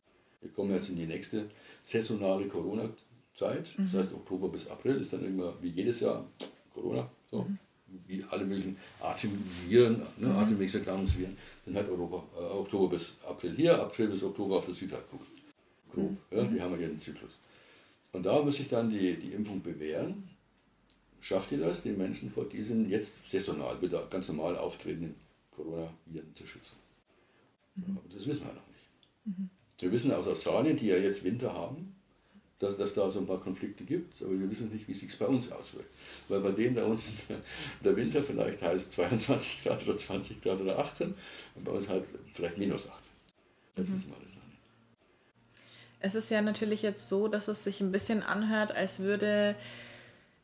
Wir 0.40 0.52
kommen 0.52 0.70
jetzt 0.70 0.88
in 0.88 0.94
die 0.94 1.06
nächste 1.06 1.50
saisonale 1.82 2.46
Corona-Zeit. 2.46 3.76
Mhm. 3.76 3.86
Das 3.86 3.94
heißt, 3.94 4.12
Oktober 4.14 4.50
bis 4.50 4.68
April 4.68 5.00
ist 5.00 5.12
dann 5.12 5.26
immer 5.26 5.60
wie 5.60 5.70
jedes 5.70 5.98
Jahr 5.98 6.28
Corona. 6.74 7.08
So. 7.30 7.42
Mhm. 7.42 7.58
Wie 8.06 8.24
alle 8.30 8.44
möglichen 8.44 8.76
Atemviren, 9.00 10.02
ne, 10.16 10.28
mhm. 10.28 10.36
Atemwegserkrankungsviren, 10.36 11.36
dann 11.66 11.74
halt 11.74 11.88
Europa, 11.88 12.22
äh, 12.38 12.44
Oktober 12.44 12.90
bis 12.90 13.16
April 13.26 13.54
hier, 13.56 13.80
April 13.80 14.08
bis 14.08 14.22
Oktober 14.22 14.56
auf 14.56 14.66
der 14.66 14.74
Südhalbkugel. 14.74 15.26
Grob. 15.92 16.10
Mhm. 16.10 16.36
Ja, 16.36 16.44
die 16.44 16.60
haben 16.60 16.70
wir 16.72 16.78
hier 16.78 16.88
einen 16.88 17.00
Zyklus. 17.00 17.32
Und 18.12 18.24
da 18.24 18.42
muss 18.42 18.56
sich 18.56 18.68
dann 18.68 18.90
die, 18.90 19.16
die 19.16 19.32
Impfung 19.32 19.62
bewähren. 19.62 20.28
Schafft 21.20 21.52
ihr 21.52 21.58
das, 21.58 21.82
den 21.82 21.98
Menschen 21.98 22.30
vor 22.30 22.44
diesen 22.44 22.88
jetzt 22.88 23.16
saisonal, 23.28 23.80
wieder 23.82 24.06
ganz 24.06 24.28
normal 24.28 24.56
auftretenden 24.56 25.14
Coronaviren 25.54 26.34
zu 26.34 26.46
schützen? 26.46 26.76
Mhm. 27.74 27.98
Aber 27.98 28.14
das 28.14 28.26
wissen 28.26 28.42
wir 28.42 28.52
noch 28.52 28.68
nicht. 28.68 29.38
Mhm. 29.38 29.50
Wir 29.78 29.92
wissen 29.92 30.12
aus 30.12 30.28
Australien, 30.28 30.76
die 30.76 30.86
ja 30.86 30.96
jetzt 30.96 31.24
Winter 31.24 31.54
haben, 31.54 31.94
dass, 32.60 32.76
dass 32.76 32.94
da 32.94 33.10
so 33.10 33.20
ein 33.20 33.26
paar 33.26 33.40
Konflikte 33.40 33.84
gibt, 33.84 34.22
aber 34.22 34.38
wir 34.38 34.48
wissen 34.50 34.70
nicht, 34.70 34.86
wie 34.86 34.92
es 34.92 35.00
sich 35.00 35.18
bei 35.18 35.26
uns 35.26 35.50
auswirkt. 35.50 35.90
Weil 36.28 36.40
bei 36.40 36.52
denen 36.52 36.76
da 36.76 36.84
unten 36.84 37.02
der 37.84 37.96
Winter 37.96 38.22
vielleicht 38.22 38.62
heißt 38.62 38.92
22 38.92 39.64
Grad 39.64 39.82
oder 39.82 39.96
20 39.96 40.40
Grad 40.42 40.60
oder 40.60 40.78
18 40.78 41.14
und 41.54 41.64
bei 41.64 41.72
uns 41.72 41.88
halt 41.88 42.04
vielleicht 42.34 42.58
minus 42.58 42.86
18. 42.86 43.12
Das 43.74 43.88
mhm. 43.88 43.94
wissen 43.94 44.10
wir 44.10 44.16
alles 44.18 44.36
noch 44.36 44.46
nicht. 44.46 44.60
Es 46.00 46.14
ist 46.14 46.30
ja 46.30 46.42
natürlich 46.42 46.82
jetzt 46.82 47.08
so, 47.08 47.28
dass 47.28 47.48
es 47.48 47.64
sich 47.64 47.80
ein 47.80 47.92
bisschen 47.92 48.22
anhört, 48.22 48.72
als 48.72 49.00
würde 49.00 49.56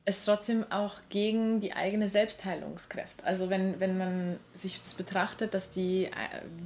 es 0.09 0.24
trotzdem 0.24 0.64
auch 0.70 1.00
gegen 1.09 1.61
die 1.61 1.72
eigene 1.72 2.09
Selbstheilungskraft. 2.09 3.24
Also 3.24 3.50
wenn, 3.50 3.80
wenn 3.80 3.98
man 3.98 4.38
sich 4.54 4.80
das 4.80 4.94
betrachtet, 4.94 5.52
dass 5.52 5.72
die, 5.72 6.04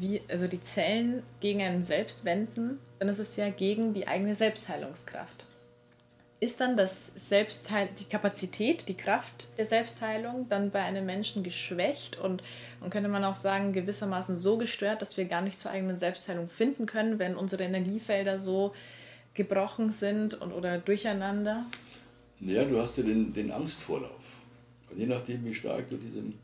äh, 0.01 0.21
also 0.29 0.47
die 0.47 0.63
Zellen 0.63 1.23
gegen 1.41 1.63
einen 1.63 1.83
selbst 1.83 2.27
wenden, 2.27 2.79
dann 2.99 3.09
ist 3.09 3.19
es 3.19 3.37
ja 3.37 3.49
gegen 3.49 3.95
die 3.95 4.07
eigene 4.07 4.35
Selbstheilungskraft. 4.35 5.47
Ist 6.39 6.61
dann 6.61 6.77
das 6.77 7.07
Selbstheil 7.07 7.89
die 7.99 8.05
Kapazität, 8.05 8.89
die 8.89 8.97
Kraft 8.97 9.49
der 9.57 9.67
Selbstheilung 9.67 10.47
dann 10.51 10.71
bei 10.71 10.83
einem 10.83 11.07
Menschen 11.07 11.43
geschwächt 11.43 12.19
und, 12.19 12.43
und 12.81 12.91
könnte 12.91 13.09
man 13.09 13.25
auch 13.25 13.37
sagen, 13.37 13.73
gewissermaßen 13.73 14.37
so 14.37 14.59
gestört, 14.59 15.01
dass 15.01 15.17
wir 15.17 15.25
gar 15.25 15.41
nicht 15.41 15.59
zur 15.59 15.71
eigenen 15.71 15.97
Selbstheilung 15.97 16.51
finden 16.51 16.85
können, 16.85 17.19
wenn 17.19 17.37
unsere 17.37 17.65
Energiefelder 17.65 18.39
so 18.39 18.75
gebrochen 19.33 19.93
sind 19.93 20.35
und, 20.35 20.53
oder 20.53 20.77
durcheinander? 20.77 21.65
Naja, 22.41 22.65
du 22.65 22.81
hast 22.81 22.97
ja 22.97 23.05
den, 23.05 23.33
den 23.35 23.51
Angstvorlauf. 23.51 24.41
Und 24.91 24.99
je 24.99 25.07
nachdem, 25.07 25.45
wie 25.45 25.55
stark 25.55 25.91
du 25.91 25.99
diesem, 25.99 26.35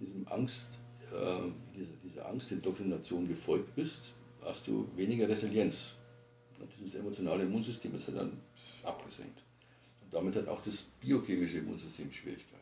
diesem 0.00 0.26
Angst, 0.28 0.78
äh, 1.12 1.50
dieser, 1.76 1.92
dieser 2.02 2.28
Angstindoktrination 2.28 3.28
gefolgt 3.28 3.74
bist, 3.74 4.14
hast 4.42 4.66
du 4.66 4.88
weniger 4.96 5.28
Resilienz. 5.28 5.92
Und 6.58 6.68
dieses 6.78 6.94
emotionale 6.94 7.42
Immunsystem 7.42 7.94
ist 7.94 8.08
ja 8.08 8.14
dann 8.14 8.40
abgesenkt. 8.82 9.44
Und 10.02 10.14
damit 10.14 10.36
hat 10.36 10.48
auch 10.48 10.62
das 10.62 10.84
biochemische 11.00 11.58
Immunsystem 11.58 12.10
Schwierigkeiten. 12.10 12.52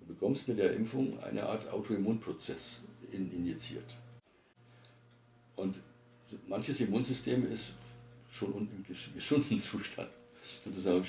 Du 0.00 0.06
bekommst 0.06 0.48
mit 0.48 0.58
der 0.58 0.74
Impfung 0.74 1.18
eine 1.20 1.46
Art 1.46 1.68
Autoimmunprozess 1.70 2.82
in, 3.10 3.32
injiziert. 3.32 3.96
Und 5.56 5.80
manches 6.46 6.78
Immunsystem 6.80 7.50
ist 7.50 7.72
schon 8.30 8.52
im 8.54 8.84
gesunden 9.14 9.62
Zustand 9.62 10.10
sozusagen 10.62 11.06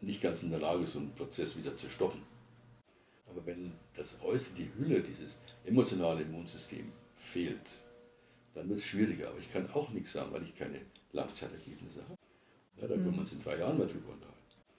nicht 0.00 0.22
ganz 0.22 0.42
in 0.42 0.50
der 0.50 0.60
Lage, 0.60 0.86
so 0.86 0.98
einen 0.98 1.12
Prozess 1.14 1.56
wieder 1.56 1.74
zu 1.74 1.88
stoppen. 1.88 2.22
Aber 3.26 3.44
wenn 3.46 3.72
das 3.94 4.20
Äußere, 4.22 4.54
die 4.54 4.70
Hülle, 4.78 5.02
dieses 5.02 5.38
emotionale 5.64 6.22
Immunsystem 6.22 6.90
fehlt, 7.14 7.82
dann 8.54 8.68
wird 8.68 8.80
es 8.80 8.86
schwieriger. 8.86 9.28
Aber 9.28 9.38
ich 9.38 9.52
kann 9.52 9.70
auch 9.70 9.90
nichts 9.90 10.12
sagen, 10.12 10.32
weil 10.32 10.42
ich 10.42 10.54
keine 10.54 10.80
Langzeitergebnisse 11.12 12.02
habe. 12.02 12.18
Ja, 12.80 12.88
da 12.88 12.94
können 12.94 13.12
wir 13.12 13.20
uns 13.20 13.32
in 13.32 13.42
drei 13.42 13.58
Jahren 13.58 13.78
mal 13.78 13.86
drüber 13.86 14.12
unterhalten. 14.12 14.36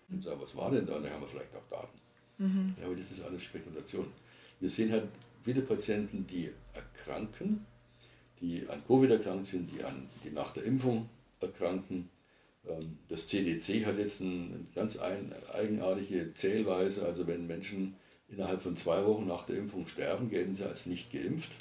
Und 0.10 0.22
sagen, 0.22 0.42
was 0.42 0.56
war 0.56 0.72
denn 0.72 0.86
da? 0.86 0.96
Und 0.96 1.04
dann 1.04 1.14
haben 1.14 1.22
wir 1.22 1.28
vielleicht 1.28 1.56
auch 1.56 1.68
Daten. 1.70 2.00
Mhm. 2.38 2.76
Ja, 2.80 2.88
aber 2.88 2.96
das 2.96 3.12
ist 3.12 3.22
alles 3.22 3.44
Spekulation. 3.44 4.08
Wir 4.60 4.70
sehen 4.70 4.92
halt 4.92 5.08
viele 5.44 5.62
Patienten, 5.62 6.26
die 6.28 6.52
erkranken, 6.74 7.66
die 8.42 8.68
an 8.68 8.84
Covid 8.86 9.12
erkrankt 9.12 9.46
sind, 9.46 9.72
die, 9.72 9.84
an, 9.84 10.10
die 10.24 10.32
nach 10.32 10.52
der 10.54 10.64
Impfung 10.64 11.10
erkranken, 11.40 12.10
das 13.10 13.28
CDC 13.28 13.86
hat 13.86 13.98
jetzt 13.98 14.22
eine 14.22 14.66
ganz 14.76 15.00
eigenartige 15.00 16.34
Zählweise. 16.34 17.06
Also 17.06 17.28
wenn 17.28 17.48
Menschen 17.48 17.96
innerhalb 18.30 18.62
von 18.62 18.78
zwei 18.78 19.06
Wochen 19.06 19.28
nach 19.28 19.46
der 19.46 19.58
Impfung 19.58 19.88
sterben, 19.88 20.30
gelten 20.30 20.56
sie 20.56 20.66
als 20.66 20.86
nicht 20.86 21.12
geimpft. 21.12 21.52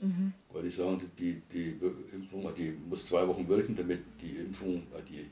Mhm. 0.00 0.32
Weil 0.52 0.62
die 0.62 0.70
sagen, 0.70 1.00
die, 1.18 1.42
die 1.52 1.78
Impfung 2.12 2.52
die 2.54 2.70
muss 2.70 3.06
zwei 3.06 3.26
Wochen 3.28 3.48
wirken, 3.48 3.76
damit 3.76 4.00
die 4.20 4.36
Impfung, 4.36 4.78
äh, 4.94 5.02
die 5.08 5.26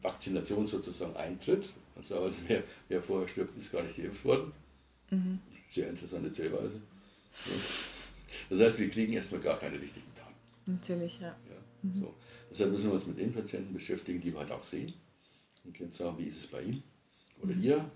Vakzination 0.00 0.66
sozusagen 0.66 1.16
eintritt. 1.16 1.72
Und 1.94 2.06
sagen 2.06 2.24
also, 2.24 2.40
wer, 2.46 2.62
wer 2.88 3.02
vorher 3.02 3.28
stirbt, 3.28 3.58
ist 3.58 3.72
gar 3.72 3.82
nicht 3.82 3.96
geimpft 3.96 4.24
worden. 4.24 4.52
Mhm. 5.10 5.40
Sehr 5.70 5.88
interessante 5.88 6.30
Zählweise. 6.32 6.80
Das 8.48 8.60
heißt, 8.60 8.78
wir 8.78 8.88
kriegen 8.90 9.12
erstmal 9.12 9.40
gar 9.40 9.58
keine 9.58 9.80
richtigen 9.80 10.06
Daten. 10.14 10.34
Natürlich, 10.66 11.18
ja. 11.20 11.28
ja 11.28 11.56
mhm. 11.82 12.00
so. 12.00 12.14
Deshalb 12.52 12.72
müssen 12.72 12.84
wir 12.84 12.92
uns 12.92 13.06
mit 13.06 13.18
den 13.18 13.32
Patienten 13.32 13.72
beschäftigen, 13.72 14.20
die 14.20 14.30
wir 14.30 14.40
halt 14.40 14.52
auch 14.52 14.62
sehen. 14.62 14.92
Und 15.64 15.74
können 15.74 15.90
sagen, 15.90 16.18
wie 16.18 16.24
ist 16.24 16.36
es 16.36 16.46
bei 16.46 16.60
ihm 16.60 16.82
oder 17.42 17.54
mhm. 17.54 17.62
ihr 17.62 17.90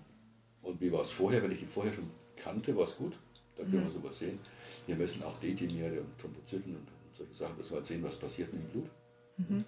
und 0.63 0.81
wie 0.81 0.91
war 0.91 1.01
es 1.01 1.11
vorher, 1.11 1.43
wenn 1.43 1.51
ich 1.51 1.61
ihn 1.61 1.67
vorher 1.67 1.93
schon 1.93 2.09
kannte, 2.35 2.75
war 2.75 2.85
es 2.85 2.97
gut. 2.97 3.13
Da 3.55 3.63
können 3.63 3.81
mhm. 3.81 3.85
wir 3.85 3.91
sowas 3.91 4.17
sehen. 4.17 4.39
Wir 4.87 4.95
messen 4.95 5.21
auch 5.23 5.37
Detimere 5.39 6.01
und 6.01 6.17
Thrombozyten 6.17 6.75
und 6.75 6.87
solche 7.15 7.35
Sachen, 7.35 7.57
dass 7.57 7.69
wir 7.69 7.75
halt 7.75 7.85
sehen, 7.85 8.03
was 8.03 8.15
passiert 8.15 8.51
mit 8.51 8.63
dem 8.63 8.69
Blut. 8.69 8.89
Mhm. 9.37 9.65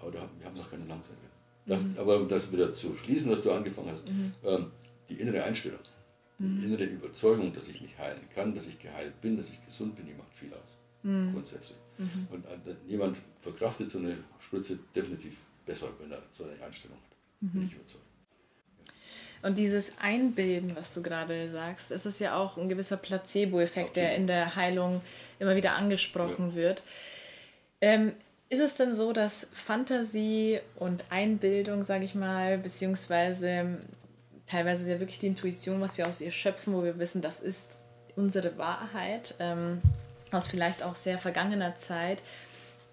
Aber 0.00 0.10
da, 0.10 0.28
wir 0.36 0.46
haben 0.46 0.56
noch 0.56 0.70
keine 0.70 0.84
Langzeitwerte. 0.86 1.36
Das, 1.66 1.84
mhm. 1.84 1.98
Aber 1.98 2.16
um 2.16 2.26
das 2.26 2.50
wieder 2.50 2.72
zu 2.72 2.96
schließen, 2.96 3.30
was 3.30 3.42
du 3.42 3.52
angefangen 3.52 3.90
hast, 3.92 4.08
mhm. 4.08 4.32
ähm, 4.44 4.72
die 5.08 5.14
innere 5.14 5.44
Einstellung, 5.44 5.80
die 6.38 6.44
mhm. 6.44 6.64
innere 6.64 6.84
Überzeugung, 6.84 7.52
dass 7.52 7.68
ich 7.68 7.80
mich 7.80 7.96
heilen 7.98 8.28
kann, 8.34 8.54
dass 8.54 8.66
ich 8.66 8.78
geheilt 8.80 9.20
bin, 9.20 9.36
dass 9.36 9.50
ich 9.50 9.64
gesund 9.64 9.94
bin, 9.94 10.06
die 10.06 10.14
macht 10.14 10.34
viel 10.34 10.52
aus. 10.54 10.77
Mhm. 11.02 11.32
Grundsätzlich. 11.32 11.78
Mhm. 11.98 12.28
Und 12.30 12.44
äh, 12.46 12.74
jemand 12.86 13.18
verkraftet 13.40 13.90
so 13.90 13.98
eine 13.98 14.16
Spritze 14.40 14.78
definitiv 14.94 15.38
besser, 15.66 15.88
wenn 16.00 16.10
er 16.10 16.22
so 16.36 16.44
eine 16.44 16.52
Einstellung 16.62 16.96
hat. 16.96 17.16
Bin 17.40 17.66
ich 17.66 17.74
überzeugt. 17.74 18.04
Und 19.42 19.56
dieses 19.56 19.98
Einbilden, 19.98 20.74
was 20.74 20.94
du 20.94 21.02
gerade 21.02 21.50
sagst, 21.50 21.92
das 21.92 22.06
ist 22.06 22.18
ja 22.18 22.36
auch 22.36 22.56
ein 22.56 22.68
gewisser 22.68 22.96
Placebo-Effekt, 22.96 23.96
der 23.96 24.16
in 24.16 24.26
der 24.26 24.56
Heilung 24.56 25.00
immer 25.38 25.54
wieder 25.54 25.74
angesprochen 25.74 26.50
ja. 26.50 26.54
wird. 26.56 26.82
Ähm, 27.80 28.12
ist 28.50 28.60
es 28.60 28.74
denn 28.76 28.94
so, 28.94 29.12
dass 29.12 29.48
Fantasie 29.52 30.58
und 30.76 31.04
Einbildung, 31.10 31.82
sage 31.84 32.04
ich 32.04 32.14
mal, 32.14 32.58
beziehungsweise 32.58 33.78
teilweise 34.46 34.82
ist 34.82 34.88
ja 34.88 34.98
wirklich 34.98 35.18
die 35.18 35.28
Intuition, 35.28 35.80
was 35.80 35.98
wir 35.98 36.08
aus 36.08 36.20
ihr 36.20 36.32
schöpfen, 36.32 36.72
wo 36.74 36.82
wir 36.82 36.98
wissen, 36.98 37.20
das 37.20 37.40
ist 37.40 37.78
unsere 38.16 38.56
Wahrheit, 38.58 39.34
ähm, 39.38 39.80
aus 40.34 40.46
vielleicht 40.46 40.82
auch 40.82 40.96
sehr 40.96 41.18
vergangener 41.18 41.76
Zeit. 41.76 42.22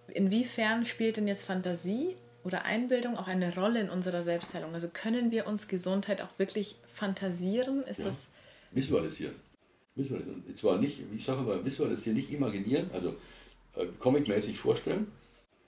Inwiefern 0.08 0.86
spielt 0.86 1.18
denn 1.18 1.28
jetzt 1.28 1.44
Fantasie 1.44 2.16
oder 2.44 2.64
Einbildung 2.64 3.18
auch 3.18 3.28
eine 3.28 3.56
Rolle 3.56 3.82
in 3.82 3.90
unserer 3.90 4.24
Selbstheilung? 4.24 4.74
Also 4.74 4.90
können 4.90 5.32
wir 5.32 5.48
uns 5.48 5.68
Gesundheit 5.68 6.22
auch 6.22 6.38
wirklich 6.38 6.76
fantasieren? 6.94 7.84
Ist 7.84 8.00
ja. 8.00 8.06
das 8.06 8.28
visualisieren. 8.72 9.36
Visualisieren. 9.96 10.56
Zwar 10.56 10.78
nicht, 10.78 11.00
ich 11.16 11.26
sage 11.26 11.42
mal, 11.42 11.64
visualisieren, 11.66 12.18
nicht 12.18 12.32
imaginieren, 12.32 12.90
also 12.92 13.16
äh, 13.76 13.86
comicmäßig 14.00 14.60
vorstellen, 14.60 15.08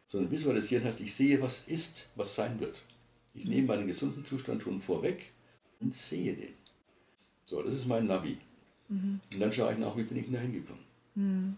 sondern 0.07 0.31
visualisieren 0.31 0.83
heißt, 0.83 1.01
ich 1.01 1.15
sehe, 1.15 1.41
was 1.41 1.63
ist, 1.67 2.09
was 2.15 2.35
sein 2.35 2.59
wird. 2.59 2.83
Ich 3.33 3.45
nehme 3.45 3.67
meinen 3.67 3.87
gesunden 3.87 4.25
Zustand 4.25 4.63
schon 4.63 4.81
vorweg 4.81 5.31
und 5.79 5.95
sehe 5.95 6.33
den. 6.33 6.53
So, 7.45 7.61
das 7.61 7.73
ist 7.73 7.87
mein 7.87 8.07
Navi. 8.07 8.37
Mhm. 8.89 9.19
Und 9.31 9.39
dann 9.39 9.51
schaue 9.51 9.73
ich 9.73 9.79
nach, 9.79 9.95
wie 9.95 10.03
bin 10.03 10.17
ich 10.17 10.31
da 10.31 10.39
hingekommen. 10.39 10.86
Mhm. 11.17 11.57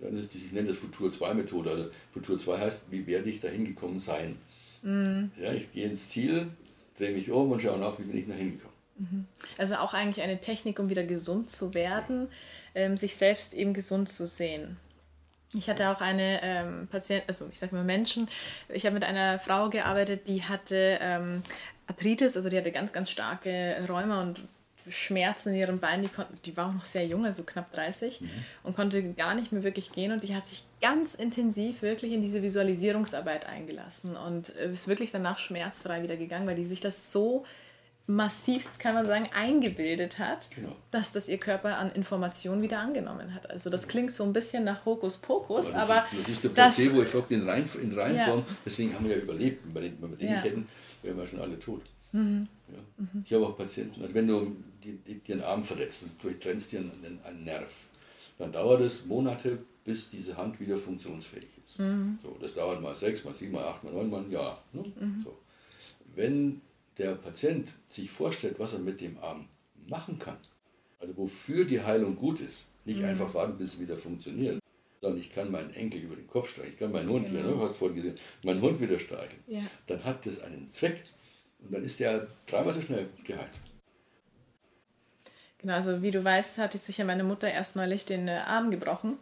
Ja, 0.00 0.10
das 0.10 0.20
ist, 0.20 0.34
ich 0.34 0.52
nenne 0.52 0.68
das 0.68 0.78
Futur 0.78 1.10
2 1.10 1.34
Methode. 1.34 1.70
Also 1.70 1.90
Futur 2.12 2.38
2 2.38 2.58
heißt, 2.58 2.90
wie 2.90 3.06
werde 3.06 3.30
ich 3.30 3.40
da 3.40 3.48
hingekommen 3.48 4.00
sein? 4.00 4.36
Mhm. 4.82 5.30
Ja, 5.40 5.52
ich 5.52 5.72
gehe 5.72 5.86
ins 5.86 6.08
Ziel, 6.08 6.48
drehe 6.98 7.12
mich 7.12 7.30
um 7.30 7.52
und 7.52 7.62
schaue 7.62 7.78
nach, 7.78 7.98
wie 7.98 8.04
bin 8.04 8.18
ich 8.18 8.26
da 8.26 8.34
hingekommen. 8.34 8.76
Mhm. 8.98 9.24
Also 9.56 9.76
auch 9.76 9.94
eigentlich 9.94 10.22
eine 10.22 10.40
Technik, 10.40 10.78
um 10.78 10.88
wieder 10.88 11.04
gesund 11.04 11.50
zu 11.50 11.74
werden, 11.74 12.28
ähm, 12.74 12.96
sich 12.96 13.16
selbst 13.16 13.54
eben 13.54 13.72
gesund 13.72 14.08
zu 14.08 14.26
sehen. 14.26 14.76
Ich 15.52 15.68
hatte 15.68 15.90
auch 15.90 16.00
eine 16.00 16.40
ähm, 16.42 16.88
Patientin, 16.90 17.28
also 17.28 17.48
ich 17.50 17.58
sage 17.58 17.74
mal 17.74 17.84
Menschen, 17.84 18.28
ich 18.68 18.86
habe 18.86 18.94
mit 18.94 19.04
einer 19.04 19.38
Frau 19.38 19.68
gearbeitet, 19.68 20.28
die 20.28 20.44
hatte 20.44 20.98
ähm, 21.00 21.42
Arthritis, 21.88 22.36
also 22.36 22.48
die 22.48 22.56
hatte 22.56 22.70
ganz, 22.70 22.92
ganz 22.92 23.10
starke 23.10 23.76
Rheuma 23.88 24.22
und 24.22 24.44
Schmerzen 24.90 25.50
in 25.50 25.56
ihrem 25.56 25.78
Bein, 25.78 26.02
die, 26.02 26.08
konnte, 26.08 26.32
die 26.44 26.56
war 26.56 26.68
auch 26.68 26.74
noch 26.74 26.84
sehr 26.84 27.06
jung, 27.06 27.24
also 27.24 27.42
knapp 27.44 27.72
30 27.72 28.20
mhm. 28.20 28.30
und 28.62 28.76
konnte 28.76 29.12
gar 29.12 29.34
nicht 29.34 29.52
mehr 29.52 29.62
wirklich 29.62 29.92
gehen 29.92 30.12
und 30.12 30.22
die 30.22 30.34
hat 30.34 30.46
sich 30.46 30.64
ganz 30.80 31.14
intensiv 31.14 31.82
wirklich 31.82 32.12
in 32.12 32.22
diese 32.22 32.42
Visualisierungsarbeit 32.42 33.46
eingelassen 33.46 34.16
und 34.16 34.50
ist 34.50 34.88
wirklich 34.88 35.10
danach 35.10 35.38
schmerzfrei 35.38 36.02
wieder 36.02 36.16
gegangen, 36.16 36.46
weil 36.46 36.56
die 36.56 36.64
sich 36.64 36.80
das 36.80 37.12
so 37.12 37.44
massivst, 38.10 38.80
kann 38.80 38.94
man 38.94 39.06
sagen, 39.06 39.28
eingebildet 39.32 40.18
hat, 40.18 40.48
genau. 40.54 40.74
dass 40.90 41.12
das 41.12 41.28
ihr 41.28 41.38
Körper 41.38 41.78
an 41.78 41.92
Informationen 41.92 42.60
wieder 42.60 42.80
angenommen 42.80 43.34
hat. 43.34 43.48
Also 43.50 43.70
das 43.70 43.88
klingt 43.88 44.12
so 44.12 44.24
ein 44.24 44.32
bisschen 44.32 44.64
nach 44.64 44.84
Hokuspokus, 44.84 45.72
aber... 45.74 45.94
Das, 45.94 46.04
aber 46.04 46.06
ist, 46.12 46.22
das 46.22 46.30
ist 46.30 46.44
der 46.44 46.48
Placebo-Effekt 46.50 47.30
in, 47.30 47.48
Rein, 47.48 47.68
in 47.80 47.98
Reinform, 47.98 48.38
ja. 48.40 48.56
deswegen 48.66 48.94
haben 48.94 49.08
wir 49.08 49.16
ja 49.16 49.22
überlebt. 49.22 49.64
Wenn 49.72 50.10
wir 50.10 50.16
den 50.16 50.28
ja. 50.28 50.34
nicht 50.34 50.44
hätten, 50.44 50.66
wären 51.02 51.16
wir 51.16 51.26
schon 51.26 51.40
alle 51.40 51.58
tot. 51.58 51.82
Mhm. 52.12 52.40
Ja. 52.68 52.78
Mhm. 52.96 53.22
Ich 53.24 53.32
habe 53.32 53.46
auch 53.46 53.56
Patienten, 53.56 54.02
also 54.02 54.14
wenn 54.14 54.26
du 54.26 54.56
die, 54.82 54.96
die, 54.96 55.18
den 55.20 55.42
Arm 55.42 55.64
verletzt, 55.64 56.06
durchtrennst 56.22 56.72
dir 56.72 56.80
einen, 56.80 57.20
einen 57.24 57.44
Nerv, 57.44 57.72
dann 58.38 58.52
dauert 58.52 58.80
es 58.80 59.04
Monate, 59.06 59.58
bis 59.84 60.10
diese 60.10 60.36
Hand 60.36 60.60
wieder 60.60 60.78
funktionsfähig 60.78 61.48
ist. 61.66 61.78
Mhm. 61.78 62.18
So, 62.22 62.36
das 62.40 62.54
dauert 62.54 62.80
mal 62.80 62.94
sechs, 62.94 63.24
mal 63.24 63.34
sieben, 63.34 63.52
mal 63.52 63.64
acht, 63.64 63.84
mal 63.84 63.92
neun, 63.92 64.10
mal 64.10 64.22
ein 64.22 64.30
Jahr. 64.30 64.62
Ne? 64.72 64.84
Mhm. 64.98 65.20
So. 65.22 65.36
Wenn 66.14 66.60
der 66.98 67.14
Patient 67.14 67.72
sich 67.88 68.10
vorstellt, 68.10 68.58
was 68.58 68.74
er 68.74 68.80
mit 68.80 69.00
dem 69.00 69.18
Arm 69.18 69.46
machen 69.86 70.18
kann, 70.18 70.36
also 70.98 71.16
wofür 71.16 71.64
die 71.64 71.80
Heilung 71.80 72.16
gut 72.16 72.40
ist, 72.40 72.66
nicht 72.84 73.00
mhm. 73.00 73.06
einfach 73.06 73.32
warten, 73.34 73.56
bis 73.56 73.74
es 73.74 73.80
wieder 73.80 73.96
funktioniert, 73.96 74.60
sondern 75.00 75.18
ich 75.18 75.30
kann 75.30 75.50
meinen 75.50 75.72
Enkel 75.72 76.02
über 76.02 76.16
den 76.16 76.26
Kopf 76.26 76.50
streichen, 76.50 76.72
ich 76.72 76.78
kann 76.78 76.92
meinen 76.92 77.08
Hund, 77.08 77.26
genau. 77.26 77.48
wieder, 77.48 77.60
hast 77.60 77.76
vorhin 77.76 77.96
gesehen, 77.96 78.18
meinen 78.42 78.60
Hund 78.60 78.80
wieder 78.80 79.00
streicheln, 79.00 79.42
ja. 79.46 79.62
dann 79.86 80.04
hat 80.04 80.26
das 80.26 80.40
einen 80.40 80.68
Zweck 80.68 81.04
und 81.60 81.72
dann 81.72 81.82
ist 81.82 82.00
der 82.00 82.26
dreimal 82.46 82.74
so 82.74 82.82
schnell 82.82 83.08
geheilt. 83.24 83.50
Genau, 85.62 85.74
also 85.74 86.02
wie 86.02 86.10
du 86.10 86.24
weißt, 86.24 86.58
hatte 86.58 86.78
sich 86.78 86.98
ja 86.98 87.04
meine 87.04 87.22
Mutter 87.24 87.50
erst 87.50 87.76
neulich 87.76 88.06
den 88.06 88.28
äh, 88.28 88.40
Arm 88.46 88.70
gebrochen. 88.70 89.18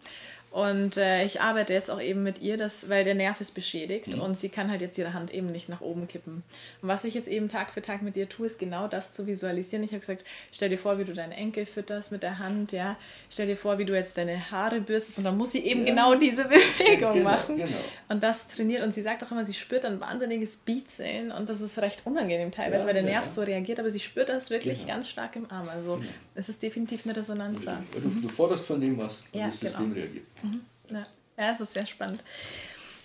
Und 0.50 0.96
äh, 0.96 1.24
ich 1.24 1.42
arbeite 1.42 1.74
jetzt 1.74 1.90
auch 1.90 2.00
eben 2.00 2.22
mit 2.22 2.40
ihr, 2.40 2.56
dass, 2.56 2.88
weil 2.88 3.04
der 3.04 3.14
Nerv 3.14 3.38
ist 3.40 3.54
beschädigt 3.54 4.08
mhm. 4.08 4.20
und 4.20 4.36
sie 4.36 4.48
kann 4.48 4.70
halt 4.70 4.80
jetzt 4.80 4.96
ihre 4.96 5.12
Hand 5.12 5.32
eben 5.32 5.52
nicht 5.52 5.68
nach 5.68 5.82
oben 5.82 6.08
kippen. 6.08 6.42
Und 6.80 6.88
was 6.88 7.04
ich 7.04 7.12
jetzt 7.12 7.28
eben 7.28 7.50
Tag 7.50 7.70
für 7.70 7.82
Tag 7.82 8.00
mit 8.00 8.16
ihr 8.16 8.28
tue, 8.28 8.46
ist 8.46 8.58
genau 8.58 8.88
das 8.88 9.12
zu 9.12 9.26
visualisieren. 9.26 9.84
Ich 9.84 9.90
habe 9.90 10.00
gesagt, 10.00 10.24
stell 10.52 10.70
dir 10.70 10.78
vor, 10.78 10.98
wie 10.98 11.04
du 11.04 11.12
deinen 11.12 11.32
Enkel 11.32 11.66
fütterst 11.66 12.12
mit 12.12 12.22
der 12.22 12.38
Hand, 12.38 12.72
ja. 12.72 12.96
Stell 13.30 13.46
dir 13.46 13.58
vor, 13.58 13.78
wie 13.78 13.84
du 13.84 13.94
jetzt 13.94 14.16
deine 14.16 14.50
Haare 14.50 14.80
bürstest 14.80 15.18
und 15.18 15.24
dann 15.24 15.36
muss 15.36 15.52
sie 15.52 15.64
eben 15.66 15.80
ja. 15.80 15.90
genau 15.90 16.14
diese 16.14 16.44
Bewegung 16.48 17.12
genau, 17.12 17.30
machen. 17.30 17.58
Genau. 17.58 17.76
Und 18.08 18.22
das 18.22 18.48
trainiert 18.48 18.82
und 18.82 18.94
sie 18.94 19.02
sagt 19.02 19.22
auch 19.22 19.30
immer, 19.30 19.44
sie 19.44 19.54
spürt 19.54 19.84
ein 19.84 20.00
wahnsinniges 20.00 20.56
Beatseln 20.56 21.30
und 21.30 21.50
das 21.50 21.60
ist 21.60 21.78
recht 21.78 22.00
unangenehm 22.06 22.50
teilweise, 22.52 22.80
ja, 22.80 22.86
weil 22.86 22.94
der 22.94 23.02
Nerv 23.02 23.26
so 23.26 23.42
reagiert, 23.42 23.80
aber 23.80 23.90
sie 23.90 24.00
spürt 24.00 24.30
das 24.30 24.48
wirklich 24.48 24.80
genau. 24.80 24.94
ganz 24.94 25.10
stark 25.10 25.36
im 25.36 25.50
Arm. 25.50 25.68
Also 25.68 25.96
genau. 25.96 26.08
es 26.34 26.48
ist 26.48 26.62
definitiv 26.62 27.04
eine 27.04 27.14
Resonanz 27.14 27.66
da. 27.66 27.82
Du, 27.92 28.00
du, 28.22 28.28
forderst 28.28 28.64
von 28.64 28.80
dem 28.80 28.96
was 28.96 29.20
und 29.32 29.40
das 29.40 29.60
System 29.60 29.84
genau. 29.84 29.94
reagiert. 29.94 30.24
Mhm. 30.42 30.60
Ja. 30.90 31.06
ja, 31.36 31.48
das 31.50 31.60
ist 31.60 31.72
sehr 31.72 31.86
spannend. 31.86 32.22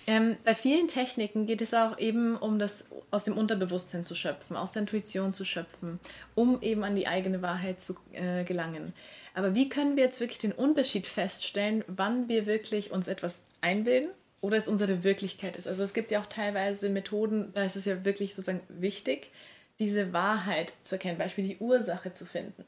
Ähm, 0.05 0.35
bei 0.43 0.53
vielen 0.53 0.89
Techniken 0.89 1.45
geht 1.45 1.61
es 1.61 1.73
auch 1.73 1.97
eben 1.97 2.35
um 2.35 2.59
das 2.59 2.85
aus 3.09 3.23
dem 3.23 3.37
Unterbewusstsein 3.37 4.03
zu 4.03 4.15
schöpfen, 4.15 4.57
aus 4.57 4.73
der 4.73 4.81
Intuition 4.81 5.31
zu 5.31 5.45
schöpfen, 5.45 5.99
um 6.35 6.61
eben 6.61 6.83
an 6.83 6.95
die 6.95 7.07
eigene 7.07 7.41
Wahrheit 7.41 7.81
zu 7.81 7.95
äh, 8.11 8.43
gelangen. 8.43 8.93
Aber 9.33 9.55
wie 9.55 9.69
können 9.69 9.95
wir 9.95 10.03
jetzt 10.03 10.19
wirklich 10.19 10.39
den 10.39 10.51
Unterschied 10.51 11.07
feststellen, 11.07 11.85
wann 11.87 12.27
wir 12.27 12.45
wirklich 12.45 12.91
uns 12.91 13.07
etwas 13.07 13.45
einbilden 13.61 14.09
oder 14.41 14.57
es 14.57 14.67
unsere 14.67 15.03
Wirklichkeit 15.03 15.55
ist? 15.55 15.67
Also 15.67 15.83
es 15.83 15.93
gibt 15.93 16.11
ja 16.11 16.19
auch 16.19 16.27
teilweise 16.27 16.89
Methoden, 16.89 17.51
da 17.53 17.63
ist 17.63 17.77
es 17.77 17.85
ja 17.85 18.03
wirklich 18.03 18.35
sozusagen 18.35 18.61
wichtig, 18.67 19.31
diese 19.79 20.11
Wahrheit 20.11 20.73
zu 20.81 20.95
erkennen, 20.95 21.17
Beispiel 21.17 21.47
die 21.47 21.57
Ursache 21.57 22.11
zu 22.11 22.25
finden 22.25 22.65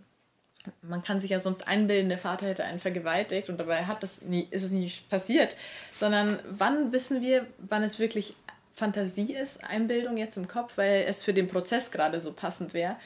man 0.82 1.04
kann 1.04 1.20
sich 1.20 1.32
ja 1.32 1.40
sonst 1.40 1.68
einbilden, 1.68 2.10
der 2.10 2.18
Vater 2.18 2.48
hätte 2.48 2.64
einen 2.64 2.80
vergewaltigt 2.80 3.50
und 3.50 3.60
dabei 3.60 3.86
hat 3.86 4.04
das 4.04 4.22
nie, 4.22 4.48
ist 4.52 4.64
es 4.64 4.72
nie 4.72 4.92
passiert. 5.10 5.56
Sondern 5.92 6.40
wann 6.50 6.92
wissen 6.92 7.22
wir, 7.22 7.46
wann 7.58 7.84
es 7.84 8.00
wirklich 8.00 8.36
Fantasie 8.76 9.34
ist, 9.34 9.64
Einbildung 9.64 10.18
jetzt 10.18 10.38
im 10.38 10.48
Kopf, 10.48 10.78
weil 10.78 11.06
es 11.08 11.24
für 11.24 11.34
den 11.34 11.48
Prozess 11.48 11.92
gerade 11.92 12.20
so 12.20 12.34
passend 12.34 12.74
wäre, 12.74 12.98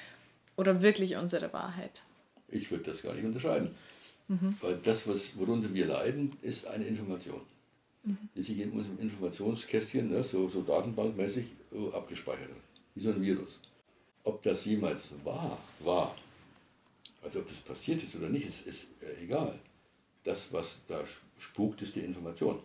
oder 0.57 0.81
wirklich 0.81 1.15
unsere 1.15 1.53
Wahrheit? 1.53 2.02
Ich 2.49 2.69
würde 2.69 2.86
das 2.86 3.02
gar 3.02 3.14
nicht 3.14 3.23
unterscheiden. 3.23 3.76
Mhm. 4.27 4.56
Weil 4.61 4.77
das, 4.84 5.07
was, 5.07 5.38
worunter 5.38 5.73
wir 5.73 5.86
leiden, 5.86 6.34
ist 6.41 6.68
eine 6.68 6.86
Information, 6.86 7.41
mhm. 8.03 8.18
die 8.36 8.41
sich 8.41 8.60
in 8.60 8.72
unserem 8.72 8.99
Informationskästchen, 8.99 10.11
ne, 10.11 10.23
so, 10.23 10.49
so 10.49 10.61
datenbankmäßig, 10.61 11.45
äh, 11.72 11.95
abgespeichert 11.95 12.49
hat. 12.49 12.81
Wie 12.95 13.02
so 13.02 13.10
ein 13.10 13.22
Virus. 13.22 13.60
Ob 14.23 14.44
das 14.44 14.65
jemals 14.65 15.14
wahr 15.23 15.57
war, 15.80 16.15
also 17.22 17.40
ob 17.40 17.48
das 17.48 17.60
passiert 17.60 18.02
ist 18.04 18.16
oder 18.16 18.30
nicht, 18.30 18.48
ist, 18.48 18.68
ist 18.68 18.88
äh, 19.02 19.24
egal. 19.24 19.60
Das, 20.24 20.52
was 20.54 20.82
da 20.88 21.04
spukt, 21.38 21.82
ist 21.82 21.96
die 21.96 22.02
Information. 22.02 22.60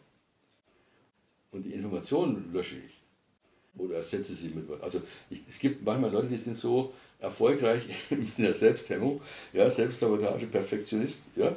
Und 1.53 1.63
die 1.63 1.73
Information 1.73 2.53
lösche 2.53 2.77
ich. 2.77 3.81
Oder 3.81 3.97
ersetze 3.97 4.35
sie 4.35 4.49
mit 4.49 4.69
was. 4.69 4.81
Also 4.81 5.03
ich, 5.31 5.41
es 5.49 5.59
gibt 5.59 5.85
manchmal 5.85 6.11
Leute, 6.11 6.29
die 6.29 6.37
sind 6.37 6.57
so 6.57 6.93
erfolgreich 7.21 7.83
in 8.11 8.29
der 8.39 8.55
Selbsthemmung, 8.55 9.21
ja, 9.53 9.69
Selbstsabotage, 9.69 10.47
Perfektionist, 10.47 11.25
ja, 11.37 11.55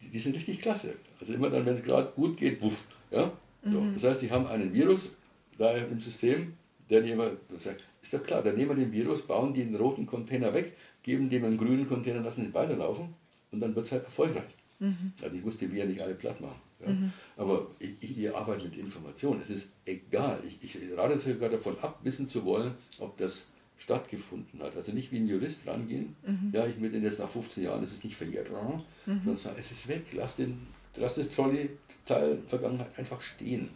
die, 0.00 0.08
die, 0.08 0.18
sind 0.18 0.36
richtig 0.36 0.62
klasse. 0.62 0.94
Also 1.20 1.34
immer 1.34 1.50
dann, 1.50 1.66
wenn 1.66 1.74
es 1.74 1.82
gerade 1.82 2.10
gut 2.12 2.36
geht, 2.36 2.62
wuff, 2.62 2.84
ja. 3.10 3.32
So. 3.64 3.80
Mhm. 3.80 3.94
Das 3.94 4.04
heißt, 4.04 4.22
die 4.22 4.30
haben 4.30 4.46
einen 4.46 4.72
Virus 4.72 5.10
da 5.58 5.74
im 5.74 6.00
System, 6.00 6.54
der 6.90 7.00
die 7.00 7.10
immer 7.10 7.30
sagt, 7.58 7.84
ist 8.02 8.12
doch 8.12 8.22
klar, 8.22 8.42
dann 8.42 8.56
nehmen 8.56 8.76
wir 8.76 8.84
den 8.84 8.92
Virus, 8.92 9.22
bauen 9.22 9.54
den 9.54 9.74
roten 9.74 10.06
Container 10.06 10.52
weg, 10.52 10.76
geben 11.04 11.28
dem 11.28 11.44
einen 11.44 11.56
grünen 11.56 11.86
Container, 11.86 12.20
lassen 12.20 12.42
den 12.42 12.54
weiterlaufen 12.54 13.14
und 13.52 13.60
dann 13.60 13.76
wird 13.76 13.86
es 13.86 13.92
halt 13.92 14.04
erfolgreich. 14.04 14.42
Mhm. 14.80 15.12
Also 15.22 15.36
ich 15.36 15.44
musste 15.44 15.70
wir 15.70 15.84
nicht 15.84 16.02
alle 16.02 16.14
platt 16.14 16.40
machen. 16.40 16.60
Ja. 16.80 16.88
Mhm. 16.90 17.12
Aber 17.36 17.68
ich, 17.78 17.94
ich, 18.00 18.18
ich, 18.18 18.34
arbeite 18.34 18.64
mit 18.64 18.76
Informationen. 18.76 19.40
Es 19.40 19.50
ist 19.50 19.68
egal. 19.84 20.40
Ich, 20.46 20.58
ich 20.62 20.98
rate 20.98 21.18
sogar 21.18 21.50
davon 21.50 21.78
ab, 21.80 22.00
wissen 22.02 22.28
zu 22.28 22.44
wollen, 22.44 22.74
ob 22.98 23.16
das 23.16 23.48
stattgefunden 23.78 24.62
hat. 24.62 24.76
Also 24.76 24.92
nicht 24.92 25.12
wie 25.12 25.18
ein 25.18 25.28
Jurist 25.28 25.66
rangehen, 25.66 26.16
mhm. 26.26 26.50
ja, 26.52 26.66
ich 26.66 26.80
will 26.80 26.90
den 26.90 27.02
jetzt 27.02 27.18
nach 27.18 27.28
15 27.28 27.64
Jahren, 27.64 27.84
es 27.84 27.92
ist 27.92 28.04
nicht 28.04 28.16
verjährt, 28.16 28.50
mhm. 28.50 28.82
sondern 29.04 29.36
sagen, 29.36 29.56
es 29.58 29.70
ist 29.70 29.88
weg, 29.88 30.04
lass, 30.12 30.36
den, 30.36 30.66
lass 30.96 31.16
das 31.16 31.30
Trolley-Teil 31.30 32.38
Vergangenheit 32.48 32.98
einfach 32.98 33.20
stehen. 33.20 33.68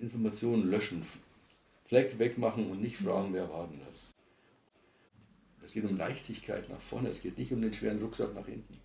Informationen 0.00 0.70
löschen 0.70 1.04
Fleck 1.86 2.18
wegmachen 2.18 2.70
und 2.70 2.80
nicht 2.80 2.96
fragen, 2.96 3.32
wer 3.32 3.50
war 3.50 3.66
denn 3.66 3.80
das. 3.90 4.09
Es 5.70 5.74
geht 5.74 5.84
um 5.84 5.96
Leichtigkeit 5.96 6.68
nach 6.68 6.80
vorne, 6.80 7.10
es 7.10 7.22
geht 7.22 7.38
nicht 7.38 7.52
um 7.52 7.62
den 7.62 7.72
schweren 7.72 8.02
Rucksack 8.02 8.34
nach 8.34 8.44
hinten. 8.44 8.80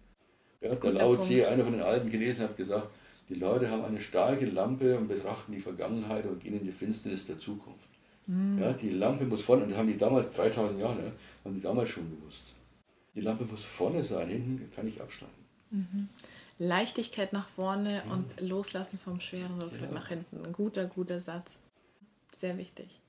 Ja, 0.61 0.75
der 0.75 0.93
Lao 0.93 1.17
Tse, 1.17 1.47
einer 1.47 1.63
von 1.63 1.73
den 1.73 1.81
alten 1.81 2.11
Chinesen, 2.11 2.43
hat 2.43 2.55
gesagt, 2.57 2.89
die 3.27 3.33
Leute 3.33 3.71
haben 3.71 3.83
eine 3.83 3.99
starke 3.99 4.45
Lampe 4.45 4.95
und 4.95 5.07
betrachten 5.07 5.51
die 5.51 5.59
Vergangenheit 5.59 6.27
und 6.27 6.43
gehen 6.43 6.59
in 6.59 6.63
die 6.63 6.71
Finsternis 6.71 7.25
der 7.25 7.39
Zukunft. 7.39 7.87
Mhm. 8.27 8.59
Ja, 8.59 8.71
die 8.71 8.91
Lampe 8.91 9.25
muss 9.25 9.41
vorne, 9.41 9.63
und 9.63 9.69
das 9.71 9.79
haben 9.79 9.87
die 9.87 9.97
damals, 9.97 10.33
3000 10.33 10.79
Jahre, 10.79 10.95
ne, 10.95 11.11
haben 11.43 11.55
die 11.55 11.61
damals 11.61 11.89
schon 11.89 12.07
gewusst. 12.07 12.53
Die 13.15 13.21
Lampe 13.21 13.45
muss 13.45 13.65
vorne 13.65 14.03
sein, 14.03 14.29
hinten 14.29 14.71
kann 14.75 14.87
ich 14.87 15.01
abschneiden. 15.01 15.35
Mhm. 15.71 16.09
Leichtigkeit 16.59 17.33
nach 17.33 17.47
vorne 17.47 18.03
mhm. 18.05 18.11
und 18.11 18.41
Loslassen 18.41 18.99
vom 19.03 19.19
schweren 19.21 19.59
Rucksack 19.59 19.89
ja. 19.89 19.95
nach 19.95 20.09
hinten. 20.09 20.45
Ein 20.45 20.53
guter, 20.53 20.85
guter 20.85 21.19
Satz. 21.19 21.57
Sehr 22.35 22.59
wichtig. 22.59 23.01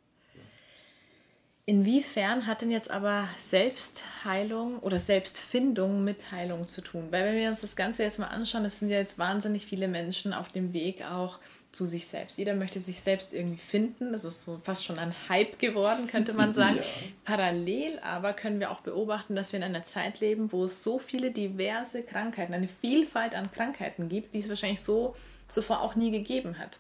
Inwiefern 1.69 2.47
hat 2.47 2.63
denn 2.63 2.71
jetzt 2.71 2.93
aber 2.93 3.29
Selbstheilung 3.39 4.79
oder 4.79 5.01
Selbstfindung 5.01 6.05
mit 6.05 6.31
Heilung 6.31 6.69
zu 6.69 6.81
tun? 6.81 7.09
Weil 7.11 7.25
wenn 7.25 7.37
wir 7.37 7.49
uns 7.49 7.61
das 7.61 7.75
Ganze 7.75 8.05
jetzt 8.05 8.21
mal 8.21 8.29
anschauen, 8.29 8.65
es 8.65 8.79
sind 8.79 8.89
ja 8.89 8.99
jetzt 8.99 9.19
wahnsinnig 9.19 9.67
viele 9.67 9.89
Menschen 9.89 10.33
auf 10.33 10.49
dem 10.49 10.73
Weg 10.73 11.05
auch 11.05 11.41
zu 11.73 11.85
sich 11.85 12.07
selbst. 12.07 12.39
Jeder 12.39 12.55
möchte 12.55 12.79
sich 12.79 13.01
selbst 13.01 13.35
irgendwie 13.35 13.61
finden. 13.61 14.13
Das 14.13 14.25
ist 14.25 14.45
so 14.45 14.59
fast 14.59 14.85
schon 14.85 15.01
ein 15.01 15.13
Hype 15.29 15.59
geworden, 15.59 16.07
könnte 16.07 16.35
man 16.35 16.53
sagen. 16.55 16.77
Ja. 16.77 16.83
Parallel 17.25 17.99
aber 17.99 18.33
können 18.33 18.61
wir 18.61 18.71
auch 18.71 18.83
beobachten, 18.83 19.35
dass 19.35 19.53
wir 19.53 19.59
in 19.59 19.65
einer 19.65 19.83
Zeit 19.83 20.21
leben, 20.21 20.53
wo 20.53 20.65
es 20.65 20.85
so 20.85 21.01
viele 21.01 21.33
diverse 21.33 22.05
Krankheiten, 22.05 22.55
eine 22.55 22.69
Vielfalt 22.69 23.35
an 23.35 23.51
Krankheiten 23.51 24.09
gibt, 24.09 24.35
die 24.35 24.39
es 24.39 24.49
wahrscheinlich 24.49 24.83
so 24.83 25.17
zuvor 25.49 25.81
auch 25.81 25.97
nie 25.97 26.13
gegeben 26.13 26.61
hat. 26.61 26.79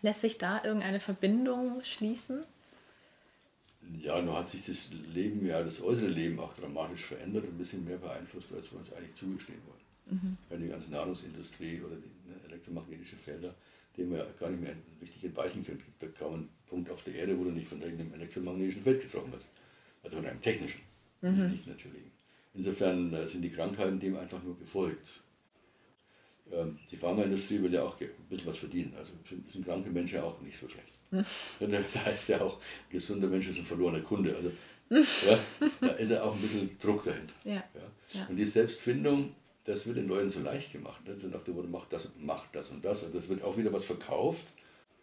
Lässt 0.00 0.20
sich 0.20 0.38
da 0.38 0.62
irgendeine 0.62 1.00
Verbindung 1.00 1.82
schließen? 1.82 2.44
Ja, 4.00 4.20
nun 4.20 4.34
hat 4.34 4.48
sich 4.48 4.64
das 4.64 4.90
Leben, 5.12 5.44
ja, 5.46 5.62
das 5.62 5.82
äußere 5.82 6.08
Leben 6.08 6.38
auch 6.38 6.54
dramatisch 6.54 7.04
verändert 7.04 7.44
und 7.44 7.50
ein 7.50 7.58
bisschen 7.58 7.84
mehr 7.84 7.98
beeinflusst, 7.98 8.52
als 8.52 8.72
wir 8.72 8.78
uns 8.78 8.92
eigentlich 8.92 9.14
zugestehen 9.14 9.60
wollen. 9.66 10.18
Mhm. 10.20 10.36
Ja, 10.50 10.56
die 10.56 10.68
ganze 10.68 10.90
Nahrungsindustrie 10.90 11.80
oder 11.80 11.96
die 11.96 12.30
ne, 12.30 12.36
elektromagnetische 12.48 13.16
Felder, 13.16 13.54
denen 13.96 14.12
wir 14.12 14.26
gar 14.38 14.50
nicht 14.50 14.62
mehr 14.62 14.74
richtig 15.00 15.24
entweichen 15.24 15.64
können. 15.64 15.82
Gibt 15.98 16.18
kaum 16.18 16.34
einen 16.34 16.48
Punkt 16.66 16.90
auf 16.90 17.02
der 17.04 17.14
Erde, 17.14 17.38
wo 17.38 17.44
du 17.44 17.50
nicht 17.50 17.68
von 17.68 17.82
irgendeinem 17.82 18.14
elektromagnetischen 18.14 18.82
Feld 18.82 19.02
getroffen 19.02 19.32
wirst. 19.32 19.46
Also 20.02 20.16
von 20.16 20.26
einem 20.26 20.40
technischen, 20.42 20.80
mhm. 21.20 21.50
nicht 21.50 21.66
natürlichen. 21.66 22.10
Insofern 22.54 23.12
äh, 23.12 23.28
sind 23.28 23.42
die 23.42 23.50
Krankheiten 23.50 23.98
dem 23.98 24.16
einfach 24.16 24.42
nur 24.42 24.58
gefolgt. 24.58 25.22
Ähm, 26.50 26.78
die 26.90 26.96
Pharmaindustrie 26.96 27.62
will 27.62 27.72
ja 27.72 27.82
auch 27.84 27.98
ein 28.00 28.08
bisschen 28.28 28.46
was 28.46 28.58
verdienen. 28.58 28.94
Also 28.96 29.12
sind 29.28 29.64
kranke 29.64 29.90
Menschen 29.90 30.20
auch 30.20 30.40
nicht 30.40 30.58
so 30.58 30.68
schlecht. 30.68 30.92
Da 31.60 32.10
ist 32.10 32.28
ja 32.28 32.40
auch, 32.40 32.58
gesunder 32.90 33.28
Mensch 33.28 33.48
ist 33.48 33.58
ein 33.58 33.66
verlorener 33.66 34.00
Kunde. 34.00 34.34
Also 34.34 34.50
ja, 35.26 35.38
da 35.80 35.88
ist 35.88 36.10
ja 36.10 36.22
auch 36.22 36.34
ein 36.34 36.40
bisschen 36.40 36.78
Druck 36.78 37.04
dahinter. 37.04 37.34
Ja. 37.44 37.64
Ja. 38.12 38.26
Und 38.28 38.36
die 38.36 38.44
Selbstfindung, 38.44 39.34
das 39.64 39.86
wird 39.86 39.96
den 39.96 40.08
Leuten 40.08 40.28
so 40.28 40.40
leicht 40.40 40.72
gemacht. 40.72 41.06
Ne? 41.06 41.16
So 41.16 41.28
nach 41.28 41.42
dem 41.42 41.54
Motto, 41.54 41.68
mach 41.68 41.86
das, 41.86 42.08
mach 42.18 42.46
das 42.52 42.70
und 42.70 42.84
das. 42.84 43.04
Also 43.04 43.18
es 43.18 43.28
wird 43.28 43.42
auch 43.42 43.56
wieder 43.56 43.72
was 43.72 43.84
verkauft, 43.84 44.46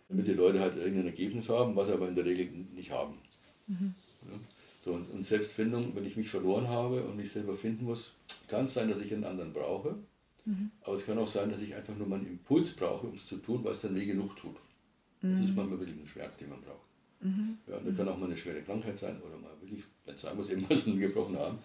damit 0.07 0.27
die 0.27 0.34
Leute 0.34 0.60
halt 0.60 0.77
irgendein 0.77 1.07
Ergebnis 1.07 1.49
haben, 1.49 1.76
was 1.76 1.88
sie 1.88 1.94
aber 1.94 2.07
in 2.07 2.15
der 2.15 2.26
Regel 2.26 2.48
nicht 2.76 2.91
haben. 2.91 3.18
Mhm. 3.68 3.95
Ja? 4.30 4.40
So, 4.86 4.94
und, 4.94 5.10
und 5.10 5.26
Selbstfindung, 5.26 5.95
wenn 5.95 6.06
ich 6.06 6.15
mich 6.15 6.30
verloren 6.30 6.68
habe 6.68 7.03
und 7.03 7.18
mich 7.18 7.31
selber 7.31 7.56
finden 7.56 7.86
muss, 7.86 8.14
kann 8.48 8.65
es 8.65 8.73
sein, 8.73 8.90
dass 8.90 9.02
ich 9.02 9.14
einen 9.14 9.23
anderen 9.23 9.53
brauche. 9.53 9.95
Mhm. 10.45 10.72
Aber 10.81 10.95
es 10.95 11.06
kann 11.06 11.18
auch 11.18 11.27
sein, 11.27 11.49
dass 11.49 11.61
ich 11.61 11.76
einfach 11.76 11.95
nur 11.95 12.07
meinen 12.07 12.27
Impuls 12.27 12.76
brauche, 12.76 13.07
um 13.07 13.15
es 13.15 13.26
zu 13.26 13.38
tun, 13.38 13.64
was 13.64 13.81
dann 13.81 13.95
weh 13.95 14.06
genug 14.06 14.36
tut. 14.36 14.56
Das 15.21 15.31
ist 15.31 15.49
mhm. 15.49 15.55
manchmal 15.55 15.79
wirklich 15.79 15.99
ein 15.99 16.07
Schmerz, 16.07 16.37
den 16.37 16.49
man 16.49 16.61
braucht. 16.61 16.87
Mhm. 17.21 17.57
Ja, 17.67 17.79
das 17.79 17.97
kann 17.97 18.07
auch 18.07 18.17
mal 18.17 18.27
eine 18.27 18.37
schwere 18.37 18.61
Krankheit 18.61 18.97
sein 18.97 19.21
oder 19.21 19.37
mal 19.37 19.51
wirklich, 19.59 19.83
wenn 20.05 20.15
sein 20.15 20.37
muss, 20.37 20.49
irgendwas 20.49 20.87
einen 20.87 20.99
gebrochenen 20.99 21.41
Arm, 21.41 21.59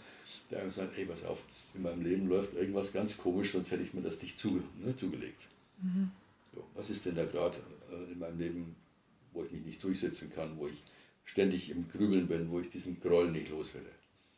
der 0.51 0.61
einfach 0.61 0.73
sagt, 0.73 0.99
ey, 0.99 1.07
pass 1.07 1.25
auf, 1.25 1.43
in 1.75 1.83
meinem 1.83 2.03
Leben 2.03 2.29
läuft 2.29 2.55
irgendwas 2.55 2.93
ganz 2.93 3.17
komisch, 3.17 3.53
sonst 3.53 3.71
hätte 3.71 3.85
ich 3.85 3.95
mir 3.95 4.03
das 4.03 4.21
nicht 4.21 4.39
zuge 4.39 4.65
ne, 4.85 4.97
zugelegt. 4.97 5.47
Mhm. 5.81 6.11
So, 6.53 6.65
was 6.75 6.91
ist 6.91 7.07
denn 7.07 7.15
da 7.15 7.25
gerade 7.25 7.59
äh, 7.93 8.13
in 8.13 8.19
meinem 8.19 8.39
Leben, 8.39 8.77
wo 9.33 9.45
ich 9.45 9.53
mich 9.53 9.65
nicht 9.65 9.83
durchsetzen 9.83 10.33
kann, 10.35 10.57
wo 10.59 10.67
ich 10.67 10.83
ständig 11.25 11.71
im 11.71 11.89
Grübeln 11.89 12.27
bin, 12.27 12.51
wo 12.51 12.61
ich 12.61 12.69
diesen 12.69 13.01
Groll 13.01 13.31
nicht 13.31 13.51
loswerde? 13.51 13.91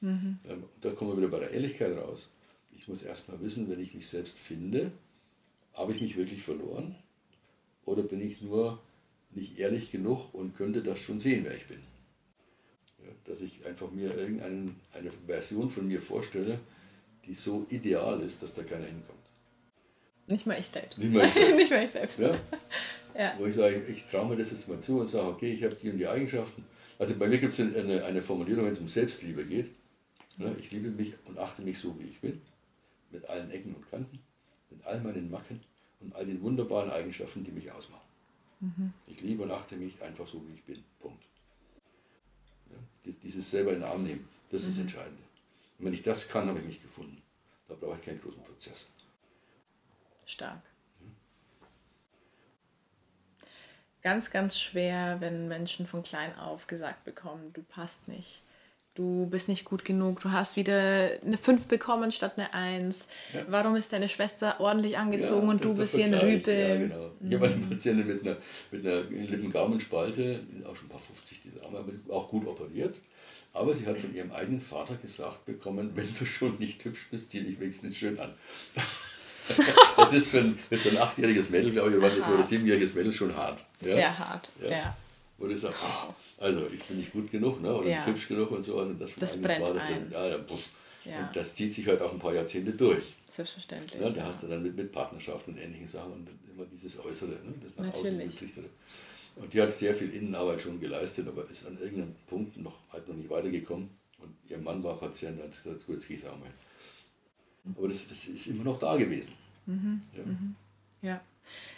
Mhm. 0.03 0.39
Ähm, 0.47 0.65
da 0.83 0.91
kommen 0.91 1.13
wir 1.13 1.17
wieder 1.17 1.29
bei 1.29 1.41
der 1.41 1.53
Ehrlichkeit 1.53 1.97
raus. 1.97 2.31
Ich 2.73 2.89
muss 2.89 3.03
erstmal 3.03 3.41
wissen, 3.41 3.71
wenn 3.71 3.81
ich 3.81 3.95
mich 3.95 4.07
selbst 4.07 4.39
finde, 4.39 4.93
habe 5.73 5.95
ich 5.95 6.01
mich 6.01 6.17
wirklich 6.17 6.43
verloren? 6.43 6.95
Oder 7.85 8.03
bin 8.03 8.21
ich 8.21 8.41
nur 8.43 8.81
nicht 9.37 9.59
ehrlich 9.59 9.91
genug 9.91 10.33
und 10.35 10.57
könnte 10.57 10.83
das 10.83 10.99
schon 10.99 11.19
sehen, 11.19 11.45
wer 11.45 11.55
ich 11.55 11.67
bin. 11.67 11.79
Ja, 13.05 13.13
dass 13.25 13.41
ich 13.43 13.65
einfach 13.65 13.91
mir 13.91 14.15
irgendeine 14.15 14.75
eine 14.93 15.11
Version 15.27 15.71
von 15.71 15.87
mir 15.87 16.01
vorstelle, 16.01 16.59
die 17.25 17.35
so 17.35 17.67
ideal 17.71 18.21
ist, 18.23 18.43
dass 18.43 18.55
da 18.55 18.63
keiner 18.63 18.87
hinkommt. 18.87 19.19
Nicht 20.27 20.47
mal 20.47 20.59
ich 20.59 20.69
selbst. 20.69 20.99
Nicht 20.99 21.13
mal 21.13 21.27
ich 21.27 21.33
selbst. 21.35 21.57
nicht 21.57 21.71
mal 21.71 21.85
ich 21.85 21.91
selbst. 21.91 22.19
Ja? 22.19 22.39
ja. 23.19 23.35
Wo 23.39 23.47
ich 23.47 23.55
sage, 23.55 23.85
ich 23.89 24.05
traue 24.05 24.29
mir 24.29 24.37
das 24.37 24.51
jetzt 24.51 24.69
mal 24.69 24.81
zu 24.81 24.99
und 25.01 25.07
sage, 25.07 25.29
okay, 25.29 25.53
ich 25.53 25.63
habe 25.63 25.75
die 25.75 25.91
und 25.91 25.99
die 25.99 26.09
Eigenschaften. 26.09 26.65
Also 26.99 27.17
bei 27.17 27.29
mir 27.29 27.39
gibt 27.39 27.53
es 27.59 27.61
eine, 27.61 28.05
eine 28.05 28.23
Formulierung, 28.23 28.65
wenn 28.65 28.73
es 28.73 28.81
um 28.81 28.89
Selbstliebe 28.89 29.45
geht. 29.45 29.71
Ja, 30.39 30.55
ich 30.59 30.71
liebe 30.71 30.91
mich 30.91 31.15
und 31.27 31.39
achte 31.39 31.63
mich 31.63 31.79
so, 31.79 31.99
wie 31.99 32.09
ich 32.09 32.21
bin, 32.21 32.41
mit 33.11 33.29
allen 33.29 33.51
Ecken 33.51 33.75
und 33.75 33.89
Kanten, 33.91 34.19
mit 34.71 34.85
all 34.85 35.01
meinen 35.01 35.31
Macken 35.31 35.61
und 36.01 36.15
all 36.15 36.27
den 36.27 36.43
wunderbaren 36.43 36.91
Eigenschaften, 36.91 37.45
die 37.45 37.53
mich 37.53 37.71
ausmachen. 37.71 38.06
Mhm. 38.67 38.93
Ich 39.07 39.21
liebe 39.21 39.43
und 39.43 39.51
achte 39.51 39.77
mich 39.77 40.01
einfach 40.03 40.27
so, 40.27 40.43
wie 40.47 40.55
ich 40.55 40.65
bin. 40.65 40.83
Punkt. 40.99 41.25
Ja, 42.71 43.13
dieses 43.23 43.51
selber 43.51 43.73
in 43.73 43.81
den 43.81 43.89
Arm 43.89 44.03
nehmen, 44.03 44.29
das 44.51 44.63
ist 44.63 44.69
mhm. 44.69 44.73
das 44.73 44.81
Entscheidende. 44.81 45.23
Und 45.79 45.87
wenn 45.87 45.95
ich 45.95 46.03
das 46.03 46.29
kann, 46.29 46.49
habe 46.49 46.59
ich 46.59 46.65
mich 46.65 46.83
gefunden. 46.83 47.23
Da 47.69 47.75
brauche 47.75 47.97
ich 47.97 48.05
keinen 48.05 48.21
großen 48.21 48.43
Prozess. 48.43 48.87
Stark. 50.25 50.63
Ganz, 54.03 54.31
ganz 54.31 54.59
schwer, 54.59 55.21
wenn 55.21 55.49
Menschen 55.49 55.87
von 55.87 56.03
klein 56.03 56.37
auf 56.39 56.67
gesagt 56.67 57.05
bekommen, 57.05 57.53
du 57.53 57.63
passt 57.63 58.09
nicht 58.09 58.41
du 58.97 59.27
bist 59.31 59.49
nicht 59.49 59.65
gut 59.65 59.85
genug, 59.85 60.21
du 60.21 60.33
hast 60.33 60.57
wieder 60.57 61.11
eine 61.25 61.37
5 61.37 61.67
bekommen 61.67 62.11
statt 62.11 62.33
eine 62.37 62.53
1. 62.53 63.07
Ja. 63.33 63.43
Warum 63.49 63.77
ist 63.77 63.93
deine 63.93 64.09
Schwester 64.09 64.61
ordentlich 64.61 64.99
angezogen 64.99 65.47
ja, 65.47 65.53
und 65.53 65.65
du 65.65 65.75
bist 65.75 65.97
wie 65.97 66.05
ein 66.05 66.15
Rüpel? 66.15 66.69
Ja, 66.69 66.77
genau. 66.77 67.11
Mhm. 67.21 67.29
Ich 67.29 67.35
habe 67.35 67.47
eine 67.47 67.57
Patientin 67.57 68.07
mit 68.07 68.23
einer, 68.23 68.37
mit 68.71 68.87
einer 68.87 69.03
Lippengaumensspalte, 69.03 70.41
auch 70.65 70.75
schon 70.75 70.87
ein 70.87 70.91
paar 70.91 71.01
50, 71.01 71.43
die 71.43 71.53
Dame, 71.59 71.85
auch 72.09 72.29
gut 72.29 72.47
operiert. 72.47 72.99
Aber 73.53 73.73
sie 73.73 73.87
hat 73.87 73.99
von 73.99 74.15
ihrem 74.15 74.33
eigenen 74.33 74.61
Vater 74.61 74.97
gesagt 74.97 75.47
bekommen, 75.47 75.93
wenn 75.95 76.09
du 76.19 76.27
schon 76.27 76.59
nicht 76.59 76.85
hübsch 76.85 77.09
bist, 77.11 77.31
zieh 77.31 77.41
dich 77.41 77.59
wenigstens 77.61 77.97
schön 77.97 78.19
an. 78.19 78.35
das 79.97 80.13
ist 80.13 80.29
für 80.29 80.41
ein, 80.41 80.59
für 80.71 80.91
ein 80.91 80.99
achtjähriges 80.99 81.49
Mädel, 81.49 81.71
glaube 81.71 81.91
ich, 81.91 81.97
oder 81.97 82.39
ein 82.39 82.45
siebenjähriges 82.45 82.95
Mädel 82.95 83.13
schon 83.13 83.35
hart. 83.35 83.65
Sehr 83.81 84.19
hart, 84.19 84.51
ja 84.61 84.97
wo 85.39 85.47
du 85.47 85.57
sagst, 85.57 85.79
also 86.39 86.67
ich 86.73 86.83
bin 86.85 86.99
nicht 86.99 87.13
gut 87.13 87.31
genug 87.31 87.61
ne? 87.61 87.75
oder 87.75 87.89
ja. 87.89 87.97
nicht 87.99 88.07
hübsch 88.07 88.29
genug 88.29 88.51
und 88.51 88.63
sowas. 88.63 88.89
Und 88.89 89.01
das, 89.01 89.15
das 89.17 89.41
brennt 89.41 89.67
Vater, 89.67 89.83
ein. 89.83 90.11
Das, 90.11 90.21
ja, 91.05 91.11
ja. 91.11 91.27
Und 91.27 91.37
das 91.37 91.55
zieht 91.55 91.73
sich 91.73 91.87
halt 91.87 92.01
auch 92.01 92.13
ein 92.13 92.19
paar 92.19 92.35
Jahrzehnte 92.35 92.73
durch. 92.73 93.15
Selbstverständlich. 93.31 94.01
Ne? 94.01 94.13
Da 94.13 94.25
hast 94.25 94.43
du 94.43 94.47
dann 94.47 94.63
mit, 94.63 94.77
mit 94.77 94.91
Partnerschaften 94.91 95.53
und 95.53 95.59
ähnlichen 95.59 95.89
Sachen 95.89 96.13
und 96.13 96.29
immer 96.51 96.65
dieses 96.73 96.99
Äußere, 96.99 97.31
ne? 97.31 97.55
das 97.63 97.77
nach 97.77 97.95
Natürlich. 97.95 98.35
außen 98.35 98.65
Und 99.37 99.53
die 99.53 99.61
hat 99.61 99.73
sehr 99.73 99.95
viel 99.95 100.11
Innenarbeit 100.15 100.61
schon 100.61 100.81
geleistet, 100.81 101.29
aber 101.29 101.49
ist 101.51 101.67
an 101.67 101.79
irgendeinem 101.79 102.15
Punkt 102.27 102.57
noch, 102.57 102.79
halt 102.91 103.07
noch 103.07 103.15
nicht 103.15 103.29
weitergekommen. 103.29 103.91
Und 104.19 104.35
ihr 104.49 104.59
Mann 104.59 104.83
war 104.83 104.97
Patient 104.97 105.39
und 105.39 105.45
hat 105.45 105.51
gesagt, 105.51 105.87
gut, 105.87 105.97
jetzt 105.97 106.09
gehe 106.09 106.17
ich 106.17 106.27
auch 106.27 106.39
mal. 106.39 106.51
Aber 107.77 107.89
das, 107.89 108.09
das 108.09 108.27
ist 108.27 108.47
immer 108.47 108.65
noch 108.65 108.79
da 108.79 108.97
gewesen. 108.97 109.35
Mhm. 109.67 110.01
Ja. 110.17 110.25
Mhm. 110.25 110.57
ja. 111.03 111.21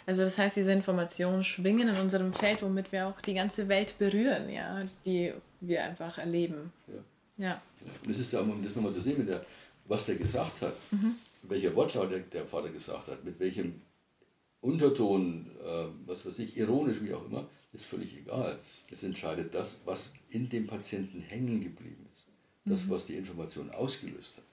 Also 0.05 0.23
das 0.23 0.37
heißt, 0.37 0.57
diese 0.57 0.71
Informationen 0.71 1.43
schwingen 1.43 1.89
in 1.89 1.95
unserem 1.97 2.33
Feld, 2.33 2.63
womit 2.63 2.91
wir 2.91 3.07
auch 3.07 3.21
die 3.21 3.35
ganze 3.35 3.67
Welt 3.67 3.97
berühren, 3.99 4.49
ja, 4.49 4.83
die 5.05 5.33
wir 5.61 5.83
einfach 5.83 6.17
erleben. 6.17 6.73
Ja. 6.87 7.45
ja. 7.45 7.61
Und 8.03 8.09
es 8.09 8.19
ist 8.19 8.33
da, 8.33 8.41
um 8.41 8.63
das 8.63 8.75
nochmal 8.75 8.93
zu 8.93 9.01
sehen, 9.01 9.25
der, 9.27 9.45
was 9.85 10.05
der 10.05 10.15
gesagt 10.15 10.61
hat, 10.61 10.73
mhm. 10.91 11.15
welcher 11.43 11.75
Wortlaut 11.75 12.11
der, 12.11 12.19
der, 12.19 12.45
Vater 12.45 12.69
gesagt 12.69 13.07
hat, 13.07 13.23
mit 13.23 13.39
welchem 13.39 13.81
Unterton, 14.61 15.45
äh, 15.63 15.85
was 16.05 16.25
weiß 16.25 16.39
ich, 16.39 16.57
ironisch, 16.57 16.97
wie 17.01 17.13
auch 17.13 17.25
immer, 17.25 17.47
ist 17.71 17.85
völlig 17.85 18.17
egal. 18.17 18.57
Es 18.89 19.03
entscheidet 19.03 19.53
das, 19.53 19.77
was 19.85 20.09
in 20.29 20.49
dem 20.49 20.65
Patienten 20.65 21.21
hängen 21.21 21.61
geblieben 21.61 22.07
ist. 22.13 22.25
Das, 22.65 22.85
mhm. 22.85 22.89
was 22.89 23.05
die 23.05 23.15
Information 23.15 23.69
ausgelöst 23.71 24.37
hat. 24.37 24.43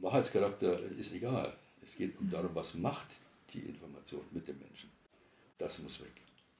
Wahrheitscharakter 0.00 0.80
ist 0.98 1.14
egal. 1.14 1.54
Es 1.82 1.96
geht 1.96 2.18
um 2.18 2.30
darum, 2.30 2.50
was 2.54 2.74
macht 2.74 3.06
die 3.54 3.60
Information 3.60 4.22
mit 4.30 4.46
dem 4.48 4.58
Menschen. 4.58 4.90
Das 5.58 5.78
muss 5.80 6.00
weg. 6.00 6.12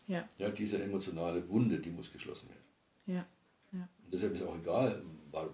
Ja. 0.07 0.29
ja 0.39 0.51
diese 0.51 0.83
emotionale 0.83 1.49
Wunde, 1.49 1.79
die 1.79 1.91
muss 1.91 2.12
geschlossen 2.12 2.49
werden. 2.49 2.65
Ja. 3.07 3.27
ja. 3.73 3.89
Und 4.05 4.12
deshalb 4.12 4.35
ist 4.35 4.43
auch 4.43 4.57
egal, 4.57 5.03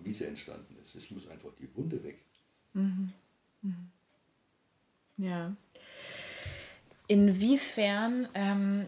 wie 0.02 0.12
sie 0.12 0.24
entstanden 0.24 0.76
ist. 0.82 0.94
Es 0.94 1.10
muss 1.10 1.28
einfach 1.28 1.50
die 1.58 1.68
Wunde 1.76 2.02
weg. 2.02 2.18
Mhm. 2.72 3.12
Mhm. 3.62 3.90
Ja. 5.18 5.56
Inwiefern 7.08 8.28
ähm, 8.34 8.86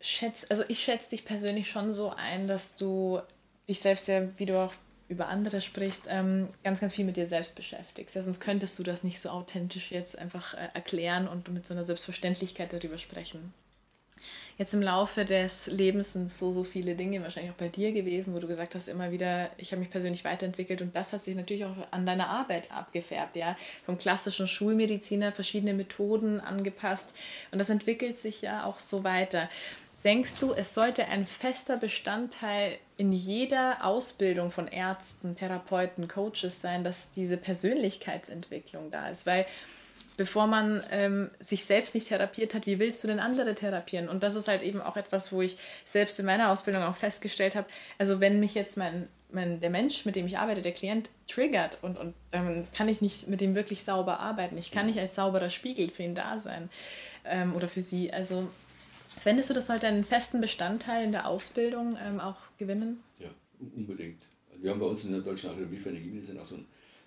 schätze, 0.00 0.50
also 0.50 0.64
ich 0.68 0.82
schätze 0.82 1.10
dich 1.10 1.24
persönlich 1.24 1.70
schon 1.70 1.92
so 1.92 2.10
ein, 2.10 2.48
dass 2.48 2.76
du 2.76 3.20
dich 3.68 3.80
selbst 3.80 4.08
ja, 4.08 4.26
wie 4.38 4.46
du 4.46 4.58
auch 4.58 4.72
über 5.08 5.28
andere 5.28 5.62
sprichst, 5.62 6.06
ähm, 6.10 6.48
ganz, 6.62 6.80
ganz 6.80 6.94
viel 6.94 7.04
mit 7.04 7.16
dir 7.16 7.26
selbst 7.26 7.56
beschäftigst. 7.56 8.14
Ja, 8.14 8.22
sonst 8.22 8.40
könntest 8.40 8.78
du 8.78 8.82
das 8.82 9.04
nicht 9.04 9.20
so 9.20 9.30
authentisch 9.30 9.90
jetzt 9.90 10.18
einfach 10.18 10.54
äh, 10.54 10.68
erklären 10.74 11.26
und 11.26 11.48
mit 11.48 11.66
so 11.66 11.74
einer 11.74 11.84
Selbstverständlichkeit 11.84 12.72
darüber 12.72 12.98
sprechen. 12.98 13.54
Jetzt 14.58 14.74
im 14.74 14.82
Laufe 14.82 15.24
des 15.24 15.68
Lebens 15.68 16.14
sind 16.14 16.32
so, 16.32 16.52
so 16.52 16.64
viele 16.64 16.96
Dinge 16.96 17.22
wahrscheinlich 17.22 17.52
auch 17.52 17.56
bei 17.56 17.68
dir 17.68 17.92
gewesen, 17.92 18.34
wo 18.34 18.40
du 18.40 18.48
gesagt 18.48 18.74
hast, 18.74 18.88
immer 18.88 19.12
wieder, 19.12 19.50
ich 19.56 19.70
habe 19.70 19.80
mich 19.80 19.90
persönlich 19.90 20.24
weiterentwickelt 20.24 20.82
und 20.82 20.96
das 20.96 21.12
hat 21.12 21.22
sich 21.22 21.36
natürlich 21.36 21.64
auch 21.64 21.76
an 21.92 22.04
deiner 22.04 22.28
Arbeit 22.28 22.70
abgefärbt, 22.72 23.36
ja. 23.36 23.56
Vom 23.86 23.98
klassischen 23.98 24.48
Schulmediziner 24.48 25.30
verschiedene 25.30 25.74
Methoden 25.74 26.40
angepasst 26.40 27.14
und 27.52 27.60
das 27.60 27.70
entwickelt 27.70 28.18
sich 28.18 28.42
ja 28.42 28.64
auch 28.64 28.80
so 28.80 29.04
weiter. 29.04 29.48
Denkst 30.02 30.40
du, 30.40 30.52
es 30.52 30.74
sollte 30.74 31.06
ein 31.06 31.26
fester 31.26 31.76
Bestandteil 31.76 32.78
in 32.98 33.12
jeder 33.12 33.84
Ausbildung 33.84 34.50
von 34.50 34.68
Ärzten, 34.68 35.36
Therapeuten, 35.36 36.08
Coaches 36.08 36.60
sein, 36.60 36.84
dass 36.84 37.12
diese 37.12 37.36
Persönlichkeitsentwicklung 37.36 38.90
da 38.90 39.08
ist? 39.08 39.24
Weil 39.24 39.46
bevor 40.18 40.48
man 40.48 40.82
ähm, 40.90 41.30
sich 41.38 41.64
selbst 41.64 41.94
nicht 41.94 42.08
therapiert 42.08 42.52
hat, 42.52 42.66
wie 42.66 42.80
willst 42.80 43.02
du 43.02 43.08
denn 43.08 43.20
andere 43.20 43.54
therapieren? 43.54 44.08
Und 44.08 44.24
das 44.24 44.34
ist 44.34 44.48
halt 44.48 44.62
eben 44.62 44.82
auch 44.82 44.96
etwas, 44.96 45.32
wo 45.32 45.40
ich 45.40 45.56
selbst 45.84 46.18
in 46.18 46.26
meiner 46.26 46.50
Ausbildung 46.50 46.82
auch 46.82 46.96
festgestellt 46.96 47.54
habe, 47.54 47.68
also 47.98 48.18
wenn 48.20 48.40
mich 48.40 48.54
jetzt 48.54 48.76
mein, 48.76 49.08
mein, 49.30 49.60
der 49.60 49.70
Mensch, 49.70 50.04
mit 50.04 50.16
dem 50.16 50.26
ich 50.26 50.36
arbeite, 50.36 50.60
der 50.60 50.72
Klient, 50.72 51.08
triggert 51.28 51.78
und, 51.82 51.96
und 51.96 52.14
dann 52.32 52.66
kann 52.76 52.88
ich 52.88 53.00
nicht 53.00 53.28
mit 53.28 53.40
dem 53.40 53.54
wirklich 53.54 53.84
sauber 53.84 54.18
arbeiten. 54.18 54.58
Ich 54.58 54.72
kann 54.72 54.86
nicht 54.86 54.98
als 54.98 55.14
sauberer 55.14 55.50
Spiegel 55.50 55.88
für 55.88 56.02
ihn 56.02 56.16
da 56.16 56.40
sein 56.40 56.68
ähm, 57.24 57.54
oder 57.54 57.68
für 57.68 57.82
sie. 57.82 58.12
Also 58.12 58.48
fändest 59.18 59.50
du, 59.50 59.54
das 59.54 59.66
sollte 59.66 59.86
einen 59.86 60.04
festen 60.04 60.40
Bestandteil 60.40 61.04
in 61.04 61.12
der 61.12 61.26
Ausbildung 61.26 61.96
ähm, 62.02 62.20
auch 62.20 62.42
gewinnen? 62.58 63.02
Ja, 63.18 63.28
unbedingt. 63.76 64.22
Also 64.50 64.62
wir 64.62 64.70
haben 64.70 64.80
bei 64.80 64.86
uns 64.86 65.04
in 65.04 65.12
der 65.12 65.20
Deutschen 65.20 65.50
Akademie 65.50 65.78
für 65.78 65.90
Energiemedizin 65.90 66.38
auch 66.38 66.46
so 66.46 66.56
ein, 66.56 66.66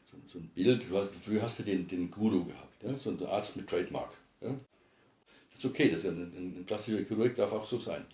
so, 0.10 0.18
so 0.28 0.40
ein 0.40 0.48
Bild, 0.50 0.90
du 0.90 0.98
hast, 0.98 1.14
früher 1.24 1.42
hast 1.42 1.60
du 1.60 1.64
den, 1.64 1.88
den 1.88 2.10
Guru 2.12 2.46
gehabt 2.46 2.72
ja, 2.84 2.98
so 2.98 3.12
ein 3.12 3.26
Arzt 3.26 3.56
mit 3.58 3.68
Trademark. 3.68 4.14
Ja. 4.42 4.60
Das 5.50 5.60
ist 5.60 5.66
okay, 5.66 5.90
das 5.92 6.04
ist 6.04 6.10
ein, 6.10 6.22
ein, 6.36 6.60
ein 6.60 6.66
plastischer 6.66 7.04
Chirurg 7.04 7.36
darf 7.36 7.52
auch 7.52 7.66
so 7.66 7.78
sein. 7.78 8.06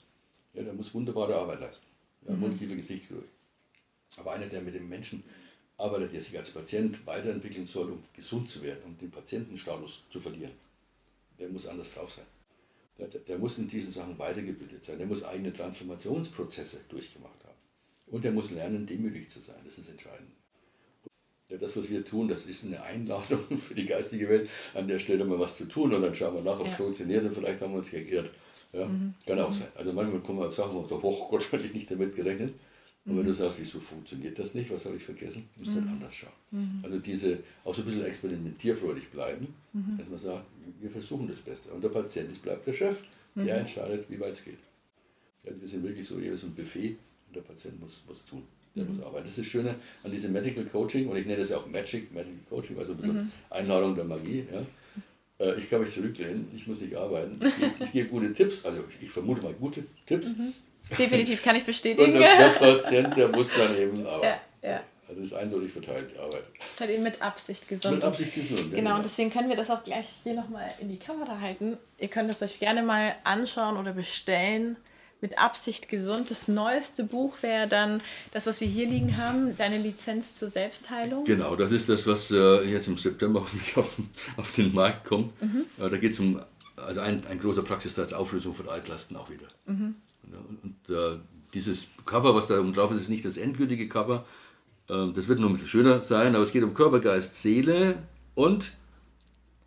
Ja, 0.53 0.63
der 0.63 0.73
muss 0.73 0.93
wunderbare 0.93 1.35
Arbeit 1.35 1.61
leisten. 1.61 1.85
Ja, 2.27 2.33
mhm. 2.33 2.39
Mund, 2.39 2.59
Kiefer, 2.59 2.75
Gesichtschirurg. 2.75 3.27
Aber 4.17 4.33
einer, 4.33 4.47
der 4.47 4.61
mit 4.61 4.73
dem 4.73 4.89
Menschen 4.89 5.23
arbeitet, 5.77 6.13
der 6.13 6.21
sich 6.21 6.37
als 6.37 6.49
Patient 6.49 7.05
weiterentwickeln 7.05 7.67
soll, 7.67 7.91
um 7.91 8.03
gesund 8.13 8.49
zu 8.49 8.63
werden, 8.63 8.81
um 8.85 8.97
den 8.97 9.11
Patientenstatus 9.11 10.03
zu 10.09 10.19
verlieren, 10.19 10.53
der 11.37 11.49
muss 11.49 11.67
anders 11.67 11.93
drauf 11.93 12.11
sein. 12.11 12.25
Der, 12.99 13.07
der, 13.07 13.37
muss 13.37 13.57
in 13.59 13.67
diesen 13.67 13.91
Sachen 13.91 14.17
weitergebildet 14.17 14.83
sein. 14.83 14.97
Der 14.97 15.05
muss 15.05 15.23
eigene 15.23 15.53
Transformationsprozesse 15.53 16.77
durchgemacht 16.89 17.43
haben. 17.43 17.57
Und 18.07 18.25
er 18.25 18.31
muss 18.31 18.49
lernen, 18.51 18.85
demütig 18.85 19.29
zu 19.29 19.39
sein. 19.39 19.57
Das 19.63 19.77
ist 19.77 19.89
entscheidend. 19.89 20.31
Ja, 21.49 21.57
das, 21.57 21.77
was 21.77 21.89
wir 21.89 22.03
tun, 22.03 22.27
das 22.27 22.45
ist 22.45 22.65
eine 22.65 22.81
Einladung 22.81 23.57
für 23.57 23.73
die 23.73 23.85
geistige 23.85 24.27
Welt, 24.27 24.49
an 24.73 24.87
der 24.87 24.99
Stelle 24.99 25.23
mal 25.23 25.39
was 25.39 25.55
zu 25.55 25.65
tun 25.65 25.93
und 25.93 26.01
dann 26.01 26.13
schauen 26.13 26.35
wir 26.35 26.41
nach, 26.41 26.59
ob 26.59 26.65
es 26.65 26.71
ja. 26.71 26.77
funktioniert 26.77 27.23
und 27.23 27.33
vielleicht 27.33 27.61
haben 27.61 27.71
wir 27.71 27.77
uns 27.77 27.89
geirrt. 27.89 28.31
Ja, 28.73 28.85
mhm. 28.85 29.13
Kann 29.25 29.39
auch 29.39 29.49
mhm. 29.49 29.53
sein. 29.53 29.67
Also 29.75 29.93
manchmal 29.93 30.21
kommen 30.21 30.39
wir 30.39 30.51
Sachen 30.51 30.77
und 30.77 30.89
sagen, 30.89 31.01
oh 31.03 31.27
Gott, 31.29 31.49
hatte 31.51 31.65
ich 31.67 31.73
nicht 31.73 31.89
damit 31.89 32.15
gerechnet. 32.15 32.53
Und 33.07 33.13
mhm. 33.13 33.19
wenn 33.19 33.25
du 33.25 33.33
sagst, 33.33 33.59
wieso 33.59 33.79
funktioniert 33.79 34.37
das 34.37 34.53
nicht, 34.53 34.69
was 34.69 34.85
habe 34.85 34.97
ich 34.97 35.03
vergessen, 35.03 35.49
musst 35.55 35.71
du 35.71 35.81
mhm. 35.81 35.85
dann 35.85 35.93
anders 35.93 36.15
schauen. 36.15 36.33
Mhm. 36.51 36.79
Also 36.83 36.99
diese, 36.99 37.39
auch 37.63 37.73
so 37.73 37.81
ein 37.81 37.85
bisschen 37.85 38.05
experimentierfreudig 38.05 39.09
bleiben, 39.09 39.47
mhm. 39.73 39.97
dass 39.97 40.09
man 40.09 40.19
sagt, 40.19 40.45
wir 40.79 40.91
versuchen 40.91 41.27
das 41.27 41.39
Beste. 41.39 41.71
Und 41.71 41.83
der 41.83 41.89
Patient 41.89 42.31
ist, 42.31 42.43
bleibt 42.43 42.67
der 42.67 42.73
Chef, 42.73 43.01
der 43.35 43.59
entscheidet, 43.59 44.09
wie 44.09 44.19
weit 44.19 44.33
es 44.33 44.43
geht. 44.43 44.57
Also 45.45 45.61
wir 45.61 45.67
sind 45.67 45.83
wirklich 45.83 46.07
so 46.07 46.19
eher 46.19 46.35
so 46.35 46.47
ein 46.47 46.55
Buffet 46.55 46.97
und 47.27 47.35
der 47.35 47.41
Patient 47.41 47.79
muss 47.79 48.01
was 48.07 48.25
tun 48.25 48.43
der 48.77 48.85
muss 48.85 49.01
arbeiten. 49.01 49.25
Das 49.25 49.37
ist 49.37 49.39
das 49.39 49.47
Schöne 49.47 49.75
an 50.03 50.11
diesem 50.11 50.31
Medical 50.33 50.65
Coaching, 50.65 51.07
und 51.07 51.17
ich 51.17 51.25
nenne 51.25 51.39
das 51.39 51.49
ja 51.49 51.57
auch 51.57 51.67
Magic, 51.67 52.13
Medical 52.13 52.37
Coaching, 52.49 52.77
also 52.77 52.93
ein 52.93 52.97
bisschen 52.97 53.15
mhm. 53.15 53.31
Einladung 53.49 53.95
der 53.95 54.05
Magie. 54.05 54.45
Ja. 54.51 55.45
Äh, 55.45 55.59
ich 55.59 55.69
kann 55.69 55.81
mich 55.81 55.91
zurücklehnen, 55.91 56.47
ich 56.55 56.67
muss 56.67 56.81
nicht 56.81 56.95
arbeiten. 56.95 57.39
Ich, 57.45 57.85
ich 57.85 57.91
gebe 57.91 58.09
gute 58.09 58.33
Tipps, 58.33 58.65
also 58.65 58.83
ich 59.01 59.09
vermute 59.09 59.41
mal 59.41 59.53
gute 59.53 59.83
Tipps. 60.05 60.27
Mhm. 60.27 60.53
Definitiv 60.97 61.43
kann 61.43 61.55
ich 61.55 61.65
bestätigen. 61.65 62.13
Und 62.13 62.19
der, 62.19 62.37
der 62.37 62.49
Patient, 62.49 63.17
der 63.17 63.27
muss 63.29 63.49
dann 63.55 63.77
eben 63.77 64.05
arbeiten. 64.05 64.39
Ja, 64.63 64.69
ja. 64.69 64.83
Also 65.09 65.21
es 65.21 65.31
ist 65.31 65.37
eindeutig 65.37 65.71
verteilt, 65.71 66.11
die 66.13 66.19
Arbeit. 66.19 66.43
Das 66.59 66.69
ist 66.73 66.79
halt 66.81 66.89
eben 66.91 67.03
mit 67.03 67.21
Absicht 67.21 67.67
gesund. 67.69 67.95
Mit 67.95 68.03
Absicht 68.03 68.35
gesund, 68.35 68.73
Genau, 68.73 68.95
und 68.97 69.05
deswegen 69.05 69.31
können 69.31 69.47
wir 69.47 69.55
das 69.55 69.69
auch 69.69 69.83
gleich 69.83 70.05
hier 70.21 70.33
nochmal 70.33 70.67
in 70.79 70.89
die 70.89 70.97
Kamera 70.97 71.39
halten. 71.39 71.77
Ihr 71.97 72.09
könnt 72.09 72.29
es 72.29 72.41
euch 72.41 72.59
gerne 72.59 72.83
mal 72.83 73.15
anschauen 73.23 73.77
oder 73.77 73.93
bestellen 73.93 74.75
mit 75.21 75.39
Absicht 75.39 75.87
gesund. 75.89 76.29
Das 76.29 76.49
neueste 76.49 77.03
Buch 77.05 77.37
wäre 77.41 77.67
dann 77.67 78.01
das, 78.33 78.47
was 78.47 78.59
wir 78.59 78.67
hier 78.67 78.85
liegen 78.85 79.17
haben, 79.17 79.57
deine 79.57 79.77
Lizenz 79.77 80.35
zur 80.35 80.49
Selbstheilung. 80.49 81.23
Genau, 81.23 81.55
das 81.55 81.71
ist 81.71 81.87
das, 81.87 82.05
was 82.05 82.29
äh, 82.31 82.63
jetzt 82.69 82.87
im 82.87 82.97
September 82.97 83.41
hoffentlich 83.43 83.77
auf, 83.77 83.93
auf 84.35 84.51
den 84.51 84.73
Markt 84.73 85.05
kommt. 85.05 85.41
Mhm. 85.41 85.65
Äh, 85.79 85.89
da 85.89 85.97
geht 85.97 86.11
es 86.11 86.19
um 86.19 86.41
also 86.75 87.01
ein, 87.01 87.25
ein 87.27 87.39
großer 87.39 87.63
Praxistest 87.63 88.13
Auflösung 88.13 88.53
von 88.53 88.69
Altlasten 88.69 89.17
auch 89.17 89.29
wieder. 89.29 89.47
Mhm. 89.65 89.95
Und, 90.33 90.95
äh, 90.95 91.17
dieses 91.53 91.87
Cover, 92.05 92.35
was 92.35 92.47
da 92.47 92.59
oben 92.59 92.73
drauf 92.73 92.91
ist, 92.91 93.01
ist 93.01 93.09
nicht 93.09 93.25
das 93.25 93.37
endgültige 93.37 93.87
Cover. 93.87 94.25
Ähm, 94.89 95.13
das 95.13 95.27
wird 95.27 95.39
noch 95.39 95.47
ein 95.47 95.53
bisschen 95.53 95.69
schöner 95.69 96.03
sein, 96.03 96.35
aber 96.35 96.43
es 96.43 96.51
geht 96.51 96.63
um 96.63 96.73
Körper, 96.73 96.99
Geist, 96.99 97.41
Seele 97.41 98.03
und 98.35 98.73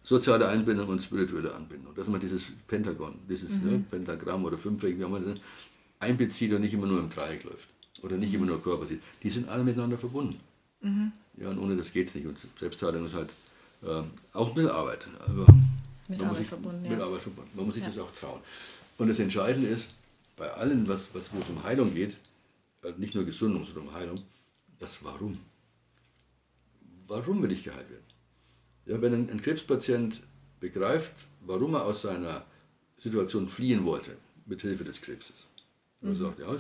soziale 0.03 0.49
Einbindung 0.49 0.89
und 0.89 1.03
spirituelle 1.03 1.55
Anbindung. 1.55 1.95
Dass 1.95 2.09
man 2.09 2.21
dieses 2.21 2.47
Pentagon, 2.67 3.15
dieses 3.29 3.51
mhm. 3.63 3.71
ne, 3.71 3.85
Pentagramm 3.91 4.45
oder 4.45 4.59
Fünfeck, 4.59 4.99
wie 4.99 5.05
man 5.05 5.25
das 5.25 5.39
einbezieht 5.99 6.53
und 6.53 6.63
nicht 6.63 6.75
immer 6.75 6.87
nur 6.87 7.01
im 7.01 7.11
Dreieck 7.11 7.45
läuft. 7.45 7.69
Oder 8.03 8.17
nicht 8.17 8.33
immer 8.33 8.47
nur 8.47 8.63
Körper 8.63 8.87
sieht. 8.87 9.03
Die 9.23 9.31
sind 9.31 9.49
alle 9.49 9.63
miteinander 9.63 9.99
verbunden. 9.99 10.41
Mhm. 10.81 11.13
Ja, 11.37 11.51
und 11.51 11.59
ohne 11.59 11.77
das 11.77 11.93
geht 11.93 12.09
es 12.09 12.15
nicht. 12.15 12.27
Und 12.27 12.39
Selbstheilung 12.59 13.05
ist 13.05 13.15
halt 13.15 13.29
äh, 13.83 14.03
auch 14.33 14.49
ein 14.49 14.55
bisschen 14.55 14.71
Arbeit. 14.71 15.07
Aber 15.27 15.47
mit 16.09 16.23
Arbeit 16.23 16.39
sich, 16.39 16.49
verbunden. 16.49 16.89
Mit 16.89 17.01
Arbeit 17.01 17.21
verbunden. 17.21 17.51
Man 17.55 17.67
muss 17.67 17.75
sich 17.75 17.83
ja. 17.83 17.91
das 17.91 17.99
auch 17.99 18.11
trauen. 18.13 18.41
Und 18.97 19.09
das 19.09 19.19
Entscheidende 19.19 19.69
ist, 19.69 19.91
bei 20.41 20.51
allem, 20.55 20.89
was, 20.89 21.15
was 21.15 21.33
wo 21.35 21.39
es 21.39 21.49
um 21.51 21.63
Heilung 21.63 21.93
geht, 21.95 22.19
äh, 22.83 22.93
nicht 22.97 23.15
nur 23.15 23.25
Gesundung, 23.27 23.67
sondern 23.67 23.89
um 23.89 23.95
Heilung, 23.95 24.23
das 24.79 25.05
Warum. 25.05 25.39
Warum 27.07 27.43
will 27.43 27.53
ich 27.53 27.63
geheilt 27.63 27.91
werden? 27.91 28.07
Ja, 28.87 29.03
wenn 29.03 29.13
ein, 29.13 29.31
ein 29.31 29.43
Krebspatient 29.43 30.23
begreift, 30.59 31.13
warum 31.43 31.75
er 31.75 31.85
aus 31.85 32.03
seiner 32.03 32.47
Situation 32.97 33.51
fliehen 33.51 33.85
wollte, 33.85 34.17
mit 34.47 34.63
Hilfe 34.63 34.83
des 34.83 35.03
Krebses. 35.03 35.47
Mhm. 36.01 36.17
sagt, 36.17 36.39
ja, 36.39 36.57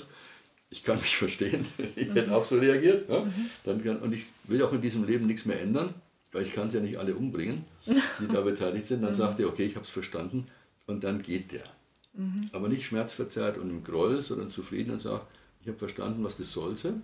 ich 0.68 0.84
kann 0.84 1.00
mich 1.00 1.16
verstehen, 1.16 1.66
ich 1.96 2.08
mhm. 2.08 2.12
hätte 2.12 2.36
auch 2.36 2.44
so 2.44 2.58
reagiert. 2.58 3.08
Ja? 3.08 3.24
Mhm. 3.24 3.50
Dann 3.64 3.82
kann, 3.82 4.00
und 4.00 4.12
ich 4.12 4.26
will 4.44 4.62
auch 4.62 4.74
in 4.74 4.82
diesem 4.82 5.04
Leben 5.04 5.26
nichts 5.26 5.46
mehr 5.46 5.58
ändern, 5.58 5.94
weil 6.32 6.42
ich 6.42 6.52
kann 6.52 6.68
es 6.68 6.74
ja 6.74 6.80
nicht 6.80 6.98
alle 6.98 7.14
umbringen, 7.14 7.64
die 7.86 8.28
da 8.28 8.40
beteiligt 8.50 8.86
sind. 8.86 9.00
Dann 9.00 9.12
mhm. 9.12 9.16
sagt 9.16 9.40
er, 9.40 9.48
okay, 9.48 9.64
ich 9.64 9.76
habe 9.76 9.86
es 9.86 9.90
verstanden 9.90 10.48
und 10.86 11.02
dann 11.02 11.22
geht 11.22 11.52
der. 11.52 11.64
Mhm. 12.12 12.46
Aber 12.52 12.68
nicht 12.68 12.84
schmerzverzerrt 12.84 13.58
und 13.58 13.70
im 13.70 13.84
Groll, 13.84 14.22
sondern 14.22 14.50
zufrieden 14.50 14.90
und 14.92 15.00
sagt, 15.00 15.26
ich 15.62 15.68
habe 15.68 15.78
verstanden, 15.78 16.24
was 16.24 16.36
das 16.36 16.52
sollte, 16.52 17.00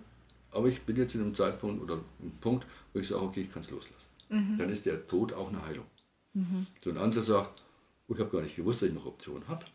aber 0.51 0.67
ich 0.67 0.81
bin 0.81 0.95
jetzt 0.97 1.15
in 1.15 1.21
einem 1.21 1.35
Zeitpunkt 1.35 1.81
oder 1.81 1.99
einem 2.19 2.31
Punkt, 2.41 2.67
wo 2.93 2.99
ich 2.99 3.07
sage, 3.07 3.21
okay, 3.21 3.41
ich 3.41 3.51
kann 3.51 3.61
es 3.61 3.71
loslassen 3.71 4.07
mhm. 4.29 4.57
dann 4.57 4.69
ist 4.69 4.85
der 4.85 5.07
Tod 5.07 5.33
auch 5.33 5.49
eine 5.49 5.65
Heilung. 5.65 5.85
Mhm. 6.33 6.67
So 6.83 6.89
ein 6.89 6.97
anderer 6.97 7.23
sagt, 7.23 7.63
oh, 8.07 8.13
ich 8.13 8.19
habe 8.19 8.29
gar 8.29 8.41
nicht 8.41 8.55
gewusst, 8.55 8.81
dass 8.81 8.89
ich 8.89 8.95
noch 8.95 9.05
Optionen 9.05 9.47
habe. 9.47 9.65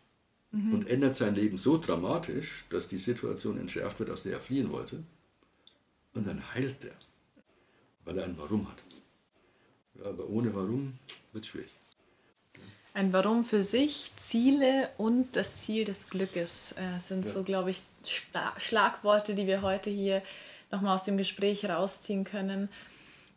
Mhm. 0.51 0.73
Und 0.73 0.87
ändert 0.87 1.15
sein 1.15 1.35
Leben 1.35 1.57
so 1.57 1.77
dramatisch, 1.77 2.65
dass 2.69 2.87
die 2.87 2.97
Situation 2.97 3.57
entschärft 3.57 3.99
wird, 3.99 4.09
aus 4.09 4.23
der 4.23 4.33
er 4.33 4.41
fliehen 4.41 4.71
wollte. 4.71 5.03
Und 6.13 6.27
dann 6.27 6.53
heilt 6.53 6.83
er, 6.85 6.95
weil 8.05 8.17
er 8.19 8.25
ein 8.25 8.37
Warum 8.37 8.67
hat. 8.69 8.83
Aber 10.03 10.29
ohne 10.29 10.53
Warum 10.53 10.93
wird 11.31 11.43
es 11.43 11.49
schwierig. 11.49 11.71
Ein 12.95 13.11
Warum 13.11 13.43
für 13.43 13.63
sich, 13.63 14.11
Ziele 14.17 14.87
und 14.97 15.35
das 15.35 15.63
Ziel 15.63 15.83
des 15.83 16.11
Glückes 16.11 16.73
äh, 16.73 16.99
sind 17.01 17.25
ja. 17.25 17.31
so, 17.31 17.41
glaube 17.43 17.71
ich, 17.71 17.81
Schlagworte, 18.57 19.33
die 19.33 19.47
wir 19.47 19.63
heute 19.63 19.89
hier 19.89 20.21
nochmal 20.71 20.93
aus 20.95 21.03
dem 21.03 21.17
Gespräch 21.17 21.65
rausziehen 21.65 22.23
können. 22.23 22.69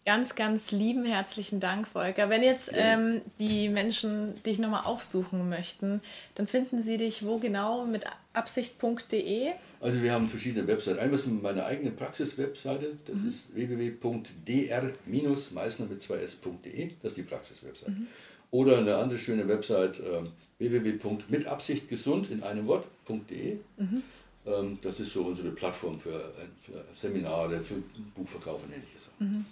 Ganz, 0.05 0.35
ganz 0.35 0.73
lieben 0.73 1.07
herzlichen 1.07 1.59
Dank, 1.59 1.89
Volker. 1.89 2.29
Wenn 2.29 2.43
jetzt 2.43 2.71
ähm, 2.75 3.23
die 3.41 3.71
Menschen 3.71 4.35
dich 4.45 4.59
nochmal 4.59 4.85
aufsuchen 4.85 5.49
möchten, 5.49 6.03
dann 6.35 6.47
finden 6.47 6.83
sie 6.83 6.99
dich 6.99 7.25
wo 7.25 7.39
genau 7.39 7.87
mit 7.87 8.05
absicht.de? 8.35 9.53
Also 9.81 10.03
wir 10.03 10.13
haben 10.13 10.29
verschiedene 10.29 10.69
Webseiten. 10.69 10.99
Einmal 11.01 11.19
ist 11.19 11.27
meine 11.27 11.65
eigene 11.65 11.93
Praxis-Webseite, 11.93 12.99
das 13.07 13.23
mhm. 13.23 13.29
ist 13.29 13.55
www.dr-meissner 13.55 15.87
mit 15.87 16.01
2s.de, 16.01 16.91
das 17.03 17.13
ist 17.13 17.19
die 17.19 17.23
Praxis-Webseite. 17.23 17.93
Mhm. 17.93 18.07
Oder 18.51 18.79
eine 18.79 18.97
andere 18.97 19.19
schöne 19.19 19.47
Website 19.49 20.01
äh, 20.01 20.23
www.mitabsichtgesund 20.59 22.31
in 22.31 22.43
einem 22.43 22.67
Wort.de. 22.67 23.59
Mhm. 23.77 24.03
Ähm, 24.47 24.79
das 24.83 25.01
ist 25.01 25.13
so 25.13 25.23
unsere 25.23 25.51
Plattform 25.51 25.99
für, 25.99 26.15
äh, 26.15 26.47
für 26.63 26.85
Seminare, 26.95 27.61
für 27.61 27.83
Buchverkauf 28.15 28.63
und 28.63 28.73
ähnliches. 28.73 29.11
Mhm. 29.19 29.45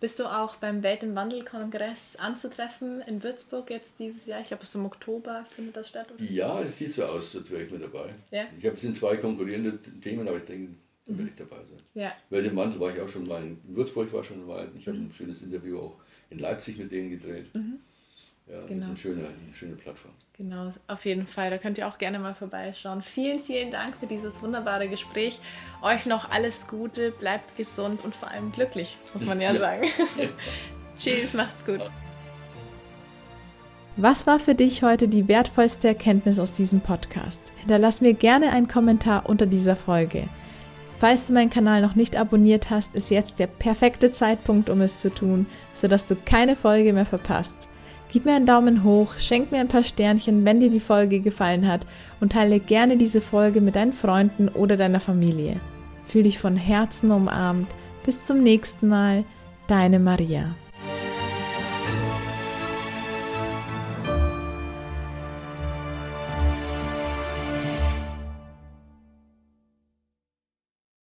Bist 0.00 0.18
du 0.18 0.24
auch 0.24 0.56
beim 0.56 0.82
Welt 0.82 1.02
im 1.02 1.14
Wandel-Kongress 1.14 2.16
anzutreffen 2.16 3.00
in 3.02 3.22
Würzburg 3.22 3.70
jetzt 3.70 3.98
dieses 3.98 4.26
Jahr? 4.26 4.40
Ich 4.40 4.48
glaube, 4.48 4.62
es 4.62 4.70
ist 4.70 4.74
im 4.74 4.84
Oktober 4.84 5.46
findet 5.54 5.76
das 5.76 5.88
statt. 5.88 6.06
Oder? 6.12 6.22
Ja, 6.22 6.60
es 6.60 6.78
sieht 6.78 6.92
so 6.92 7.04
aus, 7.04 7.34
als 7.36 7.50
wäre 7.50 7.62
ich 7.62 7.70
mit 7.70 7.82
dabei. 7.82 8.10
Ja? 8.30 8.44
Ich 8.58 8.66
habe 8.66 8.76
es 8.76 8.84
in 8.84 8.94
zwei 8.94 9.16
konkurrierende 9.16 9.78
Themen, 10.00 10.28
aber 10.28 10.38
ich 10.38 10.44
denke, 10.44 10.74
da 11.06 11.16
werde 11.16 11.30
ich 11.30 11.36
dabei 11.36 11.56
sein. 11.56 11.80
Ja. 11.94 12.12
Weil 12.30 12.44
im 12.44 12.56
Wandel 12.56 12.80
war 12.80 12.94
ich 12.94 13.00
auch 13.00 13.08
schon 13.08 13.26
mal 13.26 13.42
in 13.42 13.58
Würzburg, 13.68 14.12
war 14.12 14.24
schon 14.24 14.46
mal. 14.46 14.68
Ich 14.78 14.86
habe 14.86 14.98
ein 14.98 15.12
schönes 15.12 15.42
Interview 15.42 15.78
auch 15.78 15.96
in 16.30 16.38
Leipzig 16.38 16.78
mit 16.78 16.92
denen 16.92 17.10
gedreht. 17.10 17.46
Ja, 18.46 18.60
das 18.60 18.68
Genau. 18.68 18.80
ist 18.82 18.88
eine 18.88 18.96
schöne, 18.96 19.20
eine 19.26 19.54
schöne 19.54 19.74
Plattform. 19.76 20.12
Genau, 20.36 20.72
auf 20.88 21.04
jeden 21.04 21.26
Fall. 21.26 21.50
Da 21.50 21.58
könnt 21.58 21.78
ihr 21.78 21.86
auch 21.86 21.96
gerne 21.96 22.18
mal 22.18 22.34
vorbeischauen. 22.34 23.02
Vielen, 23.02 23.40
vielen 23.40 23.70
Dank 23.70 23.94
für 24.00 24.06
dieses 24.06 24.42
wunderbare 24.42 24.88
Gespräch. 24.88 25.40
Euch 25.80 26.06
noch 26.06 26.30
alles 26.30 26.66
Gute, 26.66 27.12
bleibt 27.12 27.56
gesund 27.56 28.02
und 28.04 28.14
vor 28.16 28.28
allem 28.30 28.50
glücklich, 28.52 28.98
muss 29.14 29.24
man 29.26 29.40
ja, 29.40 29.52
Ja. 29.52 29.58
sagen. 29.58 29.88
Tschüss, 30.98 31.32
macht's 31.34 31.64
gut. 31.64 31.80
Was 33.96 34.26
war 34.26 34.40
für 34.40 34.56
dich 34.56 34.82
heute 34.82 35.06
die 35.06 35.28
wertvollste 35.28 35.86
Erkenntnis 35.86 36.40
aus 36.40 36.52
diesem 36.52 36.80
Podcast? 36.80 37.40
Hinterlass 37.60 38.00
mir 38.00 38.12
gerne 38.14 38.50
einen 38.50 38.66
Kommentar 38.66 39.28
unter 39.28 39.46
dieser 39.46 39.76
Folge. 39.76 40.28
Falls 40.98 41.28
du 41.28 41.32
meinen 41.32 41.50
Kanal 41.50 41.80
noch 41.80 41.94
nicht 41.94 42.16
abonniert 42.16 42.70
hast, 42.70 42.94
ist 42.96 43.10
jetzt 43.10 43.38
der 43.38 43.46
perfekte 43.46 44.10
Zeitpunkt, 44.10 44.68
um 44.68 44.80
es 44.80 45.00
zu 45.00 45.10
tun, 45.14 45.46
sodass 45.74 46.06
du 46.06 46.16
keine 46.16 46.56
Folge 46.56 46.92
mehr 46.92 47.06
verpasst. 47.06 47.68
Gib 48.14 48.26
mir 48.26 48.36
einen 48.36 48.46
Daumen 48.46 48.84
hoch, 48.84 49.16
schenk 49.18 49.50
mir 49.50 49.58
ein 49.58 49.66
paar 49.66 49.82
Sternchen, 49.82 50.44
wenn 50.44 50.60
dir 50.60 50.70
die 50.70 50.78
Folge 50.78 51.18
gefallen 51.18 51.66
hat 51.66 51.84
und 52.20 52.30
teile 52.30 52.60
gerne 52.60 52.96
diese 52.96 53.20
Folge 53.20 53.60
mit 53.60 53.74
deinen 53.74 53.92
Freunden 53.92 54.48
oder 54.48 54.76
deiner 54.76 55.00
Familie. 55.00 55.58
Fühl 56.06 56.22
dich 56.22 56.38
von 56.38 56.54
Herzen 56.54 57.10
umarmt. 57.10 57.66
Bis 58.06 58.24
zum 58.24 58.40
nächsten 58.44 58.86
Mal, 58.86 59.24
deine 59.66 59.98
Maria. 59.98 60.54